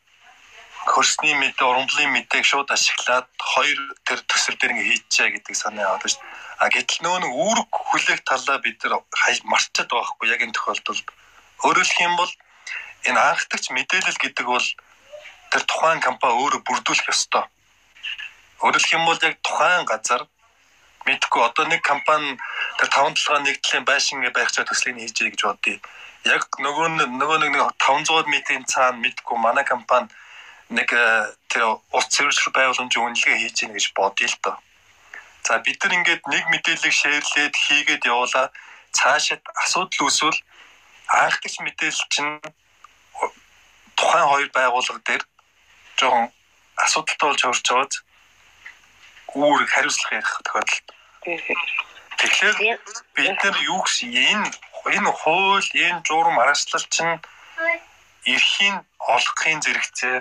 хөрсний 0.85 1.33
мэдээ, 1.33 1.65
ургамлын 1.65 2.13
мэдээг 2.13 2.45
шууд 2.45 2.69
ашиглаад 2.69 3.29
хоёр 3.41 3.79
тэр 4.05 4.19
төсөл 4.29 4.57
дээр 4.57 4.73
ингээ 4.73 4.89
хийчихэ 4.91 5.33
гэдэг 5.33 5.55
санаа 5.57 5.97
аваад 5.97 6.05
шүү 6.05 6.21
дээ. 6.21 6.33
А 6.61 6.69
гэтэл 6.69 7.01
нөгөө 7.03 7.19
нэг 7.25 7.33
үүрэг 7.33 7.69
хүлээх 7.73 8.21
талаа 8.23 8.57
бид 8.61 8.77
нар 8.85 9.01
марчаад 9.49 9.89
байгаа 9.89 10.09
хгүй 10.13 10.27
яг 10.29 10.41
энэ 10.45 10.55
тохиолдолд. 10.55 11.07
Хэлэх 11.59 11.99
юм 12.05 12.13
бол 12.15 12.31
энэ 13.09 13.19
анхдагч 13.19 13.69
мэдээлэл 13.71 14.21
гэдэг 14.21 14.45
бол 14.45 14.67
тэр 15.51 15.63
тухайн 15.69 15.99
компани 16.01 16.33
өөрөө 16.35 16.61
бүрдүүлэх 16.67 17.11
ёстой. 17.13 17.45
Хэлэх 18.59 18.93
юм 18.97 19.05
бол 19.05 19.19
яг 19.21 19.35
тухайн 19.45 19.85
газар 19.85 20.21
мэдхгүй 21.05 21.41
одоо 21.45 21.65
нэг 21.69 21.81
компани 21.85 22.37
тэр 22.81 22.89
таван 22.89 23.13
толгой 23.13 23.41
нэгдлийн 23.45 23.85
байшин 23.85 24.25
байх 24.33 24.51
цаа 24.51 24.65
төслийг 24.65 24.97
хийж 24.97 25.21
ий 25.21 25.29
гэж 25.29 25.41
бодъё. 25.45 25.77
Яг 26.25 26.49
нөгөө 26.57 26.87
нөгөө 27.21 27.37
нэг 27.45 27.53
500 27.77 28.25
метрийн 28.33 28.65
цаана 28.65 28.97
мэдхгүй 28.97 29.37
манай 29.37 29.63
компани 29.63 30.09
нэг 30.69 30.89
э, 30.89 31.29
тэр 31.49 31.77
ус 31.93 32.05
цэвэрлэх 32.09 32.49
байгууламжийн 32.57 33.05
үнэлгээ 33.05 33.37
хийж 33.37 33.57
ийн 33.63 33.73
гэж 33.77 33.85
бодъё 33.93 34.25
л 34.25 34.37
доо. 34.41 34.57
За 35.45 35.61
бид 35.61 35.77
нар 35.83 35.93
ингээд 35.93 36.23
нэг 36.25 36.43
мэдээллийг 36.49 36.95
шеэрлээд 36.97 37.53
хийгээд 37.53 38.09
явуулаа 38.09 38.49
цаашид 38.97 39.45
асуудал 39.61 40.09
үүсвэл 40.09 40.41
анхдагч 41.05 41.61
мэдээлэл 41.61 42.09
чинь 42.09 42.41
тухайн 43.97 44.27
хоёр 44.29 44.49
байгууллага 44.53 45.01
дээр 45.07 45.23
жоохон 45.99 46.27
асуудалтай 46.83 47.27
болж 47.29 47.41
орж 47.45 47.65
байгааз 47.69 47.93
үүрэг 49.35 49.69
хариуцлага 49.71 50.15
ярих 50.15 50.33
тохиолдолд. 50.45 50.87
Тэгэхээр 52.19 52.57
бид 53.15 53.37
нар 53.43 53.57
юу 53.71 53.79
гэсэн 53.83 54.11
энэ 54.11 54.47
энэ 54.95 55.11
хууль, 55.11 55.69
энэ 55.73 56.03
журам 56.07 56.39
аргачлал 56.39 56.85
чинь 56.95 57.19
эрхийн 58.25 58.77
олохын 58.99 59.59
зэрэгцээ 59.65 60.15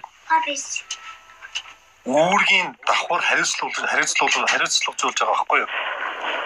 үүргийн 2.05 2.69
давхар 2.87 3.23
хариуцлага 3.29 3.87
хариуцлага 3.93 4.47
хариуцлагажуулж 4.53 5.19
байгаа 5.21 5.35
байхгүй 5.35 5.59
юу? 5.65 5.71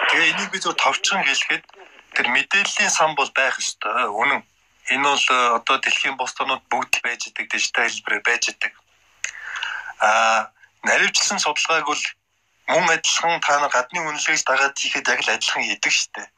Тэгээ 0.09 0.31
энийг 0.33 0.51
би 0.53 0.59
зөв 0.63 0.75
товчхон 0.79 1.23
хэлэхэд 1.27 1.65
тэр 2.15 2.27
мэдээллийн 2.35 2.93
сан 2.95 3.11
бол 3.19 3.31
байх 3.35 3.59
ёстой. 3.59 4.07
Үнэн 4.07 4.41
Энэ 4.89 5.05
бол 5.05 5.27
э, 5.31 5.37
одоо 5.59 5.77
дэлхийн 5.79 6.17
бус 6.17 6.33
тонууд 6.33 6.65
бүгд 6.73 7.05
байж 7.05 7.29
идэг 7.29 7.47
дижитал 7.53 7.85
хэлбэрээр 7.85 8.25
байж 8.25 8.49
идэг. 8.49 8.73
Аа 10.01 10.49
наривчлсан 10.83 11.39
судалгааг 11.39 11.85
бол 11.85 12.05
мөн 12.73 12.89
адилхан 12.97 13.41
та 13.45 13.61
нар 13.61 13.69
гадны 13.69 14.01
үнэлгээг 14.01 14.49
дагаад 14.49 14.81
хийхэд 14.81 15.09
яг 15.13 15.21
л 15.21 15.33
адилхан 15.37 15.65
шүү 15.69 16.09
дээ. 16.17 16.29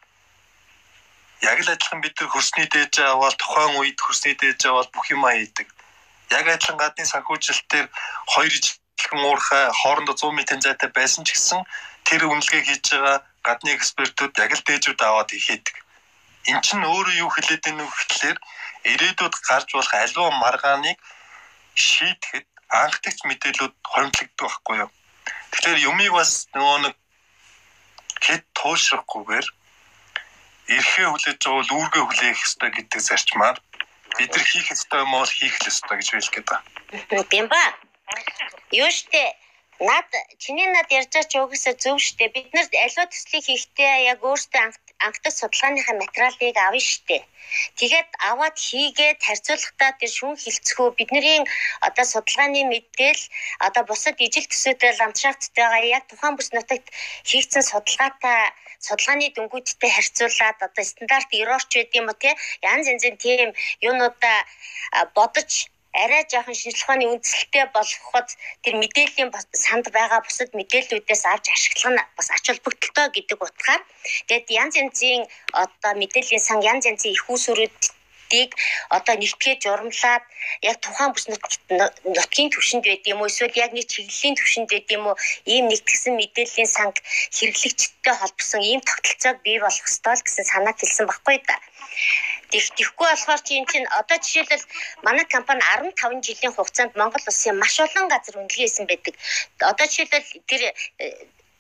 Яг 1.47 1.59
л 1.63 1.71
адилхан 1.71 2.01
бид 2.03 2.15
нар 2.19 2.31
хөрсний 2.35 2.67
дээж 2.67 2.95
аваад 3.07 3.37
тухайн 3.39 3.79
үед 3.79 3.99
хөрсний 4.03 4.35
дээж 4.35 4.61
аваад 4.67 4.91
бүх 4.91 5.07
юмаа 5.15 5.35
хийдэг. 5.39 5.69
Яг 6.35 6.47
адилхан 6.51 6.79
гадны 6.83 7.07
санхүүжилтээр 7.07 7.87
хоёр 8.35 8.51
жилхэн 8.51 9.23
уурхай 9.31 9.65
хоорондоо 9.79 10.17
100 10.19 10.59
м 10.59 10.61
зайтай 10.67 10.91
байсан 10.91 11.23
ч 11.23 11.39
гэсэн 11.39 11.63
тэр 12.03 12.27
үнэлгээг 12.27 12.67
хийж 12.67 12.87
байгаа 12.99 13.23
гадны 13.47 13.71
экспертүүд 13.79 14.35
яг 14.43 14.53
л 14.59 14.67
дээжүүд 14.67 15.01
аваад 15.07 15.31
хийдэг 15.31 15.80
эн 16.49 16.61
чинь 16.65 16.85
өөрөө 16.85 17.15
юу 17.25 17.31
хэлээд 17.33 17.63
байна 17.65 17.85
вэ 17.85 17.93
гэхлээр 17.93 18.39
ирээдүйд 18.93 19.35
гарч 19.49 19.69
болох 19.75 19.95
аливаа 19.95 20.31
маргааныг 20.41 20.99
шийдэхэд 21.75 22.47
анхдагч 22.71 23.19
мэдээлүүд 23.29 23.75
хоримтлагддаг 23.85 24.41
байхгүй 24.41 24.77
юу. 24.85 24.91
Тэгэхээр 25.53 25.85
юмыг 25.91 26.13
бас 26.17 26.49
нөгөө 26.55 26.79
нэг 26.85 26.95
хэд 28.25 28.45
туушрахгүйгээр 28.59 29.47
эрхээ 30.77 31.07
хүлээж 31.11 31.39
байгаа 31.43 31.59
бол 31.59 31.75
үүргээ 31.77 32.05
хүлээх 32.07 32.45
ёстой 32.47 32.71
гэдэг 32.73 33.01
зарчмаар 33.01 33.57
бид 34.17 34.31
нар 34.35 34.45
хийх 34.47 34.69
ёстой 34.75 35.01
юм 35.05 35.13
бол 35.13 35.33
хийх 35.39 35.57
л 35.61 35.71
ёстой 35.71 35.97
гэж 35.99 36.09
хэлэх 36.11 36.33
гээд 36.35 36.49
байна. 36.51 37.25
Тийм 37.33 37.47
ба. 37.53 37.63
Юу 38.71 38.91
штэ 38.91 39.25
над 39.81 40.09
чиний 40.39 40.69
над 40.71 40.89
ярьж 40.99 41.11
байгаа 41.11 41.31
ч 41.31 41.35
угсаа 41.43 41.75
зөв 41.83 41.97
штэ 41.99 42.29
бид 42.35 42.49
нар 42.55 42.67
аливаа 42.71 43.07
төслийг 43.11 43.45
хийхдээ 43.47 43.95
яг 44.13 44.21
өөртөө 44.23 44.69
анхдагч 45.07 45.37
судалгааныхаа 45.39 45.97
материалыг 46.03 46.57
авна 46.67 46.81
штэ. 46.91 47.19
Тэгээд 47.79 48.11
аваад 48.31 48.57
хийгээд 48.67 49.19
харьцуулахдаа 49.27 49.91
тэр 49.99 50.11
шүүн 50.17 50.37
хилцхүү 50.43 50.89
бидний 50.99 51.43
одоо 51.87 52.05
судалгааны 52.13 52.63
мэдээл 52.73 53.23
одоо 53.67 53.83
бусад 53.91 54.17
ижил 54.27 54.47
төсөөтэй 54.51 54.93
ландшафттайгаа 55.01 55.83
яг 55.99 56.05
тухайн 56.07 56.35
бүс 56.37 56.51
нутагт 56.55 56.87
хийгдсэн 57.31 57.65
судалгаатай 57.67 58.41
судалгааны 58.87 59.27
дүнгуудтай 59.35 59.91
харьцуулаад 59.95 60.59
одоо 60.67 60.85
стандарт 60.91 61.31
ерөөч 61.43 61.71
байд 61.75 61.91
юм 62.01 62.07
уу 62.11 62.19
те 62.23 62.31
янз 62.73 62.85
янзын 62.93 63.17
тийм 63.25 63.49
юунуудаа 63.89 64.39
бодож 65.17 65.51
арай 66.03 66.23
жоохон 66.31 66.55
шинжилгээ 66.55 66.85
ухааны 66.85 67.07
үндсэлтэй 67.13 67.65
болгоход 67.75 68.29
тэр 68.63 68.75
мэдээллийн 68.83 69.31
санд 69.65 69.87
байгаа 69.97 70.21
бусад 70.23 70.51
мэдээллүүдээс 70.59 71.23
авч 71.27 71.47
ашиглах 71.51 71.93
нь 71.93 72.03
бас 72.17 72.29
ач 72.37 72.45
холбогдолтой 72.47 73.07
гэдэг 73.13 73.39
утгаар. 73.43 73.83
Тэгээд 74.27 74.47
янз 74.63 74.75
янзын 74.83 75.23
одоо 75.65 75.93
мэдээллийн 76.01 76.43
сан 76.47 76.59
янз 76.73 76.85
янзын 76.91 77.15
их 77.15 77.25
нутгийг 78.31 78.55
одоо 78.91 79.15
нэгтгээ 79.19 79.57
журамлаад 79.63 80.23
яг 80.63 80.77
тухайн 80.81 81.11
бүс 81.13 81.27
нутгийн 81.29 82.51
төвшөнд 82.55 82.85
байд 82.87 83.05
юм 83.13 83.21
уу? 83.21 83.31
Эсвэл 83.31 83.63
яг 83.65 83.73
нэг 83.75 83.87
чиглэлийн 83.91 84.39
төвшөнд 84.39 84.69
байд 84.71 84.89
юм 84.97 85.05
уу? 85.07 85.17
Ийм 85.53 85.67
нэгтгсэн 85.69 86.15
мэдээллийн 86.15 86.71
санг 86.77 86.97
хэрэглэгчтэй 87.37 88.15
холбосон 88.15 88.63
ийм 88.63 88.81
тогтолцоог 88.87 89.37
бий 89.43 89.59
болох 89.59 89.87
ёстой 89.91 90.15
гэсэн 90.23 90.47
санаа 90.47 90.75
хэлсэн 90.79 91.07
баггүй 91.11 91.39
да. 91.49 91.57
Тэгэхгүй 92.51 93.07
болохоор 93.11 93.41
чи 93.47 93.53
энэ 93.59 93.71
чинь 93.71 93.89
одоо 94.01 94.19
жишээлбэл 94.19 94.65
манай 95.07 95.25
компани 95.35 95.63
15 95.63 96.27
жилийн 96.27 96.53
хугацаанд 96.55 96.99
Монгол 96.99 97.25
улсын 97.31 97.57
маш 97.63 97.75
олон 97.79 98.07
газар 98.11 98.35
үнэлгээсэн 98.43 98.85
байдаг. 98.91 99.15
Одоо 99.71 99.87
жишээлбэл 99.87 100.29
тэр 100.51 100.63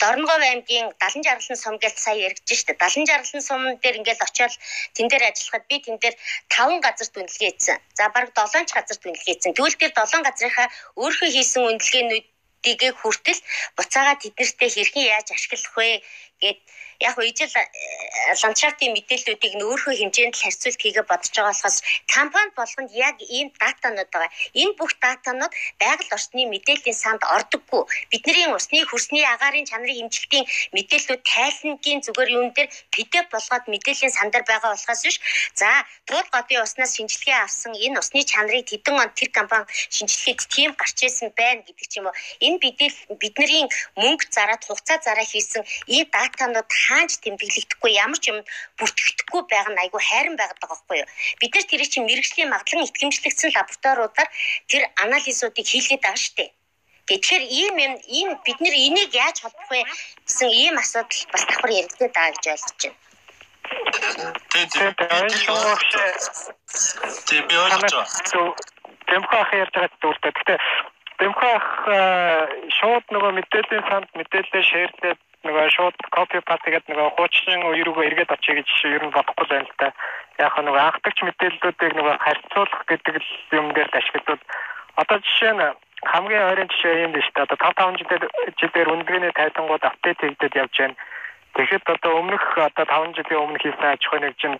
Дорногов 0.00 0.40
аймгийн 0.40 0.86
Далан 1.00 1.22
жаргалан 1.26 1.58
сум 1.60 1.76
гэж 1.82 1.94
сая 2.00 2.16
яригдж 2.26 2.50
штэ. 2.60 2.72
Далан 2.82 3.04
жаргалан 3.10 3.42
сум 3.48 3.62
дээр 3.82 3.98
ингээл 4.00 4.24
очиод 4.26 4.52
тэн 4.96 5.06
дээр 5.08 5.28
ажиллахад 5.28 5.64
би 5.68 5.76
тэн 5.84 5.96
дээр 6.02 6.16
5 6.48 6.80
газарт 6.86 7.14
үнэлгээсэн. 7.20 7.78
За 7.98 8.08
бараг 8.14 8.32
7 8.32 8.64
ч 8.68 8.70
газарт 8.72 9.02
үнэлгээсэн. 9.04 9.52
Тэгвэл 9.52 9.80
тэр 9.80 9.92
7 9.92 10.24
газрынхаа 10.26 10.68
өөрхөн 10.96 11.30
хийсэн 11.36 11.62
үнэлгээнүүд 11.68 12.26
дэгээ 12.64 12.92
хүртэл 12.96 13.40
буцаага 13.76 14.20
тэднэртэй 14.20 14.68
хэрхэн 14.72 15.04
яаж 15.16 15.28
ашиглах 15.32 15.74
вэ 15.76 15.88
гэд 16.42 16.58
яг 17.00 17.16
уу 17.16 17.24
ижил 17.24 17.48
э, 17.48 17.64
ландшафтын 18.42 18.92
мэдээллүүдийг 18.92 19.54
нөөрхөө 19.56 19.94
хэмжээнд 19.96 20.36
л 20.36 20.42
харьцуулт 20.44 20.80
хийгээ 20.80 21.04
бодож 21.08 21.32
байгаа 21.32 21.52
болохоос 21.56 21.78
компани 22.12 22.52
болгонд 22.56 22.90
яг 22.92 23.16
ийм 23.24 23.48
датанууд 23.56 24.10
байгаа. 24.12 24.30
Энэ 24.52 24.76
бүх 24.76 24.92
датанууд 25.00 25.52
байгаль 25.80 26.12
орчны 26.16 26.44
мэдээллийн 26.52 26.98
санд 27.00 27.22
ордоггүй. 27.24 27.82
Бидний 28.12 28.52
усны 28.52 28.84
хөрсний 28.84 29.24
агаарын 29.24 29.64
чанарын 29.64 29.96
хэмжилтийн 30.12 30.44
мэдээллүүд 30.76 31.22
тайлангийн 31.24 32.00
зүгээр 32.04 32.34
юун 32.36 32.50
дээр 32.52 32.68
PDF 32.92 33.26
болгоод 33.32 33.64
мэдээллийн 33.72 34.12
сандар 34.12 34.44
байгаа 34.44 34.76
болохоос 34.76 35.02
биш. 35.08 35.16
За, 35.56 35.68
туул 36.04 36.28
годын 36.28 36.64
уснаас 36.64 36.96
шинжилгээ 37.00 37.38
авсан 37.48 37.72
энэ 37.72 37.96
усны 37.96 38.28
чанарыг 38.28 38.68
тэдэн 38.68 39.00
он 39.00 39.10
тэр 39.16 39.32
компани 39.32 39.64
шинжилгээд 39.88 40.40
тийм 40.52 40.70
гарч 40.76 40.98
ирсэн 41.00 41.32
байна 41.32 41.64
гэдэг 41.64 41.86
ч 41.88 41.92
юм 41.96 42.12
уу. 42.12 42.16
Энэ 42.44 42.60
бидэл 42.60 42.96
бидний 43.16 43.64
мөнгө 43.96 44.28
зараад 44.28 44.62
хугацаа 44.68 44.98
зараа 45.00 45.24
хийсэн 45.24 45.64
ийм 45.88 46.04
датанууд 46.30 46.70
хаанч 46.70 47.12
тэмдэглэгдэхгүй 47.22 47.92
ямар 47.98 48.18
ч 48.22 48.24
юм 48.32 48.38
бүртгэгдэхгүй 48.78 49.42
байгаа 49.50 49.72
нь 49.74 49.82
айгүй 49.82 50.02
хайран 50.06 50.36
байгаад 50.38 50.60
байгаа 50.62 50.78
байхгүй 50.78 50.98
юу. 51.02 51.08
Бид 51.40 51.52
нар 51.54 51.66
тэр 51.66 51.82
чинь 51.90 52.06
мэрэгжлийн 52.06 52.50
магадлан 52.50 52.86
итгэмжлэгдсэн 52.86 53.50
лабораториудаар 53.54 54.28
тэр 54.70 54.82
анализуудыг 55.04 55.66
хийлгээд 55.66 56.04
байгаа 56.04 56.22
шүү 56.22 56.36
дээ. 56.38 56.50
Тэгэхээр 57.10 57.44
ийм 57.60 57.74
юм 57.86 57.94
ийм 58.06 58.28
бид 58.46 58.58
нэр 58.62 58.74
энийг 58.86 59.10
яаж 59.10 59.42
холбох 59.42 59.68
вэ 59.70 59.82
гэсэн 60.26 60.48
ийм 60.62 60.74
асуудал 60.78 61.22
бас 61.34 61.42
давхар 61.48 61.70
яригдээд 61.80 62.14
байгаа 62.14 62.34
гэж 62.34 62.44
ойлгож 62.54 62.80
байна. 62.86 62.98
Тэгээд 64.54 64.96
би 67.50 67.56
ойлгож 67.66 67.92
байна. 67.98 68.54
Тэмхэ 69.10 69.36
ах 69.42 69.50
ярьж 69.62 69.74
байгаа 69.74 69.98
зүйлтэй. 70.02 70.32
Гэхдээ 70.34 70.58
Тэмхэ 71.18 71.48
ах 71.58 71.68
шууд 72.78 73.04
нөгөө 73.10 73.32
мэдээллийн 73.36 73.84
санд 73.90 74.08
мэдээлэл 74.14 74.70
шеэрлээд 74.70 75.20
нөгөө 75.44 75.66
шууд 75.72 75.96
копи 76.12 76.40
паст 76.44 76.64
гэдэг 76.68 76.92
нөгөө 76.92 77.10
хуучин 77.16 77.62
рүүгээ 77.64 78.08
эргээд 78.12 78.34
очие 78.34 78.54
гэж 78.60 78.68
ер 78.92 79.04
нь 79.08 79.14
бодохгүй 79.16 79.46
байна 79.48 79.68
л 79.68 79.78
та. 79.80 79.88
Яг 80.36 80.54
нөгөө 80.60 80.82
анхдагч 80.84 81.18
мэдээллүүдийг 81.24 81.92
нөгөө 81.96 82.14
харьцуулах 82.20 82.82
гэдэг 82.90 83.14
л 83.16 83.28
юм 83.56 83.66
дээр 83.72 83.88
ашиглавал 83.88 84.42
одоо 85.00 85.18
жишээ 85.24 85.52
нь 85.56 85.64
хамгийн 86.12 86.48
ойрын 86.50 86.68
жишээ 86.68 87.04
юм 87.04 87.12
биш 87.16 87.28
та 87.32 87.48
одоо 87.48 87.56
5 87.56 87.72
5 87.72 88.00
жилээр 88.00 88.24
жилээр 88.60 88.92
үндэгэний 88.94 89.32
тайлангууд 89.32 89.84
апдейт 89.84 90.20
хийгдээд 90.20 90.60
явж 90.60 90.74
байна. 90.76 90.96
Тэгэхэд 91.56 91.84
одоо 91.88 92.12
өмнөх 92.20 92.44
одоо 92.56 92.84
5 92.84 93.16
жилийн 93.16 93.42
өмнө 93.44 93.60
хийсэн 93.64 93.86
аж 93.92 94.02
ахуйн 94.06 94.24
нэгжин 94.28 94.54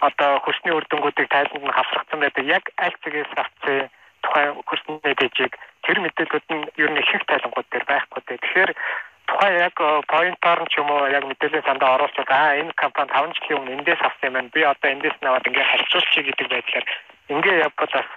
одоо 0.00 0.30
хөрсний 0.44 0.74
үр 0.74 0.84
дүнгуудыг 0.90 1.28
тайланд 1.30 1.64
нь 1.64 1.76
хавсгацсан 1.76 2.20
байдаг. 2.20 2.44
Яг 2.44 2.64
аль 2.76 2.96
зэгээс 3.02 3.32
авцсан 3.34 3.88
тухайн 4.22 4.52
хөрсний 4.68 5.14
дэжиг 5.16 5.52
тэр 5.86 5.98
мэдээлүүд 6.02 6.46
нь 6.50 6.64
ер 6.82 6.90
нь 6.90 7.00
ихэнх 7.00 7.24
тайлангууд 7.26 7.68
дээр 7.70 7.86
байхгүй. 7.88 8.22
Тэгэхээр 8.26 8.70
тухайн 9.26 9.56
яг 9.66 9.76
поинтоор 10.10 10.60
ч 10.70 10.78
юм 10.78 10.90
уу 10.90 11.06
яг 11.10 11.24
мэдээллийн 11.26 11.66
сандаа 11.66 11.94
оруулчихад 11.96 12.30
аа 12.30 12.58
энэ 12.60 12.72
компани 12.82 13.10
5 13.10 13.34
жилийн 13.36 13.58
өмнө 13.60 13.74
эндээс 13.76 14.02
авсан 14.02 14.28
юм 14.28 14.34
байна. 14.34 14.54
Би 14.54 14.60
одоо 14.62 14.88
эндээс 14.90 15.16
наваад 15.20 15.46
ингээ 15.46 15.70
харьцуулчих 15.70 16.24
гэдэг 16.26 16.46
байдлаар 16.50 16.86
ингээ 17.28 17.62
явбал 17.66 17.92
бас 17.92 18.08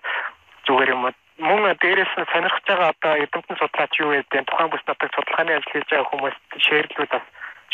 зүгээр 0.65 0.93
юм 0.93 1.05
уу. 1.05 1.13
Мөн 1.39 1.73
дээрээс 1.81 2.13
нь 2.19 2.31
сонирхож 2.31 2.65
байгаа 2.67 2.89
одоо 2.93 3.13
эрдэмтэн 3.23 3.57
судлаач 3.57 3.93
юу 4.03 4.11
гэдэг 4.11 4.45
тухайн 4.45 4.69
бүс 4.69 4.83
нутаг 4.85 5.09
судалгааны 5.15 5.51
ажил 5.55 5.71
хийж 5.71 5.87
байгаа 5.89 6.09
хүмүүс 6.11 6.37
шеэрлүүд 6.65 7.09
бас 7.15 7.25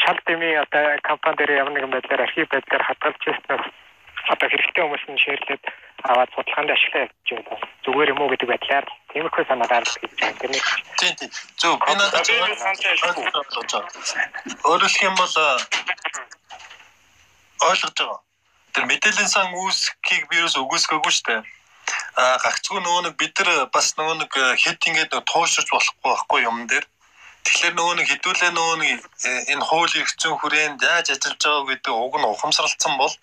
шал 0.02 0.20
дэмий 0.26 0.54
одоо 0.60 0.84
компани 1.04 1.36
дээр 1.38 1.52
ямар 1.62 1.74
нэгэн 1.74 1.94
байдлаар 1.94 2.26
архив 2.28 2.48
байдлаар 2.50 2.84
хадгалж 2.88 3.22
ирснээр 3.26 3.64
одоо 4.34 4.48
хэрэгтэй 4.50 4.84
хүмүүс 4.84 5.04
нь 5.10 5.24
шеэрлээд 5.24 5.64
аваад 6.04 6.30
судалгаанд 6.36 6.72
ашиглаа 6.72 7.08
гэж 7.08 7.28
байна. 7.32 7.58
Зүгээр 7.86 8.12
юм 8.14 8.22
уу 8.22 8.30
гэдэг 8.32 8.50
байдлаар 8.50 8.86
тиймэрхүү 9.12 9.46
санаа 9.48 9.68
гаргах 9.72 9.98
гэж 10.02 10.12
байна. 10.20 10.40
Тэр 10.40 10.52
нэг 10.52 10.66
тийм 11.00 11.14
тийм. 11.16 11.32
Зөв 11.62 11.74
би 11.80 11.94
надад 11.96 12.28
байгаа. 12.28 13.84
Өөрөлдөх 14.70 15.04
юм 15.08 15.16
бол 15.16 15.36
ойлгож 17.70 17.94
байгаа. 17.96 18.20
Тэр 18.74 18.86
мэдээллийн 18.92 19.32
сан 19.32 19.48
үүсгэхийг 19.56 20.24
би 20.30 20.36
юус 20.44 20.56
үгүйсгээгүй 20.60 21.14
шүү 21.16 21.28
дээ. 21.32 21.42
А 22.20 22.38
гагцгүй 22.44 22.80
нөгөө 22.82 23.02
нэг 23.06 23.16
бид 23.22 23.34
нар 23.40 23.70
бас 23.72 23.88
нөгөө 23.98 24.16
нэг 24.20 24.32
хэд 24.64 24.88
ингээд 24.90 25.14
тууширч 25.32 25.70
болохгүй 25.72 26.12
байхгүй 26.12 26.42
юм 26.44 26.68
дээр. 26.68 26.86
Тэгэхээр 27.46 27.74
нөгөө 27.78 27.96
нэг 27.96 28.08
хідүүлээ 28.10 28.52
нөгөө 28.58 28.78
нэг 28.84 29.00
энэ 29.54 29.66
хууль 29.70 29.96
эрх 30.02 30.12
зүйн 30.18 30.38
хүрээнд 30.42 30.82
яаж 30.82 31.08
ажиллаж 31.14 31.42
байгаа 31.46 31.70
гэдэг 31.70 31.94
уг 31.94 32.14
нь 32.18 32.26
ухамсарлцсан 32.26 32.94
бол 32.98 33.14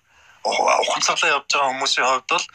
ухамсарлаа 0.44 1.30
явж 1.36 1.48
байгаа 1.52 1.70
хүмүүсийн 1.70 2.06
хувьд 2.06 2.28
бол 2.30 2.46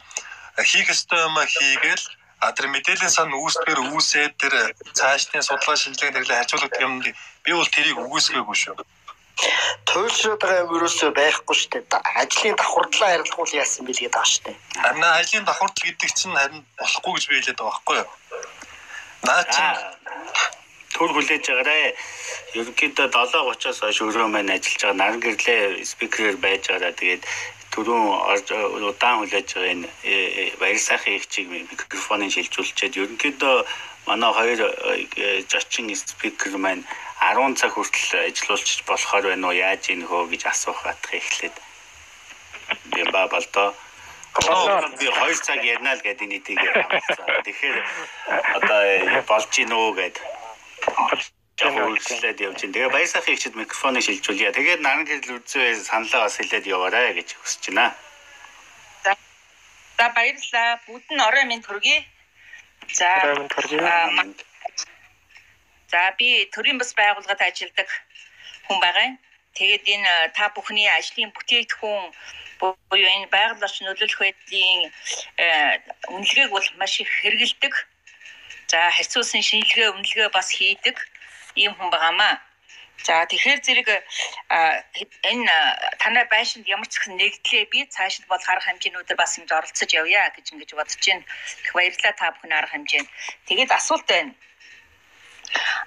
хийх 0.70 0.88
ёстой 0.90 1.20
юм 1.24 1.36
хийгээл 1.46 2.06
а 2.40 2.52
тэр 2.52 2.68
мэдээллийн 2.70 3.14
сан 3.14 3.34
үүсгээр 3.34 3.80
үүсээд 3.94 4.34
тэр 4.38 4.54
цаашдын 4.94 5.42
судалгаа 5.42 5.78
шинжилгээ 5.78 6.14
нэрлээ 6.14 6.38
харьцуулдаг 6.38 6.82
юм 6.82 7.02
би 7.02 7.52
бол 7.54 7.74
тэрийг 7.74 7.98
үгүйсгээгүй 7.98 8.58
шүү. 8.58 8.78
Туйлшраад 9.86 10.42
байгаа 10.42 10.64
юм 10.66 10.76
ерөөсөө 10.78 11.10
байхгүй 11.18 11.56
шүү 11.58 11.70
дээ. 11.74 12.02
Ажлын 12.22 12.58
давхардлаа 12.58 13.10
арилгуул 13.14 13.54
яасан 13.54 13.86
бил 13.86 13.98
гэдэг 13.98 14.14
байгаа 14.14 14.34
шүү 14.34 14.44
дээ. 14.46 14.58
Харин 14.82 15.06
ажлын 15.06 15.46
давхардл 15.46 15.86
гэдэг 15.86 16.12
чинь 16.18 16.38
харин 16.38 16.62
болохгүй 16.78 17.14
гэж 17.14 17.26
би 17.30 17.36
хэлээд 17.38 17.58
байгаа 17.62 17.74
байхгүй 17.74 17.96
юу? 18.02 18.10
Наа 19.26 19.42
чи 19.54 19.66
төр 20.98 21.10
хүлээж 21.14 21.46
байгаарэ. 21.46 21.94
Ерөнхийдөө 22.58 23.08
7:30-аас 23.14 23.80
хойш 23.82 23.98
өрөө 24.02 24.28
маань 24.34 24.54
ажиллаж 24.58 24.82
байгаа. 24.82 24.98
Наран 24.98 25.22
гэрлээ 25.22 25.86
спикерээр 25.86 26.38
байж 26.42 26.64
байгаа. 26.70 26.94
Тэгээд 26.98 27.22
түрүүн 27.78 28.90
удаан 28.90 29.22
хүлээж 29.22 29.54
байгаа 29.54 29.74
энэ 29.74 29.86
э, 30.02 30.10
э, 30.10 30.58
баяр 30.58 30.82
сайхан 30.82 31.14
их 31.14 31.30
чиг 31.30 31.46
микрофоныг 31.54 32.34
шилжүүлчихэд 32.34 32.98
ерөнхийдөө 32.98 33.56
манай 34.10 34.32
хоёр 34.34 34.60
э, 34.66 35.46
зочин 35.46 35.94
спикер 35.94 36.58
маань 36.58 36.82
10 37.22 37.54
цаг 37.62 37.78
хүртэл 37.78 38.34
ажиллуулчих 38.34 38.82
болохоор 38.90 39.30
байна 39.30 39.48
уу? 39.48 39.54
Яаж 39.54 39.94
ийм 39.94 40.02
хөө 40.10 40.34
гэж 40.34 40.42
асуух 40.50 40.82
атах 40.90 41.14
эхлээд. 41.14 41.56
Би 42.98 43.02
ба 43.14 43.30
болдоо. 43.30 43.70
Би 44.98 45.06
2 45.06 45.46
цаг 45.46 45.62
ярина 45.62 45.94
л 45.94 46.02
гэдэг 46.02 46.28
нийтийг 46.34 46.58
тэгэхээр 47.46 47.78
одоо 48.58 48.82
болж 49.30 49.50
гин 49.54 49.70
үү 49.70 49.94
гэдэг 51.58 51.90
үйлчлээд 51.90 52.38
явж 52.46 52.60
байна. 52.62 52.74
Тэгээ 52.74 52.94
баяр 52.94 53.10
сайхан 53.10 53.34
ихчд 53.34 53.56
микрофоныг 53.58 54.04
шилжүүлье. 54.06 54.54
Тэгээд 54.54 54.82
наран 54.86 55.10
гэрэл 55.10 55.42
үзээ 55.42 55.74
саналаа 55.90 56.30
бас 56.30 56.38
хэлээд 56.38 56.70
яваарай 56.70 57.18
гэж 57.18 57.34
хүсэж 57.34 57.64
байна. 57.74 57.98
За 59.98 60.06
баярлалаа. 60.14 60.70
Бүгд 60.86 61.10
нь 61.10 61.26
орой 61.28 61.46
минь 61.50 61.66
төргий. 61.66 62.06
За 62.94 63.10
За 65.90 66.14
би 66.20 66.46
төрийн 66.54 66.78
бас 66.78 66.94
байгууллагад 66.94 67.42
ажилладаг 67.42 67.90
хүн 68.70 68.78
байгаа. 68.78 69.18
Тэгээд 69.58 69.84
энэ 69.90 70.14
та 70.38 70.54
бүхний 70.54 70.86
ажлын 70.94 71.34
бүтээгдэхүүн 71.34 72.06
буюу 72.62 73.10
энэ 73.18 73.34
байгаль 73.34 73.66
орчин 73.66 73.90
нөлөөлөх 73.90 74.22
байдлын 74.22 74.94
үнэлгээг 76.14 76.52
бол 76.54 76.68
маш 76.78 77.02
их 77.02 77.10
хэрэгэлдэг. 77.10 77.74
За 78.70 78.94
харьцуулсан 78.94 79.42
шинжилгээ 79.42 79.90
үнэлгээ 79.96 80.30
бас 80.30 80.54
хийдэг 80.54 80.98
ийм 81.64 81.74
хүн 81.76 81.90
байгаамаа. 81.92 82.36
За 83.06 83.26
тэгэхээр 83.30 83.60
зэрэг 83.66 83.90
энэ 85.32 85.56
танай 86.02 86.26
байшинд 86.34 86.66
ямар 86.76 86.90
ч 86.90 86.98
гэсэн 86.98 87.16
нэгдлээ 87.18 87.64
би 87.74 87.80
цаашид 87.96 88.26
бол 88.28 88.42
харах 88.42 88.66
хэмжээнүүдээр 88.66 89.22
бас 89.22 89.38
юмд 89.38 89.52
оролцож 89.54 89.90
явъя 90.02 90.34
гэж 90.36 90.46
ингэж 90.54 90.72
бодож 90.74 90.98
байна. 91.06 91.24
Их 91.64 91.72
баярлалаа 91.78 92.14
та 92.18 92.34
бүхэн 92.34 92.58
арга 92.58 92.74
хэмжээнд. 92.74 93.10
Тэгээд 93.48 93.72
асуулт 93.80 94.08
байна. 94.10 94.34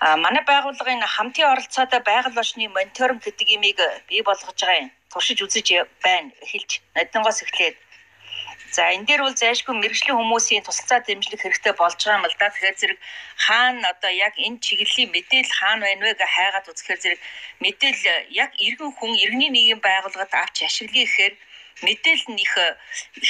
А 0.01 0.17
манай 0.25 0.43
байгууллагын 0.47 1.03
хамтын 1.15 1.51
оролцоотой 1.53 2.01
байгаль 2.01 2.41
орчны 2.43 2.69
мониторинг 2.71 3.21
гэдэг 3.27 3.49
имийг 3.57 3.79
бий 4.09 4.23
болгож 4.23 4.57
байгаа 4.61 4.83
юм. 4.83 4.91
Туршиж 5.13 5.39
үзэж 5.43 5.67
байна. 6.07 6.31
Эхэлж 6.45 6.71
нодингоос 6.95 7.43
эхлээд 7.43 7.77
За 8.71 8.87
энэ 8.95 9.07
дээр 9.09 9.23
бол 9.27 9.35
зайлшгүй 9.35 9.75
мэрэгжлийн 9.75 10.15
хүмүүсийн 10.15 10.63
тусалцаа 10.63 11.03
дэмжлэг 11.03 11.43
хэрэгтэй 11.43 11.75
болж 11.75 11.99
байгаа 11.99 12.19
юм 12.23 12.27
л 12.31 12.39
да. 12.39 12.55
Тэгэхээр 12.55 12.79
зэрэг 12.81 12.99
хаана 13.35 13.87
одоо 13.91 14.13
яг 14.15 14.35
энэ 14.39 14.63
чиглэлийн 14.63 15.11
мэдээлэл 15.11 15.59
хаана 15.59 15.85
байна 15.91 16.03
вэ 16.07 16.15
гэж 16.15 16.31
хайгаад 16.37 16.71
үзэхээр 16.71 17.01
зэрэг 17.03 17.21
мэдээлэл 17.65 18.07
яг 18.45 18.51
иргэн 18.67 18.93
хүн 18.95 19.13
иргэний 19.25 19.51
нийгэм 19.51 19.81
байгууллагад 19.83 20.33
авч 20.43 20.57
ашиглая 20.63 21.03
гэхээр 21.03 21.35
мэдээлэл 21.83 22.31
нь 22.31 22.43
их 22.47 22.55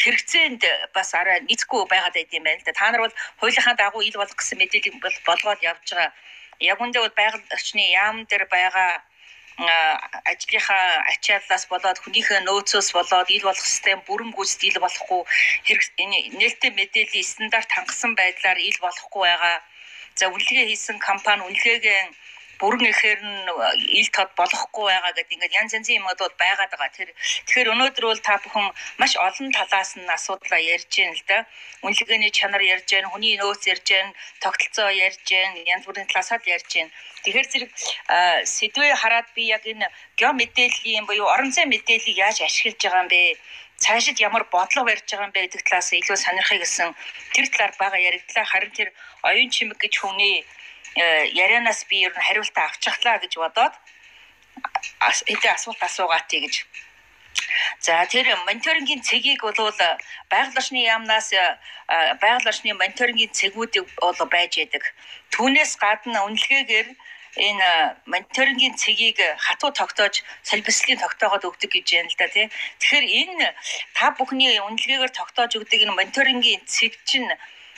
хэрэгцээнд 0.01 0.63
бас 0.93 1.09
арай 1.17 1.41
нийцгүй 1.49 1.89
байгаад 1.89 2.15
байт 2.21 2.37
юм 2.37 2.45
байна 2.45 2.61
л 2.61 2.67
да. 2.69 2.77
Та 2.77 2.93
нар 2.93 3.03
бол 3.09 3.17
хуулийнхаа 3.41 3.75
дагуу 3.81 4.03
ил 4.05 4.21
болох 4.21 4.37
гэсэн 4.37 4.61
мэдээллийг 4.61 4.97
болгоод 5.25 5.61
явж 5.65 5.87
байгаа. 5.89 6.13
Яг 6.61 6.79
үндэ 6.85 7.01
бол 7.01 7.17
байгаль 7.17 7.47
орчны 7.57 7.83
яам 7.97 8.29
дээр 8.29 8.45
байгаа 8.45 9.01
ажлынхаа 9.59 10.87
ачааллаас 11.13 11.65
болоод 11.73 11.99
хүнийхээ 12.01 12.41
нөөцөөс 12.47 12.89
болоод 12.97 13.29
ил 13.31 13.45
болох 13.49 13.67
систем 13.67 13.99
бүрэн 14.07 14.31
гүйцэд 14.37 14.63
ил 14.69 14.79
болохгүй 14.85 15.21
хэрэг 15.67 15.85
нээлттэй 16.39 16.71
мэдээллийн 16.79 17.31
стандарт 17.33 17.71
хангасан 17.73 18.13
байдлаар 18.17 18.59
ил 18.69 18.79
болохгүй 18.81 19.23
байгаа. 19.27 19.57
За 20.19 20.25
үнэлгээ 20.29 20.67
хийсэн 20.71 20.99
компани 20.99 21.43
үнэлгээгээ 21.49 22.01
бүрэн 22.61 22.93
ихээр 22.93 23.21
нь 23.25 23.49
ил 24.01 24.09
тод 24.13 24.31
болохгүй 24.37 24.85
байгаа 24.93 25.13
гэдэг 25.17 25.33
ингээд 25.35 25.59
янз 25.61 25.73
янзын 25.77 25.99
юмнууд 26.05 26.35
байгаад 26.37 26.73
байгаа. 26.77 26.93
Тэр 26.93 27.11
тэгэхээр 27.49 27.73
өнөөдөр 27.73 28.05
бол 28.05 28.21
та 28.21 28.37
бүхэн 28.45 28.67
маш 29.01 29.13
олон 29.17 29.49
талаас 29.57 29.97
нь 29.97 30.15
асуудлаа 30.17 30.61
ярьж 30.61 30.93
байна 30.93 31.17
л 31.17 31.25
да. 31.25 31.39
Үнэлгээний 31.81 32.33
чанар 32.37 32.61
ярьж 32.61 32.89
байна, 32.93 33.09
хүний 33.09 33.41
нөөц 33.41 33.63
ярьж 33.73 33.87
байна, 33.89 34.13
тогтолцоо 34.45 34.89
ярьж 34.93 35.25
байна, 35.25 35.57
янз 35.73 35.85
бүрийн 35.89 36.09
талаасаа 36.13 36.37
л 36.37 36.53
ярьж 36.53 36.69
байна. 36.77 36.93
Тэгэхээр 37.25 37.49
зэрэг 37.49 37.71
сэдвээ 38.45 38.93
хараад 39.01 39.29
би 39.33 39.43
яг 39.57 39.65
энэ 39.65 39.89
гео 40.21 40.33
мэдээллийн 40.37 41.09
буюу 41.09 41.33
орон 41.33 41.51
зай 41.57 41.65
мэдээллийг 41.65 42.17
яаж 42.21 42.45
ашиглаж 42.45 42.77
байгаа 42.77 43.05
юм 43.05 43.09
бэ? 43.09 43.41
цаашид 43.81 44.21
ямар 44.21 44.45
бодлого 44.53 44.93
барьж 44.93 45.09
байгаа 45.09 45.29
юм 45.29 45.33
бэ 45.33 45.41
гэдэг 45.49 45.63
талаас 45.65 45.89
илүү 45.97 46.17
сонирхыг 46.21 46.61
гэсэн 46.61 46.93
тэр 47.33 47.47
талаар 47.49 47.73
бага 47.81 47.97
яригдлаа 47.97 48.45
харин 48.45 48.73
тэр 48.77 48.89
оюун 49.25 49.49
чимэг 49.49 49.81
гэж 49.81 49.95
хүний 50.05 50.45
Э, 50.45 50.60
ярианаас 50.97 51.85
би 51.89 51.97
ер 52.07 52.13
нь 52.13 52.27
хариултаа 52.29 52.65
авчихлаа 52.69 53.17
гэж 53.23 53.33
бодоод 53.43 53.75
хэдэн 55.29 55.55
асуулт 55.55 55.81
асуугаатыг 55.89 56.41
гэж 56.45 56.55
За 57.81 58.07
тэр 58.13 58.27
мониторингийн 58.47 59.03
цэгийг 59.09 59.41
бол 59.47 59.57
байгаль 60.33 60.59
орчны 60.61 60.81
яамнаас 60.95 61.29
э, 61.33 61.45
байгаль 62.23 62.51
орчны 62.51 62.75
мониторингийн 62.75 63.33
цэгүүдийг 63.39 63.87
бол 64.03 64.21
байж 64.35 64.53
яадаг. 64.63 64.85
Түүнээс 65.35 65.73
гадна 65.85 66.19
үнэлгээгээр 66.27 66.89
энэ 67.49 67.69
мониторингийн 68.13 68.75
цэгийг 68.83 69.19
хатуу 69.47 69.71
тогтоож 69.81 70.15
солбислын 70.49 70.99
тогтоогод 70.99 71.47
өгдөг 71.49 71.71
гэж 71.71 71.87
байна 71.95 72.11
л 72.11 72.19
да 72.19 72.27
тий. 72.35 72.47
Тэгэхээр 72.81 73.07
энэ 73.21 73.49
та 73.97 74.07
бүхний 74.19 74.59
үнэлгээгээр 74.67 75.13
тогтоож 75.15 75.53
өгдөг 75.55 75.81
энэ 75.87 75.99
мониторингийн 75.99 76.63
цэг 76.67 76.93
чинь 77.09 77.31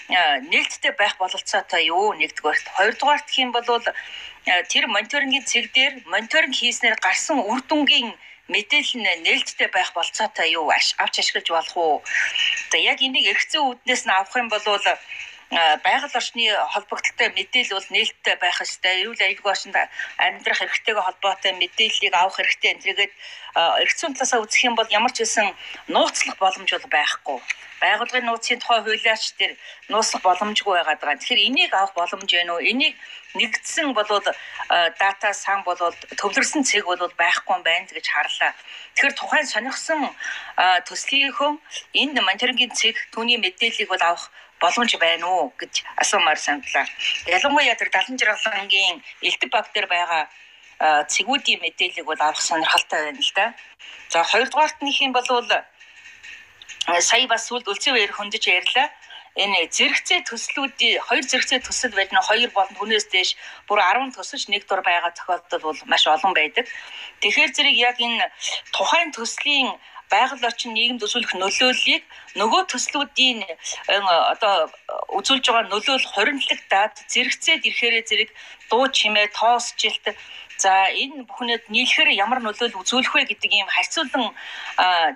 нээлттэй 0.08 0.92
байх 0.98 1.14
бололцоотой 1.18 1.82
юу 1.86 2.14
нэгдүгээрт 2.20 2.66
хоёрдугаарт 2.76 3.28
хэм 3.30 3.52
бол 3.52 3.66
тэр 4.72 4.84
мониторингийн 4.90 5.46
цэг 5.46 5.70
дээр 5.76 5.94
мониторинг 6.12 6.54
хийснээр 6.58 6.96
гарсан 6.98 7.38
үр 7.38 7.60
дүнгийн 7.68 8.10
мэдээлэл 8.52 8.98
нь 8.98 9.22
нээлттэй 9.22 9.68
байх 9.70 9.90
болцоотой 9.94 10.48
юу 10.58 10.66
авч 10.74 11.14
ашиглаж 11.18 11.46
болох 11.48 11.76
уу. 11.76 11.96
За 12.70 12.76
яг 12.78 12.98
энийг 13.06 13.26
эргэцэн 13.30 13.62
үүднээс 13.62 14.02
нь 14.06 14.12
авах 14.12 14.34
юм 14.36 14.48
бол 14.50 14.66
байгаль 15.52 16.16
орчны 16.16 16.48
холбогдлолтой 16.72 17.28
мэдээлэл 17.36 17.76
бол 17.76 17.92
нээлттэй 17.92 18.36
байх 18.40 18.58
ёстой. 18.64 19.04
Эрүүл 19.04 19.20
аюулгүй 19.20 19.52
орчинд 19.52 19.76
амьдрах 20.16 20.58
хэрэгтэйгээ 20.64 21.04
холбоотой 21.04 21.52
мэдээллийг 21.60 22.14
авах 22.16 22.40
хэрэгтэй. 22.40 22.72
Энтэйгээд 22.72 23.12
эргэцэн 23.84 24.16
талаасаа 24.16 24.40
үзэх 24.40 24.64
юм 24.64 24.74
бол 24.76 24.88
ямар 24.88 25.12
ч 25.12 25.20
хэлсэн 25.20 25.52
нууцлах 25.92 26.36
боломж 26.40 26.70
бол 26.72 26.88
байхгүй 26.96 27.38
байгуулгын 27.82 28.26
нууцын 28.30 28.62
тухай 28.62 28.80
хуулиарч 28.80 29.24
тэр 29.38 29.52
нууцлах 29.90 30.22
боломжгүй 30.22 30.74
байгаад 30.78 31.00
байгаа. 31.02 31.18
Тэгэхээр 31.18 31.46
энийг 31.48 31.72
авах 31.74 31.92
боломж 31.98 32.30
байна 32.30 32.54
уу? 32.54 32.62
Энийг 32.62 32.94
нэгдсэн 33.34 33.90
болоод 33.98 34.26
дата 35.02 35.28
сан 35.34 35.66
болоод 35.66 35.98
төвлөрсөн 36.20 36.62
цэг 36.62 36.86
болоод 36.86 37.14
байхгүй 37.18 37.52
юм 37.58 37.62
байна 37.66 37.90
гэж 37.90 38.06
харлаа. 38.06 38.52
Тэгэхээр 38.94 39.18
тухайн 39.18 39.46
сонирхсан 39.50 40.00
төслийнхөө 40.88 41.50
энэ 42.00 42.20
мониторингийн 42.22 42.72
цэг 42.78 42.94
түүний 43.12 43.38
мэдээллийг 43.42 43.90
бол 43.90 44.04
авах 44.06 44.30
боломж 44.62 44.92
байна 44.96 45.26
уу 45.26 45.52
гэж 45.60 45.82
асуумаар 46.02 46.38
сандлаа. 46.38 46.86
Ялангуяа 47.26 47.74
тэр 47.74 47.90
70 47.90 48.22
жаргалангийн 48.22 49.02
элдв 49.26 49.50
баг 49.50 49.66
дээр 49.74 49.86
байгаа 49.90 50.22
цэгүүдийн 50.82 51.60
мэдээллийг 51.62 52.06
бол 52.06 52.20
авах 52.20 52.42
сонирхолтой 52.42 53.00
байна 53.06 53.22
л 53.22 53.32
да. 53.34 53.46
За 54.10 54.22
хоёрдугаарт 54.22 54.78
нөх 54.82 54.98
юм 55.00 55.12
бол 55.12 55.26
сая 57.00 57.26
бас 57.26 57.46
сүлд 57.46 57.66
үлцэн 57.70 57.94
баяр 57.94 58.12
хөндөж 58.14 58.44
ярьлаа. 58.50 58.88
Энэ 59.32 59.72
зэрэгцээ 59.72 60.28
төслүүдийн 60.28 61.00
хоёр 61.08 61.24
зэрэгцээ 61.24 61.60
төсөл 61.64 61.94
байна. 61.96 62.20
Хоёр 62.20 62.50
болон 62.52 62.76
хүнээс 62.76 63.06
дээш 63.08 63.30
бүр 63.64 63.80
10 63.80 64.12
төсөлч 64.12 64.44
нэг 64.52 64.68
дур 64.68 64.82
байгаа 64.84 65.12
тохиолдол 65.16 65.72
бол 65.72 65.80
маш 65.88 66.04
олон 66.04 66.34
байдаг. 66.36 66.66
Тэгэхээр 67.22 67.50
зэрэг 67.56 67.76
яг 67.78 67.96
энэ 67.96 68.28
тухайн 68.76 69.08
төслийн 69.16 69.72
байгаль 70.14 70.46
орчин 70.50 70.72
нийгэмд 70.76 71.04
үзүүлэх 71.06 71.32
нөлөөллийг 71.40 72.04
нөгөө 72.40 72.62
төслүүдийн 72.72 73.38
одоо 74.32 74.54
үзүүлж 75.18 75.44
байгаа 75.48 75.72
нөлөөлөл 75.72 76.12
хоригдлогдаад 76.14 76.94
зэрэгцээд 77.12 77.66
ирэхээрээ 77.68 78.04
зэрэг 78.08 78.30
дуу 78.70 78.84
чимээ 78.98 79.26
тоосжилт 79.38 80.04
за 80.62 80.72
энэ 81.02 81.24
бүхнэд 81.28 81.64
нийлэхээр 81.74 82.10
ямар 82.24 82.40
нөлөөлөл 82.42 82.80
үзүүлэх 82.82 83.12
вэ 83.14 83.22
гэдэг 83.30 83.50
ийм 83.58 83.68
харьцуулан 83.74 84.24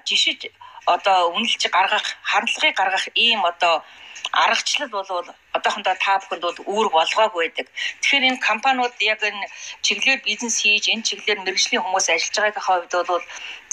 жишиж 0.08 0.40
одоо 0.86 1.18
үнэлж 1.36 1.62
гаргах 1.76 2.06
хандлагыг 2.30 2.74
гаргах 2.80 3.06
ийм 3.14 3.40
одоо 3.50 3.82
аргачлал 4.32 4.90
бол 4.90 5.08
одоохондоо 5.56 5.96
та 6.00 6.18
бүхэнд 6.20 6.44
бол 6.44 6.58
үүрэг 6.72 6.92
болгоогүй 6.94 7.42
байдаг. 7.44 7.66
Тэгэхээр 8.00 8.28
энэ 8.30 8.46
компаниуд 8.48 8.94
яг 9.00 9.20
энэ 9.22 9.46
чиглэлээр 9.84 10.20
бизнес 10.28 10.56
хийж 10.62 10.84
энэ 10.92 11.06
чиглэлээр 11.08 11.42
мэрэгжлийн 11.42 11.82
хүмүүс 11.82 12.06
ажиллаж 12.10 12.36
байгаагийн 12.36 12.66
хувьд 12.66 12.92
бол 13.10 13.24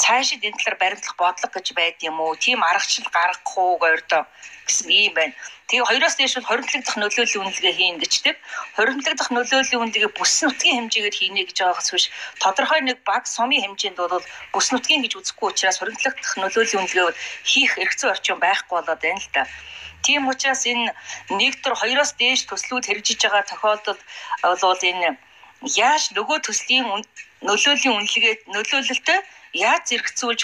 цаашид 0.02 0.42
энэ 0.48 0.58
талаар 0.60 0.78
баримтлах 0.80 1.16
бодлого 1.18 1.54
гэж 1.54 1.68
байд 1.78 1.98
юм 2.10 2.18
уу? 2.20 2.36
Тийм 2.44 2.60
аргачлал 2.64 3.10
гаргах 3.14 3.58
уу 3.58 3.78
гойрдоо 3.84 4.24
гэсэн 4.68 4.90
ийм 4.90 5.14
байна. 5.18 5.36
Тэгээ 5.68 5.90
хоёроос 5.90 6.16
дээш 6.16 6.34
бол 6.38 6.50
хоригдлог 6.50 6.84
дах 6.86 6.98
нөлөөллийн 7.00 7.44
үнэлгээ 7.44 7.74
хийн 7.80 7.98
гэждэг. 8.00 8.36
Хоригдлог 8.76 9.16
дах 9.18 9.32
нөлөөллийн 9.32 9.82
үнэлгээ 9.82 10.12
бүс 10.16 10.34
нутгийн 10.44 10.78
хэмжээгээр 10.86 11.18
хийнэ 11.18 11.42
гэж 11.48 11.58
байгаагаас 11.60 11.90
биш 11.92 12.06
тодорхой 12.44 12.82
нэг 12.84 12.98
баг 13.08 13.24
сумын 13.26 13.64
хэмжээнд 13.64 13.98
бол 14.00 14.26
бүс 14.54 14.68
нутгийн 14.72 15.04
гэж 15.04 15.14
үзэхгүй 15.18 15.48
учраас 15.50 15.80
хоригдлог 15.80 16.16
дах 16.20 16.36
нөлөөллийн 16.40 16.82
үнэлгээ 16.84 17.16
хийх 17.52 17.72
эрхцэн 17.84 18.12
орчин 18.14 18.38
байхгүй 18.44 18.76
болоод 18.76 19.02
байна 19.02 19.24
л 19.24 19.30
да. 19.36 19.44
Тийм 20.06 20.28
учраас 20.28 20.64
энэ 20.72 20.92
нэг 21.40 21.54
төр 21.64 21.74
хоёроос 21.82 22.12
дээш 22.20 22.42
төслүүд 22.50 22.88
хэрэгжиж 22.88 23.20
байгаа 23.24 23.44
тохиолдолд 23.48 24.02
бол 24.64 24.82
энэ 24.92 25.10
яаж 25.88 26.04
нөгөө 26.18 26.38
төслийн 26.44 26.86
нөлөөллийн 27.48 27.96
үнэлгээ 27.98 28.36
нөлөөлөлтөй 28.56 29.20
яаж 29.68 29.84
зэрэгцүүлж 29.90 30.42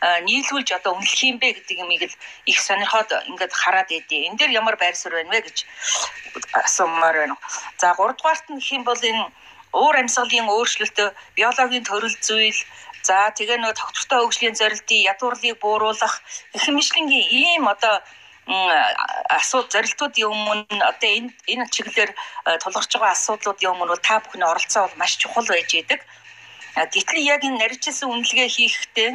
нийлүүлж 0.00 0.68
одоо 0.78 0.92
үнэлэх 0.96 1.22
юм 1.28 1.36
бэ 1.42 1.48
гэдэг 1.60 1.76
юмыг 1.84 2.02
л 2.08 2.16
их 2.50 2.58
сонирхоод 2.66 3.10
ингээд 3.28 3.52
хараад 3.52 3.90
идэв. 3.92 4.26
Энд 4.32 4.38
дээр 4.40 4.56
ямар 4.60 4.76
байр 4.80 4.96
суурь 4.96 5.16
байна 5.18 5.32
вэ 5.34 5.40
гэж 5.44 5.58
асуумаар 6.64 7.16
байна. 7.20 7.36
За 7.76 7.92
3 7.92 8.16
дугаарт 8.16 8.46
нь 8.48 8.64
юм 8.76 8.82
бол 8.88 9.02
энэ 9.10 9.28
уур 9.76 9.94
амьсгалын 10.00 10.48
өөрчлөлт, 10.48 10.98
биологийн 11.36 11.84
төрөл 11.84 12.16
зүйл 12.26 12.60
За 13.00 13.32
тэгээ 13.32 13.56
нөгөө 13.60 13.80
тогтвортой 13.80 14.18
хөгжлийн 14.20 14.56
зорилтын 14.60 15.06
ядуурлыг 15.12 15.56
бууруулах 15.64 16.14
их 16.52 16.62
хэмжлэнгийн 16.68 17.26
ийм 17.32 17.64
одоо 17.64 18.04
асууд 19.38 19.68
зорилтуудын 19.74 20.26
өмнө 20.32 20.82
одоо 20.90 21.10
энэ 21.18 21.30
энэ 21.52 21.64
чиглэлээр 21.74 22.12
тулгарч 22.62 22.90
байгаа 22.94 23.14
асуудлуудын 23.14 23.72
өмнө 23.72 23.96
та 24.02 24.18
бүхний 24.20 24.48
оролцоо 24.52 24.82
бол 24.86 25.00
маш 25.00 25.12
чухал 25.20 25.46
байж 25.46 25.70
идэг. 25.74 26.00
Гэтэл 26.74 27.26
яг 27.34 27.42
энэ 27.46 27.60
нарийнчилсан 27.62 28.08
үнэлгээ 28.10 28.48
хийхдээ 28.56 29.10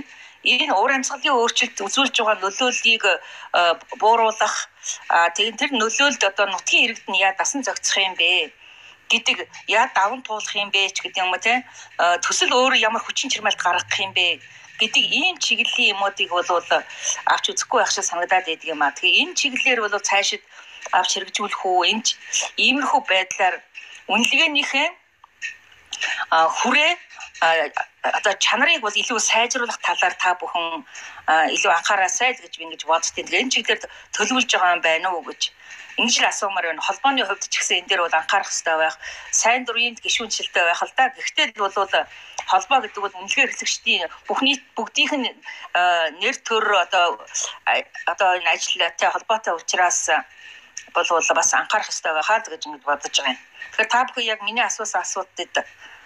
энэ 0.46 0.74
уур 0.78 0.92
амьсгалын 0.96 1.40
өөрчлөлт 1.40 1.78
үзүүлж 1.88 2.16
байгаа 2.22 2.38
нөлөөллийг 2.44 3.04
бууруулах 4.02 4.56
тэгээд 5.36 5.60
тэр 5.60 5.72
нөлөөлд 5.82 6.22
одоо 6.30 6.46
нутгийн 6.50 6.86
иргэд 6.86 7.08
нь 7.10 7.22
яа 7.26 7.34
дасан 7.40 7.62
зохицох 7.66 7.98
юм 8.08 8.16
бэ? 8.20 8.54
гэдэг 9.10 9.38
яа 9.70 9.90
даван 9.94 10.22
туулах 10.26 10.56
юм 10.56 10.70
бэ 10.74 10.90
ч 10.90 11.02
гэдэг 11.02 11.22
юм 11.24 11.34
уу 11.34 11.42
те 11.42 11.62
төсөл 12.26 12.54
өөрөө 12.58 12.80
ямар 12.82 13.04
хүчин 13.06 13.30
чармайлт 13.30 13.62
гаргах 13.62 14.00
юм 14.02 14.14
бэ 14.18 14.42
гэдэг 14.80 15.04
ийм 15.22 15.36
чиглэлийн 15.46 15.96
юмуудыг 15.96 16.30
бол 16.30 16.50
авч 17.34 17.46
үзэхгүй 17.52 17.80
байх 17.80 17.92
шиг 17.92 18.06
санагдаад 18.08 18.46
байдаг 18.48 18.68
юм 18.68 18.82
а. 18.84 18.92
Тэгээ 18.92 19.22
энэ 19.22 19.38
чиглэлээр 19.40 19.80
бол 19.82 19.96
цаашид 20.10 20.44
авч 20.92 21.10
хэрэгжүүлэх 21.16 21.62
үү 21.66 21.82
энэ 21.92 22.10
иймэрхүү 22.66 23.02
байдлаар 23.10 23.56
үнэлгээнийхээ 24.12 24.88
хүрээ 26.32 26.92
одоо 28.18 28.34
чанарыг 28.46 28.82
бол 28.82 28.96
илүү 29.02 29.20
сайжруулах 29.20 29.80
талаар 29.82 30.16
та 30.22 30.38
бүхэн 30.40 30.86
илүү 31.56 31.72
анхаарасай 31.74 32.32
л 32.34 32.44
гэж 32.44 32.54
би 32.58 32.64
ингэж 32.66 32.84
боддtiin. 32.86 33.28
Энэ 33.28 33.54
чиглэлээр 33.54 33.82
төлөвлөж 34.16 34.50
байгаа 34.52 34.76
юм 34.76 34.82
байна 34.86 35.08
уу 35.12 35.24
гэж 35.26 35.42
ингэж 35.98 36.16
л 36.20 36.28
асуумаар 36.28 36.66
байна. 36.68 36.82
Холбооны 36.84 37.24
хувьд 37.24 37.48
ч 37.48 37.56
гэсэн 37.56 37.78
энэ 37.84 37.90
дээр 37.90 38.02
бол 38.04 38.20
анхаарах 38.20 38.52
хэрэгтэй 38.52 38.78
байх. 38.78 38.96
Сайн 39.32 39.64
дурын 39.64 39.96
гишүүнчлэлтэй 39.96 40.64
байх 40.68 40.82
л 40.84 40.94
да. 40.98 41.14
Гэхдээ 41.16 41.48
бол 41.56 41.76
холбоо 42.46 42.80
гэдэг 42.84 43.02
бол 43.02 43.16
үнэлгээ 43.16 43.44
хэрэглэгчдийн 43.48 44.10
бүхний 44.28 44.56
бүгдийнх 44.76 45.14
нь 45.16 45.30
нэр 46.22 46.36
төр 46.44 46.66
одоо 46.86 47.18
одоо 48.12 48.30
энэ 48.38 48.52
ажиллагатай 48.54 49.10
холбоотой 49.10 49.54
учраас 49.56 50.12
бол 50.94 51.08
бас 51.10 51.50
анхаарах 51.54 51.88
хэрэгтэй 51.90 52.14
байхаа 52.14 52.40
гэж 52.44 52.62
ингэж 52.68 52.84
бодож 52.84 53.16
байгаа 53.16 53.34
юм. 53.34 53.40
Тэгэхээр 53.72 53.90
та 53.92 54.06
бүхэн 54.06 54.30
яг 54.34 54.40
миний 54.44 54.66
асуусан 54.66 55.02
асуултад 55.02 55.66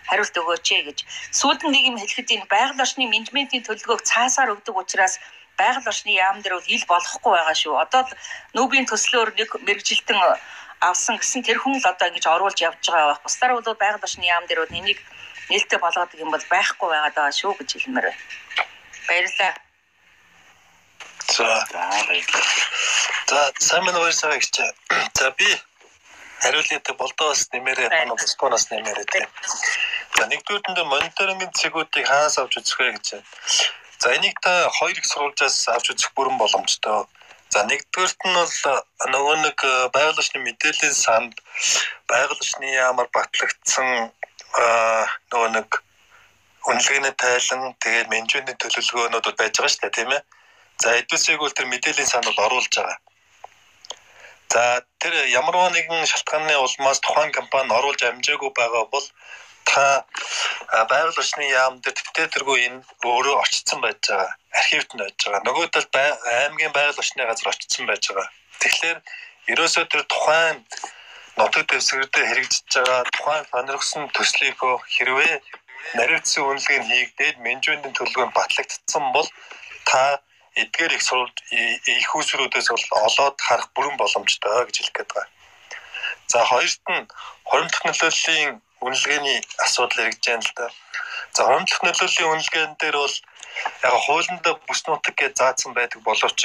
хариулт 0.09 0.35
өгөөч 0.41 0.67
ээ 0.73 0.83
гэж. 0.89 0.99
Сүүлд 1.37 1.61
нэг 1.69 1.83
юм 1.85 1.97
хэлэхэд 2.01 2.33
энэ 2.33 2.49
байгаль 2.49 2.81
орчны 2.81 3.05
менежментийн 3.05 3.65
төлөвлөгөөг 3.65 4.01
цаасаар 4.09 4.53
өгдөг 4.57 4.73
учраас 4.73 5.21
байгаль 5.59 5.89
орчны 5.91 6.11
яам 6.15 6.39
дээр 6.41 6.55
бол 6.57 6.73
ил 6.75 6.85
болохгүй 6.87 7.31
байгаа 7.35 7.55
шүү. 7.61 7.75
Одоо 7.83 8.01
л 8.07 8.11
нүүбийн 8.55 8.87
төслөөр 8.87 9.29
нэг 9.35 9.49
мэрэгжилтэн 9.67 10.17
авсан 10.79 11.19
гэсэн 11.19 11.43
тэр 11.43 11.59
хүн 11.59 11.75
л 11.77 11.91
одоо 11.91 12.07
ингэж 12.07 12.25
оруулж 12.31 12.59
явж 12.63 12.83
байгаа 12.87 13.11
байх. 13.11 13.23
Бусдаар 13.27 13.53
бол 13.53 13.81
байгаль 13.83 14.05
орчны 14.07 14.25
яам 14.25 14.47
дээр 14.47 14.63
бол 14.63 14.77
энийг 14.79 14.99
нээлттэй 15.51 15.79
болгоод 15.79 16.11
юм 16.23 16.31
бол 16.31 16.45
байхгүй 16.47 16.87
байгаад 16.89 17.15
байгаа 17.15 17.35
шүү 17.35 17.53
гэж 17.59 17.69
хэлмээр 17.75 18.07
байна. 18.07 18.23
Баярлалаа. 19.07 19.53
За. 21.35 21.45
За, 23.29 23.39
сайн 23.59 23.83
мэн 23.83 23.97
уусаа 23.99 24.37
гэж. 24.39 24.55
За 25.19 25.31
би 25.37 25.49
хариултыг 26.41 26.95
болдоос 26.97 27.49
нэмээрээ 27.53 27.89
манай 27.89 28.15
босгоноос 28.15 28.65
нэмээрээ 28.71 29.07
тийм. 29.11 29.27
За 30.15 30.23
нэгдүгээр 30.31 30.63
нь 30.71 30.89
мониторингийн 30.93 31.53
цэгүүдийг 31.59 32.05
хаанаас 32.07 32.39
авч 32.39 32.53
үзэх 32.59 32.79
вэ 32.79 32.91
гэж 32.95 33.07
байна. 33.11 33.27
За 33.99 34.15
энийг 34.15 34.39
та 34.39 34.69
хоёр 34.77 34.97
их 34.97 35.05
сурвалжаас 35.05 35.67
авч 35.75 35.91
үзэх 35.91 36.11
бүрэн 36.15 36.37
боломжтой. 36.39 37.03
За 37.49 37.59
нэгдүгээрт 37.67 38.21
нь 38.29 38.37
бол 38.39 38.55
нөгөө 39.13 39.35
нэг 39.45 39.57
байгаль 39.95 40.21
орчны 40.21 40.39
мэдээллийн 40.45 40.95
санд 40.95 41.33
байгаль 42.07 42.37
орчны 42.37 42.67
ямар 42.89 43.07
батлагдсан 43.11 44.13
нөгөө 45.31 45.49
нэг 45.57 45.69
үнэлгээний 46.69 47.15
тайлан 47.19 47.75
тэгээд 47.83 48.11
менежментийн 48.13 48.61
төлөвлөгөөнүүд 48.61 49.37
байж 49.39 49.53
байгаа 49.57 49.71
шүү 49.73 49.81
дээ 49.83 49.97
тийм 49.97 50.11
ээ. 50.15 50.21
За 50.83 50.89
эдвэсийг 50.99 51.39
бол 51.41 51.55
тэр 51.57 51.67
мэдээллийн 51.67 52.11
санд 52.11 52.25
бол 52.29 52.45
оруулж 52.45 52.71
байгаа. 52.71 52.97
За 54.53 54.63
тэр 55.01 55.13
ямар 55.27 55.55
нэгэн 55.75 56.07
шалтгааны 56.11 56.55
улмаас 56.57 56.99
тухайн 57.03 57.31
компани 57.35 57.75
оруулж 57.75 58.01
амжаагүй 58.03 58.51
байгаа 58.55 58.85
бол 58.93 59.05
та 59.69 60.05
байгаль 60.91 61.19
орчны 61.21 61.45
яам 61.61 61.77
дээр 61.81 61.95
тэмдэгтэргүй 61.97 62.57
энэ 62.67 62.79
өөрөө 63.05 63.35
очсон 63.43 63.79
байж 63.85 64.01
байгаа. 64.09 64.31
Архивт 64.59 64.91
нь 64.93 65.01
байж 65.03 65.17
байгаа. 65.21 65.45
Нөгөө 65.45 65.65
талд 65.73 65.95
аймгийн 65.95 66.73
байгаль 66.73 67.01
орчны 67.01 67.23
газар 67.29 67.53
очсон 67.53 67.85
байж 67.85 68.03
байгаа. 68.09 68.27
Тэгэхээр 68.61 68.97
ерөөсөө 69.53 69.85
тэр 69.91 70.03
тухайн 70.13 70.57
нутаг 71.37 71.63
дэвсгэрдээ 71.69 72.25
хэрэгжиж 72.29 72.69
байгаа 72.75 73.01
тухайн 73.15 73.45
сонирхсан 73.51 74.03
төслийнхөө 74.17 74.75
хэрвээ 74.93 75.33
наривцсан 75.97 76.43
үнэлгээ 76.49 76.79
нь 76.81 76.89
хийгдээд 76.91 77.35
менежментийн 77.45 77.95
төлөвлөгөөнд 77.95 78.37
батлагдсан 78.37 79.05
бол 79.15 79.29
та 79.89 80.19
эдгээр 80.61 80.91
их 80.97 81.03
сурвалж 81.07 81.37
их 81.51 82.09
усруудаас 82.15 82.67
бол 82.69 82.85
олоод 83.07 83.37
харах 83.47 83.69
бүрэн 83.75 83.95
боломжтой 83.97 84.65
гэж 84.65 84.75
хэлэх 84.77 84.95
гээд 84.97 85.11
байгаа. 85.13 85.27
За 86.31 86.39
хоёрт 86.51 86.83
нь 86.93 87.07
хоримтлох 87.49 87.83
нөлөөллийн 87.85 88.61
үнэлгээний 88.85 89.39
асуудал 89.65 90.03
яригдж 90.03 90.25
байна 90.27 90.45
л 90.47 90.53
да. 90.55 90.67
За 91.35 91.41
хоримтлох 91.45 91.81
нөлөөллийн 91.83 92.31
үнэлгээн 92.33 92.73
дээр 92.79 92.97
бол 93.03 93.17
яг 93.83 93.95
хуулинд 94.05 94.45
бүс 94.67 94.81
нутаг 94.87 95.15
гэж 95.19 95.33
заасан 95.37 95.71
байдаг 95.75 96.01
боловч 96.03 96.39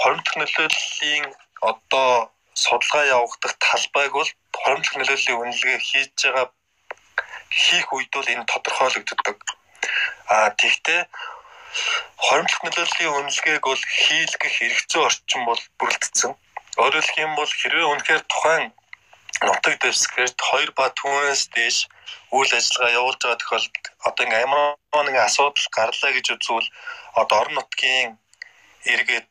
хоримтлох 0.00 0.36
нөлөөллийн 0.38 1.26
одоо 1.70 2.30
судалгаа 2.54 3.04
явагдах 3.16 3.54
талбайг 3.58 4.12
бол 4.14 4.30
хоримтлох 4.62 4.96
нөлөөллийн 4.98 5.40
үнэлгээ 5.42 5.78
хийж 5.88 6.14
байгаа 6.22 6.46
хийх 7.50 7.88
үед 7.92 8.10
бол 8.14 8.32
энэ 8.32 8.50
тодорхойлогддог. 8.50 9.38
А 10.30 10.50
тэгтээ 10.60 11.00
хоримтлох 12.26 12.62
нөлөөллийн 12.64 13.14
үнэлгээг 13.18 13.64
бол 13.66 13.82
хийлгэх 14.02 14.52
хэрэгцээ 14.58 15.02
орчин 15.02 15.42
бол 15.44 15.62
бүрдсэн. 15.78 16.32
Өөрөөр 16.80 17.04
хэлэх 17.06 17.24
юм 17.26 17.34
бол 17.38 17.50
хэрвээ 17.60 17.86
үнэхээр 17.92 18.22
тухайн 18.30 18.64
нутаг 19.42 19.74
дэвсгэрт 19.82 20.36
2 20.38 20.78
ба 20.78 20.86
түүнээс 20.98 21.42
дээш 21.54 21.78
үйл 22.36 22.50
ажиллагаа 22.58 22.96
явуулж 23.00 23.20
байгаа 23.22 23.40
тохиолдолд 23.40 23.84
одоо 24.08 24.22
ингээ 24.24 24.44
ямар 24.46 25.04
нэгэн 25.06 25.26
асуудал 25.26 25.66
гарлаа 25.76 26.10
гэж 26.14 26.26
үзвэл 26.34 26.68
одоо 27.20 27.36
орон 27.42 27.56
нутгийн 27.58 28.10
эргээд 28.92 29.30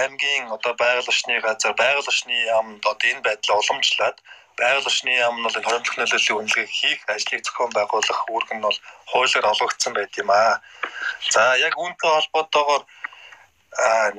аймгийн 0.00 0.44
одоо 0.56 0.72
байгаль 0.82 1.10
орчны 1.12 1.40
газар 1.40 1.72
байгаль 1.82 2.10
орчны 2.10 2.34
яамд 2.56 2.82
одоо 2.92 3.08
энэ 3.10 3.26
байдлаа 3.26 3.56
уламжлаад 3.60 4.16
байгаль 4.58 4.88
орчны 4.90 5.10
яам 5.24 5.36
нь 5.38 5.44
бол 5.46 5.58
энэ 5.58 5.68
хоримтлох 5.68 5.96
нөлөөллийн 5.98 6.38
үнэлгээ 6.38 6.66
хийх 6.78 7.00
ажлыг 7.14 7.42
зохион 7.44 7.72
байгуулах 7.74 8.20
үүрэг 8.32 8.50
нь 8.54 8.64
бол 8.66 8.78
хуулиар 9.10 9.46
олгогдсон 9.52 9.92
байт 9.94 10.12
юм 10.22 10.30
аа. 10.34 10.58
За 11.32 11.42
яг 11.66 11.74
үүнтэй 11.78 12.10
холбоотойгоор 12.10 12.82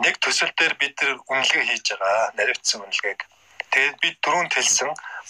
нэг 0.04 0.16
төсөл 0.24 0.52
дээр 0.56 0.74
бид 0.80 0.96
нар 1.02 1.20
үнэлгээ 1.28 1.64
хийж 1.68 1.86
байгаа. 1.92 2.32
Наривцсан 2.38 2.80
үнэлгээг. 2.82 3.20
Тэгээд 3.72 3.98
бид 4.04 4.16
дөрөв 4.24 4.50
хэлсэн 4.54 4.90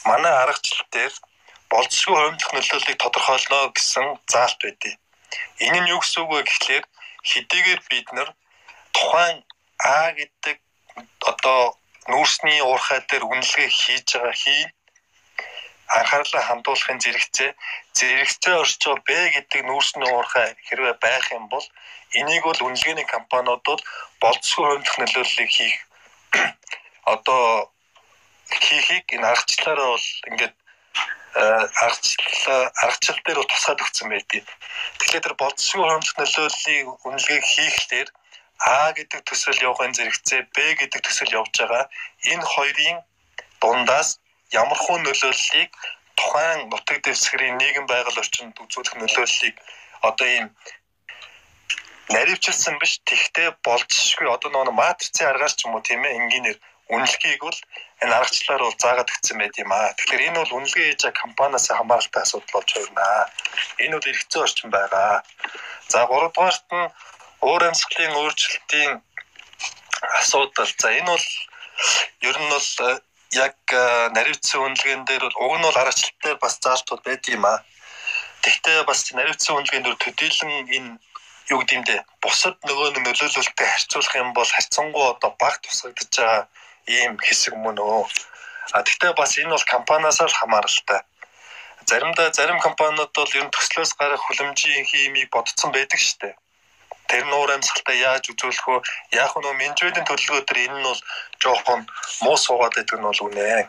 манай 0.10 0.34
аргачлал 0.44 0.88
дээр 0.96 1.14
болцсгүй 1.72 2.16
хоримтлох 2.16 2.52
нөлөөллийг 2.54 2.98
тодорхойлно 3.02 3.60
гэсэн 3.76 4.06
заалт 4.32 4.60
байдیں۔ 4.64 4.96
Энэ 5.66 5.80
нь 5.82 5.92
юу 5.94 6.00
гэсэн 6.02 6.24
үг 6.24 6.32
вэ 6.32 6.42
гэхлээр 6.48 6.86
хэдийгээр 7.30 7.82
бид 7.92 8.08
нар 8.18 8.30
тухайн 8.96 9.38
А 9.80 10.12
гэдэг 10.12 10.58
одоо 11.32 11.62
нүүрсний 12.12 12.60
уурхай 12.62 13.00
дээр 13.08 13.24
үнэлгээ 13.32 13.70
хийж 13.72 14.08
байгаа 14.12 14.36
хийн 14.44 14.70
анхаарлаа 15.98 16.44
хандуулахын 16.46 17.00
зэрэгцээ 17.04 17.52
зэрэгцээ 17.98 18.56
байгаа 18.60 18.96
Б 19.08 19.10
гэдэг 19.36 19.62
нүүрсний 19.66 20.12
уурхай 20.12 20.48
хэрвээ 20.68 20.96
байх 21.00 21.26
юм 21.32 21.46
бол 21.54 21.66
энийг 22.20 22.44
бол 22.44 22.60
үнэлгээний 22.68 23.08
компаниудад 23.08 23.80
болцсгүй 24.22 24.66
хоримтлох 24.68 24.98
нөлөөллийг 25.00 25.52
хийх 25.58 25.78
одоо 27.14 27.72
хийхийг 28.66 29.06
энэ 29.16 29.28
аргачлалаараа 29.32 29.90
бол 29.94 30.10
ингээд 30.30 30.56
аргачлал 31.86 32.66
аргачлал 32.84 33.20
дээр 33.26 33.40
бол 33.40 33.52
тусгаад 33.54 33.84
өгсөн 33.86 34.08
байдгийг. 34.10 34.48
Тэгэхээр 35.00 35.26
тэр 35.26 35.36
болцсгүй 35.38 35.82
хөрөмжлөх 35.82 36.18
нөлөөллийг 36.20 36.88
үнэлгээг 37.06 37.44
хийхлээр 37.54 38.10
А 38.60 38.92
гэдэг 38.92 39.24
төсөл 39.24 39.56
явахын 39.64 39.96
зэрэгцээ 39.96 40.42
Б 40.52 40.58
гэдэг 40.80 41.00
төсөл 41.08 41.32
явж 41.40 41.54
байгаа. 41.60 41.88
Энэ 42.32 42.44
хоёрын 42.44 42.98
дундаас 43.62 44.20
ямархуу 44.52 44.98
нөлөөллийг 45.00 45.72
тухайн 46.20 46.68
нутаг 46.68 47.00
дэвсгэрийн 47.04 47.56
нийгэм 47.56 47.86
байгаль 47.88 48.20
орчинд 48.20 48.60
үзүүлэх 48.60 48.96
нөлөөллийг 49.00 49.56
одоо 50.10 50.28
ийм 50.28 50.48
наривчилсан 52.12 52.76
биш 52.82 53.00
тэгтээ 53.08 53.50
болцсохгүй 53.64 54.28
одоо 54.28 54.50
нөгөө 54.52 54.76
матрицын 54.76 55.32
аргаас 55.32 55.56
ч 55.56 55.64
юм 55.64 55.76
уу 55.76 55.84
тийм 55.88 56.04
ээ 56.04 56.18
энгийнээр 56.20 56.58
үнэлгээг 56.90 57.42
бол 57.46 57.60
энэ 58.02 58.14
аргачлалаар 58.18 58.64
бол 58.66 58.78
заагаад 58.82 59.14
өгсөн 59.14 59.38
байт 59.40 59.56
юм 59.62 59.72
аа. 59.72 59.94
Тэгэхээр 59.94 60.26
энэ 60.28 60.40
бол 60.42 60.56
үнэлгээ 60.58 60.86
хийж 60.90 61.02
байгаа 61.06 61.24
компаниас 61.24 61.66
хамааралтай 61.70 62.22
асуудал 62.24 62.54
болж 62.54 62.70
байна. 62.74 63.06
Энэ 63.84 63.96
бол 63.96 64.10
эргэцэн 64.12 64.42
орчин 64.42 64.70
байгаа. 64.74 65.22
За 65.92 66.00
3 66.10 66.34
дугаарт 66.34 66.66
нь 66.74 66.92
уур 67.46 67.62
амьсгалын 67.70 68.20
өөрчлөлтийн 68.22 68.92
асуудал. 70.20 70.72
За 70.82 70.90
энэ 71.00 71.12
бол 71.14 71.28
ер 72.30 72.38
нь 72.42 72.52
бол 72.54 72.70
э, 72.90 72.92
яг 73.46 73.56
э, 73.70 74.10
наривцсан 74.18 74.60
үнэлгээнд 74.66 75.06
дээр 75.06 75.24
бол 75.30 75.38
уг 75.46 75.54
нь 75.58 75.66
бол 75.68 75.82
аргачлалтай 75.82 76.34
бас 76.42 76.58
заалтууд 76.58 77.02
байд 77.06 77.24
юм 77.30 77.46
аа. 77.46 77.62
Тэгвэл 78.42 78.90
бас 78.90 79.00
наривцсан 79.14 79.62
үнэлгээнд 79.62 79.86
дээр 79.86 80.00
төдийлөн 80.02 80.52
энэ 80.78 80.92
юу 81.54 81.60
гэдэм 81.62 81.84
дэ 81.86 81.96
бусад 82.22 82.56
нөгөө 82.66 82.88
нэг 82.94 83.04
нөлөөлөлтөй 83.06 83.68
харьцуулах 83.70 84.16
юм 84.22 84.30
бол 84.38 84.50
харьцангуй 84.56 85.06
одоо 85.14 85.32
баг 85.42 85.58
тусгагдж 85.66 86.14
байгаа 86.14 86.46
ийм 86.98 87.14
хэсэг 87.26 87.54
мөн 87.64 87.78
өө. 87.78 88.04
А 88.76 88.84
тэгтээ 88.86 89.14
бас 89.20 89.32
энэ 89.42 89.54
бол 89.54 89.66
компаниасаа 89.74 90.28
л 90.30 90.40
хамааралтай. 90.40 91.02
Заримдаа 91.90 92.30
зарим 92.38 92.60
компаниуд 92.60 93.12
бол 93.18 93.32
ер 93.38 93.46
нь 93.46 93.56
төслөөс 93.56 93.92
гарах 94.00 94.22
хүлэмжийн 94.26 94.86
химийг 94.90 95.30
бодцсон 95.34 95.72
байдаг 95.74 96.02
дээ. 96.22 96.36
Тэр 97.10 97.26
нуур 97.26 97.50
амьсгалтай 97.50 97.98
яаж 97.98 98.30
үзүүлэх 98.30 98.66
вэ? 98.70 98.78
Яг 99.24 99.34
нь 99.34 99.58
менежментийн 99.62 100.06
төлөвлөгөө 100.06 100.46
төр 100.46 100.60
энэ 100.66 100.78
нь 100.78 100.86
бол 100.86 101.02
жоохон 101.42 101.82
муу 102.22 102.38
суугаад 102.38 102.78
байдаг 102.78 102.98
нь 103.00 103.08
бол 103.10 103.26
үнэ. 103.26 103.66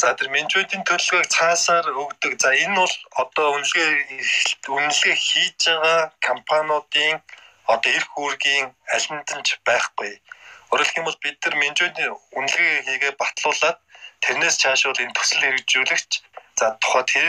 За 0.00 0.14
тэр 0.14 0.28
менежментийн 0.30 0.86
төлөвлөгөөг 0.86 1.26
цаасаар 1.34 1.86
өгдөг. 2.02 2.32
За 2.38 2.54
энэ 2.54 2.78
бол 2.78 2.94
одоо 3.22 3.46
үнэлгээ 3.58 3.90
үнэлгээ 4.70 5.16
хийж 5.26 5.60
байгаа 5.66 6.14
компаниудын 6.22 7.18
одоо 7.74 7.90
эрх 7.98 8.10
үүргийн 8.22 8.66
аль 8.94 9.08
нь 9.10 9.44
ч 9.46 9.58
байхгүй. 9.66 10.12
Өөрөлдөх 10.70 10.98
юм 10.98 11.06
бол 11.08 11.18
бид 11.24 11.36
нар 11.44 11.56
менежментийн 11.62 12.14
үнэлгээ 12.38 12.72
хийгээ 12.86 13.12
батлуулаад 13.20 13.78
тэрнээс 14.24 14.56
цааш 14.62 14.80
бол 14.86 15.02
энэ 15.02 15.16
төсөл 15.18 15.42
хэрэгжүүлэгч 15.42 16.10
за 16.58 16.66
тухай 16.82 17.04
тэр 17.12 17.26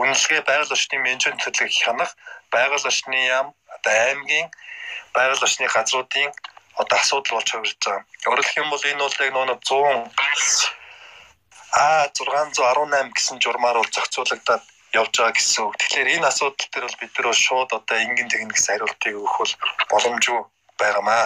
үнэлгээ 0.00 0.40
байгаль 0.48 0.74
орчны 0.74 0.96
менежмент 1.04 1.42
төлөв 1.42 1.68
хянах 1.68 2.12
байгаль 2.54 2.88
орчны 2.90 3.18
яам 3.36 3.48
одоо 3.74 3.94
аймгийн 4.08 4.48
байгаль 5.14 5.44
орчны 5.46 5.66
газруудын 5.66 6.30
одоо 6.80 6.96
асуудал 6.98 7.34
болж 7.36 7.48
хувирж 7.50 7.76
байгаа. 7.84 8.04
Хэлэх 8.24 8.56
юм 8.62 8.70
бол 8.70 8.84
энэ 8.90 9.02
бол 9.04 9.16
яг 9.20 9.32
нөгөө 9.34 9.58
100 9.68 10.80
А 11.72 12.08
618 12.08 13.14
гэсэн 13.14 13.38
журмаар 13.38 13.78
бол 13.78 13.94
зохицуулагдаад 13.94 14.62
явж 14.92 15.12
байгаа 15.14 15.34
гэсэн 15.38 15.64
үг. 15.64 15.74
Тэгэхээр 15.78 16.08
энэ 16.18 16.26
асуудал 16.26 16.68
дээр 16.70 16.86
бол 16.86 17.00
бид 17.00 17.12
нар 17.14 17.34
шууд 17.34 17.70
одоо 17.78 17.96
энгийн 17.98 18.28
техникс 18.30 18.66
хариултыг 18.66 19.14
өгөх 19.14 19.38
бол 19.38 19.54
боломжгүй 19.90 20.40
байгаамаа. 20.78 21.24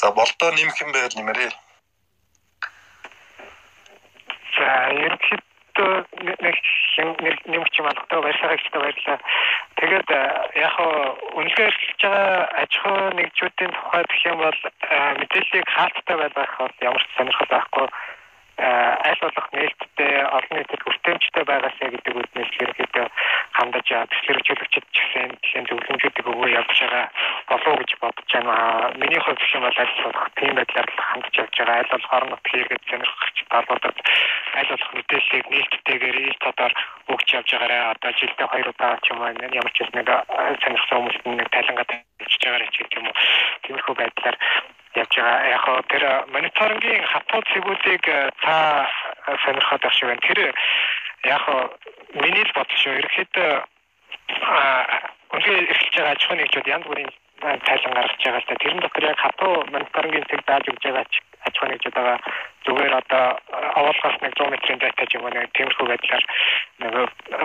За 0.00 0.10
болдоо 0.16 0.50
нэмэх 0.56 0.80
юм 0.80 0.90
байл 0.96 1.14
нэмэрээ. 1.16 1.50
За 4.56 4.68
ерөнхийдөө 5.04 5.92
нэг 6.40 7.36
нэмч 7.52 7.72
юм 7.80 7.86
алгатай 7.90 8.20
баярлалаа 8.22 8.80
баярлалаа. 8.80 9.18
Тэгээд 9.76 10.08
яг 10.64 10.72
хоо 10.76 10.94
үнэлгээ 11.36 11.68
эрхэлж 11.68 12.00
байгаа 12.00 12.48
аж 12.62 12.72
ахуй 12.80 13.12
нэгжүүдийн 13.18 13.72
тухай 13.76 14.02
гэх 14.08 14.22
юм 14.32 14.38
бол 14.44 14.60
мэдээллийг 15.20 15.68
хаалттай 15.68 16.16
байлгах 16.16 16.52
бол 16.58 16.74
ямар 16.88 17.02
ч 17.04 17.08
сонирхол 17.16 17.50
байхгүй 17.52 17.86
аль 18.60 19.20
болох 19.24 19.46
нээлттэй 19.52 20.14
олон 20.36 20.54
нийтэд 20.56 20.82
хүртээмжтэй 20.84 21.44
байгаасаа 21.48 21.88
гэдэг 21.90 22.14
үднээс 22.20 22.52
ерөнхийдөө 22.60 23.06
хандаж 23.56 23.88
төслөржүүлэгчд 23.88 24.86
ч 24.92 24.96
гэсэн 25.00 25.30
тийм 25.40 25.64
зөвлөмжүүдийг 25.68 26.26
өгөө 26.28 26.48
явж 26.60 26.76
байгаа 26.80 27.06
болов 27.48 27.74
гэж 27.80 27.90
бодож 28.00 28.30
байна. 28.32 28.92
Миний 29.00 29.20
хувьд 29.20 29.40
гэх 29.40 29.54
юм 29.56 29.64
бол 29.64 29.80
аль 29.80 29.96
болох 30.04 30.26
тийм 30.36 30.54
байдлаар 30.54 30.88
хандаж 30.92 31.34
явж 31.40 31.54
байгаа. 31.56 31.76
Аль 31.80 31.92
болох 31.92 32.12
орон 32.12 32.30
нутгийн 32.30 32.60
иргэд 32.64 32.84
сонирхогч 32.90 33.36
талуудад 33.48 33.96
аль 34.60 34.70
болох 34.72 34.90
мэдээллийг 34.94 35.46
нээлттэйгээр 35.50 36.18
ил 36.20 36.38
тодор 36.44 36.72
өгч 37.12 37.28
явж 37.38 37.48
байгаарай. 37.52 37.80
Одоо 37.92 38.12
жилдээ 38.12 38.48
хоёр 38.52 38.68
удаа 38.68 38.94
ч 39.00 39.06
юм 39.10 39.20
уу 39.20 39.32
ямар 39.32 39.72
ч 39.72 39.78
нэг 39.88 40.08
сонирхсан 40.62 40.98
хүмүүст 41.00 41.24
нэг 41.24 41.48
тайлангаа 41.48 41.86
тавьж 41.88 42.34
байгаарай 42.44 42.68
ч 42.70 42.76
гэх 42.84 42.98
юм 43.00 43.08
уу. 43.08 43.16
Тиймэрхүү 43.64 43.94
байдлаар 43.96 44.36
явж 44.94 45.12
байгаа. 45.16 45.48
Яг 45.54 45.60
хоо 45.64 45.78
тэр 45.88 46.04
мониторингийн 46.34 47.04
хатуу 47.04 47.40
цэгүүдийг 47.52 48.04
та 48.42 48.88
сонирхоод 49.44 49.82
байх 49.82 49.94
шиг 49.94 50.08
байна. 50.08 50.26
Тэр 50.26 50.40
яг 51.24 51.40
хоо 51.44 51.60
миний 52.14 52.44
л 52.44 52.56
бодол 52.56 52.78
шүү. 52.82 52.98
Ерөнхийдөө 52.98 53.50
үнэхээр 55.30 55.64
эхэлж 55.70 55.94
байгаа 55.94 56.12
аж 56.14 56.22
ахуй 56.24 56.36
нэгжүүд 56.38 56.70
янз 56.74 56.86
бүрийн 56.86 57.12
тайлан 57.40 57.94
гаргаж 57.94 58.20
байгаа 58.24 58.40
л 58.40 58.48
да. 58.48 58.62
Тэрэн 58.62 58.80
дотор 58.82 59.04
яг 59.04 59.18
хатуу 59.18 59.54
мониторингийн 59.70 60.28
цэг 60.30 60.40
дааж 60.46 60.64
өгж 60.68 60.82
байгаа 60.82 61.06
аж 61.46 61.54
ахуй 61.56 61.68
нэгжүүд 61.70 61.94
байгаа. 61.96 62.18
Зүгээр 62.64 62.94
одоо 63.00 63.24
овоолгоос 63.80 64.16
нэг 64.20 64.32
100 64.36 64.52
метрийн 64.52 64.80
зайтай 64.80 65.06
ч 65.06 65.12
юм 65.16 65.24
уу 65.24 65.32
нэг 65.32 65.48
тиймэрхүү 65.56 65.86
байдлаар 65.88 66.24
нэг 66.80 66.94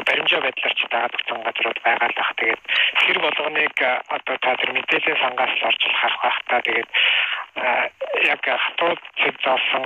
баримжаа 0.07 0.41
байдлаар 0.43 0.75
ч 0.75 0.81
дагаад 0.91 1.15
өгсөн 1.15 1.39
газрууд 1.45 1.79
байгаа 1.85 2.09
л 2.09 2.17
бах. 2.19 2.31
Тэгээд 2.39 2.61
тэр 2.99 3.17
болгоныг 3.23 3.75
одоо 4.17 4.35
та 4.43 4.51
тэр 4.59 4.71
мэдээлэл 4.75 5.23
сангаас 5.23 5.53
л 5.55 5.67
орж 5.69 5.81
харах 5.99 6.19
бах 6.23 6.37
та. 6.49 6.55
Тэгээд 6.67 6.89
яг 8.31 8.41
хатуу 8.43 8.93
цэг 9.19 9.35
заасан 9.43 9.85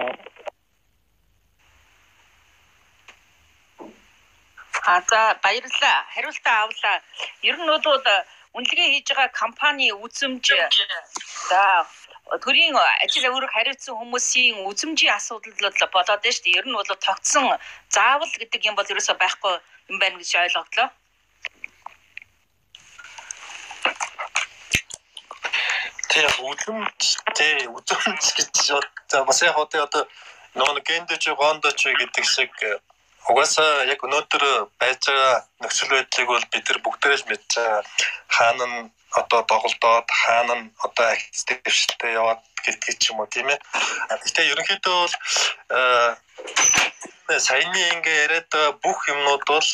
А 4.89 5.01
за 5.01 5.37
баярлалаа. 5.43 5.97
Хариултаа 6.15 6.57
авлаа. 6.65 6.97
Ер 7.43 7.55
нь 7.61 7.69
бол 7.69 8.05
үнэлгээ 8.57 8.89
хийж 8.89 9.07
байгаа 9.13 9.29
компани 9.41 9.93
үзэмж 9.93 10.45
за 11.49 11.63
төрийн 12.37 12.75
ажил 13.03 13.25
үүрэг 13.33 13.51
хариуцсан 13.53 13.95
хүмүүсийн 13.97 14.61
үзэмжийн 14.69 15.17
асуудал 15.17 15.53
бол 15.57 15.89
болоод 15.93 16.21
байна 16.21 16.35
шүү 16.35 16.45
дээ. 16.45 16.59
Ер 16.61 16.67
нь 16.69 16.77
бол 16.77 16.85
тогтсон 16.85 17.45
заавал 17.89 18.33
гэдэг 18.37 18.61
юм 18.69 18.75
бол 18.77 18.91
ерөөсөй 18.91 19.15
байхгүй 19.17 19.53
юм 19.89 19.97
байна 19.97 20.17
гэж 20.21 20.31
ойлголоо. 20.37 20.89
Тэгээ 26.09 26.33
үзэмж 26.49 27.01
тий 27.37 27.55
үзэмж 27.77 28.25
гэж 28.37 28.53
за 29.09 29.17
бас 29.25 29.39
яг 29.41 29.57
одоо 29.57 30.03
нөгөө 30.53 30.85
гендэж 30.85 31.23
гондоч 31.33 31.79
гэдэг 31.85 32.25
шиг 32.25 32.53
Угаасаа 33.29 33.85
яг 33.85 34.01
өнөөдөр 34.05 34.43
байж 34.81 35.05
байгаа 35.05 35.45
нөхцөл 35.61 35.91
байдлыг 35.93 36.27
бол 36.33 36.45
бид 36.49 36.65
нар 36.65 36.79
бүгдээ 36.85 37.13
л 37.19 37.27
мэдж 37.29 37.51
байгаа. 37.55 37.83
Хаана 38.35 38.65
нь 38.65 38.89
одоо 39.15 39.41
доголдоод 39.49 40.07
хаана 40.09 40.55
нь 40.61 40.67
одоо 40.85 41.05
акц 41.13 41.43
дэвшилтэд 41.47 42.01
яваад 42.13 42.41
гэдгийг 42.65 42.97
ч 43.01 43.03
юм 43.11 43.19
уу 43.19 43.29
тийм 43.29 43.49
ээ. 43.49 43.59
Гэхдээ 44.21 44.51
ерөнхийдөө 44.53 44.95
бол 45.01 45.15
саяны 47.37 47.79
ингээ 47.93 48.17
яриад 48.25 48.51
бүх 48.83 48.99
юмнууд 49.09 49.43
бол 49.47 49.69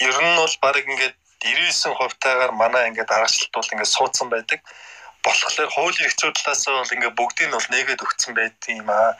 ер 0.00 0.16
нь 0.16 0.36
бол 0.40 0.54
баг 0.64 0.76
ингээд 0.80 1.16
99% 1.42 2.22
таагаар 2.22 2.52
манай 2.52 2.88
ингээд 2.88 3.10
аргачлалт 3.12 3.52
бол 3.52 3.72
ингээд 3.72 3.94
суудсан 3.96 4.28
байдаг 4.30 4.60
болохоор 5.22 5.70
хуулийн 5.74 6.10
хэцүү 6.10 6.30
талаас 6.34 6.66
бол 6.66 6.94
ингээ 6.96 7.12
бүгдийг 7.18 7.48
нь 7.48 7.56
бол 7.56 7.68
нээгээд 7.70 8.04
өгсөн 8.04 8.32
байдаг 8.34 8.70
юм 8.80 8.90
аа. 8.90 9.14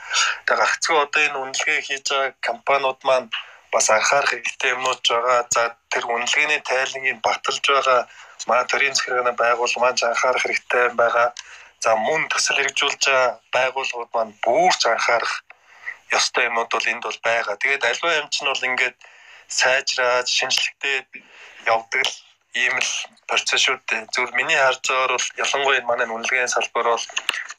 Тэгээ 0.47 0.61
гагцгүй 0.61 0.97
одоо 0.99 1.23
энэ 1.27 1.41
үнэлгээ 1.43 1.79
хийж 1.87 2.07
байгаа 2.11 2.35
компаниуд 2.49 3.01
маань 3.07 3.29
бас 3.73 3.91
анхаарах 3.91 4.31
хэрэгтэй 4.33 4.71
юмнууд 4.77 5.01
байгаа. 5.09 5.41
За 5.55 5.63
тэр 5.93 6.05
үнэлгээний 6.07 6.61
тайлангийг 6.61 7.19
баталж 7.25 7.65
байгаа 7.65 8.01
манай 8.47 8.67
төрийн 8.69 8.95
захиргааны 8.95 9.33
байгуул 9.33 9.75
маань 9.81 9.99
анхаарах 10.11 10.45
хэрэгтэй 10.45 10.87
байгаа. 11.01 11.29
За 11.85 11.97
мөн 11.97 12.29
төсөл 12.31 12.59
хэрэгжүүлж 12.59 13.03
байгаа 13.07 13.41
байгууллагууд 13.57 14.11
маань 14.15 14.35
бүрч 14.45 14.81
анхаарах 14.87 15.35
ёстой 16.19 16.45
юмнууд 16.49 16.71
бол 16.73 16.91
энд 16.93 17.03
бол 17.05 17.21
байгаа. 17.25 17.57
Тэгээд 17.57 17.89
аливаа 17.89 18.21
юм 18.21 18.29
чинь 18.29 18.51
бол 18.51 18.69
ингээд 18.69 18.97
сайжраад 19.49 20.27
шинжлэхдээ 20.29 20.99
явдаг 21.75 22.05
л 22.05 22.15
ийм 22.55 22.77
л 22.77 22.93
процесс 23.29 23.65
шүү 23.65 23.81
дээ. 23.89 24.13
Зүгээр 24.13 24.37
миний 24.37 24.61
харж 24.61 24.85
байгаагаар 24.85 25.13
бол 25.17 25.29
ялангуяа 25.43 25.83
манай 25.89 26.07
үнэлгээний 26.07 26.53
салбар 26.53 26.87
бол 26.93 27.07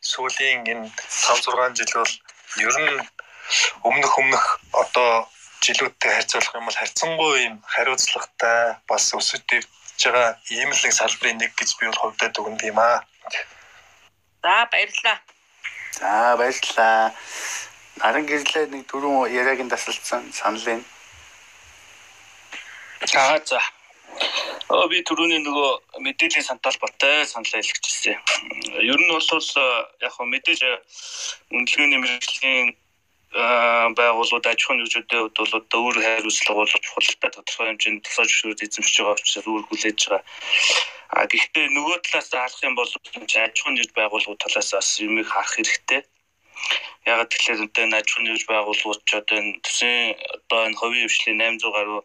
сүүлийн 0.02 0.62
энэ 0.72 0.86
5 0.94 1.50
6 1.50 1.78
жил 1.80 1.94
бол 1.98 2.14
ер 2.68 2.76
нь 2.86 3.02
өмнөх 3.88 4.14
өмнөх 4.22 4.46
одоо 4.84 5.28
жилүүдтэй 5.64 6.12
харьцуулах 6.12 6.56
юм 6.60 6.66
бол 6.68 6.80
харьцангуй 6.80 7.36
юм 7.48 7.56
хариуцлагатай 7.74 8.76
бас 8.90 9.06
өсөж 9.16 9.42
дэвж 9.48 9.68
байгаа 10.04 10.36
ийм 10.52 10.70
л 10.76 10.82
нэг 10.84 10.94
салбарын 10.94 11.40
нэг 11.40 11.52
гэж 11.56 11.70
би 11.80 11.88
бол 11.88 12.02
хувьдаа 12.02 12.30
дүгнэв 12.36 12.68
юм 12.68 12.80
аа. 12.80 13.00
За 14.44 14.68
баярлалаа. 14.72 15.18
За 16.00 16.36
баярлалаа. 16.40 17.14
Наран 18.02 18.26
гэрлээ 18.28 18.66
нэг 18.74 18.84
дөрөв 18.92 19.32
яриагийн 19.32 19.72
тасалдсан 19.72 20.34
санал 20.34 20.66
байна. 20.68 20.84
За 23.08 23.40
за. 23.46 23.62
Аа 24.68 24.88
би 24.92 25.00
түрүүний 25.08 25.40
нөгөө 25.48 26.02
мэдээллийн 26.04 26.44
санал 26.44 26.76
баттай 26.84 27.26
санал 27.26 27.56
хэлчихсэн. 27.56 28.20
Ер 28.84 29.00
нь 29.00 29.12
бол 29.16 29.24
яг 30.04 30.12
хөө 30.12 30.28
мэдээж 30.28 30.62
үнэлгээний 31.56 32.00
мэрэгжлийн 32.04 32.68
байгууллагууд 33.34 34.46
аж 34.46 34.60
ахуйн 34.62 34.86
хувьд 34.86 35.34
бол 35.34 35.54
одоо 35.58 35.80
өөр 35.90 35.98
хариуцлага 36.06 36.60
бол 36.62 36.74
чухалтай 36.86 37.32
тодорхой 37.34 37.66
хэмжээнд 37.74 38.06
тусгаж 38.06 38.30
зөвшөөрөж 38.30 38.60
эзэмшиж 38.62 38.98
байгаа 39.02 39.18
учраас 39.18 39.48
өөр 39.50 39.64
хүлээж 39.66 40.00
байгаа. 40.06 40.22
А 41.18 41.26
гэхдээ 41.26 41.66
нөгөө 41.74 41.98
талаас 42.06 42.30
харах 42.30 42.62
юм 42.62 42.76
бол 42.78 42.92
аж 42.94 43.34
ахуйн 43.58 43.76
нэгж 43.78 43.92
байгууллагууд 43.98 44.44
талаас 44.44 44.70
бас 44.78 44.90
юмыг 45.02 45.28
харах 45.34 45.54
хэрэгтэй. 45.58 46.02
Яг 47.10 47.20
тэгэхээр 47.34 47.66
одоо 47.66 47.86
аж 47.98 48.08
ахуйн 48.14 48.26
нэгж 48.30 48.44
байгууллагууд 48.46 49.02
ч 49.10 49.12
одоо 49.18 49.38
энэ 49.42 49.62
төсвийн 49.66 50.14
одоо 50.38 50.60
энэ 50.70 50.78
хувийн 50.78 51.10
хвшлийн 51.10 51.42
800 51.42 51.74
гаруй 51.74 52.02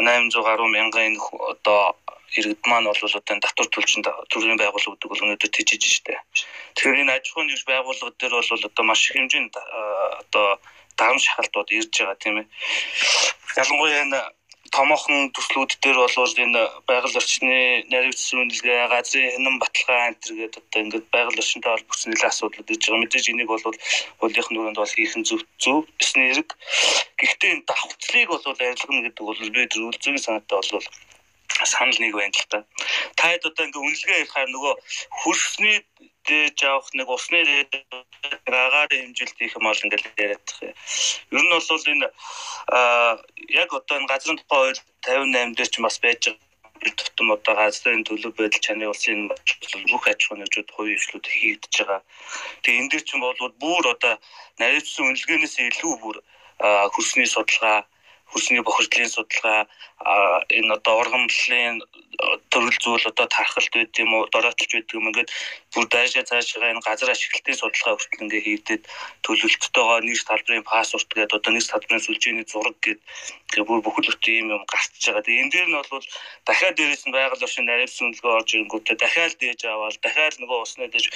800 0.00 0.48
гаруй 0.48 0.68
мянган 0.72 1.20
одоо 1.52 1.80
иргэд 2.38 2.62
маань 2.66 2.86
бол 2.86 3.02
одоо 3.02 3.22
татвар 3.26 3.68
төлчин 3.74 4.02
төрлийн 4.30 4.60
байгууллагууд 4.60 5.02
бол 5.10 5.22
өнөөдөр 5.24 5.50
тийжиж 5.50 5.82
штэ. 5.82 6.14
Тэгэхээр 6.74 7.02
энэ 7.02 7.14
аж 7.18 7.24
ахуйн 7.30 7.48
нэгж 7.50 7.62
байгууллага 7.66 8.14
дээр 8.18 8.34
бол 8.38 8.66
одоо 8.68 8.84
маш 8.86 9.00
их 9.10 9.16
хэмжээнд 9.16 9.54
одоо 10.22 10.46
дарам 10.98 11.18
шахалтууд 11.18 11.68
ирж 11.74 11.92
байгаа 11.98 12.18
тийм 12.22 12.36
ээ. 12.40 12.46
Ялангуяа 13.60 14.02
энэ 14.04 14.20
томоохон 14.70 15.32
төслүүд 15.34 15.72
дээр 15.82 15.98
бол 15.98 16.34
энэ 16.44 16.62
байгаль 16.86 17.18
орчны 17.20 17.82
наривчсан 17.90 18.38
үнэлгээ, 18.42 18.90
газрын 18.92 19.32
хянан 19.34 19.56
баталгаа 19.58 20.14
энэ 20.14 20.18
гэдэг 20.46 20.62
одоо 20.70 20.80
ингээд 20.82 21.06
байгаль 21.14 21.40
орчинтой 21.42 21.72
холбогдсон 21.74 22.08
нэлээд 22.10 22.30
асуудлууд 22.30 22.70
ирж 22.70 22.84
байгаа. 22.86 23.02
Мэдээж 23.02 23.26
энийг 23.30 23.50
бол 23.50 23.64
хуулийнх 24.20 24.48
нь 24.50 24.56
дүрэнд 24.56 24.78
бол 24.78 24.94
хийх 24.94 25.14
нь 25.18 25.26
зөв 25.26 25.40
зөв 25.58 25.78
эсний 26.02 26.26
хэрэг. 26.30 26.50
Гэхдээ 27.18 27.50
энэ 27.50 27.66
давхцлыг 27.66 28.28
бол 28.30 28.44
арилгана 28.46 29.02
гэдэг 29.06 29.24
бол 29.26 29.40
би 29.54 29.60
тэр 29.66 29.82
үлзгийн 29.90 30.22
санаатай 30.22 30.56
бол 30.60 30.86
санал 31.66 31.98
нэг 32.00 32.14
байна 32.14 32.36
л 32.36 32.46
та. 32.50 32.58
Та 33.16 33.24
хэд 33.30 33.48
одоо 33.48 33.64
ингээ 33.66 33.84
үнэлгээ 33.84 34.20
ярихаар 34.22 34.48
нөгөө 34.50 34.74
хөрсний 35.20 35.78
дээж 36.26 36.58
авах 36.64 36.90
нэг 36.94 37.08
усны 37.08 37.40
агаар 38.46 38.90
хэмжилт 38.92 39.36
их 39.40 39.56
юм 39.56 39.64
бол 39.64 39.84
ингээл 39.84 40.06
яриад 40.16 40.44
тах. 40.44 40.60
Ер 40.62 41.42
нь 41.42 41.52
бол 41.52 41.88
энэ 41.92 42.08
яг 43.48 43.68
одоо 43.72 43.96
энэ 43.98 44.10
газрын 44.10 44.38
тухай 44.38 44.58
хууль 44.58 44.80
58 45.04 45.56
дээр 45.56 45.70
ч 45.72 45.76
бас 45.80 45.98
байж 45.98 46.22
байгаа 46.28 46.48
тутам 46.80 47.32
одоо 47.36 47.54
газрын 47.60 48.04
төлөв 48.08 48.32
байдал 48.36 48.64
чаны 48.64 48.88
улсын 48.88 49.28
бүх 49.92 50.04
аж 50.08 50.20
ахуйн 50.24 50.40
нэгжүүд 50.40 50.68
хувийн 50.72 50.98
хвшлүүд 51.00 51.26
хийгдэж 51.28 51.74
байгаа. 51.80 52.00
Тэгээ 52.62 52.80
энэ 52.80 52.90
дээр 52.90 53.04
чинь 53.04 53.20
бол 53.24 53.52
бүр 53.62 53.84
одоо 53.94 54.14
нарийнсан 54.60 55.04
үнэлгээнээс 55.12 55.56
илүү 55.60 55.94
бүр 56.00 56.16
хөрсний 56.94 57.28
судалгаа 57.28 57.84
хөрсний 58.30 58.62
бохирдлын 58.64 59.10
судалгаа 59.12 59.60
энэ 60.58 60.72
одоо 60.76 60.94
ургамлын 61.02 61.76
төрөл 62.52 62.78
зүйл 62.82 63.10
одоо 63.10 63.26
тархалт 63.36 63.72
байд 63.74 63.92
юм 64.02 64.10
уу 64.14 64.24
дороотолж 64.34 64.70
байдаг 64.72 64.96
юм 64.98 65.08
ингээд 65.08 65.30
бүр 65.72 65.84
дайшаа 65.92 66.24
цаашаа 66.30 66.72
энэ 66.72 66.84
газар 66.88 67.10
ашиглалтын 67.12 67.60
судалгаа 67.60 67.94
хүртэл 67.96 68.24
ингээ 68.24 68.44
хийгдээд 68.46 68.82
төлөвлөлттэйгоо 69.24 69.98
нэг 70.04 70.20
талбарын 70.28 70.68
пассворт 70.70 71.08
гэдэг 71.08 71.36
одоо 71.38 71.52
нэг 71.52 71.64
талбарын 71.68 72.04
сүлжээний 72.04 72.46
зураг 72.48 72.76
гэдэг 72.84 73.64
бүр 73.68 73.80
бүхэл 73.84 74.10
бүтэн 74.10 74.40
юм 74.40 74.48
юм 74.56 74.64
гарч 74.72 74.92
байгаа. 75.04 75.24
Тэгээ 75.24 75.42
энэ 75.42 75.52
дээр 75.52 75.68
нь 75.68 75.76
бол 75.76 76.06
дахиад 76.48 76.76
дээрээс 76.76 77.04
нь 77.06 77.14
байгаль 77.16 77.46
орчин 77.46 77.66
наривсан 77.66 78.04
үнэлгээ 78.08 78.36
орж 78.38 78.48
ирэнгүүтээ 78.54 78.96
дахиад 79.00 79.34
дээж 79.40 79.60
аваад 79.64 79.96
дахиад 80.04 80.34
нөгөө 80.40 80.58
усны 80.64 80.86
дээж 80.88 81.06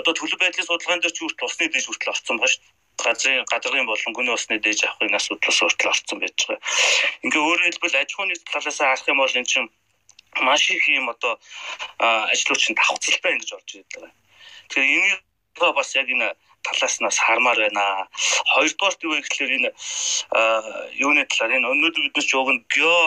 одоо 0.00 0.12
төлөв 0.16 0.38
байдлын 0.40 0.68
судалгаан 0.68 1.00
дээр 1.00 1.14
ч 1.14 1.18
хүртэл 1.20 1.48
усны 1.48 1.64
дээж 1.68 1.84
хүртэл 1.86 2.12
орсон 2.12 2.36
байгаа 2.36 2.52
шүү 2.52 2.62
дээ 2.64 2.75
газрын 3.04 3.44
гадрын 3.50 3.86
болон 3.86 4.12
гүн 4.16 4.34
усны 4.34 4.58
дээж 4.58 4.84
авахын 4.84 5.18
асуудлаас 5.18 5.58
хүртэл 5.60 5.92
орсон 5.92 6.18
байж 6.20 6.36
байгаа. 6.46 6.60
Ингээ 7.24 7.42
өөрөөр 7.48 7.66
хэлбэл 7.66 8.00
аж 8.00 8.10
ахуйн 8.12 8.32
талаас 8.52 8.78
харах 8.78 9.08
юм 9.08 9.18
бол 9.20 9.38
эн 9.38 9.46
чинь 9.50 9.68
маш 10.46 10.70
их 10.70 10.88
юм 10.88 11.08
одоо 11.08 11.38
ажлууч 12.32 12.64
нь 12.70 12.78
давхцалтай 12.78 13.32
ингэж 13.36 13.50
орж 13.56 13.68
байгаа. 13.76 14.12
Тэгэхээр 14.68 14.94
энийг 14.96 15.20
бас 15.78 15.90
яг 15.96 16.08
энэ 16.08 16.28
талаас 16.66 16.96
нь 17.00 17.08
хармаар 17.26 17.58
байна. 17.64 18.08
Хоёрдугаар 18.54 18.94
юу 19.06 19.14
гэхээр 19.20 19.52
энэ 19.56 19.70
юуны 21.04 21.22
талаар 21.30 21.56
энэ 21.56 21.70
өнөөдөр 21.72 22.02
бид 22.04 22.16
нар 22.16 22.26
ч 22.26 22.32
нь 22.34 22.64
гео 22.74 22.98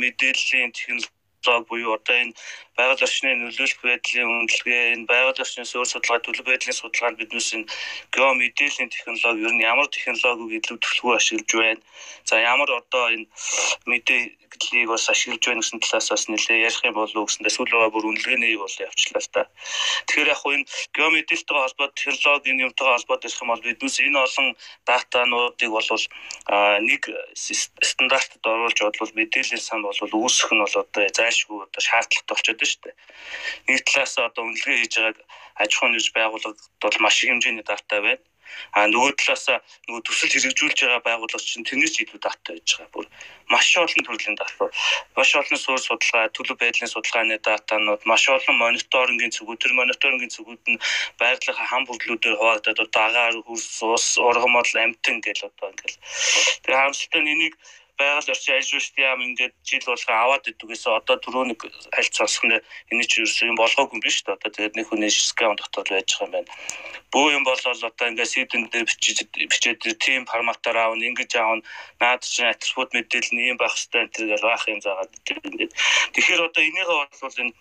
мэдээллийн 0.00 0.72
технологи 0.72 1.68
буюу 1.68 1.94
одоо 1.94 2.16
энэ 2.22 2.34
байгаль 2.76 3.04
орчны 3.06 3.30
нөлөөлөх 3.36 3.80
байдлын 3.84 4.28
үнэлгээ 4.32 4.82
энэ 4.94 5.08
байгаль 5.12 5.42
орчны 5.44 5.64
суурь 5.68 5.90
судалгаа 5.90 6.24
төлөв 6.24 6.46
байдлын 6.48 6.78
судалгаанд 6.78 7.20
биднээс 7.20 7.48
энэ 7.56 7.70
гео 8.14 8.32
мэдээллийн 8.40 8.90
технологи 8.94 9.44
ер 9.46 9.52
нь 9.54 9.66
ямар 9.72 9.88
технологиг 9.92 10.50
илүү 10.56 10.78
төлөвлөгөө 10.80 11.16
ашиглаж 11.20 11.50
байна. 11.52 11.82
За 12.28 12.34
ямар 12.40 12.70
одоо 12.80 13.04
энэ 13.14 13.26
мэдээ 13.90 14.20
мэдлийг 14.62 14.88
бас 14.88 15.08
ашиглаж 15.10 15.42
байна 15.46 15.60
гэсэн 15.60 15.80
талаас 15.80 16.08
бас 16.10 16.28
нэлээ 16.28 16.64
ярих 16.68 16.84
юм 16.84 16.94
болов 16.94 17.16
уу 17.16 17.26
гэсэндээ 17.26 17.52
сүүл 17.52 17.72
байгаа 17.72 17.90
бүр 17.92 18.08
үнэлгээний 18.10 18.56
бол 18.56 18.70
явчлаа 18.70 19.22
л 19.22 19.32
та. 19.32 19.42
Тэгэхээр 20.06 20.32
яг 20.32 20.38
хуу 20.38 20.52
энэ 20.54 20.68
геомэдэлтэйгээ 20.94 21.62
холбоотой 21.62 21.96
технологийн 21.96 22.62
юмтайгаа 22.66 22.96
холбоотой 22.96 23.28
гэх 23.30 23.42
юм 23.42 23.50
бол 23.50 23.66
биднээс 23.66 23.96
энэ 24.00 24.18
олон 24.22 24.46
датануудыг 24.86 25.70
бол 25.72 25.88
нэг 26.88 27.02
стандартад 27.82 28.44
оруулж 28.44 28.78
бодвол 28.82 29.12
мэдээлэл 29.16 29.60
сан 29.60 29.82
бол 29.82 29.98
үүсэх 29.98 30.50
нь 30.52 30.62
бол 30.62 30.76
одоо 30.82 31.02
зайлшгүй 31.10 31.58
одоо 31.66 31.82
шаардлагатай 31.82 32.32
болчиход 32.32 32.61
байна 32.62 32.70
шүү 32.72 32.82
дээ. 32.86 32.96
Нэг 33.68 33.80
талаас 33.86 34.14
одоо 34.22 34.42
үнэлгээ 34.46 34.78
хийж 34.80 34.94
байгаа 35.02 35.26
аж 35.62 35.70
ахуйн 35.74 35.92
нэрж 35.92 36.08
байгууллагад 36.14 36.60
бол 36.82 36.96
маш 37.04 37.16
их 37.22 37.30
хэмжээний 37.30 37.66
дата 37.66 37.98
байна 38.06 38.22
А 38.76 38.84
нөгөө 38.88 39.12
талаас 39.20 39.44
нөгөө 39.88 40.02
төсөл 40.06 40.32
хэрэгжүүлж 40.32 40.78
байгаа 40.80 41.00
байгууллага 41.06 41.44
чинь 41.44 41.66
тэрнээс 41.68 41.96
илүү 42.02 42.20
дата 42.24 42.52
байж 42.52 42.68
байгаа. 42.76 42.92
Бүр 42.94 43.06
маш 43.52 43.68
олон 43.82 44.04
төрлийн 44.06 44.36
дата. 44.40 44.68
Маш 45.16 45.30
олон 45.40 45.58
суурь 45.60 45.84
судалгаа, 45.84 46.32
төлөв 46.36 46.56
байдлын 46.60 46.92
судалгааны 46.92 47.36
датанууд, 47.46 48.02
маш 48.08 48.24
олон 48.36 48.56
мониторингийн 48.62 49.32
зүгүүд, 49.36 49.60
тэр 49.62 49.72
мониторингийн 49.80 50.32
зүгүүд 50.36 50.62
нь 50.72 50.82
байгалийнхаа 51.20 51.68
хам 51.72 51.84
бүрлүүдээр 51.88 52.38
хуваагдаад 52.40 52.84
одоо 52.84 53.02
агаар, 53.08 53.36
хөрс, 53.48 53.68
ус, 53.84 54.06
ургамал, 54.28 54.72
амтэн 54.84 55.16
гэл 55.24 55.48
одоо 55.48 55.68
ингээл. 55.72 56.00
Тэгээ 56.64 56.78
харамсалтай 56.80 57.20
нь 57.22 57.32
энийг 57.34 57.54
байгаль 57.98 58.32
орчин 58.32 58.56
ажиллагчдын 58.56 59.04
яам 59.04 59.20
ингээд 59.26 59.54
жил 59.68 59.84
болгоо 59.86 60.16
аваад 60.16 60.48
идэгээс 60.50 60.84
одоо 60.88 61.16
түрүү 61.20 61.44
нэг 61.50 61.60
аль 61.98 62.10
сонсох 62.16 62.44
нь 62.48 62.56
энэ 62.92 63.04
ч 63.10 63.12
ерөөсөө 63.20 63.50
юм 63.50 63.58
болгоогүй 63.60 63.96
юм 63.96 64.04
биш 64.04 64.16
үү 64.24 64.34
одоо 64.36 64.50
тэгээд 64.52 64.76
нэг 64.76 64.86
хүний 64.88 65.12
скан 65.12 65.56
дотор 65.56 65.84
байж 65.88 66.08
байгаа 66.16 66.26
юм 66.26 66.32
байна. 66.32 66.50
Бөө 67.12 67.28
юм 67.36 67.44
болол 67.44 67.84
одоо 67.88 68.06
ингээд 68.08 68.32
сидэн 68.32 68.62
дээр 68.72 68.88
бичиж 68.88 69.18
бичээд 69.36 69.80
тийм 70.04 70.22
форматаар 70.30 70.78
аавн 70.80 71.04
ингэж 71.08 71.32
аавн 71.36 71.60
наад 72.00 72.22
чинь 72.24 72.48
атрибут 72.48 72.90
мэдээлэл 72.96 73.34
нь 73.36 73.50
юм 73.52 73.58
байх 73.60 73.74
хэвээр 73.76 74.08
энэ 74.08 74.30
гэж 74.32 74.42
байх 74.42 74.64
юм 74.72 74.80
заагаад 74.80 75.12
ингээд. 75.48 75.72
Тэгэхээр 76.16 76.46
одоо 76.48 76.62
энийгээ 76.64 76.98
бол 77.20 77.40
энэ 77.42 77.52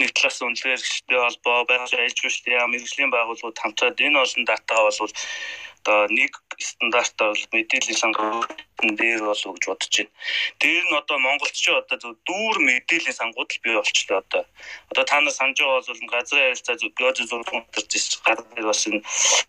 нэг 0.00 0.10
талаас 0.16 0.40
үнэлгээчтэй 0.40 1.20
холбоо 1.20 1.68
байгаль 1.68 2.00
ажиллагчдын 2.00 2.56
яам 2.56 2.72
мэрэгжлийн 2.72 3.12
байгууллагууд 3.12 3.60
хамтраад 3.60 4.00
энэ 4.00 4.22
олон 4.24 4.44
датагаа 4.48 4.88
бол 4.88 5.12
одоо 5.82 6.06
нэг 6.08 6.38
стандартаар 6.58 7.34
бол 7.34 7.46
мэдээллийн 7.52 7.98
сангуудын 7.98 8.94
дээр 8.94 9.20
бол 9.26 9.34
гэж 9.34 9.64
бодож 9.66 9.94
байна. 9.98 10.14
Тэр 10.62 10.82
нь 10.86 10.94
одоо 10.94 11.18
Монголд 11.18 11.54
ч 11.58 11.66
одоо 11.74 12.14
дүүр 12.26 12.56
мэдээллийн 12.62 13.18
сангууд 13.18 13.50
л 13.50 13.62
бий 13.62 13.74
болчихлоо 13.74 14.22
одоо. 14.22 14.44
Одоо 14.90 15.04
та 15.04 15.20
нар 15.20 15.34
санаж 15.34 15.58
байгаа 15.58 15.82
бол 15.82 16.10
газрын 16.14 16.42
харилцаа 16.54 16.76
геозо 16.78 17.24
зургийн 17.26 17.66
төрж 17.74 18.22
гадны 18.22 18.62
бас 18.62 18.86
энэ 18.86 19.02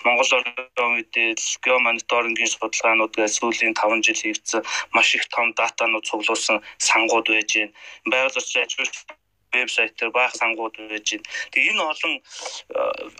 Монгол 0.05 0.31
орон 0.33 0.91
мэдээлэл 0.97 1.61
геомониторингийн 1.65 2.51
судалгаанууд 2.51 3.13
гэж 3.13 3.31
сүүлийн 3.37 3.77
5 3.77 4.05
жил 4.05 4.21
хийгдсэн 4.21 4.65
маш 4.95 5.13
их 5.15 5.29
том 5.29 5.53
датанууд 5.53 6.07
цуглуулсан 6.09 6.57
сангууд 6.81 7.27
байж 7.29 7.51
байна. 7.53 7.73
Байгаль 8.09 8.37
орчин 8.41 8.65
ажил 9.53 9.61
вебсайтаар 9.61 10.11
баах 10.11 10.35
сангууд 10.35 10.75
байж 10.77 11.13
байна. 11.13 11.23
Тэгээ 11.51 11.71
энэ 11.71 11.83
олон 11.83 12.13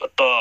одоо 0.01 0.33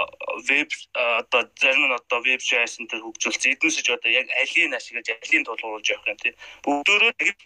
веб 0.49 0.71
одоо 0.95 1.51
зарим 1.61 1.87
нь 1.89 1.93
одоо 1.93 2.21
веб 2.23 2.41
JS-ын 2.41 2.89
төр 2.89 3.01
хөгжүүлсэн. 3.05 3.53
Эднээс 3.53 3.83
ч 3.83 3.89
одоо 3.93 4.11
яг 4.11 4.29
алийн 4.41 4.75
ашиглаж 4.75 5.09
алийн 5.09 5.45
тулгуурлаж 5.45 5.89
явах 5.91 6.09
юм 6.09 6.17
тийм. 6.17 6.35
Бүгдөө 6.65 6.99
нэг 7.21 7.37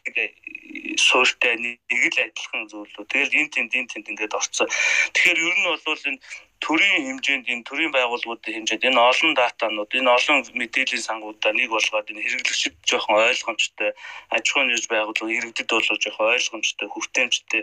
суурьтай 0.98 1.56
нэг 1.58 1.78
л 1.90 2.18
адилхан 2.22 2.68
зүйлүүд. 2.70 3.08
Тэгэл 3.10 3.34
энэ 3.34 3.52
тэнд 3.52 3.72
энэ 3.74 3.90
тэнд 3.92 4.10
ингээд 4.14 4.38
орцсон. 4.38 4.68
Тэгэхээр 5.14 5.38
ер 5.38 5.56
нь 5.58 5.66
бол 5.66 6.02
энэ 6.06 6.20
төрийн 6.64 7.04
хэмжээнд 7.06 7.46
энэ 7.52 7.66
төрийн 7.68 7.92
байгууллагуудын 7.92 8.54
хэмжээнд 8.56 8.88
энэ 8.88 9.00
олон 9.10 9.32
датанууд 9.36 9.90
энэ 9.92 10.10
олон 10.16 10.38
мэдээллийн 10.60 11.04
сангуудаа 11.04 11.52
нэг 11.52 11.68
болгоод 11.70 12.10
энэ 12.10 12.24
хэрэглэгчд 12.24 12.74
жоохон 12.88 13.16
ойлгомжтой 13.28 13.90
аж 14.34 14.44
ахуйн 14.48 14.68
нэрж 14.72 14.84
байгууллага 14.88 15.36
иргэдэд 15.36 15.68
бол 15.68 15.88
жоохон 16.04 16.32
ойлгомжтой 16.34 16.88
хүртээмжтэй 16.90 17.62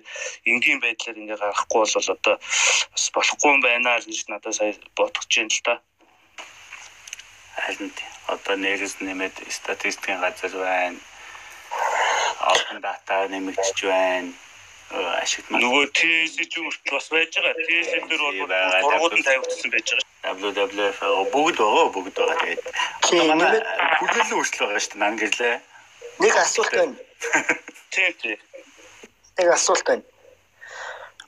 энгийн 0.52 0.80
байдлаар 0.82 1.18
ингээ 1.22 1.42
гаргахгүй 1.42 1.80
бол 1.82 1.96
одоо 2.16 2.36
бас 2.94 3.06
болохгүй 3.18 3.50
юм 3.54 3.62
байна 3.66 3.98
л 3.98 4.06
гэж 4.06 4.22
надад 4.30 4.54
сая 4.54 4.78
бодож 4.98 5.26
байна 5.34 5.54
л 5.58 5.66
та. 5.66 5.74
Харин 7.64 7.92
одоо 8.34 8.56
нэрс 8.62 8.96
нэмээд 9.02 9.36
статистикийн 9.50 10.22
газар 10.22 10.54
байна. 10.54 11.00
Олон 12.54 12.78
дата 12.86 13.26
нэмэгдэж 13.34 13.78
байна 13.90 14.34
ашигт 14.94 15.50
нөгөө 15.50 15.86
TS 15.98 16.38
хүртэл 16.38 16.94
бас 16.94 17.08
байж 17.10 17.34
байгаа. 17.34 17.56
TS 17.66 17.90
дээр 18.10 18.22
бол 18.22 18.38
сургууд 18.86 19.14
нь 19.18 19.26
тавигдсан 19.26 19.70
байж 19.74 19.88
байгаа. 19.90 20.34
WWF 20.38 21.00
бүгд 21.34 21.58
байгаа 21.58 21.88
бүгд 21.96 22.16
байгаа 22.18 22.38
тэгээд. 22.42 22.62
Манай 23.30 23.60
хүлээлэн 23.98 24.38
хүртэл 24.38 24.62
байгаа 24.62 24.82
шүү 24.84 24.94
дээ 24.94 25.02
нан 25.02 25.16
гэрлээ. 25.18 25.56
Нэг 26.22 26.34
асуулт 26.38 26.74
байна. 26.78 26.96
Тийм 27.94 28.14
тийм. 28.22 28.40
Нэг 29.38 29.50
асуулт 29.50 29.86
байна. 29.90 30.06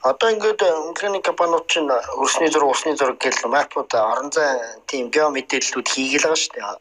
Одоо 0.05 0.29
ингээд 0.29 0.61
өнгөрний 0.61 1.23
компаниуд 1.25 1.65
чинь 1.65 1.89
өрсний 1.89 2.49
зураг, 2.53 2.69
усны 2.69 2.93
зураг 2.93 3.17
гэл 3.17 3.49
мапууд 3.49 3.89
орон 3.89 4.29
зай 4.29 4.61
тийм 4.85 5.09
гео 5.09 5.33
мэдээллүүд 5.33 5.87
хийгээл 5.89 6.29
байгаа 6.29 6.41
шүү 6.41 6.53
дээ. 6.53 6.77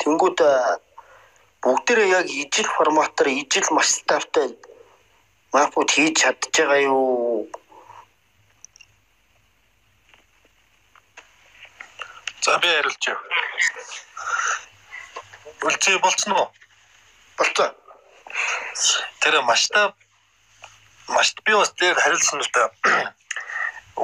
Тэнгүүд 0.00 0.38
бүгдээрээ 1.60 2.08
яг 2.08 2.26
ижил 2.32 2.68
форматаар 2.72 3.28
ижил 3.36 3.68
масштабтай 3.76 4.56
мапууд 5.54 5.90
хийж 5.94 6.14
чадж 6.20 6.50
байгаа 6.50 6.80
юу? 6.82 7.46
За 12.44 12.58
би 12.58 12.68
хариулж 12.68 13.04
яв. 13.08 13.20
Үлцээ 15.66 15.98
болцсон 16.02 16.32
уу? 16.34 16.48
Болцсон. 17.38 17.70
Тэр 19.22 19.40
масштаб 19.50 19.94
масштаб 21.08 21.44
би 21.46 21.54
бас 21.54 21.70
дээр 21.78 21.96
харилцсан 22.02 22.40
л 22.42 22.50
да. 22.52 22.64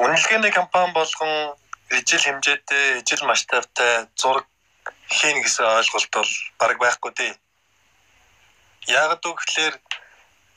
Үнэлгээний 0.03 0.53
компани 0.55 0.93
болгон 0.95 1.59
ижил 1.91 2.23
хэмжээтэй, 2.23 3.03
ижил 3.03 3.27
масштабтай 3.27 4.07
зураг 4.15 4.47
хийн 5.11 5.43
гэсэн 5.43 5.67
ойлголт 5.67 6.11
бол 6.15 6.33
баг 6.59 6.79
байхгүй 6.79 7.13
дээ. 7.19 7.33
Яг 8.95 9.19
гэхэлэр 9.19 9.75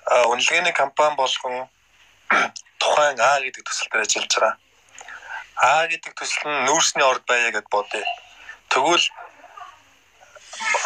үнэлгээний 0.06 0.74
компани 0.74 1.16
болгон 1.16 1.68
тухайн 2.82 3.20
А 3.20 3.40
гэдэг 3.40 3.64
төсөлтөөр 3.64 4.04
ажиллаж 4.04 4.34
байгаа. 4.36 4.56
А 5.64 5.88
гэдэг 5.88 6.12
төсөл 6.18 6.50
нь 6.52 6.66
нүүрсний 6.68 7.06
орд 7.06 7.24
байя 7.26 7.52
гэд 7.56 7.68
бодъё. 7.72 8.04
Тэгвэл 8.70 9.06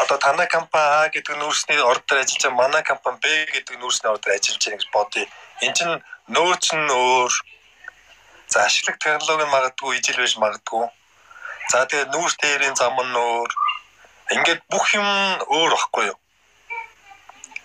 одоо 0.02 0.18
танай 0.18 0.48
компани 0.48 0.86
А 0.86 1.10
гэдэг 1.10 1.36
нүүрсний 1.42 1.82
ордоор 1.82 2.22
ажиллаж 2.22 2.44
байгаа 2.46 2.62
манай 2.62 2.84
компани 2.84 3.18
Б 3.24 3.26
гэдэг 3.54 3.76
нүүрсний 3.82 4.12
ордоор 4.14 4.36
ажиллаж 4.38 4.62
байгаа 4.62 4.78
гэж 4.78 4.90
бодъё. 4.94 5.26
Энд 5.66 5.76
чинь 5.78 5.96
нөөц 6.30 6.66
нь 6.78 6.92
өөр. 6.94 7.34
За 8.54 8.66
ашиглах 8.70 8.98
технологи 9.02 9.46
нь 9.46 9.54
магадгүй 9.56 9.98
ижил 9.98 10.22
байж 10.22 10.38
магадгүй. 10.38 10.86
За 11.72 11.86
тэгээ 11.90 12.14
нүүрс 12.14 12.36
дээрийн 12.38 12.76
зам 12.78 12.96
нь 13.02 13.18
өөр. 13.18 13.52
Ингээд 14.36 14.62
бүх 14.70 14.86
юм 14.94 15.10
өөр 15.50 15.72
баггүй 15.74 16.06
юу? 16.12 16.20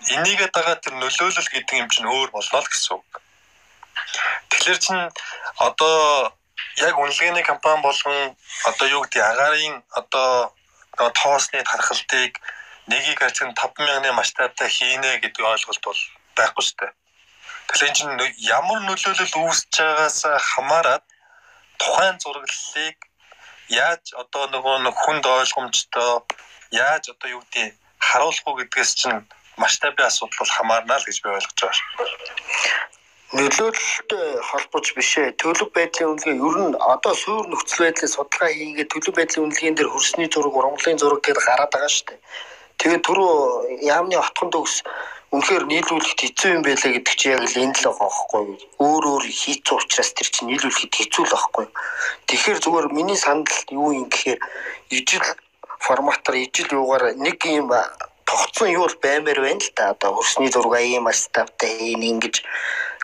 Энийгээ 0.09 0.49
дагаа 0.53 0.75
тэр 0.79 0.93
нөлөөлөл 0.99 1.49
гэдэг 1.53 1.75
юм 1.79 1.89
чинь 1.89 2.09
өөр 2.09 2.29
болно 2.31 2.59
л 2.59 2.71
гэсэн 2.71 2.97
үг. 2.97 3.11
Тэгэхээр 4.49 4.79
чин 4.79 4.97
одоо 5.57 6.33
яг 6.77 6.95
үнэлгээний 6.97 7.43
компани 7.43 7.81
болгон 7.81 8.35
одоо 8.65 8.87
юу 8.87 9.01
гэдэг 9.03 9.21
агарын 9.23 9.83
одоо 9.99 10.53
тоосны 11.19 11.63
тархалтыг 11.63 12.39
нэгийг 12.87 13.19
харьцан 13.19 13.53
5000-ны 13.55 14.11
масштабтай 14.11 14.69
хийнэ 14.69 15.19
гэдэг 15.23 15.43
ойлголт 15.45 15.83
бол 15.83 16.01
байхгүй 16.35 16.63
шүү 16.63 16.77
дээ. 16.79 16.93
Тэгэхээр 17.67 17.87
энэ 17.87 17.97
чинь 17.97 18.15
ямар 18.57 18.79
нөлөөлөл 18.83 19.35
үүсэж 19.39 19.73
байгаас 19.79 20.19
хамаарат 20.51 21.03
тухайн 21.79 22.17
зураглалыг 22.19 22.97
яаж 23.69 24.03
одоо 24.21 24.43
нөгөө 24.51 24.91
хүнд 25.01 25.25
ойлгомжтой 25.25 26.11
яаж 26.71 27.03
одоо 27.13 27.29
юу 27.35 27.41
гэдэг 27.41 27.73
харуулах 28.07 28.45
уу 28.47 28.59
гэдгээс 28.59 28.91
чинь 28.99 29.21
масштабын 29.57 30.07
асуудал 30.07 30.39
бол 30.39 30.55
хамаарна 30.57 30.97
л 30.97 31.07
гэж 31.07 31.17
би 31.23 31.29
ойлгож 31.29 31.59
байгаа. 31.61 31.81
нөлөөлөлтөй 33.33 34.25
холбож 34.49 34.85
биш 34.93 35.11
ээ. 35.17 35.33
Төлөв 35.41 35.69
байдлын 35.73 36.09
үнэлгээ 36.13 36.37
ер 36.37 36.57
нь 36.69 36.77
одоо 36.77 37.13
суур 37.17 37.49
нөхцөл 37.49 37.89
байдлын 37.89 38.13
судалгаа 38.13 38.51
хийгээд 38.53 38.91
төлөв 38.93 39.13
байдлын 39.17 39.43
үнэлгээнд 39.49 39.77
дэр 39.81 39.89
хөрсний 39.89 40.29
зураг, 40.29 40.53
ургамлын 40.53 41.01
зураг 41.01 41.21
гэдээ 41.25 41.45
гараад 41.49 41.73
байгаа 41.73 41.91
шүү 41.93 42.05
дээ. 42.13 42.19
Тэгээд 42.77 43.05
түрүү 43.07 43.33
яамны 43.89 44.15
отхон 44.21 44.49
төгс 44.53 44.75
үнэхээр 45.33 45.65
нийлүүлэхэд 45.65 46.19
хэцүү 46.21 46.49
юм 46.53 46.61
байлаа 46.61 46.91
гэдэг 46.93 47.15
чи 47.17 47.25
яг 47.33 47.41
л 47.41 47.57
энэ 47.57 47.73
л 47.73 47.85
байгаа 47.89 48.05
байхгүй 48.05 48.41
юу. 48.53 48.57
Өөр 48.85 49.03
өөр 49.17 49.23
хийцүү 49.33 49.75
учраас 49.81 50.09
тэр 50.13 50.29
чинь 50.29 50.49
нийлүүлэхэд 50.53 50.93
хэцүү 50.93 51.23
л 51.25 51.33
байхгүй 51.33 51.63
юу. 51.65 51.73
Тэгэхээр 52.29 52.59
зүгээр 52.61 52.87
миний 52.93 53.17
санал 53.17 53.49
юу 53.73 53.89
юм 53.97 54.07
гэхээр 54.13 54.39
ижил 54.93 55.25
форматаар 55.81 56.37
ижил 56.37 56.69
юугаар 56.77 57.17
нэг 57.17 57.41
юм 57.49 57.73
тогтсон 58.33 58.73
юу 58.73 58.89
л 58.89 58.97
баймаар 58.97 59.39
байна 59.45 59.61
л 59.61 59.69
да. 59.77 59.93
Одоо 59.93 60.17
хөрсний 60.17 60.49
зураг 60.49 60.81
ийм 60.81 61.05
масштабтай 61.05 61.69
хийн 61.77 62.01
ингэж 62.01 62.41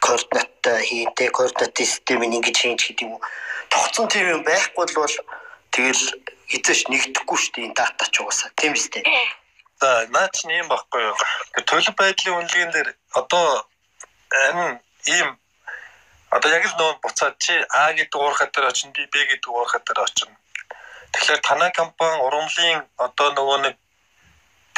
координаттай 0.01 0.81
хийнтэй 0.81 1.29
координат 1.29 1.77
системийг 1.77 2.33
ингэж 2.33 2.57
хийн 2.57 2.77
гэдэг 2.81 3.05
юм. 3.05 3.21
Тогтсон 3.69 4.09
тийм 4.09 4.25
юм 4.25 4.41
байхгүй 4.41 4.85
л 4.89 4.97
бол 4.97 5.15
тэгэл 5.69 6.03
эзэш 6.49 6.89
нэгдэхгүй 6.89 7.37
шүү 7.37 7.53
дээ 7.53 7.65
энэ 7.69 7.77
дата 7.77 8.05
ч 8.09 8.15
угаасаа 8.25 8.49
тийм 8.57 8.73
үстэй. 8.73 9.05
За 9.77 10.09
наад 10.09 10.33
чинь 10.33 10.57
юм 10.57 10.67
баггүй 10.73 11.13
юу. 11.13 11.17
Төлөв 11.61 11.93
байдлын 11.93 12.41
үнэлгээнд 12.41 12.73
дээр 12.73 12.89
одоо 13.13 13.69
энэ 14.49 14.81
ийм 15.13 15.37
одоо 16.33 16.49
яг 16.57 16.65
л 16.65 16.73
нөө 16.73 17.05
буцаад 17.05 17.37
чи 17.37 17.53
А 17.69 17.93
гэдэг 17.93 18.17
уурхат 18.17 18.49
дээр 18.49 18.65
очино 18.73 18.97
би 18.97 19.05
Б 19.05 19.13
гэдэг 19.29 19.49
уурхат 19.53 19.85
дээр 19.85 20.01
очино. 20.09 20.33
Тэгэхээр 21.13 21.41
танай 21.45 21.69
компани 21.69 22.17
ургамлын 22.25 22.81
одоо 22.97 23.29
нөгөө 23.37 23.57
нэг 23.69 23.75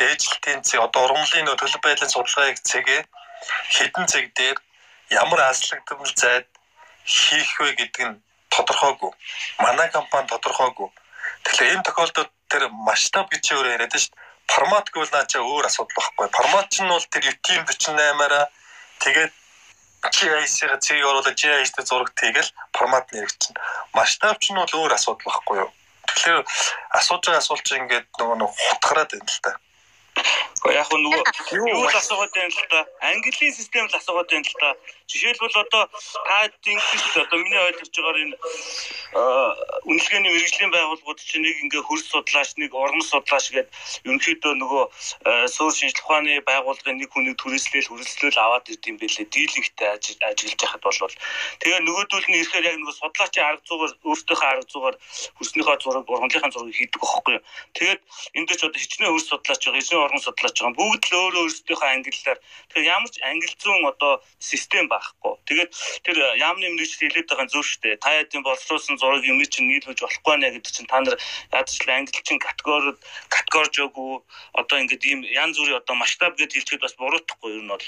дээжлтийн 0.02 0.62
цэг 0.66 0.80
одоо 0.82 1.02
ургамлын 1.06 1.46
нөгөө 1.46 1.62
төлөв 1.62 1.82
байдлын 1.86 2.14
судалгааг 2.14 2.58
цэгээ 2.70 3.02
хэдэн 3.76 4.06
цэг 4.12 4.26
дээр 4.38 4.58
ямар 5.22 5.42
аслагдмал 5.46 6.14
зайд 6.22 6.48
хийх 7.06 7.52
вэ 7.62 7.70
гэдэг 7.80 8.04
нь 8.10 8.22
тодорхойгүй. 8.54 9.12
Манай 9.64 9.88
компани 9.94 10.28
тодорхойгүй. 10.28 10.90
Тэгэхээр 11.44 11.74
энэ 11.74 11.86
тохиолдолд 11.88 12.32
тэр 12.52 12.64
масштаб 12.88 13.26
гэж 13.32 13.44
өөр 13.54 13.68
яриад 13.76 13.94
шүү 13.96 14.12
дээ. 14.12 14.30
Формат 14.54 14.88
гэвэл 14.92 15.14
наачаа 15.16 15.42
өөр 15.42 15.66
асуудал 15.70 15.98
байхгүй. 15.98 16.28
Формат 16.38 16.68
ч 16.74 16.76
нь 16.84 16.92
бол 16.92 17.08
тэр 17.14 17.24
UTM 17.32 17.64
48-аараа 17.70 18.46
тэгээд 19.04 19.34
GIS-ийг 20.10 20.82
цэг 20.82 20.98
оруулаад 21.06 21.38
GIS-тэй 21.40 21.86
зураг 21.86 22.10
тэгэл 22.18 22.50
формат 22.76 23.06
нэрэгчин. 23.14 23.54
Масштаб 23.94 24.42
ч 24.42 24.52
нь 24.52 24.60
бол 24.60 24.74
өөр 24.80 24.92
асуудал 24.98 25.30
байхгүй 25.30 25.58
юу. 25.64 25.72
Тэгэхээр 26.10 26.42
асууж 27.00 27.22
байгаа 27.24 27.42
асуулт 27.42 27.64
чинь 27.64 27.86
ингээд 27.86 28.08
нөгөө 28.20 28.38
нэг 28.42 28.52
хутгараад 28.52 29.10
байна 29.14 29.30
л 29.32 29.42
та. 29.46 29.52
Яг 30.70 30.94
нөгөө 30.94 31.22
юу 31.58 31.90
л 31.90 31.98
асуугаад 31.98 32.32
байна 32.38 32.54
л 32.54 32.68
та. 32.70 32.86
Английн 33.02 33.50
систем 33.50 33.90
л 33.90 33.98
асуугаад 33.98 34.30
байна 34.30 34.46
л 34.46 34.58
та. 34.62 34.70
Жишээлбэл 35.10 35.58
одоо 35.58 35.90
та 35.90 36.46
ингэж 36.70 37.18
одоо 37.18 37.38
миний 37.42 37.58
ойлгож 37.58 37.90
байгаагаар 37.90 38.22
энэ 38.22 38.36
үнэлгээний 39.90 40.32
мэрэгжлийн 40.32 40.72
байгууллагууд 40.72 41.20
чинь 41.20 41.42
нэг 41.42 41.58
ингээ 41.66 41.82
хөрс 41.82 42.06
судлаач, 42.14 42.56
нэг 42.62 42.72
ургам 42.78 43.02
судлаач 43.02 43.52
гэдэг 43.52 43.74
ерөнхийдөө 44.06 44.54
нөгөө 44.62 44.84
суур 45.50 45.74
шинжилх 45.74 46.06
ухааны 46.06 46.40
байгууллагын 46.46 47.02
нэг 47.02 47.10
хүнийг 47.10 47.36
түрээслээл 47.42 47.90
хүрэлцлэл 47.90 48.40
аваад 48.40 48.70
ирд 48.70 48.86
юм 48.86 48.98
бэлээ. 49.02 49.28
Дийлэнхтэй 49.34 49.88
ажиллаж 49.98 50.62
яхад 50.62 50.82
болвол 50.86 51.16
тэгээ 51.60 51.82
нөгөөдөл 51.84 52.28
нь 52.30 52.40
ирэхээр 52.40 52.70
яг 52.70 52.78
нөгөө 52.80 52.96
судлаачийн 53.02 53.46
арга 53.50 53.66
зүйгээр 53.68 53.94
өөртөөхөө 54.06 54.48
арга 54.48 54.66
зүйгээр 54.72 54.96
хөрснийхөө 55.42 55.78
зураг, 55.82 56.06
ургамлынхаа 56.08 56.52
зургийг 56.54 56.78
хийдэг 56.78 57.02
байхгүй. 57.02 57.38
Тэгээд 57.76 58.02
энэ 58.38 58.48
дэч 58.48 58.62
одоо 58.64 58.80
хичнээн 58.80 59.12
хөрс 59.12 59.28
судлаач 59.28 59.62
байгаа, 59.66 59.82
хичнээн 59.82 60.01
ургам 60.06 60.22
судлаач 60.24 60.56
байгаа. 60.56 60.78
Бүгд 60.80 61.04
л 61.12 61.18
өөрөө 61.20 61.44
өөрсдийнхөө 61.46 61.90
ангиллаар 61.92 62.40
тэгэхээр 62.72 62.92
ямар 62.96 63.12
ч 63.12 63.16
ангил 63.22 63.56
зүүн 63.60 63.84
одоо 63.92 64.14
систем 64.40 64.86
ба 64.88 65.02
байхгүй. 65.02 65.34
Тэгээд 65.50 65.72
тэр 66.06 66.18
яамны 66.38 66.68
мэрэгч 66.78 66.94
хэлээд 67.02 67.28
байгаа 67.30 67.48
шүү 67.50 67.82
дээ. 67.82 67.96
Та 67.98 68.10
ядын 68.22 68.46
боловсруулсан 68.46 68.98
зураг 69.02 69.26
юм 69.26 69.42
чинь 69.42 69.68
нийлүүлж 69.68 70.00
болохгүй 70.02 70.36
нэ 70.38 70.48
гэдэг 70.56 70.72
чинь 70.72 70.90
та 70.90 71.02
нар 71.02 71.18
ядаж 71.52 71.78
л 71.82 71.90
ангилчин 71.90 72.40
категори 72.40 72.94
категорижоогүй 73.34 74.12
одоо 74.62 74.78
ингээд 74.82 75.04
ийм 75.10 75.20
янз 75.26 75.58
бүрийн 75.58 75.82
одоо 75.82 75.96
масштаб 75.98 76.38
гэж 76.38 76.52
хэлчихэд 76.54 76.86
бас 76.86 76.96
буруутахгүй 77.02 77.52
нь 77.62 77.72
бол 77.72 77.86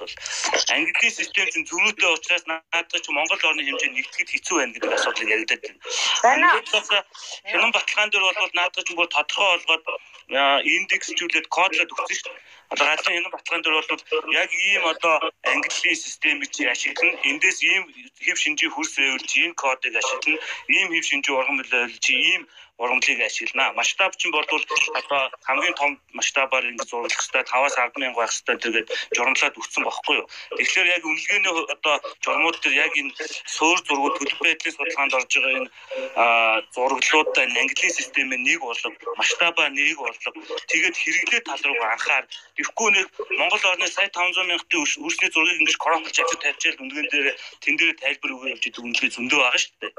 английн 0.74 1.14
систем 1.14 1.48
чинь 1.54 1.68
зөрүүтэй 1.70 2.10
учраас 2.18 2.46
наадах 2.50 3.02
чи 3.02 3.10
Монгол 3.14 3.42
орны 3.50 3.64
хэмжээнд 3.64 3.96
нэгтгэхэд 3.98 4.34
хэцүү 4.34 4.56
байна 4.58 4.74
гэдэг 4.74 4.92
асуудлыг 4.98 5.30
яригадад 5.30 5.62
байна. 5.62 5.80
Хянан 7.52 7.72
баталгаан 7.72 8.10
дээр 8.10 8.24
бол 8.26 8.58
наадах 8.58 8.84
чи 8.88 8.94
бүр 8.98 9.08
тодорхой 9.08 9.62
болгоод 9.70 9.86
индексжүүлээд 10.32 11.48
кодлоод 11.52 11.92
өгсөн 12.04 12.20
шүү 12.20 12.34
дээ. 12.34 12.44
Одоо 12.74 12.86
галын 12.90 13.14
хянан 13.16 13.32
баталгаан 13.34 13.62
дээр 13.64 13.76
бол 13.78 14.34
яг 14.44 14.50
ийм 14.70 14.84
одоо 14.94 15.16
английн 15.54 15.98
системийг 16.06 16.50
чи 16.56 16.64
ашиглана. 16.74 17.22
Эндээс 17.30 17.60
ийм 17.72 17.84
хэв 18.26 18.38
шинжийн 18.44 18.74
хөрс 18.74 18.94
чи 19.30 19.38
энэ 19.46 19.60
кодыг 19.62 19.94
ашиглана. 20.02 20.40
Ийм 20.78 20.88
хэв 20.94 21.06
шинжийн 21.10 21.38
ургам 21.38 21.58
чи 22.06 22.14
ийм 22.32 22.44
ургамлыг 22.78 23.22
ашиглана. 23.22 23.74
Масштаб 23.74 24.16
чинь 24.18 24.32
бол 24.32 24.46
одоо 25.00 25.30
хамгийн 25.44 25.76
том 25.76 26.00
масштабаар 26.14 26.66
ингэ 26.66 26.84
зурлах 26.90 27.14
хэрэгтэй 27.14 27.44
5-аас 27.46 27.76
10 27.78 28.02
мянга 28.02 28.20
байх 28.20 28.32
хэрэгтэй 28.34 28.58
тэгээд 28.66 28.88
журмлаад 29.16 29.60
өгсөн 29.62 29.84
бохоггүй 29.86 30.16
юу. 30.18 30.28
Тэгэхээр 30.58 30.88
яг 30.98 31.04
үнэлгээний 31.06 31.54
одоо 31.76 31.96
журмууд 32.26 32.58
дээр 32.66 32.76
яг 32.86 32.94
энэ 32.98 33.14
суур 33.46 33.78
зургууд 33.86 34.18
төлөв 34.18 34.40
байдлын 34.42 34.74
судалгаанд 34.74 35.14
орж 35.18 35.32
байгаа 35.38 35.54
энэ 35.62 35.70
зураглуудаа 36.74 37.46
английн 37.46 37.94
системээ 37.94 38.40
нэг 38.42 38.60
болов 38.66 38.94
масштабаа 39.22 39.70
нэг 39.70 39.98
болов 40.02 40.34
тэгээд 40.72 40.96
хэрэглээ 40.98 41.42
тал 41.46 41.62
руу 41.64 41.78
анхаар 41.94 42.26
Тэгэхгүй 42.64 42.90
нэг 42.96 43.08
Монгол 43.36 43.64
орны 43.76 43.88
сая 43.92 44.08
500 44.08 44.48
мянгатын 44.48 44.80
үрсний 45.04 45.30
зургийг 45.36 45.60
ингэж 45.60 45.76
кроплж 45.84 46.16
ажиж 46.16 46.40
тавьчихэл 46.40 46.80
үндгэн 46.80 47.08
дээр 47.12 47.28
тэн 47.60 47.76
дээр 47.76 47.92
тайлбар 48.00 48.32
өгөө 48.40 48.52
явж 48.56 48.64
идэг 48.72 48.84
үнэлгээ 48.88 49.12
зөндөө 49.12 49.40
байгаа 49.44 49.60
шүү 49.60 49.76
дээ. 49.84 49.92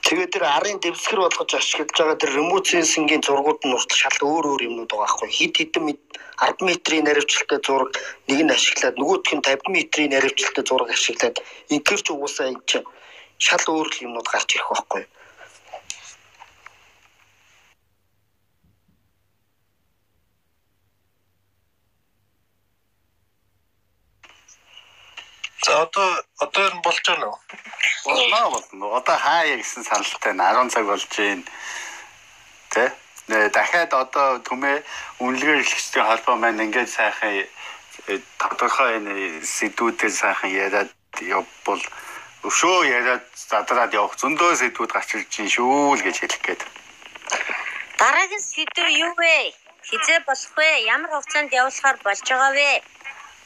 Тэгээд 0.00 0.32
тэр 0.32 0.44
арын 0.48 0.78
дэвсгэр 0.80 1.20
болгож 1.20 1.50
ашиглаж 1.52 1.92
байгаа 1.92 2.16
тэр 2.16 2.32
sensing-ийн 2.72 3.20
зургууд 3.20 3.60
нь 3.68 3.76
урт 3.76 3.92
шал 3.92 4.18
өөр 4.24 4.44
өөр 4.48 4.66
юмнууд 4.68 4.88
байгаа 4.88 5.04
байхгүй 5.04 5.28
хит 5.28 5.54
хитэн 5.60 5.84
10 5.92 6.68
метрийн 6.68 7.04
наривчлалтай 7.04 7.60
зураг 7.60 7.92
нэг 8.28 8.40
нь 8.42 8.54
ашиглаад 8.56 8.96
нөгөөх 8.96 9.30
нь 9.36 9.44
50 9.44 9.76
метрийн 9.76 10.10
наривчлалтай 10.16 10.64
зураг 10.64 10.88
ашиглаад 10.96 11.36
инкерч 11.74 12.06
угаасаа 12.08 12.48
энэ 12.48 12.64
чинь 12.70 12.88
шал 13.44 13.64
өөр 13.68 13.88
юмнууд 14.06 14.28
гарч 14.32 14.48
ирэх 14.56 14.68
байхгүй 14.72 15.02
За 25.64 25.82
одоо 25.82 26.24
одоо 26.38 26.62
ер 26.66 26.74
нь 26.74 26.82
болж 26.82 27.02
байна 27.06 27.26
уу? 27.28 27.38
Болно 28.04 28.50
болно. 28.50 28.96
Одоо 28.98 29.16
хаяа 29.16 29.56
гэсэн 29.56 29.84
саналтай 29.84 30.34
10 30.34 30.70
цаг 30.74 30.84
болж 30.86 31.06
байна. 31.16 31.44
Тэ? 32.74 32.92
дахиад 33.28 33.94
одоо 33.94 34.42
түмээ 34.42 34.82
үнэлгээ 35.22 35.56
эрхлэгчдийн 35.62 36.06
холбоо 36.06 36.36
маань 36.36 36.62
ингээд 36.66 36.90
сайхан 36.90 37.46
э, 38.10 38.18
тодорхой 38.38 38.98
энэ 38.98 39.46
сэдвүүдээр 39.46 40.12
сайхан 40.12 40.50
яриад 40.50 40.90
явбал 41.22 41.82
өшөө 42.42 42.78
яриад 42.98 43.24
задраад 43.50 43.94
явах 43.94 44.18
зөндөө 44.18 44.58
сэдвүүд 44.58 44.90
гарч 44.92 45.14
ирж 45.14 45.28
чинь 45.30 45.48
шүү 45.54 45.94
л 45.96 46.02
гэж 46.02 46.16
хэлэх 46.18 46.42
гээд. 46.42 46.62
Дараагийн 48.02 48.42
сэдв 48.42 48.88
юу 48.90 49.14
вэ? 49.14 49.54
Хизээ 49.86 50.20
болох 50.26 50.52
вэ? 50.58 50.70
Ямар 50.90 51.10
хугацаанд 51.14 51.54
явуулахаар 51.54 51.98
болж 52.02 52.22
байгаа 52.26 52.52
вэ? 52.58 52.82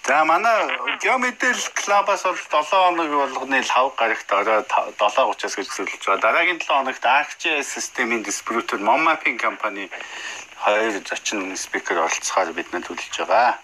За 0.07 0.24
манай 0.24 0.70
геометрик 1.03 1.74
клабаас 1.74 2.23
бол 2.23 2.37
7 2.37 2.62
хоног 2.70 3.09
болгоны 3.11 3.59
лав 3.74 3.95
гарагт 3.97 4.31
орой 4.31 4.62
7:30-аас 4.62 5.55
гэж 5.59 5.66
зөвлөж 5.66 6.03
байгаа. 6.07 6.23
Дараагийн 6.27 6.61
7 6.61 6.78
хоногт 6.78 7.05
ArcGIS 7.05 7.66
системийн 7.74 8.23
дистрибьютор 8.23 8.78
Mommapping 8.78 9.37
компани 9.37 9.91
хоёр 10.62 11.03
зочин 11.11 11.57
спикер 11.57 11.99
оролцохоор 11.99 12.55
биднээ 12.55 12.87
төлөж 12.87 13.15
байгаа. 13.19 13.59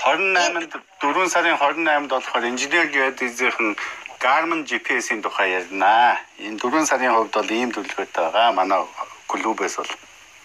28-нд 0.00 0.72
4 1.00 1.28
сарын 1.34 1.56
28-нд 1.60 2.08
болохоор 2.08 2.44
инженер 2.52 2.86
геодезийн 2.96 3.76
Garmin 4.24 4.64
GPS-ийн 4.64 5.20
тухай 5.20 5.60
ярина. 5.60 6.16
Энэ 6.40 6.56
4 6.56 6.88
сарын 6.88 7.12
хувьд 7.12 7.36
бол 7.36 7.50
ийм 7.52 7.70
төлөвлөгөөтэй 7.76 8.22
байгаа. 8.24 8.56
Манай 8.56 8.80
клубээс 9.28 9.76
бол 9.76 9.92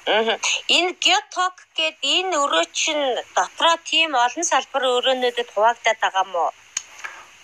Энэ 0.07 0.97
геоток 0.97 1.61
гээд 1.77 1.97
энэ 2.01 2.33
өрөө 2.33 2.65
чинь 2.73 3.05
дотроо 3.37 3.77
тийм 3.85 4.17
олон 4.17 4.43
салбар 4.43 4.83
өрөөнүүдэд 4.97 5.53
хуваагдаад 5.53 5.99
байгаа 6.01 6.25
мó. 6.33 6.49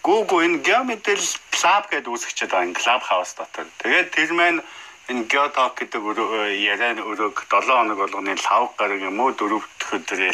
Гүүгүү 0.01 0.39
энэ 0.45 0.61
геометрик 0.65 1.37
клаб 1.53 1.85
гэдэг 1.93 2.09
үүсгчээд 2.09 2.49
байгаа 2.49 2.65
энэ 2.65 2.79
клаб 2.81 3.01
хаус 3.05 3.31
дотор. 3.37 3.69
Тэгээд 3.77 4.09
тэр 4.09 4.31
маань 4.33 4.65
энэ 5.05 5.29
геоток 5.29 5.77
гэдэг 5.77 6.01
ярианы 6.01 7.05
өрөөг 7.05 7.45
7 7.45 7.69
хоног 7.69 7.97
болгоны 8.01 8.33
5 8.33 8.73
гараг 8.73 9.01
юм 9.05 9.21
уу 9.21 9.37
4 9.37 9.61
дэх 9.77 9.93
өдрөө 9.93 10.33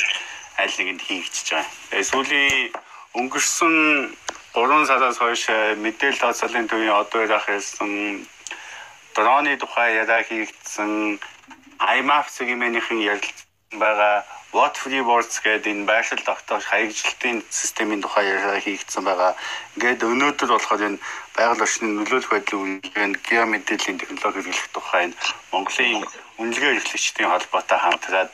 аль 0.63 0.75
нэгэнд 0.79 1.03
хийгдэж 1.03 1.47
байгаа. 1.51 1.67
Тэгээ 1.91 2.07
сүүлийн 2.07 2.71
өнгөрсөн 3.19 3.75
3 4.55 4.87
сараас 4.87 5.19
хойш 5.19 5.43
мэдээлэл 5.83 6.23
тооцоолын 6.23 6.71
төвийн 6.71 6.95
одоо 6.95 7.27
ярих 7.27 7.43
хэлсэн 7.51 7.91
дроны 9.11 9.57
тухай 9.59 9.99
яриа 9.99 10.23
хийгдсэн 10.23 11.19
IMAF 11.97 12.27
цэгийн 12.35 12.61
ярилцсан 12.63 13.79
байгаа 13.79 14.23
What 14.53 14.77
Free 14.77 15.01
Words 15.01 15.41
гэдэг 15.41 15.65
энэ 15.65 15.89
байшил 15.89 16.21
тогтоох 16.21 16.61
хаягжилтын 16.61 17.41
системийн 17.49 18.05
тухай 18.05 18.29
яриа 18.29 18.61
хийгдсэн 18.61 19.01
байгаа. 19.01 19.33
Ингээд 19.73 20.05
өнөөдөр 20.05 20.49
болохоор 20.53 20.83
энэ 20.93 21.01
байгаль 21.33 21.65
орчны 21.65 21.89
нөлөөлөх 21.89 22.29
байдлын 22.29 22.61
үнэлгээнд 22.61 23.17
геомэдэлийн 23.25 23.97
технологи 23.97 24.45
хэрэглэх 24.45 24.69
тухай 24.77 25.01
энэ 25.09 25.17
Монголын 25.49 26.05
үнэлгээ 26.37 26.71
эрхлэгчдийн 26.77 27.33
холбоотой 27.33 27.79
хамтраад 27.81 28.29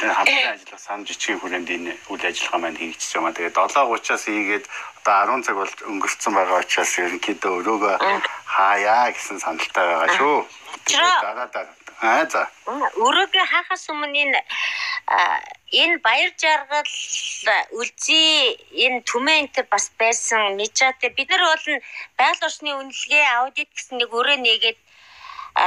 энэ 0.00 0.16
хамтран 0.16 0.52
ажиллах 0.56 0.80
сан 0.80 1.04
жижигхэн 1.04 1.40
хүрээнд 1.44 1.68
энэ 1.76 1.92
үйл 2.08 2.24
ажиллагаа 2.24 2.60
маань 2.64 2.80
хийгдэж 2.80 3.10
байгаа. 3.12 3.36
Тэгээд 3.36 3.56
7:30-аас 3.60 4.24
хийгээд 4.32 4.64
одоо 5.04 5.36
10 5.36 5.44
цаг 5.44 5.56
бол 5.60 5.74
өнгөрцөн 5.92 6.32
байгаа 6.40 6.58
учраас 6.64 6.92
ерөнхийдөө 7.04 7.52
өрөөгөө 7.60 7.96
хаяа 8.56 9.12
гэсэн 9.12 9.38
саналтай 9.44 9.84
байгаа 9.92 10.10
шүү. 10.16 10.38
Тэгээд 10.88 11.20
дараа 11.20 11.48
дараа 11.52 11.79
Аа 12.00 12.24
за. 12.32 12.42
Өрөөгөө 13.04 13.44
хаахаас 13.52 13.84
өмнө 13.92 14.16
энэ 14.24 14.40
энэ 15.82 15.96
баяр 16.06 16.32
жаргал 16.42 16.92
үлзий 17.78 18.56
энэ 18.84 19.04
түмэн 19.10 19.52
энэ 19.52 19.68
бас 19.72 19.92
байсан 20.00 20.56
мижаатай 20.60 21.10
бид 21.12 21.28
нар 21.30 21.44
бол 21.44 21.66
байгаль 22.18 22.46
орчны 22.48 22.70
үнэлгээ 22.80 23.26
аудит 23.38 23.70
гэсэн 23.76 23.96
нэг 24.00 24.10
өрөө 24.18 24.38
нэгээд 24.40 24.78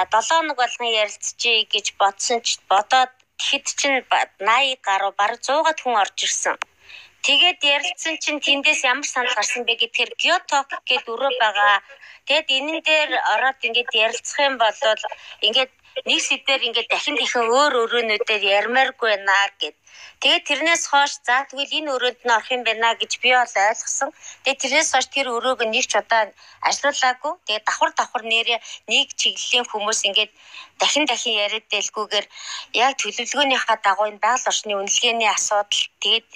7 0.10 0.26
хоног 0.30 0.58
болгон 0.58 0.90
ярилцчихъя 1.04 1.70
гэж 1.74 1.86
бодсон 2.02 2.40
ч 2.42 2.58
бодоод 2.72 3.12
тэгэхэд 3.38 3.66
чинь 3.80 4.00
80 4.10 4.82
гаруй 4.88 5.14
бараг 5.20 5.40
100-аад 5.46 5.80
хүн 5.82 5.96
орж 6.04 6.18
ирсэн. 6.26 6.58
Тэгээд 7.28 7.60
ярилцсан 7.76 8.16
чинь 8.24 8.44
тэндээс 8.46 8.82
ямар 8.92 9.08
санал 9.08 9.36
гарсан 9.38 9.64
бэ 9.68 9.74
гэхээр 9.82 10.12
геоток 10.24 10.70
гэдэг 10.90 11.14
өрөө 11.14 11.32
байгаа. 11.44 11.78
Тэгэд 12.28 12.48
энэн 12.58 12.80
дээр 12.88 13.12
ороод 13.34 13.60
ингээд 13.68 13.92
ярилцах 14.06 14.40
юм 14.48 14.56
бол 14.64 14.80
ингээд 15.48 15.72
нэг 16.06 16.20
сэдвэр 16.28 16.62
ингээд 16.68 16.90
дахин 16.90 17.16
дахин 17.18 17.48
өөр 17.60 17.74
өрөөнүүдээр 17.84 18.44
ярмааргүй 18.60 19.10
байна 19.14 19.34
гэд. 19.62 19.76
Тэгээд 20.22 20.48
тэрнээс 20.48 20.84
хойш 20.88 21.14
за 21.28 21.44
тэгвэл 21.50 21.78
энэ 21.78 21.92
өрөөнд 21.96 22.20
нь 22.24 22.34
орох 22.36 22.50
юм 22.56 22.64
байна 22.64 22.96
гэж 22.96 23.12
би 23.20 23.30
бол 23.36 23.56
ойлгосон. 23.68 24.10
Тэгээд 24.44 24.62
тэрнээс 24.64 24.90
хойш 24.94 25.08
тэр 25.12 25.28
өрөөг 25.36 25.60
нэг 25.68 25.86
ч 25.92 25.94
удаа 26.00 26.32
ажиллуулаагүй. 26.68 27.34
Тэгээд 27.48 27.68
давхар 27.68 27.92
давхар 27.96 28.24
нэрээ 28.24 28.60
нэг 28.88 29.08
чиглэлийн 29.20 29.66
хүмүүс 29.68 30.00
ингээд 30.08 30.32
дахин 30.80 31.06
дахин 31.06 31.36
яриад 31.46 31.68
дэлгүүгээр 31.70 32.26
яг 32.86 32.94
төлөвлөгөөнийхаа 33.00 33.78
дагуу 33.84 34.08
энэ 34.10 34.24
байгаль 34.24 34.50
орчны 34.52 34.74
үнэлгээний 34.80 35.30
асуудал 35.32 35.84
тэгээд 36.04 36.28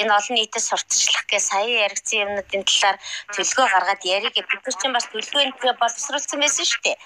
энэ 0.00 0.14
олон 0.18 0.34
нийтэд 0.36 0.64
сурталчлах 0.68 1.26
гэ 1.30 1.38
сая 1.40 1.68
яригдсан 1.84 2.22
юмнуудын 2.24 2.64
талаар 2.68 2.96
төлөвлөгөө 3.34 3.66
гаргаад 3.72 4.02
яриг 4.04 4.32
гэ 4.36 4.42
бид 4.48 4.60
чинь 4.80 4.94
бас 4.96 5.06
төлөвлөгөөнд 5.10 5.80
боловсруулсан 5.80 6.38
байсан 6.40 6.64
шүү 6.70 6.82
дээ. 6.84 6.96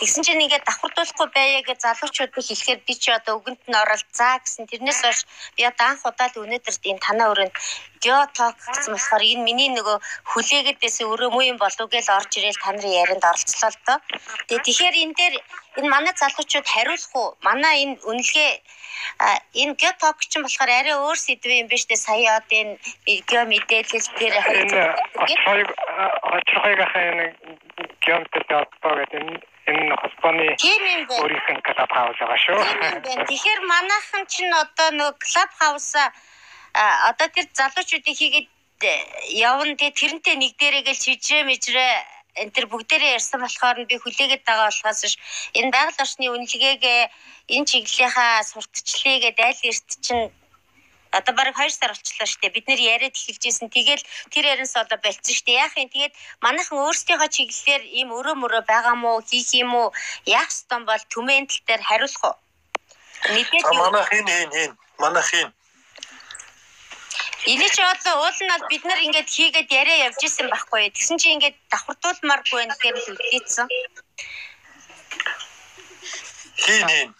Тэгсэн 0.00 0.22
чинь 0.24 0.44
ингээд 0.44 0.64
давхардуулахгүй 0.66 1.28
байя 1.36 1.60
гэж 1.68 1.78
залуучууд 1.84 2.32
хэлэхээр 2.32 2.80
би 2.86 2.94
чи 2.96 3.10
одоо 3.12 3.38
өгөнд 3.38 3.60
нь 3.68 3.76
орол 3.76 4.04
заа 4.18 4.40
гэсэн 4.40 4.64
тэрнээс 4.66 5.00
хойш 5.04 5.20
би 5.56 5.62
одоо 5.70 5.86
анх 5.92 6.02
удаа 6.08 6.28
л 6.32 6.42
өнөөдөр 6.44 6.76
энэ 6.90 7.04
танаа 7.06 7.32
өрөөнд 7.32 7.54
геоток 8.04 8.56
гэсэн 8.58 8.92
болохоор 8.94 9.22
энэ 9.22 9.46
миний 9.46 9.70
нөгөө 9.72 9.96
хүлээгээд 10.32 10.78
байсан 10.82 11.10
өрөө 11.12 11.30
муу 11.32 11.44
юм 11.52 11.58
болов 11.60 11.86
гэж 11.92 12.06
орж 12.16 12.30
ирээл 12.38 12.62
та 12.62 12.72
нарын 12.72 12.98
ярианд 13.02 13.24
оролцлоо 13.30 13.70
л 13.70 13.78
доо. 13.86 13.98
Тэгээ 14.48 14.66
тэгэхээр 14.66 14.96
энэ 15.02 15.14
дээр 15.18 15.34
энэ 15.78 15.92
манай 15.94 16.14
залуучууд 16.16 16.66
хариулах 16.74 17.14
уу? 17.14 17.28
Манай 17.46 17.74
энэ 17.84 18.00
үнэлгээ 18.08 18.52
энэ 19.62 19.74
геоток 19.80 20.18
чинь 20.30 20.44
болохоор 20.44 20.70
арай 20.72 20.96
өөр 20.98 21.18
сэдв 21.20 21.50
юм 21.60 21.68
биш 21.70 21.84
үү? 21.86 21.98
Сая 22.06 22.40
одоо 22.40 22.58
энэ 22.62 22.74
гео 23.28 23.44
мэдээлэл 23.46 24.08
дээр 24.18 24.34
хоёрыг 25.44 25.70
хоёрыг 26.62 26.80
ахын 26.86 27.18
геомтэй 28.04 28.42
одоо 28.42 28.92
гэдэг 28.98 29.51
энэ 29.70 29.94
холбооны 30.00 30.44
өөрийнх 30.58 31.48
нь 31.54 31.62
клуб 31.66 31.90
хаус 31.92 32.18
байгаа 32.18 32.40
шүү. 32.44 32.58
Тэгэхээр 33.30 33.60
манайхан 33.72 34.24
чинь 34.26 34.52
одоо 34.52 34.88
нөгөө 34.90 35.16
клуб 35.22 35.50
хаусаа 35.60 36.08
одоо 37.10 37.28
тэр 37.34 37.46
залуучуудыг 37.52 38.16
хийгээд 38.16 38.48
э, 38.82 38.94
явна. 39.38 39.76
Тэгээ 39.78 39.98
тэрнтэй 40.00 40.36
нэг 40.40 40.52
дээрээ 40.58 40.82
л 40.88 41.04
чижрээ 41.04 41.44
мэжрээ 41.46 41.92
энэ 42.40 42.52
төр 42.54 42.66
бүгдээрээ 42.72 43.16
ярьсан 43.18 43.40
болохоор 43.44 43.84
би 43.84 43.96
хүлээгээд 44.00 44.42
байгаа 44.48 44.72
болохоос 44.72 45.04
ш 45.12 45.14
энэ 45.58 45.70
байгаль 45.74 46.00
орчны 46.00 46.26
үнэлгээгээ 46.32 47.02
энэ 47.54 47.68
чиглэлийнхаа 47.68 48.42
сурталчлалыг 48.50 49.36
аль 49.36 49.62
эрт 49.68 49.88
чинь 50.00 50.32
одоо 51.12 51.32
бараг 51.36 51.56
2 51.56 51.70
сар 51.70 51.92
болчихлоо 51.92 52.28
шүү 52.28 52.40
дээ. 52.42 52.56
Бид 52.56 52.66
нэр 52.68 52.80
яриад 52.94 53.14
эхэлжсэн. 53.16 53.68
Тэгэл 53.68 54.04
тэр 54.32 54.44
ярианс 54.52 54.74
одоо 54.76 54.98
болцсон 55.04 55.34
шүү 55.36 55.46
дээ. 55.46 55.60
Яах 55.64 55.76
юм 55.76 55.90
тэгээд 55.92 56.14
манайхан 56.44 56.78
өөрсдийнхөө 56.80 57.30
чиглэлээр 57.36 57.82
ийм 57.98 58.08
өрөө 58.16 58.34
мөрөө 58.40 58.62
байгаа 58.72 58.96
мó 58.96 59.20
хийх 59.20 59.50
юм 59.62 59.72
уу? 59.76 59.88
Яах 60.26 60.50
стон 60.50 60.82
бол 60.88 61.02
түмэн 61.12 61.46
тал 61.46 61.62
дээр 61.68 61.82
хариулах 61.88 62.24
уу? 62.24 62.36
Мэдээж 63.34 63.66
манайх 63.76 64.10
энэ 64.18 64.32
энэ 64.42 64.56
энэ 64.64 64.74
манайх 64.98 65.30
энэ 65.40 65.52
Эний 67.44 67.70
чи 67.74 67.82
одоо 67.82 68.22
уул 68.22 68.38
нь 68.38 68.52
бол 68.54 68.68
бид 68.70 68.84
нар 68.86 69.00
ингээд 69.02 69.28
хийгээд 69.34 69.68
яриа 69.80 70.06
явж 70.06 70.20
исэн 70.22 70.46
байхгүй. 70.46 70.94
Тэгсэн 70.94 71.18
чи 71.18 71.28
ингээд 71.34 71.56
давхардуулмааргүй 71.74 72.62
дээр 72.70 72.96
л 73.02 73.10
үлдээсэн. 73.10 73.66
Хийн 76.62 76.86
хийн. 76.86 77.10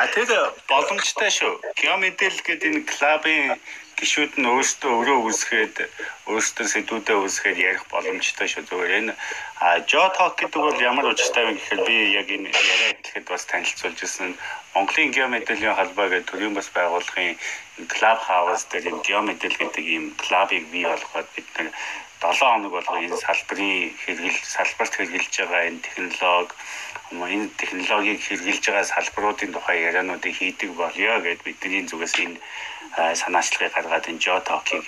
А 0.00 0.06
тэгээ 0.14 0.42
боломжтой 0.68 1.30
шүү. 1.30 1.52
Геомедэл 1.78 2.38
гэдэг 2.42 2.68
энэ 2.70 2.86
клубын 2.90 3.56
гишүүд 4.02 4.34
нь 4.40 4.50
өөрсдөө 4.50 4.92
өрөө 4.98 5.18
үүсгээд 5.30 5.76
өөрсдөө 6.26 6.66
сэдвүүдээ 6.72 7.16
үүсгээд 7.22 7.58
ярих 7.70 7.84
боломжтой 7.92 8.48
шүү. 8.50 8.66
Зүгээр 8.66 8.98
энэ 8.98 9.12
Jottalk 9.86 10.34
гэдэг 10.42 10.58
бол 10.58 10.78
ямар 10.90 11.06
учиртай 11.06 11.44
вэ 11.46 11.54
гэхээр 11.54 11.80
би 11.86 11.96
яг 12.18 12.28
энэ 12.34 12.50
яриа 12.50 12.98
хэлэхэд 12.98 13.26
бас 13.30 13.46
танилцуулж 13.46 13.98
ирсэн 14.02 14.34
Монголын 14.74 15.14
геомедэлийн 15.14 15.78
холбоо 15.78 16.06
гэдэг 16.10 16.28
төрийн 16.34 16.54
бас 16.58 16.68
байгууллагын 16.74 17.38
клуб 17.92 18.18
хаус 18.26 18.62
дээр 18.74 18.90
энэ 18.90 19.06
геомедэл 19.06 19.60
гэдэг 19.60 19.84
ийм 19.86 20.04
клубыг 20.18 20.64
бий 20.74 20.82
болгоод 20.82 21.28
бид 21.38 21.48
нар 21.54 21.70
7 22.26 22.42
хоног 22.42 22.72
болгоо 22.74 22.98
энэ 23.06 23.22
салбарын 23.22 23.94
хэрэгэл 24.02 24.38
салбарт 24.56 24.94
хэрэгжилж 24.98 25.34
байгаа 25.38 25.62
энэ 25.70 25.84
технологи 25.86 26.54
энэ 27.12 27.52
технологиг 27.60 28.20
хэрэгжилж 28.24 28.64
байгаа 28.66 28.86
салбаруудын 28.88 29.52
тухай 29.52 29.78
яриануудыг 29.88 30.34
хийдэг 30.36 30.70
болёо 30.80 31.16
гэд 31.20 31.40
бидний 31.46 31.84
зүгээс 31.86 32.14
энэ 32.24 32.38
санаачлагыг 33.20 33.72
гаргаад 33.74 34.08
энэ 34.10 34.22
Jottalk-ыг 34.24 34.86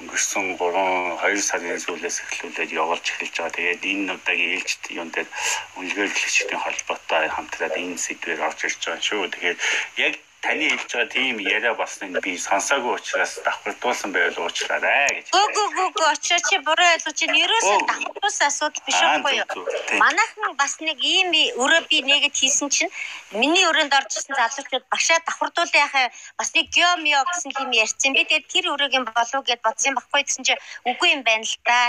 өнгөрсөн 0.00 0.56
3 0.56 1.20
2 1.20 1.42
сарын 1.48 1.82
сүүлээс 1.84 2.16
эхлүүлээд 2.24 2.70
явуулж 2.80 3.06
эхэлж 3.12 3.36
байгаа. 3.36 3.56
Тэгээд 3.56 3.82
энэ 3.92 4.14
удаагийн 4.16 4.54
ээлжид 4.56 4.84
юм 5.00 5.08
дээр 5.12 5.28
үнэлгээрлэгчдийн 5.76 6.62
холбоотой 6.64 7.24
хамтраад 7.28 7.74
энэ 7.76 8.02
сэдвээр 8.04 8.40
орж 8.48 8.58
ирж 8.64 8.80
байгаа 8.80 9.04
шүү. 9.04 9.28
Тэгээд 9.34 9.58
яг 10.06 10.14
таны 10.44 10.68
хэлж 10.72 10.90
байгаа 10.92 11.12
тийм 11.14 11.36
яриа 11.40 11.74
болсныг 11.74 12.20
би 12.24 12.32
сонсоогүй 12.38 12.92
учраас 12.96 13.32
давхардуулсан 13.44 14.12
байвал 14.12 14.38
уучлаарай 14.44 15.08
гэж. 15.14 15.26
Үгүй 15.36 15.64
үгүй 15.68 15.84
үгүй 15.90 16.06
очоо 16.14 16.38
чи 16.48 16.56
буруу 16.68 16.88
ойлгож 16.94 17.16
чинь 17.20 17.36
ерөөсөө 17.44 17.78
давхардуулсан 17.90 18.46
асуудал 18.48 18.84
биш 18.86 19.00
байхгүй 19.00 19.34
юу? 19.40 19.64
Манайхан 20.02 20.52
бас 20.62 20.74
нэг 20.80 20.98
ийм 21.14 21.28
өрөө 21.62 21.82
би 21.90 21.98
нэгэд 22.08 22.34
хийсэн 22.40 22.68
чинь 22.72 22.92
миний 23.36 23.68
өрөөнд 23.70 23.92
орж 23.98 24.10
ирсэн 24.16 24.36
залуучууд 24.40 24.84
багшаа 24.92 25.18
давхардуулаа 25.28 25.84
яхаа 25.86 26.06
бас 26.40 26.50
нэг 26.56 26.66
геомио 26.72 27.20
гэсэн 27.28 27.50
юм 27.60 27.70
ярьсан. 27.84 28.16
Би 28.16 28.24
тэгээд 28.24 28.50
тэр 28.52 28.64
өрөөгийн 28.72 29.04
болов 29.04 29.44
гэд 29.44 29.60
бодсон 29.66 29.94
байхгүй 29.94 30.22
гэсэн 30.24 30.44
чи 30.48 30.54
үгүй 30.88 31.08
юм 31.16 31.22
байна 31.28 31.44
л 31.44 31.56
да. 31.68 31.80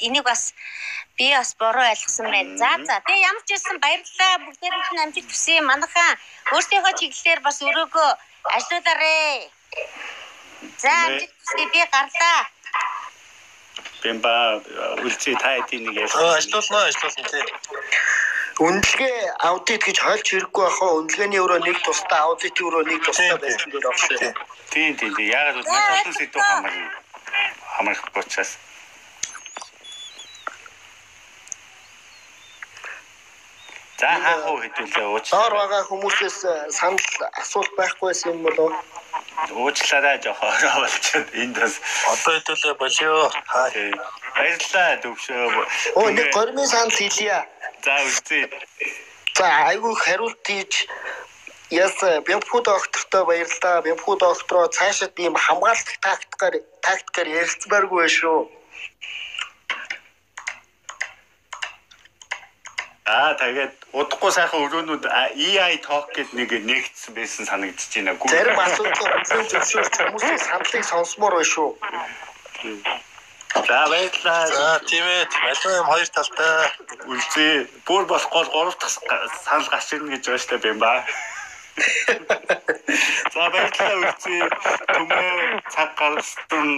Энийг 0.00 0.24
бас 0.24 0.54
би 1.18 1.26
бас 1.34 1.54
буруу 1.58 1.82
ойлгосон 1.82 2.30
байна. 2.30 2.56
За 2.62 2.70
за. 2.86 3.02
Тэгээ 3.06 3.26
ямар 3.30 3.42
ч 3.46 3.50
байсан 3.54 3.76
баярлалаа. 3.82 4.34
Бүгдээрээ 4.46 4.92
нь 4.94 5.02
амжилт 5.02 5.30
хүсье. 5.30 5.60
Манайхаа 5.60 6.10
өөрсдийнхөө 6.54 6.94
чиглэлээр 6.98 7.40
бас 7.42 7.58
өрөөгөө 7.66 8.10
ажиллуулаарэ. 8.56 9.16
За 10.82 10.92
амжилт 11.06 11.34
хүсье. 11.34 11.64
Би 11.72 11.80
гарлаа. 11.90 12.40
Бэмба 14.02 14.32
үлцээ 15.02 15.34
та 15.42 15.50
хэдийн 15.58 15.82
нэг 15.90 16.06
ярьсан. 16.06 16.22
Ажиллуулнаа, 16.38 16.86
ажиллуулна 16.86 17.24
тий. 17.30 17.44
Үнэлгээ 18.58 19.18
аудит 19.48 19.82
гэж 19.82 19.98
хойлж 20.02 20.26
хэрэггүй 20.30 20.64
бахаа 20.66 20.90
үнэлгээний 20.98 21.42
өрөө 21.42 21.60
нэг 21.66 21.78
тусдаа 21.82 22.30
аудитын 22.30 22.66
өрөө 22.66 22.82
нэг 22.90 23.00
тусдаа 23.02 23.38
байсан 23.42 23.70
дээр 23.70 23.86
орсон. 23.90 24.34
Тийм 24.70 24.94
тийм 24.98 25.12
тийм. 25.14 25.30
Яг 25.30 25.58
л 25.58 25.66
олон 25.66 26.14
сэдв 26.14 26.38
хамаарна. 26.38 26.90
Хамаарахгүй 27.74 28.22
учраас 28.22 28.58
За 33.98 34.14
хаахуу 34.22 34.62
хэдүүлээ 34.62 35.06
уучлаа. 35.10 35.34
Доор 35.34 35.54
байгаа 35.58 35.82
хүмүүсээс 35.90 36.38
э, 36.46 36.70
санал 36.70 37.02
асуулт 37.42 37.72
байхгүйсэн 37.74 38.30
юм 38.30 38.46
болов 38.46 38.70
уу? 38.70 39.66
Уучлаарай 39.66 40.22
жоохон 40.22 40.54
ороо 40.54 40.86
болчиход 40.86 41.28
энд 41.34 41.56
бас 41.58 41.74
одоо 42.06 42.32
хэдүүлээ 42.38 42.74
болио. 42.78 43.16
Хаа. 43.50 43.66
Баярлалаа 44.38 45.02
төвшөө. 45.02 45.42
Оо 45.98 46.08
нэг 46.14 46.30
гормын 46.30 46.70
санал 46.70 46.94
хийлье. 46.94 47.42
За 47.82 47.94
үзье. 48.06 48.46
За 49.34 49.46
айгүй 49.70 49.94
хариулт 49.98 50.46
хийж 50.46 50.86
Яс 51.70 51.98
Бямпу 52.26 52.62
доктортой 52.62 53.24
баярлалаа. 53.26 53.82
Бямпу 53.82 54.16
доктороо 54.16 54.68
цаашид 54.70 55.18
ийм 55.18 55.34
хамгаалалт 55.34 55.90
тактикаар 56.06 56.54
тактикаар 56.86 57.28
ярилцмааргүй 57.40 58.08
шүү. 58.08 58.57
Аа 63.08 63.32
тэгээд 63.40 63.74
удахгүй 63.96 64.32
сайхан 64.36 64.68
өрөөнүүд 64.68 65.04
EI 65.08 65.80
talk 65.80 66.12
гэдэг 66.12 66.36
нэг 66.36 66.50
нэгдсэн 66.68 67.16
байсан 67.16 67.48
санагдаж 67.48 67.88
байна. 67.88 68.12
Зарим 68.28 68.60
асуудал 68.60 69.24
зөв 69.24 69.42
зөвшөөрч 69.48 69.94
хүмүүсийн 69.96 70.40
саналыг 70.44 70.84
сонсомоор 70.84 71.34
байна 71.40 71.48
шүү. 71.48 71.68
За 73.54 73.78
баярлалаа. 73.88 74.46
За 74.52 74.80
тийм 74.84 75.04
ээ. 75.04 75.24
Малын 75.24 75.76
юм 75.80 75.86
хоёр 75.88 76.08
талтай. 76.12 76.52
Үлзээ. 77.08 77.54
Бүр 77.88 78.04
болохгүй 78.12 78.44
гурав 78.52 78.76
дахь 78.76 79.00
санал 79.44 79.68
гарч 79.72 79.88
ирнэ 79.96 80.20
гэж 80.20 80.24
байгаа 80.28 80.44
штэ 80.44 80.68
юм 80.68 80.78
ба. 80.84 80.92
За 83.32 83.48
баярлалаа 83.48 83.96
үлзээ. 84.04 84.44
Түмээ 84.92 85.32
цаг 85.72 85.90
гаргасан 85.96 86.68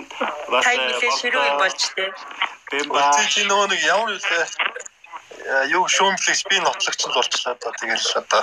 бас 0.46 0.62
Тай 0.62 0.76
нэлээ 0.78 1.12
ширүү 1.18 1.48
болж 1.58 1.80
тээ. 1.98 2.10
Бэм 2.70 2.86
ба. 2.94 3.02
Үлзээ 3.02 3.26
чи 3.34 3.42
нөгөө 3.50 3.66
нэг 3.74 3.82
ямар 3.82 4.14
үлээ? 4.14 4.46
Юу 5.72 5.88
шүүмжлэгч 5.88 6.42
би 6.50 6.56
нотлогч 6.60 7.00
нь 7.06 7.14
болчлаа 7.16 7.54
одоо 7.56 7.72
тэгэл 7.80 8.08
одоо. 8.20 8.42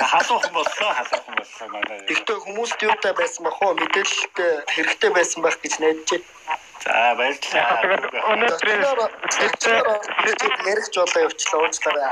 Халуухан 0.00 0.52
боллоо, 0.56 0.90
халуухан 0.96 1.34
боллоо 1.36 1.68
манай. 1.68 1.98
Тэгтээ 2.08 2.36
хүмүүст 2.44 2.78
юутай 2.82 3.12
байсан 3.12 3.44
бах 3.44 3.60
уу? 3.62 3.76
Мэдээлэлт 3.76 4.36
хэрэгтэй 4.74 5.10
байсан 5.12 5.40
байх 5.44 5.56
гэж 5.60 5.74
найдаж. 5.82 6.22
За 6.82 7.14
баярлалаа. 7.14 8.08
Өнөөдөр 8.32 8.68
ярих 10.72 10.88
жолоо 10.90 11.20
явчлаа 11.28 11.60
уучлаарай. 11.62 12.10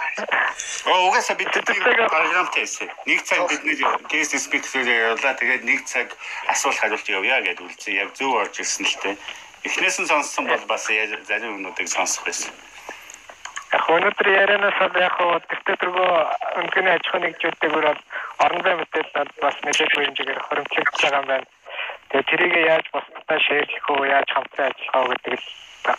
Оо 0.87 1.09
угаасаа 1.09 1.37
бид 1.41 1.51
тэднийг 1.51 1.83
програмтай 1.83 2.63
хийсэн. 2.69 2.89
Нэг 3.09 3.25
цаг 3.25 3.49
бидний 3.49 3.77
guest 4.13 4.37
speaker 4.37 4.85
явуулаа. 4.85 5.35
Тэгээд 5.41 5.65
нэг 5.65 5.81
цаг 5.89 6.15
асуулт 6.47 6.79
хариулт 6.79 7.09
явъя 7.09 7.41
гэдээ 7.43 7.67
үлдсэн. 7.67 7.99
Яг 7.99 8.15
зөв 8.15 8.37
орж 8.37 8.61
ирсэн 8.63 8.87
л 8.87 8.97
дээ. 9.03 9.17
Эхнээс 9.65 9.99
нь 10.01 10.07
сонссон 10.07 10.47
бол 10.47 10.65
бас 10.71 10.87
зарим 10.87 11.57
юмнуудыг 11.59 11.89
сонсох 11.89 12.25
байсан. 12.25 12.55
Яг 13.71 13.85
өнөөдөр 13.95 14.29
ярианаас 14.35 14.79
яг 14.99 15.17
өдөртөө 15.23 15.77
тэргөө 15.83 16.11
өнөөний 16.59 16.95
аж 16.95 17.05
ахуйн 17.07 17.23
нэгжүүдтэйгээр 17.25 17.87
бол 17.87 18.01
орон 18.45 18.63
зай 18.67 18.75
мэдээлэл 18.81 19.31
бас 19.43 19.57
нэлээд 19.63 19.93
хэмжээгээр 19.95 20.41
хөрөнгөлөгдөж 20.47 21.03
байгаа 21.03 21.21
юм 21.23 21.29
байна. 21.31 21.47
Тэгээ 22.11 22.29
тэрийг 22.31 22.55
яаж 22.67 22.87
бусдад 22.91 23.41
шеэрлэх 23.47 23.87
үү, 23.95 24.11
яаж 24.11 24.29
хамтран 24.35 24.67
ажиллах 24.75 24.97
уу 24.99 25.11
гэдэг 25.15 25.35
л 25.39 25.47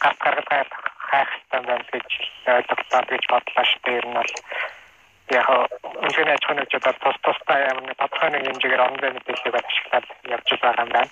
гарт 0.03 0.19
гаргалгаа 0.19 0.63
хайх 1.07 1.29
хэрэгтэй 1.31 1.61
байна 1.67 1.85
гэж 1.91 2.09
ойлголоо 2.55 3.03
гэж 3.11 3.23
бодлоо 3.31 3.65
шүү 3.69 3.81
дээ. 3.83 3.99
Ер 3.99 4.07
нь 4.07 4.17
бол 4.19 4.31
яг 5.31 5.47
өнөөний 6.05 6.35
аж 6.35 6.43
ахуйн 6.43 6.59
нэгжүүд 6.59 6.85
бол 6.87 6.99
тус 7.03 7.17
тустай 7.23 7.59
ямар 7.71 7.85
нэг 7.87 7.97
тодорхой 8.03 8.29
нэг 8.31 8.43
хэмжээгээр 8.51 8.83
орон 8.83 8.99
зай 8.99 9.11
мэдээллийг 9.15 9.55
ашиглаад 9.55 10.05
явж 10.35 10.47
байгаа 10.59 10.83
юм 10.83 10.91
байна. 10.91 11.11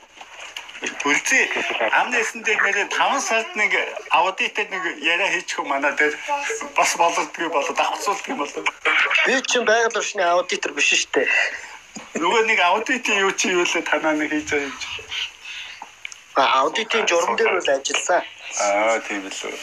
Үлзий 0.79 1.43
амнэсэн 1.91 2.39
дээр 2.47 2.61
нэр 2.63 2.87
5 2.87 3.19
сард 3.19 3.51
нэг 3.59 3.75
аудитэд 4.15 4.71
нэг 4.71 4.83
яриа 5.03 5.27
хийчих 5.27 5.59
юм 5.59 5.67
манай 5.67 5.91
дээр 5.99 6.15
бас 6.77 6.95
болдгоо 6.95 7.49
болоо 7.51 7.73
давхцуулдаг 7.75 8.27
юм 8.31 8.39
болоо. 8.39 8.63
Би 9.27 9.41
чинь 9.43 9.67
байгаль 9.67 9.99
орчны 9.99 10.23
аудитор 10.23 10.71
биш 10.71 10.95
шүү 10.95 11.11
дээ. 11.19 11.27
Нөгөө 12.23 12.41
нэг 12.47 12.59
аудитын 12.63 13.19
юу 13.27 13.31
чи 13.35 13.51
юу 13.51 13.67
л 13.67 13.75
танаа 13.83 14.15
нэг 14.15 14.31
хийж 14.31 14.47
байгаа 14.55 14.71
юм 14.71 14.75
чи. 14.79 14.87
Аудитын 16.39 17.03
журам 17.11 17.35
дээр 17.35 17.59
үл 17.59 17.69
ажилласан. 17.75 18.23
Аа 18.63 19.03
тийм 19.03 19.27
л 19.27 19.43
үү. 19.51 19.59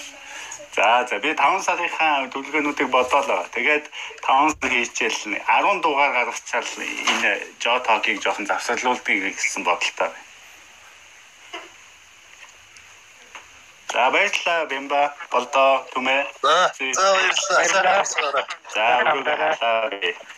За 0.77 1.09
за 1.09 1.17
би 1.25 1.33
5 1.33 1.65
сарынхаа 1.65 2.29
төлөвлөгөөнүүдийг 2.29 2.93
бодоолоо. 2.93 3.49
Тэгээд 3.57 3.89
5 4.21 4.53
сар 4.61 4.69
хийчихэл 4.69 5.41
10 5.41 5.81
дугаар 5.81 6.13
гаргацаал 6.13 6.71
энэ 6.77 7.33
жо 7.57 7.81
токийг 7.81 8.21
жоохон 8.21 8.45
завсарлуулдгийг 8.45 9.33
гэсэн 9.33 9.65
бодолтой 9.65 10.13
байна. 10.13 10.26
За 13.97 14.11
баярлалаа 14.13 14.67
Бэмба 14.69 15.03
болдоо 15.33 15.89
түмээ. 15.95 16.21
За 16.45 16.57
за 17.01 17.81
баярлалаа. 17.81 18.45
За 18.75 18.85
баярлалаа. 19.25 20.36